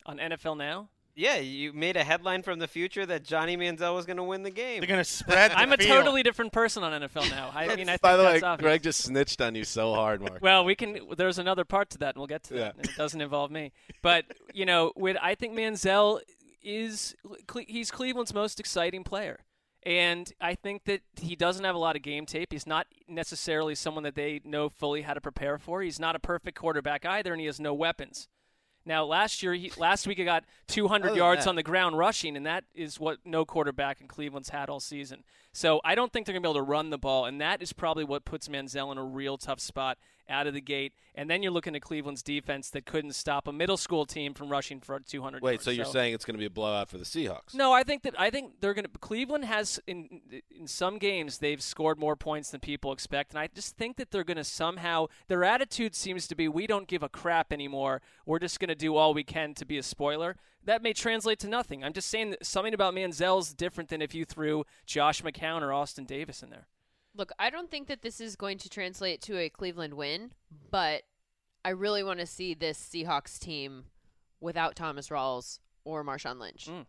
on 0.05 0.17
NFL 0.17 0.57
Now. 0.57 0.89
Yeah, 1.13 1.35
you 1.37 1.73
made 1.73 1.97
a 1.97 2.05
headline 2.05 2.41
from 2.41 2.59
the 2.59 2.69
future 2.69 3.05
that 3.05 3.25
Johnny 3.25 3.57
Manziel 3.57 3.93
was 3.93 4.05
going 4.05 4.15
to 4.15 4.23
win 4.23 4.43
the 4.43 4.49
game. 4.49 4.79
They're 4.79 4.87
going 4.87 4.97
to 5.01 5.03
spread. 5.03 5.51
the 5.51 5.57
I'm 5.59 5.73
a 5.73 5.77
field. 5.77 5.89
totally 5.89 6.23
different 6.23 6.53
person 6.53 6.83
on 6.83 7.01
NFL 7.01 7.29
Now. 7.29 7.51
I 7.53 7.75
mean, 7.75 7.89
I 7.89 7.93
think 7.93 8.01
By 8.01 8.15
the 8.15 8.23
way, 8.23 8.39
obvious. 8.41 8.61
Greg 8.65 8.81
just 8.81 9.01
snitched 9.03 9.41
on 9.41 9.53
you 9.53 9.65
so 9.65 9.93
hard, 9.93 10.21
Mark. 10.21 10.37
Well, 10.41 10.63
we 10.63 10.73
can. 10.73 10.99
There's 11.17 11.37
another 11.37 11.65
part 11.65 11.89
to 11.91 11.97
that, 11.97 12.15
and 12.15 12.17
we'll 12.21 12.27
get 12.27 12.43
to 12.43 12.53
that. 12.53 12.59
Yeah. 12.59 12.71
and 12.77 12.85
It 12.85 12.95
doesn't 12.95 13.19
involve 13.19 13.51
me, 13.51 13.73
but 14.01 14.23
you 14.53 14.65
know, 14.65 14.93
with 14.95 15.17
I 15.21 15.35
think 15.35 15.53
Manziel 15.53 16.21
is 16.63 17.15
he's 17.67 17.91
Cleveland's 17.91 18.33
most 18.33 18.59
exciting 18.59 19.03
player, 19.03 19.39
and 19.83 20.31
I 20.39 20.55
think 20.55 20.85
that 20.85 21.01
he 21.19 21.35
doesn't 21.35 21.63
have 21.65 21.75
a 21.75 21.79
lot 21.79 21.95
of 21.95 22.01
game 22.01 22.25
tape. 22.25 22.51
He's 22.51 22.67
not 22.67 22.87
necessarily 23.07 23.75
someone 23.75 24.03
that 24.03 24.15
they 24.15 24.41
know 24.43 24.69
fully 24.69 25.01
how 25.01 25.13
to 25.13 25.21
prepare 25.21 25.57
for. 25.57 25.81
He's 25.81 25.99
not 25.99 26.15
a 26.15 26.19
perfect 26.19 26.57
quarterback 26.57 27.05
either, 27.05 27.31
and 27.33 27.39
he 27.39 27.47
has 27.47 27.59
no 27.59 27.73
weapons. 27.73 28.27
Now, 28.83 29.05
last 29.05 29.43
year, 29.43 29.53
he, 29.53 29.71
last 29.77 30.07
week, 30.07 30.17
he 30.17 30.25
got 30.25 30.43
200 30.67 31.15
yards 31.15 31.43
that- 31.43 31.49
on 31.49 31.55
the 31.55 31.61
ground 31.63 31.97
rushing, 31.99 32.35
and 32.35 32.45
that 32.47 32.63
is 32.73 32.99
what 32.99 33.19
no 33.23 33.45
quarterback 33.45 34.01
in 34.01 34.07
Cleveland's 34.07 34.49
had 34.49 34.69
all 34.69 34.79
season. 34.79 35.23
So 35.53 35.81
I 35.83 35.93
don't 35.93 36.11
think 36.11 36.25
they're 36.25 36.33
going 36.33 36.41
to 36.41 36.47
be 36.47 36.51
able 36.51 36.65
to 36.65 36.71
run 36.71 36.89
the 36.89 36.97
ball, 36.97 37.25
and 37.25 37.39
that 37.41 37.61
is 37.61 37.73
probably 37.73 38.03
what 38.03 38.25
puts 38.25 38.47
Manziel 38.47 38.91
in 38.91 38.97
a 38.97 39.03
real 39.03 39.37
tough 39.37 39.59
spot 39.59 39.99
out 40.31 40.47
of 40.47 40.53
the 40.53 40.61
gate. 40.61 40.93
And 41.13 41.29
then 41.29 41.43
you're 41.43 41.51
looking 41.51 41.75
at 41.75 41.81
Cleveland's 41.81 42.23
defense 42.23 42.69
that 42.71 42.85
couldn't 42.85 43.13
stop 43.13 43.47
a 43.47 43.51
middle 43.51 43.77
school 43.77 44.05
team 44.05 44.33
from 44.33 44.49
rushing 44.49 44.79
for 44.79 44.99
200 44.99 45.43
Wait, 45.43 45.51
yards. 45.51 45.65
so 45.65 45.71
you're 45.71 45.85
saying 45.85 46.13
it's 46.13 46.25
going 46.25 46.35
to 46.35 46.39
be 46.39 46.45
a 46.45 46.49
blowout 46.49 46.89
for 46.89 46.97
the 46.97 47.03
Seahawks? 47.03 47.53
No, 47.53 47.71
I 47.71 47.83
think 47.83 48.03
that 48.03 48.19
I 48.19 48.29
think 48.29 48.61
they're 48.61 48.73
going 48.73 48.85
to. 48.85 48.91
Cleveland 48.99 49.45
has 49.45 49.79
in 49.85 50.21
in 50.49 50.67
some 50.67 50.97
games 50.97 51.37
they've 51.39 51.61
scored 51.61 51.99
more 51.99 52.15
points 52.15 52.51
than 52.51 52.61
people 52.61 52.91
expect, 52.91 53.31
and 53.31 53.39
I 53.39 53.47
just 53.53 53.77
think 53.77 53.97
that 53.97 54.11
they're 54.11 54.23
going 54.23 54.37
to 54.37 54.43
somehow. 54.43 55.07
Their 55.27 55.43
attitude 55.43 55.95
seems 55.95 56.27
to 56.27 56.35
be 56.35 56.47
we 56.47 56.65
don't 56.65 56.87
give 56.87 57.03
a 57.03 57.09
crap 57.09 57.51
anymore. 57.51 58.01
We're 58.25 58.39
just 58.39 58.59
going 58.59 58.69
to 58.69 58.75
do 58.75 58.95
all 58.95 59.13
we 59.13 59.23
can 59.23 59.53
to 59.55 59.65
be 59.65 59.77
a 59.77 59.83
spoiler. 59.83 60.37
That 60.63 60.83
may 60.83 60.93
translate 60.93 61.39
to 61.39 61.47
nothing. 61.47 61.83
I'm 61.83 61.93
just 61.93 62.07
saying 62.09 62.31
that 62.31 62.45
something 62.45 62.73
about 62.73 62.93
Manziel's 62.93 63.53
different 63.53 63.89
than 63.89 64.01
if 64.01 64.13
you 64.13 64.25
threw 64.25 64.63
Josh 64.85 65.23
McCown 65.23 65.61
or 65.61 65.73
Austin 65.73 66.05
Davis 66.05 66.43
in 66.43 66.51
there. 66.51 66.67
Look, 67.15 67.31
I 67.37 67.49
don't 67.49 67.69
think 67.69 67.87
that 67.87 68.01
this 68.01 68.21
is 68.21 68.35
going 68.35 68.57
to 68.59 68.69
translate 68.69 69.21
to 69.23 69.37
a 69.37 69.49
Cleveland 69.49 69.95
win, 69.95 70.31
but 70.69 71.03
I 71.65 71.69
really 71.69 72.03
want 72.03 72.19
to 72.19 72.25
see 72.25 72.53
this 72.53 72.79
Seahawks 72.79 73.37
team 73.37 73.85
without 74.39 74.75
Thomas 74.75 75.09
Rawls 75.09 75.59
or 75.83 76.03
Marshawn 76.03 76.39
Lynch. 76.39 76.67
Mm. 76.69 76.85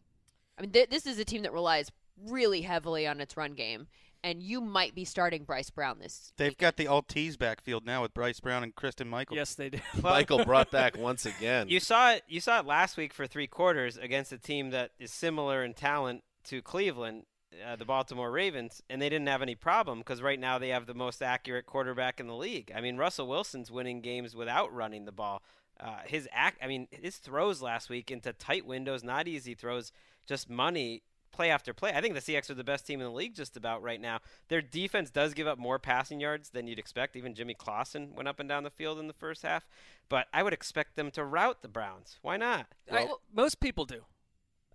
I 0.59 0.63
mean, 0.63 0.71
th- 0.71 0.91
this 0.91 1.07
is 1.07 1.19
a 1.19 1.25
team 1.25 1.43
that 1.43 1.53
relies 1.53 1.91
really 2.29 2.63
heavily 2.63 3.07
on 3.07 3.21
its 3.21 3.37
run 3.37 3.55
game, 3.55 3.89
and 4.23 4.43
you 4.43 4.61
might 4.61 4.95
be 4.95 5.05
starting 5.05 5.45
Bryce 5.45 5.71
Brown 5.71 5.99
this. 5.99 6.33
They've 6.37 6.57
got 6.57 6.77
the 6.77 6.87
Altese 6.87 7.39
backfield 7.39 7.85
now 7.85 8.03
with 8.03 8.15
Bryce 8.15 8.41
Brown 8.41 8.63
and 8.63 8.75
Christine 8.75 9.09
Michael. 9.09 9.37
Yes, 9.37 9.55
they 9.55 9.71
do. 9.71 9.79
Michael 10.03 10.45
brought 10.45 10.71
back 10.71 10.97
once 10.97 11.27
again. 11.27 11.69
You 11.69 11.81
saw 11.81 12.13
it. 12.13 12.23
You 12.29 12.41
saw 12.41 12.61
it 12.61 12.67
last 12.67 12.97
week 12.97 13.13
for 13.13 13.27
three 13.27 13.47
quarters 13.47 13.97
against 13.97 14.33
a 14.33 14.39
team 14.39 14.71
that 14.71 14.93
is 14.99 15.13
similar 15.13 15.65
in 15.65 15.75
talent 15.75 16.23
to 16.45 16.63
Cleveland, 16.63 17.25
uh, 17.67 17.77
the 17.77 17.85
Baltimore 17.85 18.31
Ravens, 18.31 18.83
and 18.89 19.01
they 19.01 19.09
didn't 19.09 19.29
have 19.29 19.43
any 19.43 19.55
problem 19.55 19.99
because 19.99 20.23
right 20.23 20.39
now 20.41 20.59
they 20.59 20.69
have 20.69 20.87
the 20.87 20.95
most 20.95 21.23
accurate 21.23 21.67
quarterback 21.67 22.21
in 22.21 22.27
the 22.27 22.35
league. 22.35 22.73
I 22.75 22.81
mean, 22.81 22.97
Russell 22.97 23.29
Wilson's 23.29 23.71
winning 23.71 24.01
games 24.01 24.35
without 24.35 24.73
running 24.73 25.05
the 25.05 25.13
ball. 25.13 25.43
Uh, 25.81 25.99
his 26.05 26.29
act, 26.33 26.59
I 26.63 26.67
mean, 26.67 26.87
his 26.91 27.17
throws 27.17 27.61
last 27.61 27.91
week 27.91 28.11
into 28.11 28.33
tight 28.33 28.67
windows, 28.67 29.03
not 29.03 29.27
easy 29.29 29.55
throws, 29.55 29.93
just 30.27 30.49
money. 30.49 31.03
Play 31.33 31.49
after 31.49 31.73
play. 31.73 31.93
I 31.95 32.03
think 32.03 32.15
the 32.15 32.21
CX 32.21 32.51
are 32.51 32.55
the 32.55 32.63
best 32.63 32.87
team 32.87 33.01
in 33.01 33.07
the 33.07 33.11
league 33.13 33.35
just 33.35 33.57
about 33.57 33.83
right 33.83 33.99
now. 33.99 34.19
Their 34.49 34.61
defense 34.61 35.11
does 35.11 35.33
give 35.33 35.47
up 35.47 35.59
more 35.59 35.79
passing 35.79 36.21
yards 36.21 36.51
than 36.51 36.67
you'd 36.67 36.79
expect. 36.79 37.17
Even 37.17 37.35
Jimmy 37.35 37.55
Clausen 37.55 38.15
went 38.15 38.29
up 38.29 38.39
and 38.39 38.47
down 38.47 38.65
the 38.65 38.71
field 38.71 38.99
in 38.99 39.07
the 39.07 39.15
first 39.15 39.43
half. 39.43 39.67
But 40.11 40.27
I 40.35 40.43
would 40.43 40.53
expect 40.53 40.95
them 40.95 41.11
to 41.13 41.25
rout 41.25 41.63
the 41.63 41.69
Browns. 41.69 42.19
Why 42.21 42.37
not? 42.37 42.67
I, 42.99 43.15
most 43.35 43.61
people 43.61 43.87
do. 43.87 44.05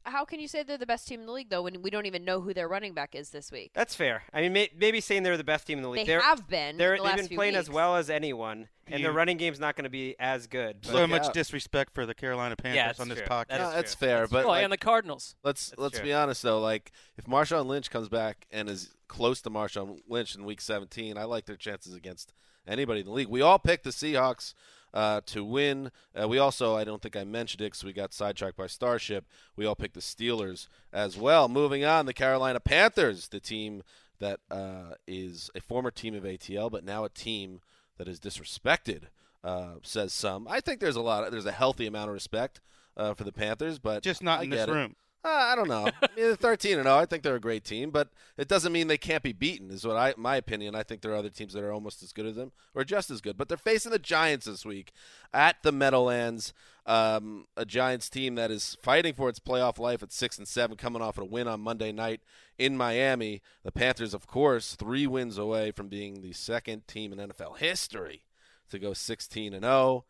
How 0.08 0.26
can 0.26 0.40
you 0.40 0.48
say 0.48 0.64
they're 0.64 0.78
the 0.78 0.86
best 0.86 1.08
team 1.08 1.20
in 1.20 1.26
the 1.26 1.32
league 1.32 1.50
though 1.50 1.62
when 1.64 1.82
we 1.82 1.90
don't 1.90 2.06
even 2.06 2.24
know 2.26 2.40
who 2.42 2.54
their 2.54 2.68
running 2.68 2.94
back 2.94 3.14
is 3.14 3.30
this 3.30 3.52
week? 3.52 3.72
That's 3.74 3.94
fair. 3.94 4.24
I 4.34 4.42
mean, 4.42 4.54
may, 4.54 4.70
maybe 4.78 5.02
saying 5.02 5.24
they're 5.24 5.38
the 5.38 5.44
best 5.44 5.68
team 5.68 5.78
in 5.78 5.84
the 5.84 5.90
league. 5.90 6.06
They 6.06 6.14
They're- 6.14 6.22
have 6.22 6.48
been 6.48 6.78
They're, 6.78 6.98
the 6.98 7.04
they've 7.04 7.16
been 7.18 7.28
few 7.28 7.38
playing 7.38 7.56
as 7.56 7.70
well 7.70 7.96
as 7.98 8.10
anyone, 8.10 8.70
and 8.88 9.04
their 9.04 9.12
You- 9.12 9.18
running 9.18 9.38
game's 9.38 9.60
not 9.60 9.76
going 9.76 9.84
to 9.84 9.90
be 9.90 10.16
as 10.20 10.48
good. 10.48 10.86
So 10.86 10.94
but- 10.94 11.08
much 11.10 11.34
disrespect 11.34 11.94
for 11.94 12.06
the 12.06 12.14
Carolina 12.16 12.56
Panthers 12.56 12.78
that's 12.84 13.00
on 13.02 13.10
this 13.10 13.20
true. 13.20 13.28
podcast. 13.28 13.48
That 13.50 13.60
No, 13.62 13.72
that's 13.72 13.96
true. 13.96 14.08
fair, 14.08 14.20
That's 14.22 14.32
but 14.32 14.46
Well, 14.46 14.54
like, 14.56 14.64
and 14.64 14.72
the 14.74 14.78
Cardinals. 14.78 15.36
let's 15.44 15.70
That's 15.72 15.80
let's 15.80 15.96
true. 15.98 16.06
be 16.06 16.14
honest 16.14 16.42
though. 16.42 16.60
Like 16.62 16.92
if 17.18 17.26
Marshawn 17.26 17.66
Lynch 17.66 17.92
comes 17.92 18.08
back 18.10 18.48
and 18.50 18.70
is 18.70 18.96
close 19.08 19.42
to 19.42 19.50
Marshawn 19.50 20.00
Lynch 20.08 20.36
in 20.36 20.46
Week 20.46 20.62
17, 20.62 21.18
I 21.18 21.26
like 21.26 21.46
their 21.46 21.56
chances 21.58 21.94
against 21.94 22.34
anybody 22.66 23.02
in 23.02 23.06
the 23.06 23.12
league. 23.12 23.28
We 23.30 23.42
all 23.42 23.60
picked 23.60 23.84
the 23.84 23.90
Seahawks 23.92 24.54
uh, 24.94 25.22
to 25.28 25.44
win. 25.44 25.92
Uh, 26.20 26.28
we 26.28 26.38
also, 26.38 26.76
I 26.76 26.84
don't 26.84 27.02
think 27.02 27.16
I 27.16 27.24
mentioned 27.24 27.62
it 27.62 27.66
because 27.66 27.84
we 27.84 27.94
got 27.94 28.14
sidetracked 28.14 28.58
by 28.58 28.68
Starship. 28.68 29.26
We 29.56 29.66
all 29.66 29.76
picked 29.76 29.94
the 29.94 30.00
Steelers 30.00 30.68
as 30.92 31.18
well. 31.18 31.48
Moving 31.48 31.84
on, 31.86 32.06
the 32.06 32.14
Carolina 32.14 32.60
Panthers, 32.60 33.28
the 33.28 33.40
team 33.40 33.84
that 34.20 34.40
uh, 34.50 34.96
is 35.08 35.50
a 35.56 35.62
former 35.62 35.92
team 35.92 36.16
of 36.16 36.24
ATL, 36.24 36.72
but 36.72 36.84
now 36.84 37.04
a 37.04 37.10
team 37.10 37.62
that 37.98 38.08
is 38.08 38.20
disrespected. 38.20 39.04
Uh, 39.44 39.76
says 39.84 40.12
some. 40.12 40.48
I 40.50 40.60
think 40.60 40.80
there's 40.80 40.96
a 40.96 41.02
lot. 41.02 41.24
Of, 41.24 41.32
there's 41.32 41.46
a 41.46 41.52
healthy 41.52 41.86
amount 41.86 42.10
of 42.10 42.14
respect 42.14 42.60
uh, 42.98 43.14
for 43.14 43.24
the 43.24 43.32
Panthers, 43.32 43.80
but 43.80 44.04
Just 44.04 44.24
not 44.24 44.42
I 44.42 44.44
in 44.44 44.50
this 44.50 44.68
room. 44.68 44.92
it. 44.92 44.98
Uh, 45.28 45.52
I 45.52 45.56
don't 45.58 45.68
know. 45.68 45.90
I 46.02 46.08
mean, 46.16 46.26
they're 46.26 46.36
13 46.38 46.78
and 46.78 46.84
0. 46.84 46.96
I 46.96 47.06
think 47.06 47.22
they're 47.22 47.36
a 47.36 47.40
great 47.40 47.66
team, 47.66 47.92
but 47.92 48.10
it 48.38 48.48
doesn't 48.48 48.72
mean 48.72 48.88
they 48.88 48.98
can't 48.98 49.24
be 49.24 49.34
beaten. 49.34 49.72
Is 49.72 49.86
what 49.86 49.98
I 49.98 50.14
my 50.16 50.38
opinion. 50.38 50.74
I 50.74 50.84
think 50.84 51.02
there 51.02 51.12
are 51.12 51.18
other 51.18 51.30
teams 51.30 51.52
that 51.52 51.64
are 51.64 51.74
almost 51.74 52.02
as 52.02 52.14
good 52.14 52.26
as 52.26 52.38
them 52.38 52.54
or 52.74 52.86
just 52.86 53.12
as 53.12 53.20
good. 53.20 53.38
But 53.38 53.50
they're 53.50 53.58
facing 53.58 53.92
the 53.92 54.00
Giants 54.00 54.46
this 54.46 54.66
week 54.66 54.94
at 55.34 55.58
the 55.64 55.74
Meadowlands. 55.74 56.54
Um, 56.86 57.48
a 57.58 57.66
Giants 57.66 58.10
team 58.10 58.36
that 58.36 58.52
is 58.52 58.78
fighting 58.82 59.14
for 59.14 59.28
its 59.28 59.40
playoff 59.40 59.78
life 59.78 60.02
at 60.02 60.14
six 60.14 60.38
and 60.38 60.48
seven, 60.48 60.78
coming 60.78 61.02
off 61.02 61.18
a 61.18 61.26
win 61.26 61.50
on 61.50 61.60
Monday 61.60 61.92
night 61.92 62.22
in 62.58 62.78
Miami. 62.78 63.42
The 63.64 63.74
Panthers, 63.74 64.14
of 64.14 64.28
course, 64.28 64.76
three 64.76 65.06
wins 65.06 65.38
away 65.38 65.72
from 65.72 65.90
being 65.90 66.22
the 66.22 66.32
second 66.32 66.88
team 66.88 67.12
in 67.12 67.20
NFL 67.20 67.58
history 67.58 68.24
to 68.70 68.80
go 68.80 68.94
16 68.94 69.54
and 69.54 69.66
0. 69.66 70.06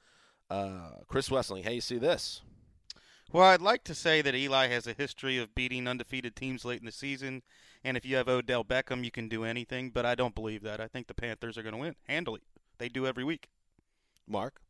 Uh, 0.51 0.89
Chris 1.07 1.29
Wesseling, 1.29 1.63
how 1.63 1.71
you 1.71 1.81
see 1.81 1.97
this? 1.97 2.41
Well, 3.31 3.43
I'd 3.43 3.61
like 3.61 3.83
to 3.85 3.95
say 3.95 4.21
that 4.21 4.35
Eli 4.35 4.67
has 4.67 4.87
a 4.87 4.93
history 4.93 5.37
of 5.37 5.53
beating 5.53 5.87
undefeated 5.87 6.35
teams 6.35 6.63
late 6.63 6.79
in 6.79 6.85
the 6.85 6.91
season, 6.91 7.43
and 7.83 7.97
if 7.97 8.05
you 8.05 8.15
have 8.15 8.29
Odell 8.29 8.63
Beckham, 8.63 9.03
you 9.03 9.11
can 9.11 9.27
do 9.27 9.43
anything. 9.43 9.89
But 9.89 10.05
I 10.05 10.15
don't 10.15 10.33
believe 10.35 10.63
that. 10.63 10.79
I 10.79 10.87
think 10.87 11.07
the 11.07 11.13
Panthers 11.13 11.57
are 11.57 11.63
going 11.63 11.73
to 11.75 11.79
win 11.81 11.95
handily. 12.07 12.41
They 12.77 12.89
do 12.89 13.05
every 13.05 13.23
week. 13.23 13.49
Mark, 14.29 14.61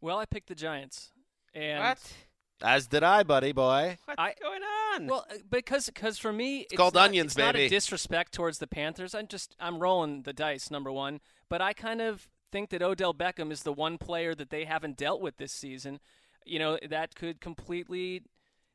Well, 0.00 0.18
I 0.18 0.24
picked 0.24 0.48
the 0.48 0.54
Giants. 0.54 1.12
And 1.54 1.80
What? 1.80 1.98
as 2.62 2.86
did 2.86 3.02
I, 3.02 3.22
buddy 3.22 3.52
boy. 3.52 3.98
What's 4.06 4.18
I- 4.18 4.34
going 4.40 4.62
on? 4.62 5.06
Well, 5.06 5.26
uh, 5.30 5.36
because 5.50 5.86
because 5.86 6.18
for 6.18 6.32
me, 6.32 6.60
it's, 6.60 6.74
called 6.76 6.94
not, 6.94 7.08
onions, 7.08 7.32
it's 7.32 7.38
not 7.38 7.56
a 7.56 7.68
disrespect 7.68 8.32
towards 8.32 8.58
the 8.58 8.66
Panthers. 8.66 9.14
I'm 9.14 9.26
just 9.26 9.56
I'm 9.60 9.78
rolling 9.78 10.22
the 10.22 10.32
dice, 10.32 10.70
number 10.70 10.90
one. 10.92 11.20
But 11.48 11.60
I 11.62 11.72
kind 11.72 12.00
of 12.02 12.28
think 12.50 12.70
that 12.70 12.82
Odell 12.82 13.14
Beckham 13.14 13.50
is 13.50 13.62
the 13.62 13.72
one 13.72 13.96
player 13.98 14.34
that 14.34 14.50
they 14.50 14.64
haven't 14.64 14.96
dealt 14.98 15.20
with 15.22 15.36
this 15.38 15.52
season. 15.52 16.00
You 16.46 16.58
know 16.58 16.78
that 16.88 17.14
could 17.14 17.40
completely 17.40 18.22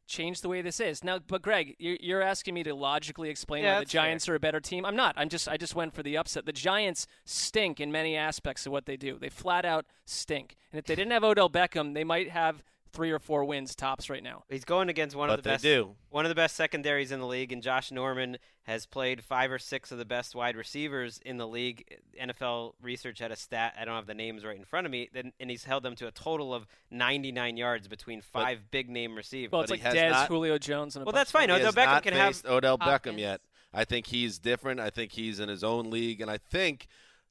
change 0.07 0.41
the 0.41 0.49
way 0.49 0.61
this 0.61 0.79
is 0.79 1.03
now. 1.03 1.19
But 1.19 1.41
Greg, 1.41 1.75
you're, 1.79 1.97
you're 1.99 2.21
asking 2.21 2.53
me 2.53 2.63
to 2.63 2.73
logically 2.73 3.29
explain 3.29 3.63
Yeah, 3.63 3.73
why 3.73 3.79
the 3.79 3.81
that's 3.81 3.91
fair. 3.91 4.01
Giants 4.03 4.29
are 4.29 4.35
a 4.35 4.39
better 4.39 4.59
team. 4.59 4.85
I'm 4.85 4.95
not. 4.95 5.15
I'm 5.17 5.29
just 5.29 5.47
I 5.47 5.57
just 5.57 5.75
went 5.75 5.93
for 5.93 6.01
the 6.03 6.17
upset. 6.17 6.45
The 6.45 6.53
Giants 6.53 7.07
stink 7.25 7.79
in 7.79 7.91
many 7.91 8.15
aspects 8.15 8.65
of 8.65 8.71
what 8.71 8.85
they 8.85 8.97
do. 8.97 9.17
They 9.19 9.29
flat 9.29 9.65
out 9.65 9.85
stink. 10.05 10.55
And 10.71 10.79
if 10.79 10.85
they 10.85 10.95
didn't 10.95 11.11
have 11.11 11.23
Odell 11.23 11.49
Beckham, 11.49 11.93
they 11.93 12.03
might 12.03 12.29
have 12.29 12.63
three 12.97 13.11
or 13.11 13.19
four 13.19 13.45
wins 13.45 13.75
tops 13.75 14.09
right 14.09 14.23
now. 14.23 14.43
He's 14.49 14.65
going 14.65 14.89
against 14.89 15.15
one 15.15 15.29
But 15.29 15.37
of 15.39 15.43
the 15.43 15.49
best 15.51 15.63
do. 15.63 15.95
one 16.09 16.25
of 16.25 16.29
the 16.29 16.35
best 16.35 16.55
secondaries 16.55 17.11
in 17.11 17.19
the 17.19 17.27
league, 17.27 17.51
and 17.53 17.61
Josh 17.61 17.91
Norman 17.91 18.37
has 18.63 18.87
played 18.87 19.23
five 19.23 19.51
or 19.51 19.59
six 19.59 19.91
of 19.91 19.99
the 19.99 20.03
best 20.05 20.33
wide 20.33 20.55
receivers 20.57 21.19
in 21.23 21.37
the 21.37 21.47
league. 21.47 21.85
NFL 22.19 22.73
research 22.81 23.19
had 23.19 23.31
a 23.31 23.35
stat. 23.35 23.75
I 23.79 23.85
don't 23.85 23.93
have 23.95 24.07
the 24.07 24.15
names 24.15 24.43
right 24.43 24.57
in 24.57 24.65
front 24.65 24.85
of 24.87 24.91
me, 24.91 25.09
then- 25.13 25.31
and 25.39 25.49
he's 25.51 25.63
held 25.65 25.83
them 25.83 25.95
to 25.97 26.07
a 26.07 26.11
total 26.11 26.53
of 26.55 26.65
99 26.89 27.55
yards 27.55 27.87
between 27.87 28.19
five 28.21 28.71
big 28.71 28.89
name 28.89 29.15
receivers. 29.15 29.51
Well, 29.51 29.61
it's 29.61 29.69
But 29.71 29.77
he 29.79 29.85
like 29.85 29.93
has 29.95 30.03
Dez, 30.03 30.09
not- 30.11 30.27
Julio 30.27 30.57
Jones, 30.57 30.95
and 30.95 31.03
a 31.03 31.05
Well, 31.05 31.13
that's 31.13 31.29
fine. 31.31 31.51
Odell 31.51 31.71
Beckham 31.71 31.85
not 31.85 32.03
can 32.03 32.13
have 32.15 32.27
faced 32.29 32.45
Odell 32.47 32.77
Beckham 32.79 32.83
Hopkins. 32.85 33.19
yet. 33.19 33.41
I 33.73 33.85
think 33.85 34.07
he's 34.07 34.39
different. 34.39 34.79
I 34.79 34.89
think 34.89 35.11
he's 35.11 35.39
in 35.39 35.49
his 35.49 35.63
own 35.63 35.91
league, 35.91 36.19
and 36.19 36.31
I 36.31 36.37
think 36.39 36.87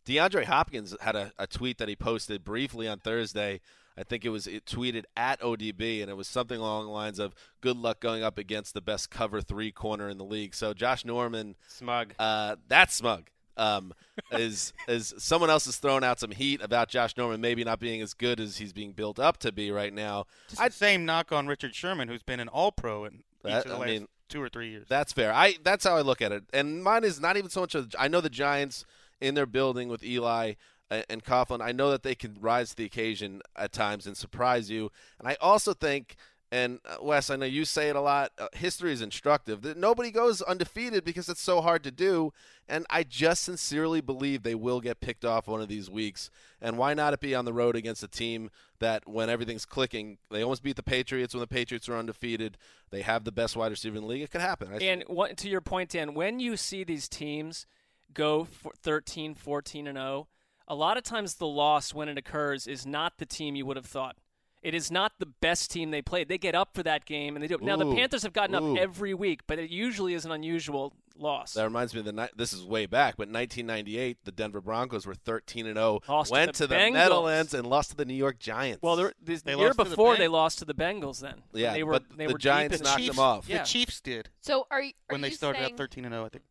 DeAndre 0.06 0.44
Hopkins 0.44 0.94
had 1.00 1.16
a, 1.16 1.32
a 1.38 1.48
tweet 1.48 1.78
that 1.78 1.88
he 1.88 1.96
posted 1.96 2.44
briefly 2.44 2.86
on 2.86 3.00
Thursday. 3.00 3.60
I 3.98 4.02
think 4.02 4.24
it 4.24 4.28
was 4.28 4.46
it 4.46 4.66
tweeted 4.66 5.04
at 5.16 5.40
ODB, 5.40 6.02
and 6.02 6.10
it 6.10 6.16
was 6.16 6.28
something 6.28 6.58
along 6.58 6.84
the 6.84 6.90
lines 6.90 7.18
of 7.18 7.34
"Good 7.60 7.76
luck 7.76 8.00
going 8.00 8.22
up 8.22 8.38
against 8.38 8.74
the 8.74 8.80
best 8.80 9.10
cover 9.10 9.40
three 9.40 9.72
corner 9.72 10.08
in 10.08 10.18
the 10.18 10.24
league." 10.24 10.54
So 10.54 10.74
Josh 10.74 11.04
Norman, 11.04 11.56
smug. 11.68 12.14
Uh, 12.18 12.56
that's 12.68 12.94
smug. 12.94 13.30
Um, 13.56 13.94
is 14.32 14.74
is 14.88 15.14
someone 15.18 15.48
else 15.48 15.64
has 15.64 15.76
thrown 15.76 16.04
out 16.04 16.20
some 16.20 16.30
heat 16.30 16.60
about 16.62 16.88
Josh 16.88 17.16
Norman 17.16 17.40
maybe 17.40 17.64
not 17.64 17.80
being 17.80 18.02
as 18.02 18.12
good 18.12 18.38
as 18.38 18.58
he's 18.58 18.72
being 18.72 18.92
built 18.92 19.18
up 19.18 19.38
to 19.38 19.52
be 19.52 19.70
right 19.70 19.92
now. 19.92 20.26
Just 20.48 20.62
the 20.62 20.70
same 20.70 21.06
knock 21.06 21.32
on 21.32 21.46
Richard 21.46 21.74
Sherman, 21.74 22.08
who's 22.08 22.22
been 22.22 22.40
an 22.40 22.48
All-Pro 22.48 23.04
in 23.06 23.22
each 23.46 23.52
of 23.52 23.64
the 23.64 23.70
I 23.70 23.78
last 23.78 23.86
mean, 23.86 24.08
two 24.28 24.42
or 24.42 24.48
three 24.48 24.70
years. 24.70 24.86
That's 24.88 25.12
fair. 25.12 25.32
I 25.32 25.54
that's 25.62 25.84
how 25.84 25.96
I 25.96 26.02
look 26.02 26.20
at 26.20 26.32
it. 26.32 26.44
And 26.52 26.84
mine 26.84 27.04
is 27.04 27.20
not 27.20 27.36
even 27.36 27.50
so 27.50 27.60
much. 27.60 27.74
Of, 27.74 27.94
I 27.98 28.08
know 28.08 28.20
the 28.20 28.28
Giants 28.30 28.84
in 29.20 29.34
their 29.34 29.46
building 29.46 29.88
with 29.88 30.04
Eli 30.04 30.54
and 30.90 31.24
Coughlin. 31.24 31.60
I 31.60 31.72
know 31.72 31.90
that 31.90 32.02
they 32.02 32.14
can 32.14 32.36
rise 32.40 32.70
to 32.70 32.76
the 32.76 32.84
occasion 32.84 33.42
at 33.56 33.72
times 33.72 34.06
and 34.06 34.16
surprise 34.16 34.70
you. 34.70 34.90
And 35.18 35.28
I 35.28 35.36
also 35.40 35.74
think. 35.74 36.16
And 36.52 36.78
uh, 36.84 36.98
Wes, 37.02 37.28
I 37.28 37.34
know 37.34 37.44
you 37.44 37.64
say 37.64 37.88
it 37.88 37.96
a 37.96 38.00
lot. 38.00 38.30
Uh, 38.38 38.46
history 38.52 38.92
is 38.92 39.02
instructive. 39.02 39.62
That 39.62 39.76
nobody 39.76 40.12
goes 40.12 40.40
undefeated 40.42 41.02
because 41.04 41.28
it's 41.28 41.42
so 41.42 41.60
hard 41.60 41.82
to 41.82 41.90
do. 41.90 42.32
And 42.68 42.86
I 42.88 43.02
just 43.02 43.42
sincerely 43.42 44.00
believe 44.00 44.44
they 44.44 44.54
will 44.54 44.80
get 44.80 45.00
picked 45.00 45.24
off 45.24 45.48
one 45.48 45.60
of 45.60 45.66
these 45.66 45.90
weeks. 45.90 46.30
And 46.60 46.78
why 46.78 46.94
not 46.94 47.12
it 47.12 47.18
be 47.18 47.34
on 47.34 47.46
the 47.46 47.52
road 47.52 47.74
against 47.74 48.04
a 48.04 48.08
team 48.08 48.50
that, 48.78 49.08
when 49.08 49.28
everything's 49.28 49.64
clicking, 49.64 50.18
they 50.30 50.42
almost 50.42 50.62
beat 50.62 50.76
the 50.76 50.84
Patriots 50.84 51.34
when 51.34 51.40
the 51.40 51.48
Patriots 51.48 51.88
are 51.88 51.96
undefeated. 51.96 52.56
They 52.90 53.02
have 53.02 53.24
the 53.24 53.32
best 53.32 53.56
wide 53.56 53.72
receiver 53.72 53.96
in 53.96 54.02
the 54.02 54.08
league. 54.08 54.22
It 54.22 54.30
could 54.30 54.40
happen. 54.40 54.68
I 54.72 54.76
And 54.84 55.02
what, 55.08 55.36
to 55.38 55.48
your 55.48 55.60
point, 55.60 55.90
Dan, 55.90 56.14
when 56.14 56.38
you 56.38 56.56
see 56.56 56.84
these 56.84 57.08
teams 57.08 57.66
go 58.14 58.44
for 58.44 58.72
13, 58.82 59.34
14, 59.34 59.88
and 59.88 59.98
0, 59.98 60.28
a 60.68 60.74
lot 60.74 60.96
of 60.96 61.02
times 61.04 61.34
the 61.34 61.46
loss 61.46 61.94
when 61.94 62.08
it 62.08 62.18
occurs 62.18 62.66
is 62.66 62.86
not 62.86 63.18
the 63.18 63.26
team 63.26 63.54
you 63.56 63.66
would 63.66 63.76
have 63.76 63.86
thought. 63.86 64.16
It 64.62 64.74
is 64.74 64.90
not 64.90 65.12
the 65.20 65.26
best 65.26 65.70
team 65.70 65.92
they 65.92 66.02
played. 66.02 66.28
They 66.28 66.38
get 66.38 66.56
up 66.56 66.70
for 66.74 66.82
that 66.82 67.04
game 67.04 67.36
and 67.36 67.42
they 67.42 67.46
do. 67.46 67.58
Now 67.62 67.76
the 67.76 67.94
Panthers 67.94 68.24
have 68.24 68.32
gotten 68.32 68.56
Ooh. 68.56 68.72
up 68.72 68.78
every 68.80 69.14
week, 69.14 69.42
but 69.46 69.60
it 69.60 69.70
usually 69.70 70.12
is 70.12 70.24
an 70.24 70.32
unusual 70.32 70.92
loss. 71.16 71.52
That 71.54 71.62
reminds 71.64 71.94
me 71.94 72.00
of 72.00 72.06
the 72.06 72.12
night. 72.12 72.30
this 72.36 72.52
is 72.52 72.64
way 72.64 72.86
back, 72.86 73.14
but 73.16 73.28
1998, 73.28 74.18
the 74.24 74.32
Denver 74.32 74.60
Broncos 74.60 75.06
were 75.06 75.14
13 75.14 75.66
and 75.66 75.76
0, 75.76 76.00
Lost 76.08 76.28
to 76.28 76.32
went 76.32 76.52
the 76.52 76.58
to 76.58 76.66
the, 76.66 76.74
Bengals. 76.74 76.92
Meadowlands 76.94 77.54
and 77.54 77.66
lost 77.66 77.90
to 77.90 77.96
the 77.96 78.04
New 78.04 78.14
York 78.14 78.40
Giants. 78.40 78.82
Well, 78.82 78.96
the, 78.96 79.12
the, 79.22 79.36
They 79.36 79.52
the 79.52 79.58
year 79.58 79.66
lost 79.68 79.78
to 79.78 79.84
the 79.84 79.90
before 79.90 80.16
they 80.16 80.28
lost 80.28 80.58
to 80.58 80.64
the 80.64 80.74
Bengals. 80.74 81.20
Then 81.20 81.42
Yeah, 81.52 81.72
they 81.72 81.84
were, 81.84 81.92
but 81.92 82.04
they 82.16 82.26
the 82.26 82.32
were 82.32 82.38
Giants 82.38 82.78
deep 82.78 82.80
in 82.80 82.84
knocked 82.90 82.98
Chiefs, 83.02 83.16
them 83.16 83.24
off. 83.24 83.48
Yeah. 83.48 83.58
The 83.58 83.64
Chiefs 83.66 84.00
did 84.00 84.30
So 84.40 84.66
are 84.70 84.82
you 84.82 84.92
are 85.08 85.14
when 85.14 85.20
they 85.20 85.28
you 85.28 85.34
started 85.34 85.60
saying, 85.60 85.72
up 85.74 85.78
13 85.78 86.04
and 86.06 86.12
0. 86.12 86.24
I 86.24 86.28
think. 86.28 86.44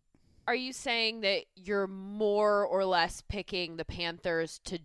Are 0.47 0.55
you 0.55 0.73
saying 0.73 1.21
that 1.21 1.45
you're 1.55 1.87
more 1.87 2.65
or 2.65 2.85
less 2.85 3.21
picking 3.27 3.77
the 3.77 3.85
Panthers 3.85 4.59
to 4.65 4.79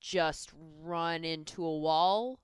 just 0.00 0.50
run 0.82 1.24
into 1.24 1.64
a 1.64 1.78
wall? 1.78 2.40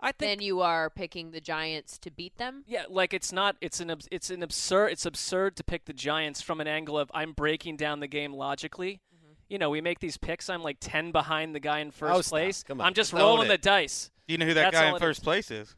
I 0.00 0.12
think 0.12 0.38
than 0.40 0.44
you 0.46 0.60
are 0.60 0.90
picking 0.90 1.30
the 1.30 1.40
Giants 1.40 1.98
to 1.98 2.10
beat 2.10 2.36
them. 2.36 2.64
Yeah, 2.66 2.84
like 2.90 3.14
it's 3.14 3.32
not. 3.32 3.56
It's 3.60 3.80
an 3.80 3.94
it's 4.10 4.28
an 4.30 4.42
absurd. 4.42 4.88
It's 4.88 5.06
absurd 5.06 5.56
to 5.56 5.64
pick 5.64 5.84
the 5.86 5.92
Giants 5.94 6.42
from 6.42 6.60
an 6.60 6.66
angle 6.66 6.98
of 6.98 7.10
I'm 7.14 7.32
breaking 7.32 7.76
down 7.78 8.00
the 8.00 8.06
game 8.08 8.32
logically. 8.34 9.00
Mm-hmm. 9.14 9.32
You 9.48 9.58
know, 9.58 9.70
we 9.70 9.80
make 9.80 10.00
these 10.00 10.16
picks. 10.18 10.50
I'm 10.50 10.62
like 10.62 10.76
ten 10.80 11.10
behind 11.12 11.54
the 11.54 11.60
guy 11.60 11.78
in 11.78 11.90
first 11.90 12.28
Oh, 12.28 12.30
place. 12.30 12.62
Come 12.62 12.80
on. 12.80 12.86
I'm 12.88 12.94
just 12.94 13.12
Just 13.12 13.14
own 13.22 13.26
rolling 13.28 13.46
it. 13.46 13.48
the 13.50 13.58
dice. 13.58 14.10
Do 14.26 14.32
you 14.32 14.38
know 14.38 14.46
who 14.46 14.54
that 14.54 14.72
That's 14.72 14.76
guy 14.76 14.90
in 14.92 14.98
first 14.98 15.20
is. 15.20 15.24
place 15.24 15.50
is? 15.50 15.74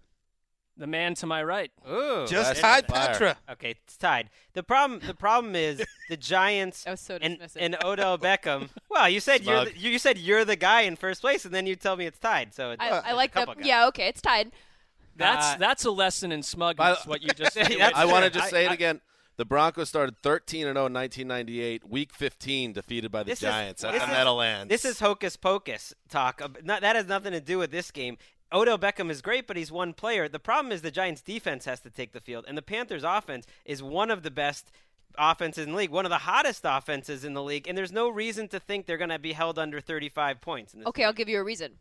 The 0.78 0.86
man 0.86 1.14
to 1.16 1.26
my 1.26 1.42
right. 1.42 1.70
Ooh, 1.90 2.26
Just 2.28 2.60
tied 2.60 2.86
fire. 2.86 3.06
Petra. 3.08 3.36
Okay, 3.52 3.70
it's 3.70 3.96
tied. 3.96 4.28
The 4.52 4.62
problem 4.62 5.00
the 5.06 5.14
problem 5.14 5.56
is 5.56 5.82
the 6.10 6.18
Giants 6.18 6.84
so 6.96 7.18
and, 7.20 7.38
dismissive. 7.40 7.56
and 7.58 7.76
Odell 7.82 8.18
Beckham. 8.28 8.68
Well, 8.90 9.08
you 9.08 9.20
said 9.20 9.42
you're 9.44 9.64
the, 9.64 9.78
you 9.78 9.90
you 9.92 9.98
said 9.98 10.18
you're 10.18 10.44
the 10.44 10.54
guy 10.56 10.82
in 10.82 10.96
first 10.96 11.22
place, 11.22 11.46
and 11.46 11.54
then 11.54 11.66
you 11.66 11.76
tell 11.76 11.96
me 11.96 12.04
it's 12.04 12.18
tied. 12.18 12.52
So 12.54 12.72
it's, 12.72 12.82
I, 12.82 12.88
I 12.90 13.12
like 13.12 13.30
a 13.30 13.34
that. 13.34 13.40
couple 13.46 13.54
guys. 13.54 13.66
Yeah, 13.66 13.86
okay, 13.88 14.08
it's 14.08 14.20
tied. 14.20 14.52
That's 15.16 15.46
Uh, 15.46 15.56
that's 15.58 15.84
a 15.86 15.90
lesson 15.90 16.30
in 16.30 16.42
smugness. 16.42 16.76
By- 17.04 17.08
what 17.10 17.22
you 17.22 17.30
just 17.30 17.52
said. 17.54 17.72
I 17.80 18.04
want 18.04 18.24
to 18.24 18.30
true. 18.30 18.40
just 18.40 18.52
I- 18.52 18.56
say 18.56 18.66
it 18.66 18.72
again. 18.72 19.00
The 19.38 19.44
Broncos 19.44 19.90
started 19.90 20.16
13 20.22 20.66
and 20.66 20.76
0 20.76 20.86
in 20.86 20.94
1998. 20.94 21.86
Week 21.88 22.12
15, 22.14 22.72
defeated 22.72 23.10
by 23.12 23.22
the 23.22 23.30
This 23.32 23.38
is- 23.42 23.48
Giants 23.48 23.84
at 23.84 23.92
this 23.92 24.00
the 24.02 24.08
is- 24.08 24.12
Meadowlands. 24.12 24.70
This 24.70 24.84
is 24.86 24.98
hocus 25.00 25.36
pocus 25.36 25.94
talk. 26.08 26.40
Not, 26.64 26.80
that 26.82 26.96
has 26.96 27.06
nothing 27.06 27.32
to 27.32 27.40
do 27.40 27.58
with 27.58 27.70
this 27.70 27.90
game. 27.90 28.16
Odell 28.52 28.78
Beckham 28.78 29.10
is 29.10 29.22
great, 29.22 29.46
but 29.46 29.56
he's 29.56 29.72
one 29.72 29.92
player. 29.92 30.28
The 30.28 30.38
problem 30.38 30.72
is 30.72 30.82
the 30.82 30.90
Giants' 30.90 31.20
defense 31.20 31.64
has 31.64 31.80
to 31.80 31.90
take 31.90 32.12
the 32.12 32.20
field, 32.20 32.44
and 32.46 32.56
the 32.56 32.62
Panthers' 32.62 33.04
offense 33.04 33.46
is 33.64 33.82
one 33.82 34.10
of 34.10 34.22
the 34.22 34.30
best 34.30 34.70
offenses 35.18 35.64
in 35.64 35.72
the 35.72 35.78
league, 35.78 35.90
one 35.90 36.04
of 36.04 36.10
the 36.10 36.18
hottest 36.18 36.62
offenses 36.64 37.24
in 37.24 37.34
the 37.34 37.42
league, 37.42 37.66
and 37.66 37.76
there's 37.76 37.92
no 37.92 38.08
reason 38.08 38.48
to 38.48 38.60
think 38.60 38.86
they're 38.86 38.98
going 38.98 39.10
to 39.10 39.18
be 39.18 39.32
held 39.32 39.58
under 39.58 39.80
35 39.80 40.40
points. 40.40 40.74
In 40.74 40.80
this 40.80 40.88
Okay, 40.88 41.04
I'll 41.04 41.12
give 41.12 41.28
you 41.28 41.38
a 41.38 41.44
reason. 41.44 41.72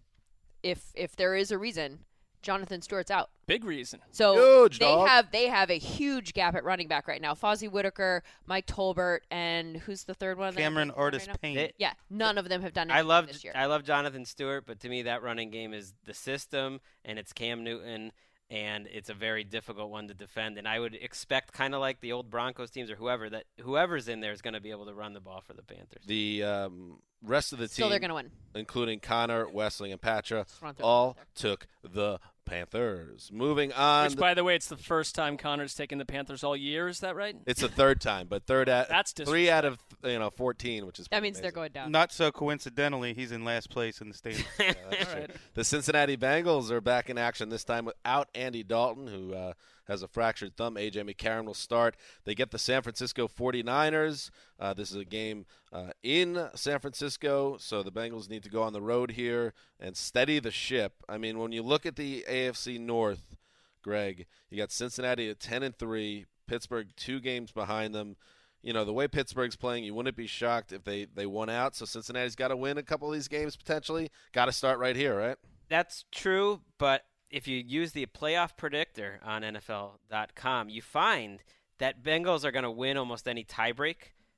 If 0.63 0.91
if 0.95 1.16
there 1.16 1.36
is 1.36 1.51
a 1.51 1.57
reason, 1.57 1.99
Jonathan 2.45 2.81
Stewart's 2.81 3.09
out. 3.11 3.29
Big 3.47 3.65
reason. 3.65 3.99
So 4.11 4.35
Huge, 4.61 4.79
they 4.79 4.85
dog. 4.85 5.07
have 5.07 5.31
they 5.31 5.47
have 5.47 5.69
a 5.69 5.77
huge 5.77 6.33
gap 6.33 6.55
at 6.55 6.63
running 6.63 6.87
back 6.87 7.07
right 7.07 7.21
now. 7.21 7.33
Fozzie 7.33 7.69
Whitaker, 7.69 8.23
Mike 8.45 8.67
Tolbert, 8.67 9.19
and 9.29 9.77
who's 9.77 10.03
the 10.03 10.13
third 10.13 10.37
one? 10.37 10.53
Cameron 10.53 10.89
thinking 10.89 11.01
Artis 11.01 11.27
right? 11.27 11.41
Payne. 11.41 11.69
Yeah, 11.77 11.93
none 12.09 12.37
of 12.37 12.47
them 12.47 12.61
have 12.61 12.73
done 12.73 12.89
I 12.91 12.95
anything 12.95 13.07
love 13.09 13.27
this 13.27 13.43
year. 13.43 13.53
I 13.55 13.65
love 13.65 13.83
Jonathan 13.83 14.23
Stewart, 14.25 14.65
but 14.65 14.79
to 14.81 14.89
me 14.89 15.01
that 15.03 15.23
running 15.23 15.49
game 15.49 15.73
is 15.73 15.93
the 16.05 16.13
system 16.13 16.79
and 17.03 17.19
it's 17.19 17.33
Cam 17.33 17.63
Newton 17.63 18.11
and 18.51 18.87
it's 18.91 19.09
a 19.09 19.13
very 19.15 19.43
difficult 19.43 19.89
one 19.89 20.07
to 20.07 20.13
defend 20.13 20.59
and 20.59 20.67
I 20.67 20.79
would 20.79 20.93
expect 20.93 21.51
kind 21.51 21.73
of 21.73 21.81
like 21.81 21.99
the 22.01 22.11
old 22.11 22.29
Broncos 22.29 22.69
teams 22.69 22.91
or 22.91 22.95
whoever 22.95 23.27
that 23.31 23.45
whoever's 23.61 24.07
in 24.07 24.19
there 24.19 24.31
is 24.31 24.43
going 24.43 24.53
to 24.53 24.59
be 24.61 24.69
able 24.69 24.85
to 24.85 24.93
run 24.93 25.13
the 25.13 25.19
ball 25.19 25.41
for 25.41 25.53
the 25.53 25.63
Panthers. 25.63 26.03
the 26.05 26.43
um, 26.43 26.99
rest 27.23 27.53
of 27.53 27.57
the 27.59 27.67
Still, 27.67 27.85
team, 27.87 27.89
they're 27.89 27.99
gonna 27.99 28.13
win. 28.13 28.29
including 28.53 28.99
Connor, 28.99 29.49
Wesley, 29.49 29.91
and 29.91 29.99
Patra, 29.99 30.43
Just 30.47 30.61
wanna 30.61 30.75
throw 30.75 30.83
that 30.83 30.87
all 30.87 31.17
took 31.33 31.65
the 31.83 32.19
Panthers. 32.45 33.29
Moving 33.33 33.73
on. 33.73 34.07
Which, 34.07 34.17
by 34.17 34.33
the 34.33 34.43
way, 34.43 34.55
it's 34.55 34.67
the 34.67 34.77
first 34.77 35.15
time 35.15 35.37
Connor's 35.37 35.73
taken 35.75 35.97
the 35.97 36.05
Panthers 36.05 36.43
all 36.43 36.55
year. 36.55 36.87
Is 36.87 36.99
that 36.99 37.15
right? 37.15 37.35
it's 37.45 37.61
the 37.61 37.67
third 37.67 37.99
time, 38.01 38.27
but 38.27 38.45
third 38.45 38.69
at 38.69 38.87
That's 38.89 39.11
three 39.11 39.49
out 39.49 39.65
of 39.65 39.79
you 40.03 40.19
know 40.19 40.29
14, 40.29 40.85
which 40.85 40.99
is 40.99 41.07
that 41.07 41.17
pretty 41.17 41.23
means 41.23 41.41
they're 41.41 41.51
going 41.51 41.71
down. 41.71 41.91
Not 41.91 42.11
so 42.11 42.31
coincidentally, 42.31 43.13
he's 43.13 43.31
in 43.31 43.43
last 43.43 43.69
place 43.69 44.01
in 44.01 44.09
the 44.09 44.13
state. 44.13 44.45
Yeah, 44.59 44.73
that's 44.89 45.11
true. 45.13 45.25
The 45.53 45.63
Cincinnati 45.63 46.17
Bengals 46.17 46.71
are 46.71 46.81
back 46.81 47.09
in 47.09 47.17
action 47.17 47.49
this 47.49 47.63
time 47.63 47.85
without 47.85 48.29
Andy 48.33 48.63
Dalton, 48.63 49.07
who 49.07 49.33
uh, 49.33 49.53
has 49.88 50.03
a 50.03 50.07
fractured 50.07 50.55
thumb. 50.55 50.77
A.J. 50.77 51.01
McCarron 51.03 51.45
will 51.45 51.53
start. 51.53 51.95
They 52.23 52.36
get 52.36 52.51
the 52.51 52.59
San 52.59 52.81
Francisco 52.81 53.27
49ers. 53.27 54.29
Uh, 54.59 54.73
this 54.73 54.91
is 54.91 54.97
a 54.97 55.05
game 55.05 55.45
uh, 55.71 55.91
in 56.03 56.49
San 56.55 56.79
Francisco, 56.79 57.57
so 57.59 57.83
the 57.83 57.91
Bengals 57.91 58.29
need 58.29 58.43
to 58.43 58.49
go 58.49 58.63
on 58.63 58.73
the 58.73 58.81
road 58.81 59.11
here 59.11 59.53
and 59.79 59.95
steady 59.95 60.39
the 60.39 60.51
ship. 60.51 61.03
I 61.07 61.17
mean, 61.17 61.39
when 61.39 61.51
you 61.51 61.61
look 61.63 61.86
at 61.86 61.95
the 61.95 62.25
AFC 62.29 62.79
North, 62.79 63.36
Greg, 63.83 64.25
you 64.49 64.57
got 64.57 64.71
Cincinnati 64.71 65.29
at 65.29 65.39
10 65.39 65.63
and 65.63 65.77
3, 65.77 66.25
Pittsburgh 66.47 66.88
two 66.95 67.19
games 67.19 67.51
behind 67.51 67.93
them. 67.93 68.15
You 68.61 68.73
know, 68.73 68.83
the 68.83 68.93
way 68.93 69.07
Pittsburgh's 69.07 69.55
playing, 69.55 69.83
you 69.83 69.93
wouldn't 69.93 70.15
be 70.15 70.25
shocked 70.25 70.71
if 70.71 70.83
they, 70.83 71.05
they 71.05 71.27
won 71.27 71.49
out. 71.49 71.75
So 71.75 71.86
Cincinnati's 71.86 72.36
got 72.36 72.47
to 72.47 72.57
win 72.57 72.79
a 72.79 72.83
couple 72.83 73.07
of 73.07 73.13
these 73.13 73.27
games 73.27 73.55
potentially. 73.55 74.09
Got 74.33 74.45
to 74.45 74.51
start 74.51 74.79
right 74.79 74.95
here, 74.95 75.15
right? 75.15 75.38
That's 75.69 76.05
true, 76.11 76.61
but 76.79 77.03
if 77.30 77.47
you 77.47 77.57
use 77.57 77.91
the 77.91 78.05
playoff 78.07 78.55
predictor 78.57 79.19
on 79.23 79.41
NFL.com, 79.41 80.69
you 80.69 80.82
find 80.82 81.39
that 81.80 82.03
Bengals 82.03 82.43
are 82.45 82.51
going 82.51 82.63
to 82.63 82.71
win 82.71 82.97
almost 82.97 83.28
any 83.28 83.43
tiebreak. 83.43 83.95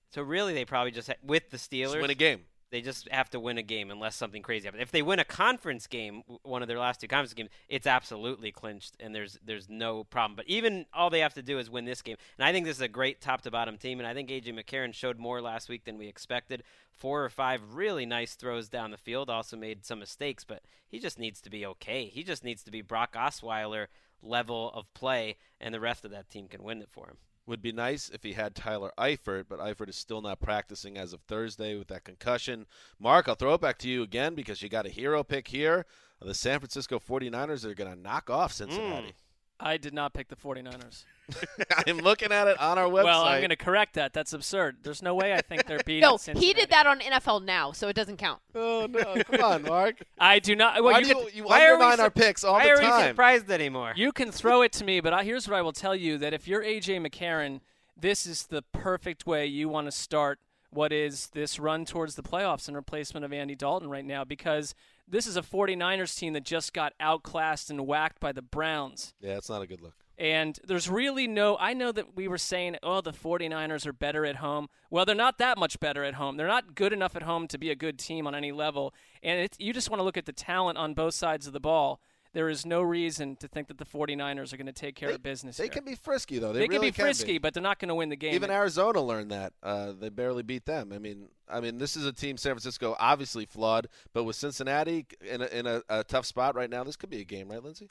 So 0.10 0.22
really, 0.22 0.54
they 0.54 0.66
probably 0.66 0.92
just 0.92 1.08
ha- 1.10 1.16
with 1.24 1.50
the 1.50 1.58
Steelers 1.58 1.94
Just 1.94 2.02
win 2.02 2.10
a 2.10 2.16
game. 2.16 2.42
They 2.70 2.82
just 2.82 3.08
have 3.10 3.30
to 3.30 3.40
win 3.40 3.58
a 3.58 3.64
game 3.64 3.92
unless 3.92 4.16
something 4.16 4.42
crazy 4.42 4.66
happens. 4.66 4.82
If 4.82 4.92
they 4.92 5.02
win 5.02 5.20
a 5.20 5.26
conference 5.26 5.88
game, 5.88 6.24
one 6.44 6.62
of 6.62 6.68
their 6.68 6.80
last 6.80 7.00
two 7.00 7.08
conference 7.08 7.34
games, 7.34 7.50
it's 7.70 7.88
absolutely 7.88 8.52
clinched, 8.52 8.96
and 9.00 9.16
there's 9.16 9.40
there's 9.44 9.70
no 9.70 10.04
problem. 10.04 10.36
But 10.36 10.48
even 10.48 10.86
all 10.94 11.10
they 11.10 11.22
have 11.22 11.34
to 11.36 11.42
do 11.42 11.60
is 11.60 11.70
win 11.70 11.86
this 11.86 12.02
game, 12.02 12.18
and 12.38 12.46
I 12.46 12.52
think 12.52 12.66
this 12.66 12.76
is 12.76 12.82
a 12.82 12.90
great 12.90 13.22
top 13.22 13.42
to 13.44 13.52
bottom 13.52 13.78
team. 13.78 14.00
And 14.00 14.08
I 14.08 14.14
think 14.14 14.30
AJ 14.30 14.54
McCarron 14.54 14.94
showed 14.94 15.18
more 15.18 15.42
last 15.42 15.70
week 15.70 15.86
than 15.86 15.98
we 15.98 16.08
expected. 16.08 16.64
Four 16.92 17.24
or 17.24 17.30
five 17.30 17.62
really 17.74 18.06
nice 18.06 18.36
throws 18.36 18.68
down 18.68 18.92
the 18.92 18.98
field. 18.98 19.30
Also 19.30 19.56
made 19.56 19.86
some 19.86 20.00
mistakes, 20.00 20.44
but 20.44 20.64
he 20.88 21.00
just 21.00 21.20
needs 21.20 21.40
to 21.42 21.50
be 21.50 21.66
okay. 21.66 22.06
He 22.06 22.24
just 22.24 22.44
needs 22.44 22.64
to 22.64 22.72
be 22.72 22.82
Brock 22.82 23.14
Osweiler 23.14 23.88
level 24.22 24.72
of 24.74 24.94
play, 24.94 25.38
and 25.62 25.74
the 25.74 25.80
rest 25.80 26.04
of 26.04 26.12
that 26.12 26.30
team 26.30 26.48
can 26.48 26.64
win 26.64 26.82
it 26.82 26.90
for 26.92 27.08
him. 27.08 27.18
Would 27.48 27.62
be 27.62 27.72
nice 27.72 28.10
if 28.10 28.24
he 28.24 28.34
had 28.34 28.56
Tyler 28.56 28.92
Eifert, 28.98 29.46
but 29.48 29.60
Eifert 29.60 29.88
is 29.88 29.96
still 29.96 30.22
not 30.22 30.42
practicing 30.42 30.98
as 30.98 31.14
of 31.14 31.22
Thursday 31.22 31.78
with 31.78 31.88
that 31.88 32.04
concussion. 32.04 32.66
Mark, 33.00 33.30
I'll 33.30 33.36
throw 33.36 33.54
it 33.54 33.62
back 33.62 33.78
to 33.80 33.90
you 33.90 34.04
again 34.04 34.36
because 34.36 34.62
you 34.62 34.68
got 34.68 34.86
a 34.86 34.90
hero 34.90 35.24
pick 35.24 35.48
here. 35.48 35.86
The 36.22 36.34
San 36.34 36.60
Francisco 36.60 37.00
49ers 37.00 37.64
are 37.64 37.74
going 37.74 37.94
to 37.94 38.00
knock 38.00 38.30
off 38.30 38.52
Cincinnati. 38.52 39.08
Hmm. 39.08 39.27
I 39.60 39.78
did 39.78 39.94
not 39.94 40.14
pick 40.14 40.28
the 40.28 40.36
49ers. 40.36 41.04
I'm 41.88 41.98
looking 41.98 42.32
at 42.32 42.48
it 42.48 42.60
on 42.60 42.78
our 42.78 42.86
website. 42.86 43.04
Well, 43.06 43.24
I'm 43.24 43.40
going 43.40 43.50
to 43.50 43.56
correct 43.56 43.96
that. 43.96 44.14
That's 44.14 44.32
absurd. 44.34 44.78
There's 44.84 45.02
no 45.02 45.16
way 45.16 45.34
I 45.34 45.42
think 45.42 45.66
they're 45.66 45.80
beating 45.86 46.02
No, 46.02 46.18
Cincinnati. 46.18 46.46
he 46.46 46.54
did 46.54 46.70
that 46.70 46.86
on 46.86 47.00
NFL 47.00 47.44
Now, 47.44 47.72
so 47.72 47.88
it 47.88 47.94
doesn't 47.96 48.18
count. 48.18 48.40
Oh 48.56 48.88
no! 48.90 49.24
Come 49.24 49.44
on, 49.44 49.64
Mark. 49.64 49.96
I 50.20 50.40
do 50.40 50.56
not. 50.56 50.76
Well, 50.84 50.94
Why 50.94 51.00
you 51.00 51.06
do 51.06 51.14
could- 51.16 51.34
you- 51.34 51.42
you 51.42 51.44
Why 51.46 51.66
are 51.66 51.70
we 51.78 51.84
undermine 51.84 51.98
sur- 51.98 52.04
our 52.04 52.10
picks 52.12 52.44
all 52.44 52.54
why 52.54 52.66
the 52.66 52.70
are 52.72 52.78
we 52.78 52.84
time? 52.84 53.08
surprised 53.10 53.50
anymore? 53.52 53.94
You 53.96 54.12
can 54.12 54.32
throw 54.32 54.62
it 54.62 54.72
to 54.74 54.86
me, 54.86 55.00
but 55.02 55.12
I, 55.14 55.24
here's 55.24 55.48
what 55.50 55.58
I 55.58 55.62
will 55.62 55.74
tell 55.74 55.96
you: 55.96 56.18
that 56.20 56.34
if 56.34 56.48
you're 56.48 56.64
AJ 56.64 57.06
McCarron, 57.06 57.60
this 58.00 58.26
is 58.26 58.46
the 58.46 58.62
perfect 58.62 59.26
way 59.26 59.46
you 59.48 59.68
want 59.70 59.88
to 59.88 59.92
start 59.92 60.40
what 60.70 60.94
is 60.94 61.28
this 61.34 61.58
run 61.60 61.84
towards 61.86 62.16
the 62.16 62.24
playoffs 62.24 62.70
in 62.70 62.76
replacement 62.76 63.26
of 63.26 63.34
Andy 63.34 63.56
Dalton 63.56 63.90
right 63.90 64.06
now, 64.06 64.24
because 64.24 64.76
this 65.08 65.28
is 65.28 65.38
a 65.38 65.42
49ers 65.42 66.18
team 66.18 66.34
that 66.34 66.44
just 66.44 66.74
got 66.74 66.94
outclassed 67.00 67.70
and 67.70 67.88
whacked 67.88 68.20
by 68.20 68.32
the 68.32 68.42
Browns. 68.42 69.14
Yeah, 69.20 69.38
it's 69.38 69.50
not 69.50 69.62
a 69.62 69.68
good 69.68 69.82
look. 69.82 69.94
And 70.20 70.60
there's 70.66 70.90
really 70.90 71.28
no. 71.28 71.58
I 71.60 71.74
know 71.74 71.92
that 71.92 72.16
we 72.16 72.28
were 72.28 72.40
saying, 72.40 72.78
oh, 72.82 73.02
the 73.02 73.14
49ers 73.14 73.86
are 73.86 73.94
better 73.94 74.26
at 74.26 74.38
home. 74.38 74.68
Well, 74.90 75.06
they're 75.06 75.16
not 75.16 75.38
that 75.38 75.60
much 75.60 75.80
better 75.80 76.04
at 76.04 76.16
home. 76.16 76.38
They're 76.38 76.48
not 76.48 76.74
good 76.74 76.92
enough 76.92 77.16
at 77.16 77.22
home 77.22 77.48
to 77.50 77.58
be 77.58 77.70
a 77.70 77.76
good 77.76 78.00
team 78.00 78.26
on 78.26 78.34
any 78.34 78.52
level. 78.52 78.96
And 79.22 79.48
you 79.60 79.74
just 79.74 79.92
want 79.92 80.00
to 80.00 80.04
look 80.04 80.18
at 80.18 80.26
the 80.26 80.34
talent 80.34 80.80
on 80.80 80.96
both 80.96 81.14
sides 81.14 81.46
of 81.46 81.54
the 81.54 81.60
ball. 81.60 82.02
There 82.34 82.50
is 82.50 82.66
no 82.66 82.82
reason 82.82 83.36
to 83.38 83.48
think 83.48 83.68
that 83.68 83.78
the 83.78 83.86
49ers 83.86 84.54
are 84.54 84.58
going 84.58 84.68
to 84.68 84.72
take 84.72 84.96
care 84.96 85.10
of 85.10 85.24
business. 85.24 85.58
They 85.58 85.66
here. 85.66 85.74
can 85.74 85.86
be 85.86 85.96
frisky 85.96 86.40
though. 86.40 86.54
They, 86.54 86.60
They, 86.60 86.68
really 86.68 86.92
can 86.92 87.04
be 87.04 87.08
frisky, 87.08 87.38
but 87.38 87.54
they're 87.54 87.64
not 87.64 87.80
going 87.80 87.90
to 87.90 87.96
win 87.96 88.10
the 88.10 88.16
game. 88.16 88.34
Even 88.34 88.52
Arizona 88.52 89.02
learned 89.02 89.32
that. 89.32 89.54
Uh, 89.64 89.94
they 90.00 90.10
barely 90.10 90.44
beat 90.44 90.66
them. 90.66 90.92
I 90.94 91.00
mean, 91.00 91.30
I 91.50 91.60
mean, 91.60 91.78
this 91.78 91.96
is 91.96 92.06
a 92.06 92.14
team 92.14 92.38
San 92.38 92.52
Francisco 92.52 92.96
obviously 93.00 93.46
flawed, 93.46 93.88
but 94.14 94.24
with 94.24 94.36
Cincinnati 94.36 95.06
in 95.22 95.42
a, 95.42 95.46
in 95.46 95.66
a, 95.66 95.82
a 95.90 96.04
tough 96.04 96.26
spot 96.26 96.56
right 96.56 96.70
now, 96.70 96.84
this 96.84 96.96
could 96.96 97.10
be 97.10 97.22
a 97.22 97.26
game, 97.26 97.50
right, 97.50 97.64
Lindsay? 97.64 97.90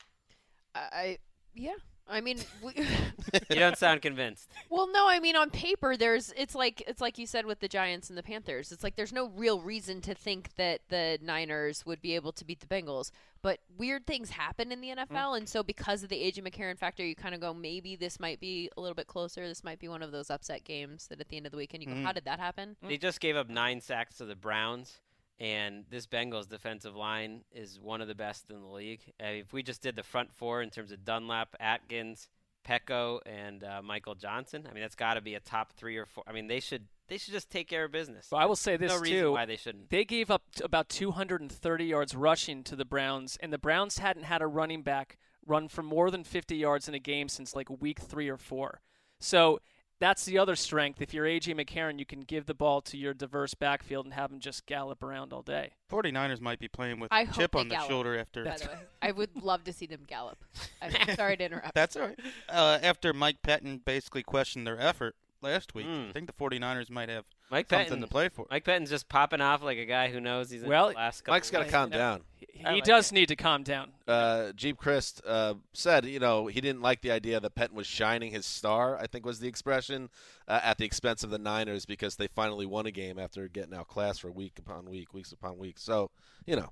I, 0.74 0.80
I 0.92 1.18
yeah. 1.54 1.76
I 2.08 2.20
mean, 2.20 2.38
we, 2.62 2.72
you 3.50 3.56
don't 3.56 3.76
sound 3.76 4.02
convinced. 4.02 4.48
well, 4.70 4.90
no. 4.92 5.08
I 5.08 5.18
mean, 5.18 5.34
on 5.36 5.50
paper, 5.50 5.96
there's 5.96 6.32
it's 6.36 6.54
like 6.54 6.82
it's 6.86 7.00
like 7.00 7.18
you 7.18 7.26
said 7.26 7.46
with 7.46 7.60
the 7.60 7.68
Giants 7.68 8.08
and 8.08 8.16
the 8.16 8.22
Panthers. 8.22 8.70
It's 8.72 8.84
like 8.84 8.96
there's 8.96 9.12
no 9.12 9.28
real 9.28 9.60
reason 9.60 10.00
to 10.02 10.14
think 10.14 10.54
that 10.56 10.82
the 10.88 11.18
Niners 11.20 11.84
would 11.84 12.00
be 12.00 12.14
able 12.14 12.32
to 12.32 12.44
beat 12.44 12.60
the 12.60 12.66
Bengals. 12.66 13.10
But 13.42 13.60
weird 13.76 14.06
things 14.06 14.30
happen 14.30 14.72
in 14.72 14.80
the 14.80 14.88
NFL, 14.88 15.36
and 15.36 15.48
so 15.48 15.62
because 15.62 16.02
of 16.02 16.08
the 16.08 16.16
age 16.16 16.36
AJ 16.36 16.48
McCarron 16.50 16.78
factor, 16.78 17.04
you 17.04 17.14
kind 17.14 17.34
of 17.34 17.40
go, 17.40 17.54
maybe 17.54 17.94
this 17.94 18.18
might 18.18 18.40
be 18.40 18.68
a 18.76 18.80
little 18.80 18.94
bit 18.94 19.06
closer. 19.06 19.46
This 19.46 19.62
might 19.62 19.78
be 19.78 19.86
one 19.88 20.02
of 20.02 20.10
those 20.10 20.30
upset 20.30 20.64
games 20.64 21.06
that 21.08 21.20
at 21.20 21.28
the 21.28 21.36
end 21.36 21.46
of 21.46 21.52
the 21.52 21.58
weekend 21.58 21.82
you 21.82 21.88
go, 21.88 21.94
Mhm. 21.94 22.04
how 22.04 22.12
did 22.12 22.24
that 22.24 22.40
happen? 22.40 22.76
They 22.82 22.96
just 22.96 23.20
gave 23.20 23.36
up 23.36 23.48
nine 23.48 23.80
sacks 23.80 24.16
to 24.18 24.24
the 24.24 24.34
Browns, 24.34 25.00
and 25.38 25.84
this 25.90 26.06
Bengals 26.06 26.48
defensive 26.48 26.96
line 26.96 27.42
is 27.52 27.78
one 27.80 28.00
of 28.00 28.08
the 28.08 28.14
best 28.14 28.50
in 28.50 28.60
the 28.60 28.66
league. 28.66 29.00
Uh, 29.20 29.26
if 29.28 29.52
we 29.52 29.62
just 29.62 29.82
did 29.82 29.96
the 29.96 30.02
front 30.02 30.32
four 30.32 30.62
in 30.62 30.70
terms 30.70 30.92
of 30.92 31.04
Dunlap, 31.04 31.54
Atkins, 31.60 32.28
Peko, 32.66 33.20
and 33.26 33.62
uh, 33.62 33.82
Michael 33.82 34.14
Johnson, 34.14 34.66
I 34.68 34.72
mean 34.72 34.82
that's 34.82 34.94
got 34.94 35.14
to 35.14 35.20
be 35.20 35.34
a 35.34 35.40
top 35.40 35.72
three 35.72 35.96
or 35.96 36.06
four. 36.06 36.24
I 36.26 36.32
mean 36.32 36.46
they 36.46 36.60
should 36.60 36.86
they 37.08 37.18
should 37.18 37.32
just 37.32 37.50
take 37.50 37.68
care 37.68 37.84
of 37.84 37.92
business. 37.92 38.28
Well, 38.32 38.40
I 38.40 38.46
will 38.46 38.56
say 38.56 38.76
this 38.76 38.90
no 38.92 39.02
too. 39.02 39.32
why 39.32 39.44
they 39.44 39.56
shouldn't. 39.56 39.90
They 39.90 40.04
gave 40.04 40.30
up 40.30 40.42
t- 40.56 40.64
about 40.64 40.88
230 40.88 41.84
yards 41.84 42.14
rushing 42.14 42.64
to 42.64 42.74
the 42.74 42.84
Browns, 42.84 43.36
and 43.40 43.52
the 43.52 43.58
Browns 43.58 43.98
hadn't 43.98 44.24
had 44.24 44.42
a 44.42 44.46
running 44.46 44.82
back 44.82 45.18
run 45.46 45.68
for 45.68 45.82
more 45.82 46.10
than 46.10 46.24
50 46.24 46.56
yards 46.56 46.88
in 46.88 46.94
a 46.94 46.98
game 46.98 47.28
since 47.28 47.54
like 47.54 47.68
week 47.80 48.00
three 48.00 48.28
or 48.28 48.36
four. 48.36 48.80
So 49.20 49.60
that's 49.98 50.24
the 50.24 50.38
other 50.38 50.56
strength. 50.56 51.00
If 51.00 51.14
you're 51.14 51.24
AJ 51.24 51.54
McCarron, 51.58 51.98
you 51.98 52.04
can 52.06 52.20
give 52.20 52.46
the 52.46 52.54
ball 52.54 52.80
to 52.82 52.96
your 52.96 53.14
diverse 53.14 53.54
backfield 53.54 54.04
and 54.04 54.14
have 54.14 54.30
him 54.30 54.40
just 54.40 54.66
gallop 54.66 55.02
around 55.02 55.32
all 55.32 55.42
day. 55.42 55.72
49ers 55.90 56.40
might 56.40 56.58
be 56.58 56.68
playing 56.68 57.00
with 57.00 57.12
I 57.12 57.22
a 57.22 57.26
hope 57.26 57.34
chip 57.34 57.56
on 57.56 57.68
the 57.68 57.76
gallop, 57.76 57.90
shoulder 57.90 58.18
after. 58.18 58.44
By 58.44 58.56
the 58.58 58.66
way, 58.68 58.78
I 59.02 59.12
would 59.12 59.30
love 59.42 59.64
to 59.64 59.72
see 59.72 59.86
them 59.86 60.00
gallop. 60.06 60.38
I'm 60.82 60.92
sorry 61.16 61.36
to 61.38 61.44
interrupt. 61.44 61.74
That's 61.74 61.96
all 61.96 62.02
right. 62.08 62.20
Uh, 62.48 62.78
after 62.82 63.12
Mike 63.12 63.42
Pettine 63.42 63.84
basically 63.84 64.22
questioned 64.22 64.66
their 64.66 64.78
effort 64.80 65.14
last 65.42 65.74
week, 65.74 65.86
Mm. 65.86 66.10
I 66.10 66.12
think 66.12 66.26
the 66.26 66.32
49ers 66.32 66.90
might 66.90 67.08
have 67.08 67.24
Mike 67.50 67.68
something 67.68 67.86
Pettin 67.86 68.00
to 68.00 68.06
play 68.08 68.28
for. 68.28 68.46
Mike 68.50 68.64
Pettine's 68.64 68.90
just 68.90 69.08
popping 69.08 69.40
off 69.40 69.62
like 69.62 69.78
a 69.78 69.84
guy 69.84 70.08
who 70.08 70.20
knows 70.20 70.50
he's 70.50 70.62
in 70.62 70.68
Well, 70.68 70.88
the 70.88 70.94
last 70.94 71.22
couple 71.22 71.34
Mike's 71.34 71.50
got 71.50 71.64
to 71.64 71.70
calm 71.70 71.90
down. 71.90 72.22
He 72.38 72.80
does 72.80 73.12
need 73.12 73.28
to 73.28 73.36
calm 73.36 73.62
down. 73.62 73.90
Uh, 74.08 74.52
Jeep 74.52 74.76
Christ 74.76 75.20
uh, 75.26 75.54
said, 75.72 76.06
you 76.06 76.18
know, 76.18 76.46
he 76.46 76.60
didn't 76.60 76.82
like 76.82 77.02
the 77.02 77.10
idea 77.10 77.38
that 77.38 77.54
Pettine 77.54 77.74
was 77.74 77.86
shining 77.86 78.32
his 78.32 78.46
star. 78.46 78.98
I 78.98 79.06
think 79.06 79.24
was 79.24 79.38
the 79.38 79.46
expression 79.46 80.08
uh, 80.48 80.60
at 80.62 80.78
the 80.78 80.84
expense 80.84 81.22
of 81.22 81.30
the 81.30 81.38
Niners 81.38 81.86
because 81.86 82.16
they 82.16 82.26
finally 82.26 82.66
won 82.66 82.86
a 82.86 82.90
game 82.90 83.18
after 83.18 83.46
getting 83.46 83.74
outclassed 83.74 84.22
for 84.22 84.30
week 84.30 84.58
upon 84.58 84.88
week, 84.90 85.14
weeks 85.14 85.32
upon 85.32 85.58
weeks. 85.58 85.82
So, 85.82 86.10
you 86.46 86.56
know, 86.56 86.70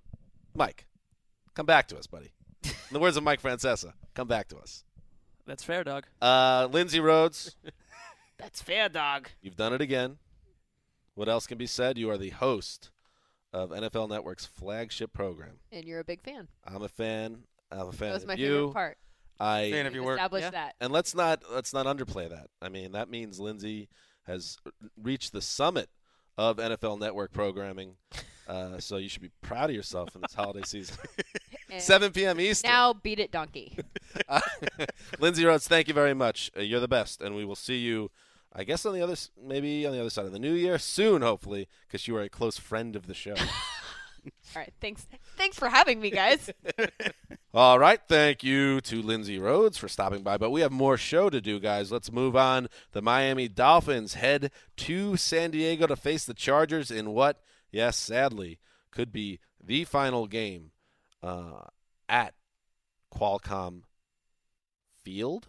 Mike, 0.55 0.87
come 1.55 1.67
back 1.67 1.87
to 1.89 1.99
us, 1.99 2.07
buddy. 2.07 2.33
In 2.65 2.73
the 2.93 2.99
words 2.99 3.17
of 3.17 3.23
Mike 3.23 3.43
Francesa, 3.43 3.93
come 4.15 4.27
back 4.27 4.49
to 4.49 4.57
us. 4.57 4.85
That's 5.47 5.63
fair, 5.63 5.85
dog. 5.85 6.07
Uh, 6.21 6.69
Lindsay 6.73 7.01
Rhodes, 7.01 7.55
That's 8.39 8.63
fair, 8.63 8.89
dog. 8.89 9.29
you've 9.43 9.57
done 9.57 9.73
it 9.75 9.81
again. 9.83 10.17
What 11.15 11.29
else 11.29 11.47
can 11.47 11.59
be 11.59 11.67
said? 11.67 11.99
You 11.99 12.11
are 12.11 12.19
the 12.19 12.31
host 12.31 12.91
of 13.53 13.71
NFL 13.71 14.09
Network's 14.09 14.47
flagship 14.47 15.13
program. 15.13 15.61
And 15.71 15.85
you're 15.85 16.01
a 16.01 16.05
big 16.05 16.23
fan. 16.23 16.49
I'm 16.65 16.83
a 16.83 16.89
fan. 16.89 17.45
I'm 17.71 17.89
a 17.89 17.93
fan 17.93 18.09
That 18.09 18.15
was 18.15 18.23
of 18.25 18.29
my 18.29 18.35
you. 18.35 18.49
favorite 18.49 18.73
part. 18.73 18.99
I 19.41 19.71
Fan 19.71 19.87
of 19.87 19.95
your 19.95 20.05
work. 20.05 20.19
Established 20.19 20.53
that. 20.53 20.75
And 20.81 20.93
let's 20.93 21.15
not 21.15 21.43
let's 21.53 21.73
not 21.73 21.87
underplay 21.87 22.29
that. 22.29 22.49
I 22.63 22.69
mean, 22.69 22.93
that 22.93 23.09
means 23.09 23.41
Lindsay 23.41 23.89
has 24.27 24.59
reached 25.01 25.33
the 25.33 25.43
summit 25.43 25.89
of 26.39 26.57
NFL 26.59 26.99
Network 27.01 27.33
programming. 27.33 27.97
Uh, 28.47 28.79
so 28.79 28.99
you 28.99 29.09
should 29.09 29.23
be 29.23 29.31
proud 29.41 29.71
of 29.71 29.75
yourself 29.75 30.15
in 30.15 30.21
this 30.21 30.35
holiday 30.35 30.61
season. 30.67 30.99
7 31.79 32.13
p.m. 32.13 32.39
Eastern. 32.39 32.71
Now 32.71 32.93
beat 32.93 33.19
it, 33.19 33.31
donkey. 33.33 33.79
Uh, 34.29 34.39
Lindsay 35.19 35.47
Rhodes, 35.47 35.67
thank 35.67 35.89
you 35.89 35.95
very 35.95 36.13
much. 36.13 36.51
Uh, 36.55 36.61
you're 36.61 36.79
the 36.81 36.87
best, 36.87 37.23
and 37.23 37.35
we 37.35 37.47
will 37.47 37.57
see 37.57 37.79
you. 37.79 38.11
I 38.55 38.65
guess 38.65 38.87
on 38.87 38.95
the 38.95 39.03
other, 39.03 39.17
maybe 39.43 39.85
on 39.85 39.93
the 39.93 40.01
other 40.01 40.11
side 40.11 40.27
of 40.27 40.33
the 40.33 40.39
new 40.39 40.53
year 40.53 40.79
soon, 40.79 41.23
hopefully, 41.23 41.69
because 41.87 42.07
you 42.07 42.17
are 42.17 42.23
a 42.23 42.29
close 42.29 42.57
friend 42.57 42.95
of 42.95 43.07
the 43.07 43.15
show. 43.15 43.35
All 44.57 44.63
right, 44.63 44.73
thanks. 44.81 45.07
Thanks 45.37 45.59
for 45.59 45.69
having 45.69 46.01
me, 46.01 46.11
guys. 46.11 46.51
All 47.55 47.79
right. 47.79 48.01
Thank 48.09 48.43
you 48.43 48.81
to 48.83 49.03
Lindsay 49.03 49.39
Rhodes 49.39 49.77
for 49.77 49.89
stopping 49.89 50.23
by. 50.23 50.39
But 50.39 50.51
we 50.51 50.61
have 50.63 50.73
more 50.73 50.97
show 50.97 51.29
to 51.29 51.41
do, 51.41 51.61
guys. 51.61 51.93
Let's 51.93 52.11
move 52.11 52.37
on. 52.37 52.69
The 52.93 53.03
Miami 53.03 53.49
Dolphins 53.49 54.15
head 54.15 54.51
to 54.79 55.17
San 55.17 55.51
Diego 55.51 55.87
to 55.87 55.97
face 55.97 56.25
the 56.25 56.35
Chargers 56.35 56.91
in 56.91 57.11
what, 57.11 57.41
yes, 57.71 57.97
sadly, 57.97 58.59
could 58.91 59.13
be 59.13 59.41
the 59.63 59.85
final 59.85 60.27
game 60.27 60.71
uh, 61.23 61.65
at 62.09 62.35
Qualcomm 63.15 63.83
Field 65.03 65.49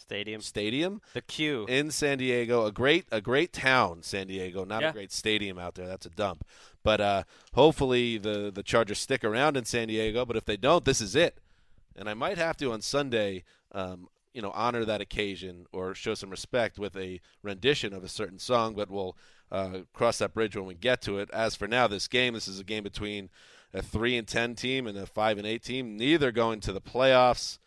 Stadium. 0.00 0.40
Stadium. 0.40 1.00
The 1.14 1.20
Q. 1.22 1.66
in 1.68 1.90
San 1.90 2.18
Diego. 2.18 2.64
A 2.66 2.72
great, 2.72 3.06
a 3.12 3.20
great 3.20 3.52
town, 3.52 4.02
San 4.02 4.26
Diego. 4.26 4.64
Not 4.64 4.82
Yeah. 4.82 4.90
a 4.90 4.92
great 4.92 5.12
stadium 5.12 5.58
out 5.58 5.74
there. 5.74 5.86
That's 5.86 6.06
a 6.06 6.10
dump. 6.10 6.44
But 6.82 7.00
uh, 7.00 7.22
hopefully 7.54 8.18
the 8.18 8.50
the 8.52 8.62
Chargers 8.62 8.98
stick 8.98 9.22
around 9.24 9.56
in 9.56 9.64
San 9.64 9.88
Diego. 9.88 10.24
But 10.24 10.36
if 10.36 10.44
they 10.46 10.56
don't, 10.56 10.84
this 10.84 11.00
is 11.00 11.14
it. 11.14 11.38
And 11.94 12.08
I 12.08 12.14
might 12.14 12.38
have 12.38 12.56
to 12.58 12.72
on 12.72 12.80
Sunday, 12.80 13.44
um, 13.72 14.08
you 14.32 14.40
know, 14.40 14.50
honor 14.52 14.84
that 14.84 15.00
occasion 15.00 15.66
or 15.72 15.94
show 15.94 16.14
some 16.14 16.30
respect 16.30 16.78
with 16.78 16.96
a 16.96 17.20
rendition 17.42 17.92
of 17.92 18.02
a 18.02 18.08
certain 18.08 18.38
song. 18.38 18.74
But 18.74 18.90
we'll 18.90 19.16
uh, 19.52 19.80
cross 19.92 20.18
that 20.18 20.32
bridge 20.32 20.56
when 20.56 20.66
we 20.66 20.74
get 20.74 21.02
to 21.02 21.18
it. 21.18 21.28
As 21.32 21.54
for 21.54 21.68
now, 21.68 21.86
this 21.86 22.08
game, 22.08 22.34
this 22.34 22.48
is 22.48 22.58
a 22.58 22.64
game 22.64 22.82
between 22.84 23.28
a 23.74 23.82
three 23.82 24.16
and 24.16 24.26
ten 24.26 24.54
team 24.54 24.86
and 24.86 24.96
a 24.96 25.04
five 25.06 25.36
and 25.36 25.46
eight 25.46 25.62
team. 25.62 25.96
Neither 25.96 26.32
going 26.32 26.60
to 26.60 26.72
the 26.72 26.80
playoffs 26.80 27.58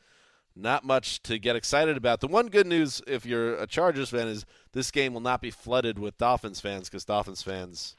not 0.56 0.84
much 0.84 1.22
to 1.24 1.39
get 1.39 1.56
excited 1.56 1.97
about. 1.97 2.20
The 2.20 2.28
one 2.28 2.47
good 2.47 2.68
news, 2.68 3.01
if 3.08 3.26
you're 3.26 3.56
a 3.56 3.68
Chargers 3.68 4.10
fan, 4.10 4.28
is 4.28 4.45
this 4.72 4.91
game 4.91 5.14
will 5.14 5.22
not 5.22 5.41
be 5.41 5.51
flooded 5.51 5.97
with 5.97 6.18
Dolphins 6.18 6.60
fans 6.60 6.89
because 6.89 7.06
Dolphins 7.06 7.41
fans 7.41 7.95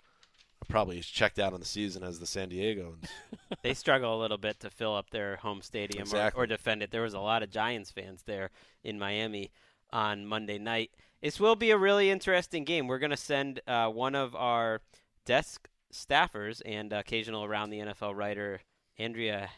are 0.62 0.66
probably 0.68 0.98
as 0.98 1.07
checked 1.07 1.38
out 1.38 1.52
on 1.52 1.61
the 1.61 1.66
season 1.66 2.02
as 2.02 2.20
the 2.20 2.26
San 2.26 2.48
Diegoans. 2.50 3.09
they 3.62 3.74
struggle 3.74 4.16
a 4.16 4.20
little 4.20 4.38
bit 4.38 4.61
to 4.61 4.70
fill 4.70 4.94
up 4.94 5.11
their 5.11 5.36
home 5.36 5.62
stadium 5.62 6.02
Exactly. 6.02 6.38
or, 6.38 6.44
or 6.44 6.46
defend 6.46 6.82
it. 6.82 6.90
There 6.90 7.02
was 7.02 7.14
a 7.14 7.20
lot 7.20 7.42
of 7.42 7.50
Giants 7.50 7.90
fans 7.90 8.22
there 8.24 8.50
in 8.82 8.98
Miami 8.98 9.50
on 9.92 10.26
Monday 10.26 10.59
night. 10.59 10.90
This 11.22 11.40
will 11.40 11.57
be 11.57 11.70
a 11.70 11.78
really 11.78 12.11
interesting 12.11 12.64
game. 12.64 12.86
We're 12.86 12.98
going 12.98 13.11
to 13.11 13.16
send 13.16 13.61
uh, 13.66 13.88
one 13.88 14.14
of 14.14 14.34
our 14.36 14.80
desk 15.24 15.68
staffers 15.92 16.61
and 16.66 16.92
occasional 16.92 17.44
around 17.44 17.70
the 17.70 17.78
NFL 17.78 18.14
writer, 18.14 18.61
Andrea 18.98 19.48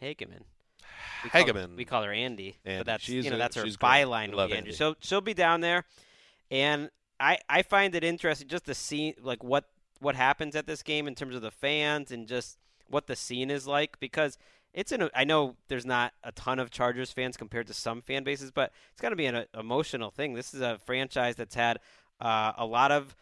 Hageman. 0.00 0.44
We 1.24 1.30
call 1.30 1.46
her- 1.54 1.68
we 1.76 1.84
call 1.84 2.02
her 2.04 2.12
Andy, 2.12 2.56
Andy. 2.64 2.78
but 2.78 2.86
that's 2.86 3.04
She's 3.04 3.24
you 3.24 3.30
know 3.30 3.36
a- 3.36 3.38
that's 3.38 3.56
her 3.56 3.64
byline. 3.64 4.26
We 4.26 4.30
will 4.30 4.36
love 4.38 4.50
be 4.50 4.56
Andrew. 4.56 4.68
Andy. 4.70 4.76
So 4.76 4.96
she'll 5.00 5.20
be 5.20 5.34
down 5.34 5.60
there, 5.60 5.84
and 6.50 6.90
I 7.18 7.38
I 7.48 7.62
find 7.62 7.94
it 7.94 8.04
interesting 8.04 8.48
just 8.48 8.64
to 8.66 8.74
see 8.74 9.14
like 9.20 9.42
what 9.44 9.64
what 10.00 10.16
happens 10.16 10.56
at 10.56 10.66
this 10.66 10.82
game 10.82 11.06
in 11.06 11.14
terms 11.14 11.34
of 11.34 11.42
the 11.42 11.50
fans 11.50 12.10
and 12.10 12.26
just 12.26 12.58
what 12.88 13.06
the 13.06 13.14
scene 13.16 13.50
is 13.50 13.66
like 13.66 14.00
because 14.00 14.38
it's 14.72 14.92
an. 14.92 15.10
I 15.14 15.24
know 15.24 15.56
there's 15.68 15.84
not 15.86 16.12
a 16.22 16.32
ton 16.32 16.58
of 16.58 16.70
Chargers 16.70 17.10
fans 17.10 17.36
compared 17.36 17.66
to 17.66 17.74
some 17.74 18.02
fan 18.02 18.22
bases, 18.24 18.50
but 18.50 18.72
it's 18.92 19.00
going 19.00 19.12
to 19.12 19.16
be 19.16 19.26
an 19.26 19.34
uh, 19.34 19.44
emotional 19.58 20.10
thing. 20.10 20.34
This 20.34 20.54
is 20.54 20.60
a 20.60 20.78
franchise 20.86 21.36
that's 21.36 21.54
had 21.56 21.78
uh, 22.20 22.52
a 22.56 22.64
lot 22.66 22.92
of 22.92 23.14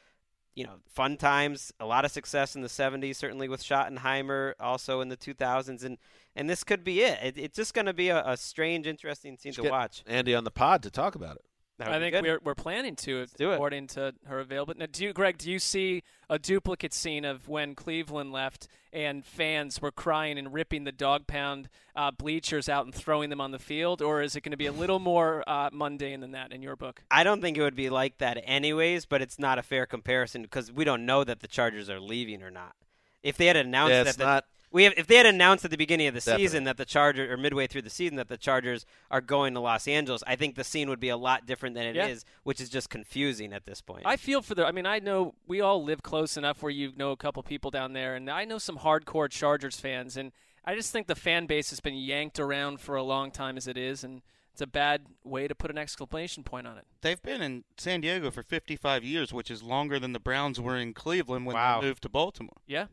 you 0.59 0.65
know, 0.65 0.81
fun 0.93 1.17
times, 1.17 1.73
a 1.79 1.87
lot 1.87 2.05
of 2.05 2.11
success 2.11 2.57
in 2.57 2.63
the 2.63 2.69
70s, 2.69 3.15
certainly 3.15 3.49
with 3.49 3.63
Schottenheimer, 3.63 4.55
also 4.59 5.01
in 5.01 5.09
the 5.09 5.17
2000s, 5.17 5.85
and 5.85 5.99
and 6.35 6.51
this 6.51 6.65
could 6.65 6.83
be 6.83 7.01
it. 7.01 7.19
it 7.23 7.39
it's 7.39 7.57
just 7.57 7.75
going 7.75 7.87
to 7.87 7.93
be 7.93 8.09
a, 8.09 8.25
a, 8.27 8.37
strange, 8.37 8.89
interesting 8.89 9.37
scene 9.37 9.53
to 9.53 9.71
watch. 9.71 10.03
Andy 10.05 10.35
on 10.35 10.43
the 10.43 10.51
pod 10.51 10.83
to 10.83 10.91
talk 10.91 11.15
about 11.15 11.37
it. 11.37 11.45
I 11.81 11.99
think 11.99 12.17
we're 12.23 12.41
we're 12.43 12.55
planning 12.55 12.97
to, 12.97 13.27
do 13.37 13.51
it. 13.53 13.55
according 13.55 13.87
to 13.89 14.15
her 14.27 14.41
availability. 14.41 14.81
Now, 14.81 14.87
do 14.91 15.05
you, 15.05 15.13
Greg? 15.13 15.39
Do 15.39 15.51
you 15.51 15.59
see 15.59 16.03
a 16.29 16.39
duplicate 16.39 16.93
scene 16.93 17.25
of 17.25 17.49
when 17.49 17.75
Cleveland 17.75 18.33
left 18.33 18.67
and 18.93 19.25
fans 19.25 19.81
were 19.81 19.93
crying 19.93 20.39
and 20.39 20.53
ripping 20.53 20.85
the 20.85 20.93
dog 20.93 21.27
pound 21.27 21.69
uh, 21.95 22.11
bleachers 22.11 22.69
out 22.69 22.85
and 22.85 22.95
throwing 22.95 23.31
them 23.31 23.41
on 23.41 23.51
the 23.53 23.59
field, 23.59 24.03
or 24.03 24.23
is 24.23 24.35
it 24.35 24.41
going 24.41 24.51
to 24.51 24.57
be 24.57 24.67
a 24.67 24.73
little 24.73 24.99
more 24.99 25.45
uh, 25.47 25.71
mundane 25.73 26.21
than 26.21 26.33
that 26.33 26.53
in 26.53 26.63
your 26.63 26.75
book? 26.75 27.03
I 27.11 27.23
don't 27.23 27.41
think 27.41 27.57
it 27.57 27.63
would 27.63 27.77
be 27.77 27.91
like 27.91 28.19
that, 28.19 28.43
anyways. 28.45 29.07
But 29.07 29.23
it's 29.23 29.39
not 29.39 29.59
a 29.59 29.63
fair 29.63 29.87
comparison 29.87 30.43
because 30.43 30.73
we 30.73 30.85
don't 30.85 31.07
know 31.07 31.23
that 31.25 31.41
the 31.41 31.49
Chargers 31.49 31.89
are 31.89 32.01
leaving 32.01 32.43
or 32.43 32.51
not. 32.51 32.75
If 33.23 33.37
they 33.37 33.47
had 33.47 33.57
announced 33.57 33.91
Yeah, 33.91 34.03
that 34.05 34.09
it's 34.09 34.17
the, 34.19 34.25
not- 34.25 34.45
we 34.71 34.85
have, 34.85 34.93
if 34.97 35.07
they 35.07 35.17
had 35.17 35.27
announced 35.27 35.65
at 35.65 35.71
the 35.71 35.77
beginning 35.77 36.07
of 36.09 36.15
the 36.15 36.21
Definitely. 36.21 36.45
season 36.47 36.65
that 36.65 36.77
the 36.77 36.85
Chargers 36.85 37.31
or 37.31 37.37
midway 37.37 37.67
through 37.67 37.83
the 37.83 37.91
season 37.91 38.17
that 38.17 38.29
the 38.29 38.37
Chargers 38.37 38.85
are 39.11 39.21
going 39.21 39.55
to 39.55 39.61
Los 39.61 39.89
Angeles, 39.89 40.23
I 40.27 40.37
think 40.37 40.57
the 40.57 40.65
scene 40.65 40.89
would 40.89 41.01
be 41.01 41.09
a 41.09 41.17
lot 41.17 41.47
different 41.47 41.75
than 41.75 41.87
it 41.87 41.97
is, 41.97 42.25
Yeah. 42.27 42.33
which 42.45 42.61
is 42.61 42.69
just 42.69 42.91
confusing 42.91 43.53
at 43.53 43.65
this 43.65 43.81
point. 43.81 44.03
I 44.05 44.17
feel 44.17 44.43
for 44.43 44.55
the. 44.55 44.67
I 44.67 44.73
mean, 44.73 44.87
I 44.87 44.99
know 44.99 45.35
we 45.47 45.61
all 45.61 45.83
live 45.83 46.03
close 46.03 46.37
enough 46.37 46.63
where 46.63 46.71
you 46.71 46.93
know 46.97 47.13
a 47.13 47.17
couple 47.17 47.43
people 47.43 47.71
down 47.71 47.93
there, 47.95 48.15
and 48.15 48.29
I 48.31 48.45
know 48.45 48.59
some 48.59 48.79
hardcore 48.79 49.31
Chargers 49.31 49.81
fans, 49.81 50.17
and 50.17 50.33
I 50.65 50.75
just 50.75 50.93
think 50.93 51.07
the 51.07 51.15
fan 51.15 51.47
base 51.47 51.71
has 51.71 51.81
been 51.81 51.95
yanked 51.95 52.39
around 52.39 52.81
for 52.81 52.95
a 52.97 53.03
long 53.03 53.31
time 53.31 53.57
as 53.57 53.67
it 53.67 53.79
is, 53.79 54.05
and 54.05 54.21
it's 54.53 54.61
a 54.61 54.67
bad 54.67 55.07
way 55.25 55.49
to 55.49 55.55
put 55.55 55.71
an 55.71 55.79
exclamation 55.79 56.43
point 56.45 56.67
on 56.67 56.77
it. 56.77 56.85
They've 57.01 57.23
been 57.23 57.41
in 57.41 57.65
San 57.79 58.01
Diego 58.03 58.31
for 58.31 58.43
55 58.43 59.03
years, 59.05 59.33
which 59.33 59.51
is 59.51 59.63
longer 59.63 59.99
than 59.99 60.13
the 60.13 60.21
Browns 60.21 60.61
were 60.61 60.77
in 60.77 60.93
Cleveland 60.93 61.47
when 61.47 61.55
Wow. 61.57 61.81
they 61.81 61.87
moved 61.87 62.03
to 62.03 62.09
Baltimore. 62.11 62.57
Yeah. 62.67 62.87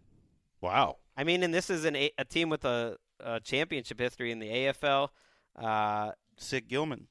Wow. 0.62 0.98
I 1.18 1.24
mean, 1.24 1.44
and 1.44 1.54
this 1.54 1.70
is 1.70 1.86
an 1.86 1.96
a, 1.96 2.12
a 2.18 2.26
team 2.26 2.50
with 2.50 2.66
a, 2.66 2.98
a 3.20 3.40
championship 3.40 4.00
history 4.00 4.32
in 4.32 4.40
the 4.40 4.48
AFL. 4.50 5.10
Uh, 5.56 6.12
Sid 6.38 6.68
Gilman. 6.68 7.08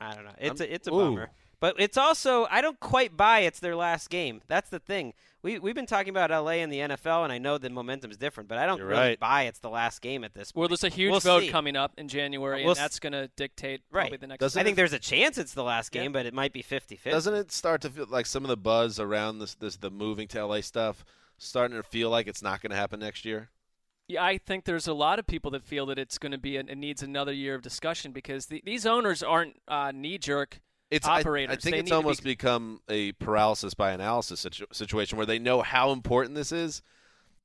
I 0.00 0.14
don't 0.14 0.24
know. 0.24 0.30
It's 0.38 0.60
I'm- 0.60 0.70
a 0.70 0.74
it's 0.74 0.88
a 0.88 0.92
ooh. 0.92 0.98
bummer. 0.98 1.30
But 1.60 1.74
it's 1.78 1.98
also 1.98 2.46
I 2.50 2.62
don't 2.62 2.80
quite 2.80 3.18
buy 3.18 3.40
it's 3.40 3.60
their 3.60 3.76
last 3.76 4.08
game. 4.08 4.40
That's 4.48 4.70
the 4.70 4.78
thing. 4.78 5.12
We 5.42 5.58
we've 5.58 5.74
been 5.74 5.84
talking 5.84 6.08
about 6.08 6.30
LA 6.30 6.52
and 6.62 6.72
the 6.72 6.78
NFL, 6.78 7.22
and 7.22 7.30
I 7.30 7.36
know 7.36 7.58
the 7.58 7.68
momentum's 7.68 8.16
different, 8.16 8.48
but 8.48 8.56
I 8.56 8.64
don't 8.64 8.78
You're 8.78 8.86
really 8.86 9.00
right. 9.00 9.20
buy 9.20 9.42
it's 9.42 9.58
the 9.58 9.68
last 9.68 10.00
game 10.00 10.24
at 10.24 10.32
this 10.32 10.52
point. 10.52 10.60
Well, 10.62 10.68
there's 10.68 10.84
a 10.84 10.88
huge 10.88 11.10
We'll 11.10 11.20
vote 11.20 11.42
see. 11.42 11.48
coming 11.50 11.76
up 11.76 11.92
in 11.98 12.08
January, 12.08 12.62
We'll 12.62 12.70
and 12.72 12.78
that's 12.80 12.98
going 12.98 13.12
to 13.12 13.28
dictate 13.36 13.82
Right. 13.90 14.04
probably 14.04 14.16
the 14.16 14.26
next. 14.28 14.40
Doesn't 14.40 14.58
I 14.58 14.64
think 14.64 14.76
there's 14.76 14.94
a 14.94 14.98
chance 14.98 15.36
it's 15.36 15.52
the 15.52 15.62
last 15.62 15.94
Yeah. 15.94 16.00
game, 16.04 16.12
but 16.12 16.24
it 16.24 16.32
might 16.32 16.54
be 16.54 16.62
50-50. 16.62 17.10
Doesn't 17.10 17.34
it 17.34 17.52
start 17.52 17.82
to 17.82 17.90
feel 17.90 18.06
like 18.08 18.24
some 18.24 18.42
of 18.42 18.48
the 18.48 18.56
buzz 18.56 18.98
around 18.98 19.38
this, 19.38 19.54
this 19.54 19.76
the 19.76 19.90
moving 19.90 20.28
to 20.28 20.38
LA 20.46 20.62
stuff 20.62 21.04
starting 21.40 21.76
to 21.76 21.82
feel 21.82 22.10
like 22.10 22.26
it's 22.28 22.42
not 22.42 22.60
going 22.62 22.70
to 22.70 22.76
happen 22.76 23.00
next 23.00 23.24
year? 23.24 23.48
Yeah, 24.06 24.24
I 24.24 24.38
think 24.38 24.64
there's 24.64 24.86
a 24.88 24.92
lot 24.92 25.18
of 25.18 25.26
people 25.26 25.50
that 25.52 25.62
feel 25.64 25.86
that 25.86 25.98
it's 25.98 26.18
going 26.18 26.32
to 26.32 26.38
be 26.38 26.56
an, 26.56 26.68
it 26.68 26.76
needs 26.78 27.02
another 27.02 27.32
year 27.32 27.54
of 27.54 27.62
discussion 27.62 28.12
because 28.12 28.46
the, 28.46 28.60
these 28.64 28.84
owners 28.84 29.22
aren't 29.22 29.54
uh, 29.68 29.92
knee 29.94 30.18
jerk 30.18 30.60
It's 30.90 31.06
I- 31.06 31.20
operators. 31.20 31.56
I, 31.56 31.60
think 31.60 31.74
They 31.74 31.80
it's 31.80 31.88
to 31.90 31.92
be- 31.94 31.96
almost 31.96 32.24
become 32.24 32.80
a 32.88 33.12
paralysis 33.12 33.72
by 33.74 33.92
analysis 33.92 34.40
situ- 34.40 34.66
situation 34.72 35.16
where 35.16 35.26
they 35.26 35.38
know 35.38 35.62
how 35.62 35.92
important 35.92 36.34
this 36.34 36.50
is. 36.52 36.82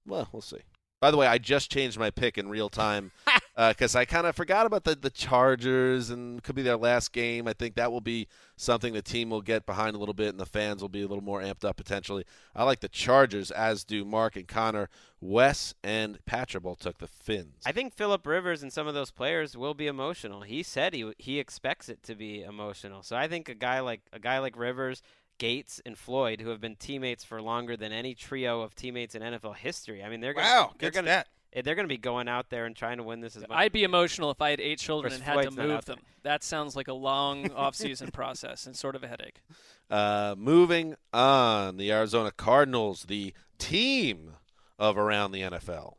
Well, 0.07 0.27
we'll 0.31 0.41
see. 0.41 0.61
By 1.01 1.11
the 1.11 1.17
way, 1.17 1.27
I 1.27 1.37
just 1.37 1.71
changed 1.71 1.99
my 1.99 2.09
pick 2.09 2.37
in 2.37 2.49
real 2.49 2.69
time 2.69 3.11
Uh, 3.57 3.69
because 3.69 3.95
I 3.95 4.03
kind 4.03 4.27
of 4.27 4.35
forgot 4.35 4.65
about 4.65 4.83
the, 4.83 4.95
the 4.95 5.09
Chargers 5.09 6.09
and 6.09 6.43
could 6.43 6.55
be 6.55 6.61
their 6.61 6.75
last 6.75 7.13
game. 7.13 7.47
I 7.47 7.53
think 7.53 7.75
that 7.75 7.89
will 7.89 8.01
be 8.01 8.27
something 8.57 8.93
the 8.93 9.01
team 9.01 9.29
will 9.29 9.41
get 9.41 9.65
behind 9.65 9.95
a 9.95 9.99
little 9.99 10.13
bit 10.13 10.29
and 10.29 10.39
the 10.39 10.45
fans 10.45 10.81
will 10.81 10.89
be 10.89 11.03
a 11.03 11.07
little 11.07 11.23
more 11.23 11.41
amped 11.41 11.63
up 11.63 11.77
potentially. 11.77 12.25
I 12.53 12.65
like 12.65 12.81
the 12.81 12.89
Chargers, 12.89 13.51
as 13.51 13.85
do 13.85 14.03
Mark 14.03 14.35
and 14.35 14.45
Connor. 14.45 14.89
Wes 15.21 15.73
and 15.83 16.23
Patrick 16.25 16.63
both 16.63 16.79
took 16.79 16.97
the 16.97 17.07
Finns. 17.07 17.63
I 17.65 17.71
think 17.71 17.93
Philip 17.93 18.27
Rivers 18.27 18.61
and 18.61 18.73
some 18.73 18.87
of 18.87 18.93
those 18.93 19.09
players 19.09 19.55
will 19.55 19.73
be 19.73 19.87
emotional. 19.87 20.41
He 20.41 20.61
said 20.61 20.93
he 20.93 21.13
he 21.17 21.39
expects 21.39 21.87
it 21.87 22.03
to 22.03 22.15
be 22.15 22.43
emotional. 22.43 23.03
So 23.03 23.15
I 23.15 23.27
think 23.29 23.47
a 23.47 23.55
guy 23.55 23.79
like 23.79 24.01
a 24.11 24.19
guy 24.19 24.39
like 24.39 24.57
Rivers, 24.57 25.01
Gates, 25.37 25.81
and 25.85 25.97
Floyd, 25.97 26.41
who 26.41 26.49
have 26.49 26.59
been 26.59 26.75
teammates 26.75 27.23
for 27.23 27.41
longer 27.41 27.77
than 27.77 27.91
any 27.91 28.13
trio 28.13 28.61
of 28.61 28.75
teammates 28.75 29.15
in 29.15 29.21
NFL 29.21 29.55
history. 29.55 30.03
I 30.03 30.09
mean, 30.09 30.19
they're 30.19 30.33
gonna, 30.33 30.45
Wow, 30.45 30.73
they're 30.77 30.91
gonna 30.91 31.07
that. 31.07 31.27
Eh, 31.55 31.61
they're 31.63 31.75
going 31.75 31.85
to 31.85 31.93
be 31.93 31.97
going 31.97 32.27
out 32.27 32.49
there 32.49 32.65
and 32.65 32.75
trying 32.75 32.97
to 32.97 33.03
win 33.03 33.21
this 33.21 33.35
as 33.35 33.41
much. 33.47 33.57
I'd 33.57 33.71
be 33.71 33.83
emotional 33.83 34.29
if 34.31 34.41
I 34.41 34.51
had 34.51 34.59
eight 34.59 34.79
children 34.79 35.11
course, 35.11 35.15
and 35.19 35.23
had 35.23 35.33
Floyd's 35.33 35.55
to 35.55 35.61
move 35.61 35.71
out 35.71 35.85
them. 35.85 35.99
That 36.23 36.43
sounds 36.43 36.75
like 36.75 36.87
a 36.87 36.93
long 36.93 37.51
off-season 37.51 38.11
process 38.11 38.65
and 38.65 38.75
sort 38.75 38.95
of 38.95 39.03
a 39.03 39.07
headache. 39.07 39.41
Uh, 39.87 40.33
moving 40.35 40.95
on, 41.13 41.77
the 41.77 41.91
Arizona 41.91 42.31
Cardinals, 42.31 43.03
the 43.03 43.35
team 43.59 44.31
of 44.79 44.97
around 44.97 45.31
the 45.31 45.41
NFL. 45.41 45.93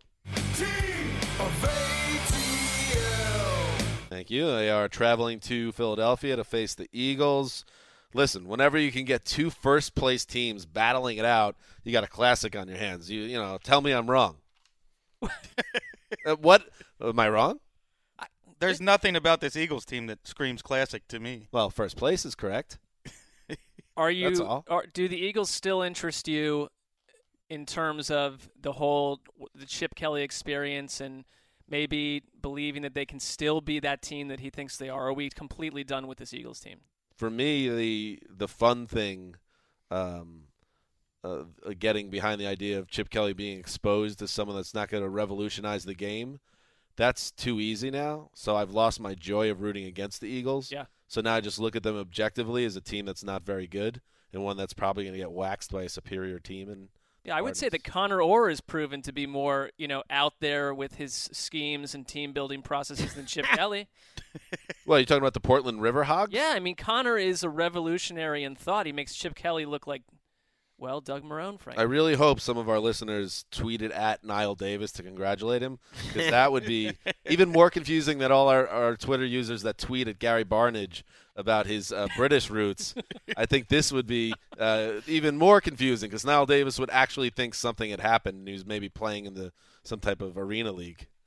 Thank 4.09 4.31
you. 4.31 4.47
They 4.47 4.71
are 4.71 4.89
traveling 4.89 5.41
to 5.41 5.71
Philadelphia 5.71 6.35
to 6.37 6.43
face 6.43 6.75
the 6.75 6.89
Eagles. 6.93 7.65
Listen, 8.15 8.49
whenever 8.49 8.79
you 8.79 8.91
can 8.91 9.05
get 9.05 9.25
two 9.25 9.51
first 9.51 9.95
place 9.95 10.25
teams 10.25 10.65
battling 10.65 11.19
it 11.19 11.25
out, 11.25 11.55
you 11.85 11.93
got 11.93 12.03
a 12.03 12.09
classic 12.09 12.57
on 12.57 12.67
your 12.67 12.79
hands. 12.79 13.11
You 13.11 13.23
you 13.23 13.37
know, 13.37 13.59
tell 13.63 13.81
me 13.81 13.93
I'm 13.93 14.09
wrong. 14.11 14.37
Uh, 16.25 16.37
what 16.37 16.63
am 17.01 17.19
I 17.19 17.29
wrong? 17.29 17.59
There's 18.61 18.81
nothing 18.81 19.17
about 19.17 19.41
this 19.41 19.57
Eagles 19.57 19.85
team 19.85 20.07
that 20.07 20.27
screams 20.27 20.63
classic 20.63 21.07
to 21.09 21.19
me. 21.19 21.49
Well, 21.51 21.69
first 21.69 21.97
place 21.97 22.25
is 22.25 22.35
correct. 22.35 22.79
Are 23.97 24.11
you? 24.11 24.29
That's 24.29 24.41
all. 24.41 24.65
Are, 24.69 24.85
do 24.93 25.09
the 25.09 25.17
Eagles 25.17 25.51
still 25.51 25.83
interest 25.83 26.29
you 26.29 26.69
in 27.51 27.67
terms 27.67 28.11
of 28.11 28.49
the 28.61 28.73
whole 28.73 29.21
the 29.55 29.67
Chip 29.67 29.97
Kelly 29.97 30.23
experience 30.23 31.01
and 31.01 31.25
maybe 31.69 32.23
believing 32.41 32.83
that 32.83 32.95
they 32.95 33.05
can 33.05 33.19
still 33.21 33.61
be 33.61 33.81
that 33.81 34.01
team 34.01 34.29
that 34.29 34.41
he 34.41 34.49
thinks 34.49 34.77
they 34.77 34.89
are? 34.89 35.09
Are 35.09 35.13
we 35.13 35.29
completely 35.29 35.83
done 35.83 36.07
with 36.07 36.19
this 36.19 36.33
Eagles 36.33 36.61
team? 36.61 36.79
for 37.17 37.31
me, 37.31 37.69
the 37.69 38.19
the 38.29 38.47
fun 38.47 38.87
thing, 38.87 39.37
um, 39.91 40.45
uh, 41.27 41.73
getting 41.79 42.11
behind 42.11 42.41
the 42.41 42.47
idea 42.47 42.79
of 42.79 42.89
Chip 42.89 43.11
Kelly 43.11 43.33
being 43.33 43.59
exposed 43.59 44.23
as 44.23 44.31
someone 44.31 44.57
that's 44.57 44.75
not 44.75 44.89
going 44.89 45.03
to 45.03 45.09
revolutionize 45.09 45.85
the 45.85 45.95
game, 45.95 46.41
that's 46.97 47.31
too 47.31 47.61
easy 47.61 47.91
now. 47.91 48.31
So 48.35 48.57
I've 48.57 48.71
lost 48.71 49.01
my 49.01 49.15
joy 49.15 49.51
of 49.51 49.61
rooting 49.61 49.85
against 49.87 50.21
the 50.21 50.29
Eagles. 50.29 50.73
Yeah. 50.73 50.87
So 51.09 51.21
now 51.21 51.35
I 51.35 51.41
just 51.41 51.59
look 51.59 51.77
at 51.77 51.83
them 51.83 51.97
objectively 51.97 52.65
as 52.65 52.77
a 52.77 52.81
team 52.81 53.07
that's 53.07 53.25
not 53.25 53.45
very 53.45 53.67
good 53.67 54.01
and 54.33 54.43
one 54.43 54.57
that's 54.57 54.75
probably 54.75 55.05
going 55.05 55.15
to 55.15 55.19
get 55.19 55.31
waxed 55.33 55.73
by 55.73 55.83
a 55.83 55.89
superior 55.89 56.39
team. 56.39 56.69
And 56.69 56.89
Yeah, 57.25 57.37
I 57.37 57.43
would 57.43 57.57
say 57.57 57.69
that 57.69 57.85
Connor 57.85 58.21
Orr 58.21 58.49
has 58.49 58.61
proven 58.61 59.03
to 59.03 59.13
be 59.13 59.27
more, 59.27 59.71
you 59.79 59.89
know, 59.89 60.03
out 60.11 60.35
there 60.41 60.75
with 60.75 60.97
his 60.97 61.29
schemes 61.33 61.95
and 61.95 62.07
team 62.07 62.33
building 62.33 62.63
processes 62.63 63.15
than 63.15 63.27
Chip 63.27 63.45
Kelly. 63.55 63.89
well, 64.87 64.99
you're 64.99 65.07
talking 65.07 65.23
about 65.23 65.35
the 65.35 65.41
Portland 65.41 65.81
River 65.81 66.05
Hogs. 66.05 66.33
Yeah, 66.33 66.53
I 66.55 66.61
mean 66.61 66.75
Connor 66.77 67.17
is 67.17 67.43
a 67.43 67.49
revolutionary 67.49 68.43
in 68.43 68.57
thought. 68.57 68.87
He 68.87 68.93
makes 68.93 69.15
Chip 69.15 69.35
Kelly 69.35 69.65
look 69.65 69.87
like, 69.87 70.03
well, 70.79 71.01
Doug 71.01 71.25
Marrone, 71.25 71.59
frankly. 71.59 71.81
I 71.81 71.87
really 71.87 72.15
hope 72.15 72.41
some 72.41 72.59
of 72.59 72.69
our 72.69 72.79
listeners 72.79 73.45
tweeted 73.51 73.97
at 73.97 74.25
Niall 74.25 74.55
Davis 74.55 74.93
to 74.93 75.03
congratulate 75.03 75.63
him 75.63 75.79
because 76.07 76.31
that 76.31 76.53
would 76.53 76.67
be 76.67 76.93
even 77.29 77.51
more 77.51 77.71
confusing 77.71 78.19
than 78.19 78.31
all 78.31 78.49
our, 78.49 78.69
our 78.69 78.97
Twitter 78.97 79.25
users 79.25 79.63
that 79.63 79.79
tweet 79.79 80.07
at 80.09 80.19
Gary 80.19 80.45
Barnidge 80.45 81.03
about 81.35 81.67
his 81.67 81.93
uh, 81.93 82.09
British 82.17 82.51
roots. 82.51 82.95
I 83.37 83.47
think 83.47 83.69
this 83.69 83.93
would 83.93 84.07
be 84.07 84.35
uh, 84.59 85.01
even 85.07 85.37
more 85.37 85.61
confusing 85.61 86.11
because 86.11 86.25
Niall 86.25 86.47
Davis 86.47 86.79
would 86.79 86.91
actually 86.91 87.31
think 87.31 87.55
something 87.55 87.91
had 87.91 88.01
happened 88.01 88.39
and 88.39 88.49
he 88.49 88.55
was 88.55 88.67
maybe 88.67 88.89
playing 88.89 89.27
in 89.27 89.35
the 89.35 89.53
some 89.83 90.01
type 90.01 90.21
of 90.21 90.37
arena 90.37 90.73
league. 90.73 91.07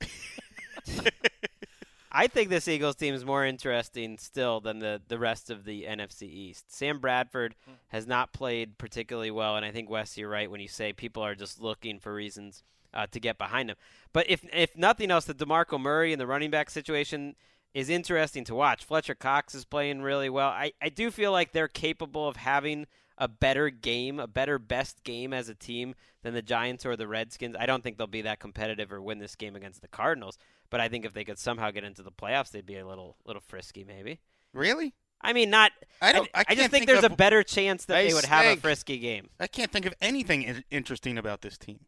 I 2.12 2.26
think 2.26 2.48
this 2.48 2.66
Eagles 2.66 2.96
team 2.96 3.14
is 3.14 3.24
more 3.24 3.44
interesting 3.44 4.18
still 4.18 4.60
than 4.60 4.80
the, 4.80 5.00
the 5.06 5.18
rest 5.18 5.50
of 5.50 5.64
the 5.64 5.84
NFC 5.84 6.22
East. 6.22 6.74
Sam 6.74 6.98
Bradford 6.98 7.54
has 7.88 8.06
not 8.06 8.32
played 8.32 8.78
particularly 8.78 9.30
well, 9.30 9.56
and 9.56 9.64
I 9.64 9.70
think 9.70 9.88
Wes, 9.88 10.16
you're 10.16 10.28
right 10.28 10.50
when 10.50 10.60
you 10.60 10.68
say 10.68 10.92
people 10.92 11.22
are 11.22 11.36
just 11.36 11.60
looking 11.60 12.00
for 12.00 12.12
reasons 12.12 12.64
uh, 12.92 13.06
to 13.12 13.20
get 13.20 13.38
behind 13.38 13.70
him. 13.70 13.76
But 14.12 14.28
if 14.28 14.44
if 14.52 14.76
nothing 14.76 15.10
else, 15.10 15.24
the 15.24 15.34
Demarco 15.34 15.80
Murray 15.80 16.12
and 16.12 16.20
the 16.20 16.26
running 16.26 16.50
back 16.50 16.70
situation 16.70 17.36
is 17.74 17.88
interesting 17.88 18.44
to 18.44 18.54
watch. 18.54 18.84
Fletcher 18.84 19.14
Cox 19.14 19.54
is 19.54 19.64
playing 19.64 20.02
really 20.02 20.28
well. 20.28 20.48
I, 20.48 20.72
I 20.82 20.88
do 20.88 21.10
feel 21.10 21.30
like 21.30 21.52
they're 21.52 21.68
capable 21.68 22.26
of 22.26 22.36
having 22.36 22.86
a 23.16 23.28
better 23.28 23.70
game, 23.70 24.18
a 24.18 24.26
better 24.26 24.58
best 24.58 25.04
game 25.04 25.32
as 25.32 25.48
a 25.48 25.54
team 25.54 25.94
than 26.22 26.34
the 26.34 26.42
Giants 26.42 26.84
or 26.84 26.96
the 26.96 27.06
Redskins. 27.06 27.54
I 27.58 27.66
don't 27.66 27.82
think 27.82 27.98
they'll 27.98 28.06
be 28.06 28.22
that 28.22 28.40
competitive 28.40 28.90
or 28.92 29.00
win 29.00 29.18
this 29.18 29.36
game 29.36 29.54
against 29.54 29.82
the 29.82 29.88
Cardinals, 29.88 30.38
but 30.70 30.80
I 30.80 30.88
think 30.88 31.04
if 31.04 31.12
they 31.12 31.24
could 31.24 31.38
somehow 31.38 31.70
get 31.70 31.84
into 31.84 32.02
the 32.02 32.12
playoffs, 32.12 32.50
they'd 32.50 32.66
be 32.66 32.78
a 32.78 32.86
little 32.86 33.16
little 33.24 33.42
frisky 33.42 33.84
maybe. 33.84 34.20
Really? 34.52 34.94
I 35.22 35.32
mean, 35.32 35.50
not. 35.50 35.72
I 36.00 36.12
don't. 36.12 36.28
I, 36.34 36.40
I, 36.40 36.42
just 36.54 36.58
can't 36.58 36.72
think, 36.72 36.86
there's 36.86 37.04
of, 37.04 37.12
a 37.12 37.16
better 37.16 37.42
chance 37.42 37.84
that 37.84 37.94
They 37.94 38.08
they 38.08 38.14
would 38.14 38.24
have 38.24 38.46
a 38.46 38.56
frisky 38.56 38.98
game. 38.98 39.28
I 39.38 39.46
can't 39.46 39.70
think 39.70 39.84
of 39.84 39.94
anything 40.00 40.42
in- 40.42 40.64
interesting 40.70 41.18
about 41.18 41.42
this 41.42 41.58
team. 41.58 41.80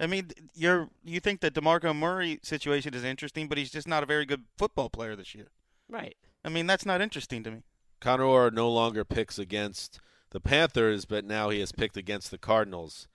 I 0.00 0.06
mean, 0.06 0.30
you're 0.54 0.88
you 1.04 1.20
think 1.20 1.40
the 1.40 1.50
Demarco 1.50 1.94
Murray 1.94 2.40
situation 2.42 2.94
is 2.94 3.04
interesting, 3.04 3.48
but 3.48 3.58
he's 3.58 3.70
just 3.70 3.86
not 3.86 4.02
a 4.02 4.06
very 4.06 4.24
good 4.24 4.44
football 4.56 4.88
player 4.88 5.14
this 5.14 5.34
year. 5.34 5.48
Right. 5.88 6.16
I 6.44 6.48
mean, 6.48 6.66
that's 6.66 6.86
not 6.86 7.00
interesting 7.00 7.44
to 7.44 7.50
me. 7.50 7.62
Connor 8.00 8.24
Orr 8.24 8.50
no 8.50 8.70
longer 8.70 9.04
picks 9.04 9.38
against 9.38 10.00
the 10.30 10.40
Panthers, 10.40 11.04
but 11.04 11.24
now 11.24 11.50
he 11.50 11.60
has 11.60 11.72
picked 11.72 11.96
against 11.96 12.30
the 12.30 12.38
Cardinals. 12.38 13.08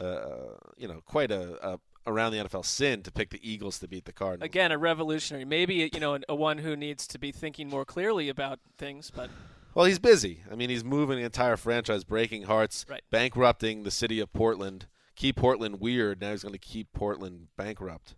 Uh, 0.00 0.56
you 0.76 0.88
know, 0.88 1.02
quite 1.04 1.30
a, 1.30 1.58
a 1.66 1.78
around 2.06 2.32
the 2.32 2.38
NFL 2.38 2.64
sin 2.64 3.02
to 3.02 3.12
pick 3.12 3.30
the 3.30 3.40
Eagles 3.48 3.78
to 3.80 3.88
beat 3.88 4.04
the 4.04 4.12
Cardinals. 4.12 4.46
Again, 4.46 4.72
a 4.72 4.78
revolutionary. 4.78 5.44
Maybe 5.44 5.90
you 5.92 6.00
know 6.00 6.18
a 6.28 6.34
one 6.34 6.58
who 6.58 6.76
needs 6.76 7.06
to 7.08 7.18
be 7.18 7.32
thinking 7.32 7.68
more 7.68 7.84
clearly 7.84 8.28
about 8.28 8.58
things, 8.78 9.10
but 9.10 9.30
Well, 9.74 9.86
he's 9.86 9.98
busy. 9.98 10.42
I 10.50 10.54
mean, 10.54 10.68
he's 10.70 10.84
moving 10.84 11.18
the 11.18 11.24
entire 11.24 11.56
franchise, 11.56 12.04
breaking 12.04 12.42
hearts, 12.42 12.84
Right. 12.88 13.02
bankrupting 13.10 13.84
the 13.84 13.90
city 13.90 14.20
of 14.20 14.32
Portland. 14.32 14.86
Keep 15.16 15.36
Portland 15.36 15.80
weird. 15.80 16.20
Now 16.20 16.30
he's 16.32 16.42
going 16.42 16.52
to 16.54 16.58
keep 16.58 16.88
Portland 16.92 17.48
bankrupt. 17.56 18.14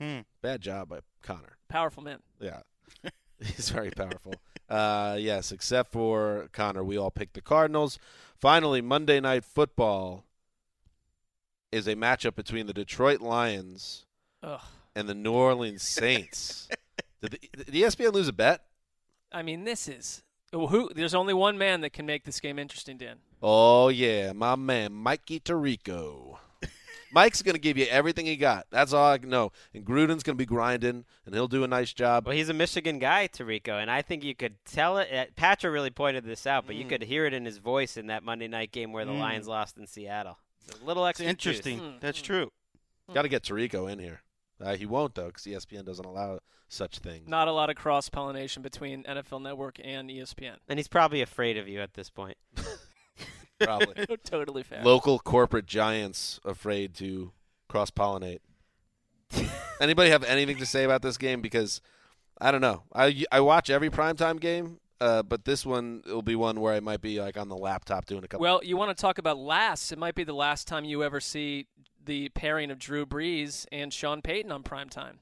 Hmm. 0.00 0.20
Bad 0.42 0.60
job 0.60 0.88
by 0.88 1.00
Connor. 1.22 1.56
powerful 1.68 2.02
man. 2.02 2.18
Yeah. 2.40 2.60
He's 3.40 3.68
very 3.70 3.90
powerful. 3.90 4.34
uh, 4.68 5.16
yes, 5.20 5.52
except 5.52 5.92
for 5.92 6.48
Connor. 6.52 6.82
We 6.84 6.96
all 6.96 7.10
picked 7.10 7.34
the 7.34 7.40
Cardinals. 7.42 7.98
Finally, 8.40 8.80
Monday 8.80 9.20
Night 9.20 9.44
Football 9.44 10.23
is 11.74 11.88
a 11.88 11.94
matchup 11.96 12.34
between 12.36 12.66
the 12.66 12.72
Detroit 12.72 13.20
Lions 13.20 14.06
Ugh. 14.42 14.60
and 14.94 15.08
the 15.08 15.14
New 15.14 15.32
Orleans 15.32 15.82
Saints. 15.82 16.68
did, 17.20 17.32
the, 17.32 17.64
did 17.64 17.74
E 17.74 17.82
ESPN 17.82 18.12
lose 18.12 18.28
a 18.28 18.32
bet? 18.32 18.62
I 19.32 19.42
mean, 19.42 19.64
this 19.64 19.88
is 19.88 20.22
who. 20.52 20.88
There's 20.94 21.14
only 21.14 21.34
one 21.34 21.58
man 21.58 21.80
that 21.80 21.90
can 21.92 22.06
make 22.06 22.24
this 22.24 22.38
game 22.38 22.58
interesting, 22.60 22.96
Dan. 22.96 23.16
Oh, 23.42 23.88
yeah, 23.88 24.32
my 24.32 24.54
man, 24.54 24.92
Mikey 24.92 25.40
Tirico. 25.40 26.38
Mike's 27.12 27.42
going 27.42 27.54
to 27.56 27.60
give 27.60 27.76
you 27.76 27.86
everything 27.90 28.26
he 28.26 28.36
got. 28.36 28.66
That's 28.70 28.92
all 28.92 29.04
I 29.12 29.18
know. 29.18 29.50
And 29.74 29.84
Gruden's 29.84 30.22
going 30.22 30.36
to 30.36 30.42
be 30.42 30.46
grinding, 30.46 31.04
and 31.26 31.34
he'll 31.34 31.48
do 31.48 31.64
a 31.64 31.68
nice 31.68 31.92
job. 31.92 32.26
Well, 32.26 32.36
he's 32.36 32.48
a 32.48 32.54
Michigan 32.54 32.98
guy, 33.00 33.28
Tirico, 33.28 33.80
and 33.82 33.90
I 33.90 34.02
think 34.02 34.22
you 34.24 34.34
could 34.34 34.54
tell 34.64 34.98
it. 34.98 35.08
Uh, 35.12 35.24
Patra 35.36 35.70
really 35.70 35.90
pointed 35.90 36.24
this 36.24 36.46
out, 36.46 36.66
but 36.66 36.76
you 36.76 36.84
Mm. 36.84 36.88
could 36.88 37.02
hear 37.02 37.26
it 37.26 37.34
in 37.34 37.44
his 37.44 37.58
voice 37.58 37.96
in 37.96 38.06
that 38.06 38.22
Monday 38.22 38.46
night 38.48 38.70
game 38.72 38.92
where 38.92 39.04
the 39.04 39.12
Mm. 39.12 39.20
Lions 39.20 39.48
lost 39.48 39.76
in 39.76 39.86
Seattle. 39.88 40.38
It's 40.68 40.80
a 40.80 40.84
little 40.84 41.04
extra. 41.06 41.26
interesting. 41.26 41.78
juice. 41.78 41.94
That's 42.00 42.20
mm. 42.20 42.24
true. 42.24 42.52
Mm. 43.10 43.14
Got 43.14 43.22
to 43.22 43.28
get 43.28 43.42
Tirico 43.42 43.90
in 43.90 43.98
here. 43.98 44.22
Uh, 44.60 44.76
he 44.76 44.86
won't, 44.86 45.14
though, 45.14 45.26
because 45.26 45.42
ESPN 45.44 45.84
doesn't 45.84 46.04
allow 46.04 46.38
such 46.68 46.98
things. 46.98 47.28
Not 47.28 47.48
a 47.48 47.52
lot 47.52 47.70
of 47.70 47.76
cross 47.76 48.08
pollination 48.08 48.62
between 48.62 49.02
NFL 49.04 49.42
Network 49.42 49.78
and 49.82 50.08
ESPN. 50.08 50.56
And 50.68 50.78
he's 50.78 50.88
probably 50.88 51.20
afraid 51.20 51.56
of 51.56 51.68
you 51.68 51.80
at 51.80 51.94
this 51.94 52.10
point. 52.10 52.36
Probably. 53.60 54.06
totally 54.24 54.62
fair. 54.62 54.82
Local 54.82 55.18
corporate 55.18 55.66
giants 55.66 56.40
afraid 56.44 56.94
to 56.94 57.32
cross 57.68 57.90
pollinate. 57.90 58.40
Anybody 59.80 60.10
have 60.10 60.24
anything 60.24 60.58
to 60.58 60.66
say 60.66 60.84
about 60.84 61.02
this 61.02 61.16
game? 61.16 61.40
Because 61.40 61.80
I 62.40 62.50
don't 62.50 62.60
know. 62.60 62.82
I 62.92 63.24
I 63.30 63.40
watch 63.40 63.70
every 63.70 63.90
primetime 63.90 64.40
game, 64.40 64.78
uh, 65.00 65.22
but 65.22 65.44
this 65.44 65.66
one 65.66 66.02
will 66.06 66.22
be 66.22 66.36
one 66.36 66.60
where 66.60 66.74
I 66.74 66.80
might 66.80 67.00
be 67.00 67.20
like 67.20 67.36
on 67.36 67.48
the 67.48 67.56
laptop 67.56 68.06
doing 68.06 68.24
a 68.24 68.28
couple. 68.28 68.42
Well, 68.42 68.60
you 68.62 68.76
want 68.76 68.96
to 68.96 69.00
talk 69.00 69.18
about 69.18 69.38
last? 69.38 69.92
It 69.92 69.98
might 69.98 70.14
be 70.14 70.24
the 70.24 70.34
last 70.34 70.68
time 70.68 70.84
you 70.84 71.02
ever 71.02 71.20
see 71.20 71.66
the 72.04 72.28
pairing 72.30 72.70
of 72.70 72.78
Drew 72.78 73.06
Brees 73.06 73.66
and 73.72 73.92
Sean 73.92 74.22
Payton 74.22 74.52
on 74.52 74.62
primetime. 74.62 75.16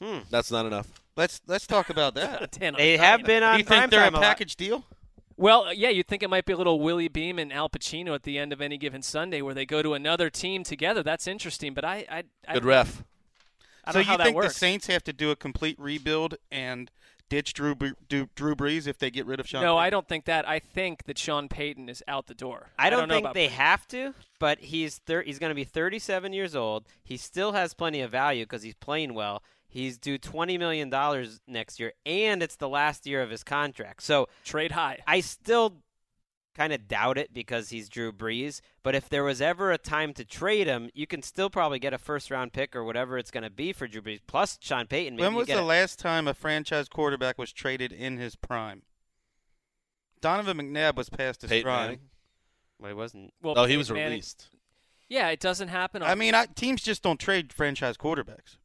Hmm. 0.00 0.18
That's 0.30 0.50
not 0.50 0.66
enough. 0.66 0.88
Let's 1.16 1.40
let's 1.46 1.66
talk 1.66 1.90
about 1.90 2.14
that. 2.14 2.52
Dan, 2.58 2.74
They 2.76 2.94
I'm 2.94 3.00
have 3.00 3.24
been 3.24 3.42
on 3.42 3.58
you 3.58 3.64
think 3.64 3.90
they're 3.90 4.00
primetime 4.00 4.14
a 4.14 4.18
a 4.18 4.20
package 4.20 4.56
deal? 4.56 4.84
Well, 5.36 5.64
uh, 5.66 5.70
yeah, 5.70 5.88
you'd 5.88 6.08
think 6.08 6.22
it 6.22 6.30
might 6.30 6.44
be 6.44 6.52
a 6.52 6.56
little 6.56 6.80
Willie 6.80 7.08
Beam 7.08 7.38
and 7.38 7.52
Al 7.52 7.68
Pacino 7.68 8.14
at 8.14 8.24
the 8.24 8.38
end 8.38 8.52
of 8.52 8.60
any 8.60 8.76
given 8.76 9.02
Sunday 9.02 9.40
where 9.40 9.54
they 9.54 9.66
go 9.66 9.82
to 9.82 9.94
another 9.94 10.30
team 10.30 10.64
together. 10.64 11.02
That's 11.02 11.26
interesting, 11.28 11.74
but 11.74 11.84
I, 11.84 12.04
I, 12.10 12.22
I 12.46 12.54
Good 12.54 12.64
ref. 12.64 13.04
I 13.84 13.92
so 13.92 13.98
don't 13.98 14.00
know 14.00 14.00
you 14.00 14.04
how 14.04 14.16
that 14.18 14.24
think 14.24 14.36
works. 14.36 14.54
the 14.54 14.58
Saints 14.58 14.86
have 14.88 15.04
to 15.04 15.12
do 15.12 15.30
a 15.30 15.36
complete 15.36 15.78
rebuild 15.78 16.34
and 16.50 16.90
ditch 17.28 17.52
Drew 17.52 17.74
Bre- 17.74 17.88
Drew 18.08 18.54
Brees 18.54 18.86
if 18.86 18.98
they 18.98 19.10
get 19.10 19.26
rid 19.26 19.40
of 19.40 19.48
Sean? 19.48 19.62
no, 19.62 19.74
Payton? 19.74 19.84
I 19.84 19.90
don't 19.90 20.08
think 20.08 20.24
that. 20.26 20.48
I 20.48 20.58
think 20.58 21.04
that 21.04 21.18
Sean 21.18 21.48
Payton 21.48 21.88
is 21.88 22.02
out 22.08 22.26
the 22.26 22.34
door. 22.34 22.70
I 22.78 22.90
don't, 22.90 23.08
know 23.08 23.14
think 23.14 23.24
about 23.24 23.34
they 23.34 23.48
Brees. 23.48 23.52
have 23.52 23.86
to, 23.88 24.14
but 24.38 24.58
he's 24.60 24.98
thir- 24.98 25.22
he's 25.22 25.38
going 25.38 25.50
to 25.50 25.54
be 25.54 25.64
37 25.64 26.32
years 26.32 26.54
old. 26.56 26.86
He 27.04 27.16
still 27.16 27.52
has 27.52 27.74
plenty 27.74 28.00
of 28.00 28.10
value 28.10 28.44
because 28.44 28.62
he's 28.62 28.74
playing 28.74 29.14
well. 29.14 29.42
He's 29.70 29.98
due 29.98 30.16
20 30.16 30.56
million 30.56 30.88
dollars 30.88 31.40
next 31.46 31.78
year, 31.78 31.92
and 32.06 32.42
it's 32.42 32.56
the 32.56 32.68
last 32.70 33.06
year 33.06 33.20
of 33.22 33.30
his 33.30 33.44
contract. 33.44 34.02
So 34.02 34.28
trade 34.42 34.72
high. 34.72 35.00
I 35.06 35.20
still 35.20 35.82
kind 36.58 36.72
of 36.72 36.88
doubt 36.88 37.16
it 37.16 37.32
because 37.32 37.70
he's 37.70 37.88
Drew 37.88 38.12
Brees. 38.12 38.60
But 38.82 38.94
if 38.96 39.08
there 39.08 39.22
was 39.22 39.40
ever 39.40 39.70
a 39.70 39.78
time 39.78 40.12
to 40.14 40.24
trade 40.24 40.66
him, 40.66 40.90
you 40.92 41.06
can 41.06 41.22
still 41.22 41.48
probably 41.48 41.78
get 41.78 41.94
a 41.94 41.98
first 41.98 42.30
round 42.30 42.52
pick 42.52 42.74
or 42.74 42.82
whatever 42.82 43.16
it's 43.16 43.30
going 43.30 43.44
to 43.44 43.50
be 43.50 43.72
for 43.72 43.86
Drew 43.86 44.02
Brees 44.02 44.20
plus 44.26 44.58
Sean 44.60 44.86
Payton. 44.86 45.14
Maybe 45.16 45.24
When 45.26 45.34
was 45.34 45.46
get 45.46 45.54
the 45.56 45.62
a- 45.62 45.64
last 45.64 45.98
time 46.00 46.26
a 46.26 46.34
franchise 46.34 46.88
quarterback 46.88 47.38
was 47.38 47.52
traded 47.52 47.92
in 47.92 48.18
his 48.18 48.34
prime? 48.34 48.82
Donovan 50.20 50.58
McNabb 50.58 50.96
was 50.96 51.08
past 51.08 51.42
his 51.42 51.48
Peyton 51.50 51.64
prime. 51.64 51.80
Manning? 51.82 52.00
Well, 52.80 52.88
he 52.90 52.94
wasn't. 52.94 53.34
Well, 53.40 53.54
oh, 53.56 53.64
he 53.66 53.76
was 53.76 53.90
Manning- 53.90 54.10
released. 54.10 54.48
Yeah, 55.08 55.28
it 55.28 55.40
doesn't 55.40 55.68
happen. 55.68 56.02
I 56.02 56.14
mean, 56.16 56.34
I, 56.34 56.46
teams 56.46 56.82
just 56.82 57.02
don't 57.02 57.18
trade 57.18 57.52
franchise 57.52 57.96
quarterbacks. 57.96 58.56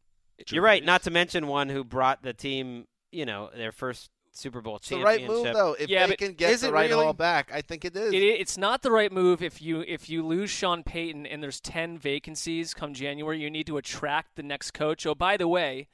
You're 0.50 0.64
right. 0.64 0.84
Not 0.84 1.04
to 1.04 1.12
mention 1.12 1.48
one 1.48 1.70
who 1.70 1.84
brought 1.86 2.22
the 2.24 2.34
team, 2.34 2.86
you 3.12 3.26
know, 3.26 3.50
their 3.56 3.72
first 3.72 4.10
Super 4.36 4.62
Bowl 4.62 4.78
It's 4.78 4.90
the 4.90 4.96
championship. 4.96 5.30
right 5.30 5.44
move, 5.46 5.54
though. 5.54 5.76
If 5.80 5.90
Yeah, 5.90 6.08
they 6.08 6.14
but 6.14 6.18
can 6.18 6.34
get 6.34 6.52
is 6.52 6.62
the 6.62 6.70
it 6.70 6.74
right 6.74 6.90
really? 6.90 7.04
haul 7.04 7.14
back, 7.14 7.52
I 7.54 7.62
think 7.62 7.86
it 7.86 7.96
is. 7.96 8.14
It, 8.14 8.18
it's 8.18 8.58
not 8.58 8.82
the 8.82 8.92
right 8.92 9.12
move 9.12 9.44
if 9.44 9.62
you 9.62 9.82
if 9.88 10.10
you 10.10 10.26
lose 10.26 10.50
Sean 10.50 10.84
Payton 10.84 11.26
and 11.28 11.42
there's 11.42 11.62
ten 11.62 11.98
vacancies 11.98 12.74
come 12.74 12.94
January. 12.94 13.40
You 13.40 13.50
need 13.52 13.68
to 13.68 13.78
attract 13.78 14.36
the 14.36 14.44
next 14.44 14.72
coach. 14.72 15.06
Oh, 15.06 15.14
by 15.14 15.38
the 15.38 15.48
way, 15.48 15.88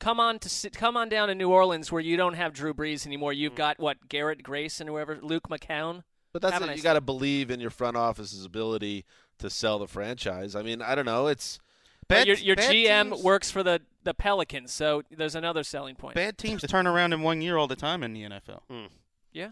come 0.00 0.18
on 0.18 0.40
to 0.40 0.48
sit, 0.48 0.76
come 0.76 0.96
on 0.96 1.08
down 1.08 1.28
to 1.28 1.34
New 1.34 1.50
Orleans 1.50 1.92
where 1.92 2.02
you 2.02 2.16
don't 2.16 2.34
have 2.34 2.52
Drew 2.52 2.74
Brees 2.74 3.06
anymore. 3.06 3.32
You've 3.32 3.52
mm. 3.52 3.58
got 3.58 3.78
what 3.78 4.08
Garrett 4.08 4.42
Grayson 4.42 4.88
or 4.88 4.92
whoever, 4.92 5.18
Luke 5.22 5.48
McCown. 5.48 6.02
But 6.32 6.42
that's 6.42 6.54
Have 6.54 6.62
it. 6.62 6.66
nice 6.66 6.76
You 6.76 6.82
got 6.82 6.94
to 6.94 7.00
believe 7.00 7.50
in 7.50 7.60
your 7.60 7.70
front 7.70 7.96
office's 7.96 8.44
ability 8.44 9.04
to 9.38 9.50
sell 9.50 9.78
the 9.78 9.88
franchise. 9.88 10.54
I 10.54 10.62
mean, 10.62 10.80
I 10.82 10.94
don't 10.94 11.04
know. 11.06 11.26
It's 11.26 11.58
But 12.10 12.16
Bad- 12.16 12.26
your 12.26 12.36
your 12.38 12.56
bad 12.56 12.70
GM 12.72 13.10
teams- 13.12 13.22
works 13.22 13.50
for 13.50 13.62
the 13.62 13.80
the 14.02 14.12
Pelicans, 14.14 14.72
so 14.72 15.02
there's 15.10 15.34
another 15.36 15.62
selling 15.62 15.94
point. 15.94 16.16
Bad 16.16 16.36
teams 16.38 16.62
turn 16.62 16.86
around 16.86 17.12
in 17.12 17.22
one 17.22 17.40
year 17.40 17.56
all 17.56 17.68
the 17.68 17.76
time 17.76 18.02
in 18.02 18.12
the 18.12 18.22
NFL. 18.22 18.62
Hmm. 18.68 18.86
Yeah. 19.32 19.50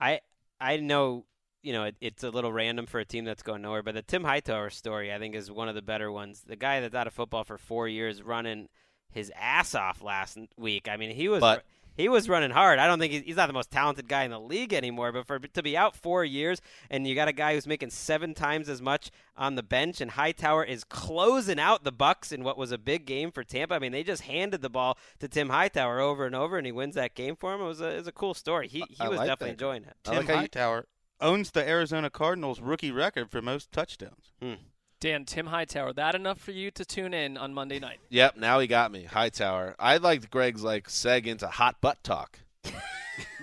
I 0.00 0.20
I 0.60 0.78
know 0.78 1.24
you 1.62 1.72
know 1.72 1.84
it, 1.84 1.94
it's 2.00 2.24
a 2.24 2.30
little 2.30 2.52
random 2.52 2.86
for 2.86 2.98
a 2.98 3.04
team 3.04 3.24
that's 3.24 3.42
going 3.44 3.62
nowhere, 3.62 3.82
but 3.84 3.94
the 3.94 4.02
Tim 4.02 4.24
Hightower 4.24 4.70
story 4.70 5.12
I 5.12 5.18
think 5.18 5.34
is 5.36 5.50
one 5.52 5.68
of 5.68 5.74
the 5.76 5.82
better 5.82 6.10
ones. 6.10 6.42
The 6.46 6.56
guy 6.56 6.80
that's 6.80 6.94
out 6.94 7.06
of 7.06 7.14
football 7.14 7.44
for 7.44 7.58
four 7.58 7.86
years, 7.86 8.22
running 8.22 8.68
his 9.12 9.30
ass 9.36 9.74
off 9.74 10.02
last 10.02 10.36
week. 10.56 10.88
I 10.88 10.96
mean, 10.96 11.14
he 11.14 11.28
was 11.28 11.40
But- 11.40 11.64
he 12.00 12.08
was 12.08 12.28
running 12.28 12.50
hard. 12.50 12.78
I 12.78 12.86
don't 12.86 12.98
think 12.98 13.12
he's, 13.12 13.22
he's 13.22 13.36
not 13.36 13.46
the 13.46 13.52
most 13.52 13.70
talented 13.70 14.08
guy 14.08 14.24
in 14.24 14.30
the 14.30 14.40
league 14.40 14.72
anymore, 14.72 15.12
but 15.12 15.26
for 15.26 15.38
to 15.38 15.62
be 15.62 15.76
out 15.76 15.94
four 15.94 16.24
years 16.24 16.60
and 16.90 17.06
you 17.06 17.14
got 17.14 17.28
a 17.28 17.32
guy 17.32 17.54
who's 17.54 17.66
making 17.66 17.90
seven 17.90 18.34
times 18.34 18.68
as 18.68 18.80
much 18.82 19.10
on 19.36 19.54
the 19.54 19.62
bench, 19.62 20.00
and 20.00 20.10
Hightower 20.10 20.64
is 20.64 20.84
closing 20.84 21.58
out 21.58 21.84
the 21.84 21.92
Bucks 21.92 22.30
in 22.30 22.44
what 22.44 22.58
was 22.58 22.72
a 22.72 22.78
big 22.78 23.06
game 23.06 23.30
for 23.32 23.42
Tampa. 23.42 23.74
I 23.74 23.78
mean, 23.78 23.92
they 23.92 24.02
just 24.02 24.22
handed 24.22 24.60
the 24.60 24.68
ball 24.68 24.98
to 25.18 25.28
Tim 25.28 25.48
Hightower 25.48 26.00
over 26.00 26.26
and 26.26 26.34
over, 26.34 26.58
and 26.58 26.66
he 26.66 26.72
wins 26.72 26.94
that 26.96 27.14
game 27.14 27.36
for 27.36 27.54
him. 27.54 27.60
It 27.60 27.64
was 27.64 27.80
a, 27.80 27.88
it 27.88 27.98
was 27.98 28.06
a 28.08 28.12
cool 28.12 28.34
story. 28.34 28.68
He 28.68 28.84
he 28.90 29.00
I 29.00 29.08
was 29.08 29.18
like 29.18 29.28
definitely 29.28 29.48
that. 29.48 29.52
enjoying 29.52 29.82
it. 29.84 29.96
I 30.06 30.10
Tim 30.10 30.26
like 30.26 30.36
Hightower 30.36 30.86
owns 31.20 31.50
the 31.50 31.66
Arizona 31.66 32.10
Cardinals 32.10 32.60
rookie 32.60 32.90
record 32.90 33.30
for 33.30 33.40
most 33.42 33.72
touchdowns. 33.72 34.32
Hmm. 34.42 34.54
Dan, 35.00 35.24
Tim 35.24 35.46
Hightower, 35.46 35.94
that 35.94 36.14
enough 36.14 36.38
for 36.38 36.50
you 36.52 36.70
to 36.72 36.84
tune 36.84 37.14
in 37.14 37.38
on 37.38 37.54
Monday 37.54 37.78
night? 37.78 38.00
Yep, 38.10 38.36
now 38.36 38.58
he 38.58 38.66
got 38.66 38.92
me. 38.92 39.04
Hightower. 39.04 39.74
I 39.78 39.96
liked 39.96 40.30
Greg's 40.30 40.62
like 40.62 40.88
seg 40.88 41.26
into 41.26 41.46
hot 41.48 41.80
butt 41.80 42.04
talk 42.04 42.40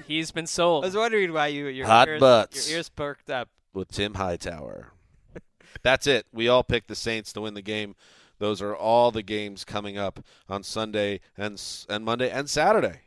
He's 0.07 0.31
been 0.31 0.45
sold. 0.47 0.83
I 0.83 0.87
was 0.87 0.95
wondering 0.95 1.33
why 1.33 1.47
you 1.47 1.65
your 1.67 1.87
Hot 1.87 2.07
ears, 2.07 2.19
butts. 2.19 2.69
your 2.69 2.77
ears 2.77 2.89
perked 2.89 3.29
up. 3.31 3.49
with 3.73 3.89
Tim 3.91 4.13
Hightower. 4.13 4.91
That's 5.83 6.05
it. 6.07 6.27
We 6.31 6.47
all 6.47 6.63
picked 6.63 6.87
the 6.87 6.95
Saints 6.95 7.33
to 7.33 7.41
win 7.41 7.55
the 7.55 7.61
game. 7.63 7.95
Those 8.39 8.61
are 8.61 8.75
all 8.75 9.09
the 9.11 9.23
games 9.23 9.65
coming 9.65 9.97
up 9.97 10.23
on 10.47 10.61
Sunday 10.61 11.21
and 11.35 11.59
and 11.89 12.05
Monday 12.05 12.29
and 12.29 12.47
Saturday. 12.47 13.01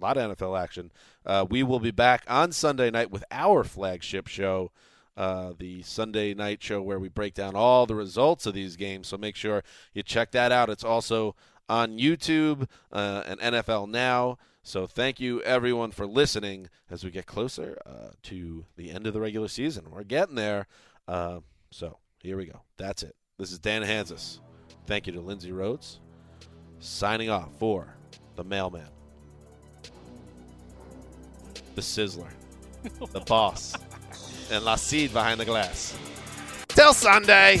A 0.00 0.02
lot 0.04 0.16
of 0.16 0.36
NFL 0.36 0.60
action. 0.60 0.92
Uh, 1.26 1.44
we 1.50 1.64
will 1.64 1.80
be 1.80 1.90
back 1.90 2.22
on 2.28 2.52
Sunday 2.52 2.90
night 2.90 3.10
with 3.10 3.24
our 3.32 3.64
flagship 3.64 4.28
show, 4.28 4.70
uh, 5.18 5.52
the 5.58 5.82
Sunday 5.82 6.32
night 6.32 6.62
show 6.62 6.80
where 6.80 7.00
we 7.00 7.08
break 7.08 7.34
down 7.34 7.56
all 7.56 7.86
the 7.86 7.96
results 7.96 8.46
of 8.46 8.54
these 8.54 8.76
games. 8.76 9.08
So 9.08 9.18
make 9.18 9.34
sure 9.34 9.64
you 9.92 10.04
check 10.04 10.30
that 10.30 10.52
out. 10.52 10.70
It's 10.70 10.84
also 10.84 11.34
on 11.68 11.98
YouTube 11.98 12.68
uh, 12.92 13.24
and 13.26 13.40
NFL 13.40 13.90
Now. 13.90 14.38
So 14.62 14.86
thank 14.86 15.18
you 15.18 15.42
everyone 15.42 15.90
for 15.90 16.06
listening 16.06 16.68
as 16.88 17.02
we 17.02 17.10
get 17.10 17.26
closer 17.26 17.78
uh, 17.84 18.10
to 18.24 18.64
the 18.76 18.90
end 18.90 19.08
of 19.08 19.12
the 19.12 19.20
regular 19.20 19.48
season. 19.48 19.86
We're 19.90 20.04
getting 20.04 20.36
there. 20.36 20.68
Uh, 21.08 21.40
so 21.72 21.98
here 22.22 22.36
we 22.36 22.46
go. 22.46 22.62
That's 22.76 23.02
it. 23.02 23.16
This 23.38 23.50
is 23.50 23.58
Dan 23.58 23.82
Hanzus. 23.82 24.38
Thank 24.86 25.08
you 25.08 25.12
to 25.14 25.20
Lindsay 25.20 25.50
Rhodes. 25.50 25.98
Signing 26.78 27.28
off 27.28 27.50
for 27.58 27.92
the 28.36 28.44
mailman, 28.44 28.88
the 31.74 31.80
sizzler, 31.80 32.30
the 33.12 33.20
boss, 33.20 33.74
and 34.50 34.64
La 34.64 34.76
Cid 34.76 35.12
behind 35.12 35.40
the 35.40 35.44
glass. 35.44 35.96
Till 36.68 36.94
Sunday. 36.94 37.60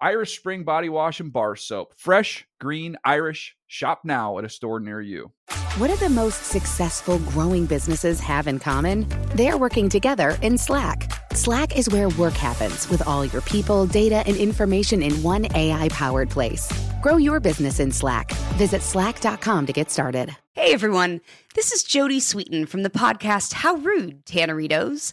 Irish 0.00 0.38
Spring 0.38 0.62
Body 0.62 0.88
Wash 0.90 1.20
and 1.20 1.32
Bar 1.32 1.56
Soap. 1.56 1.94
Fresh, 1.96 2.46
green, 2.60 2.96
Irish. 3.04 3.56
Shop 3.66 4.02
now 4.04 4.38
at 4.38 4.44
a 4.44 4.48
store 4.48 4.78
near 4.78 5.00
you. 5.00 5.32
What 5.78 5.88
do 5.88 5.96
the 5.96 6.10
most 6.10 6.44
successful 6.44 7.18
growing 7.20 7.64
businesses 7.66 8.20
have 8.20 8.46
in 8.46 8.58
common? 8.58 9.06
They're 9.34 9.56
working 9.56 9.88
together 9.88 10.36
in 10.42 10.58
Slack. 10.58 11.10
Slack 11.32 11.78
is 11.78 11.88
where 11.88 12.10
work 12.10 12.34
happens 12.34 12.88
with 12.90 13.06
all 13.06 13.24
your 13.24 13.42
people, 13.42 13.86
data, 13.86 14.22
and 14.26 14.36
information 14.36 15.02
in 15.02 15.22
one 15.22 15.46
AI 15.54 15.88
powered 15.88 16.30
place. 16.30 16.70
Grow 17.02 17.16
your 17.16 17.40
business 17.40 17.80
in 17.80 17.90
Slack. 17.90 18.32
Visit 18.58 18.82
slack.com 18.82 19.66
to 19.66 19.72
get 19.72 19.90
started. 19.90 20.34
Hey 20.52 20.72
everyone, 20.72 21.20
this 21.54 21.72
is 21.72 21.84
Jodie 21.84 22.16
Sweetin 22.16 22.66
from 22.66 22.82
the 22.82 22.90
podcast 22.90 23.52
How 23.52 23.76
Rude, 23.76 24.24
Tanneritos. 24.24 25.12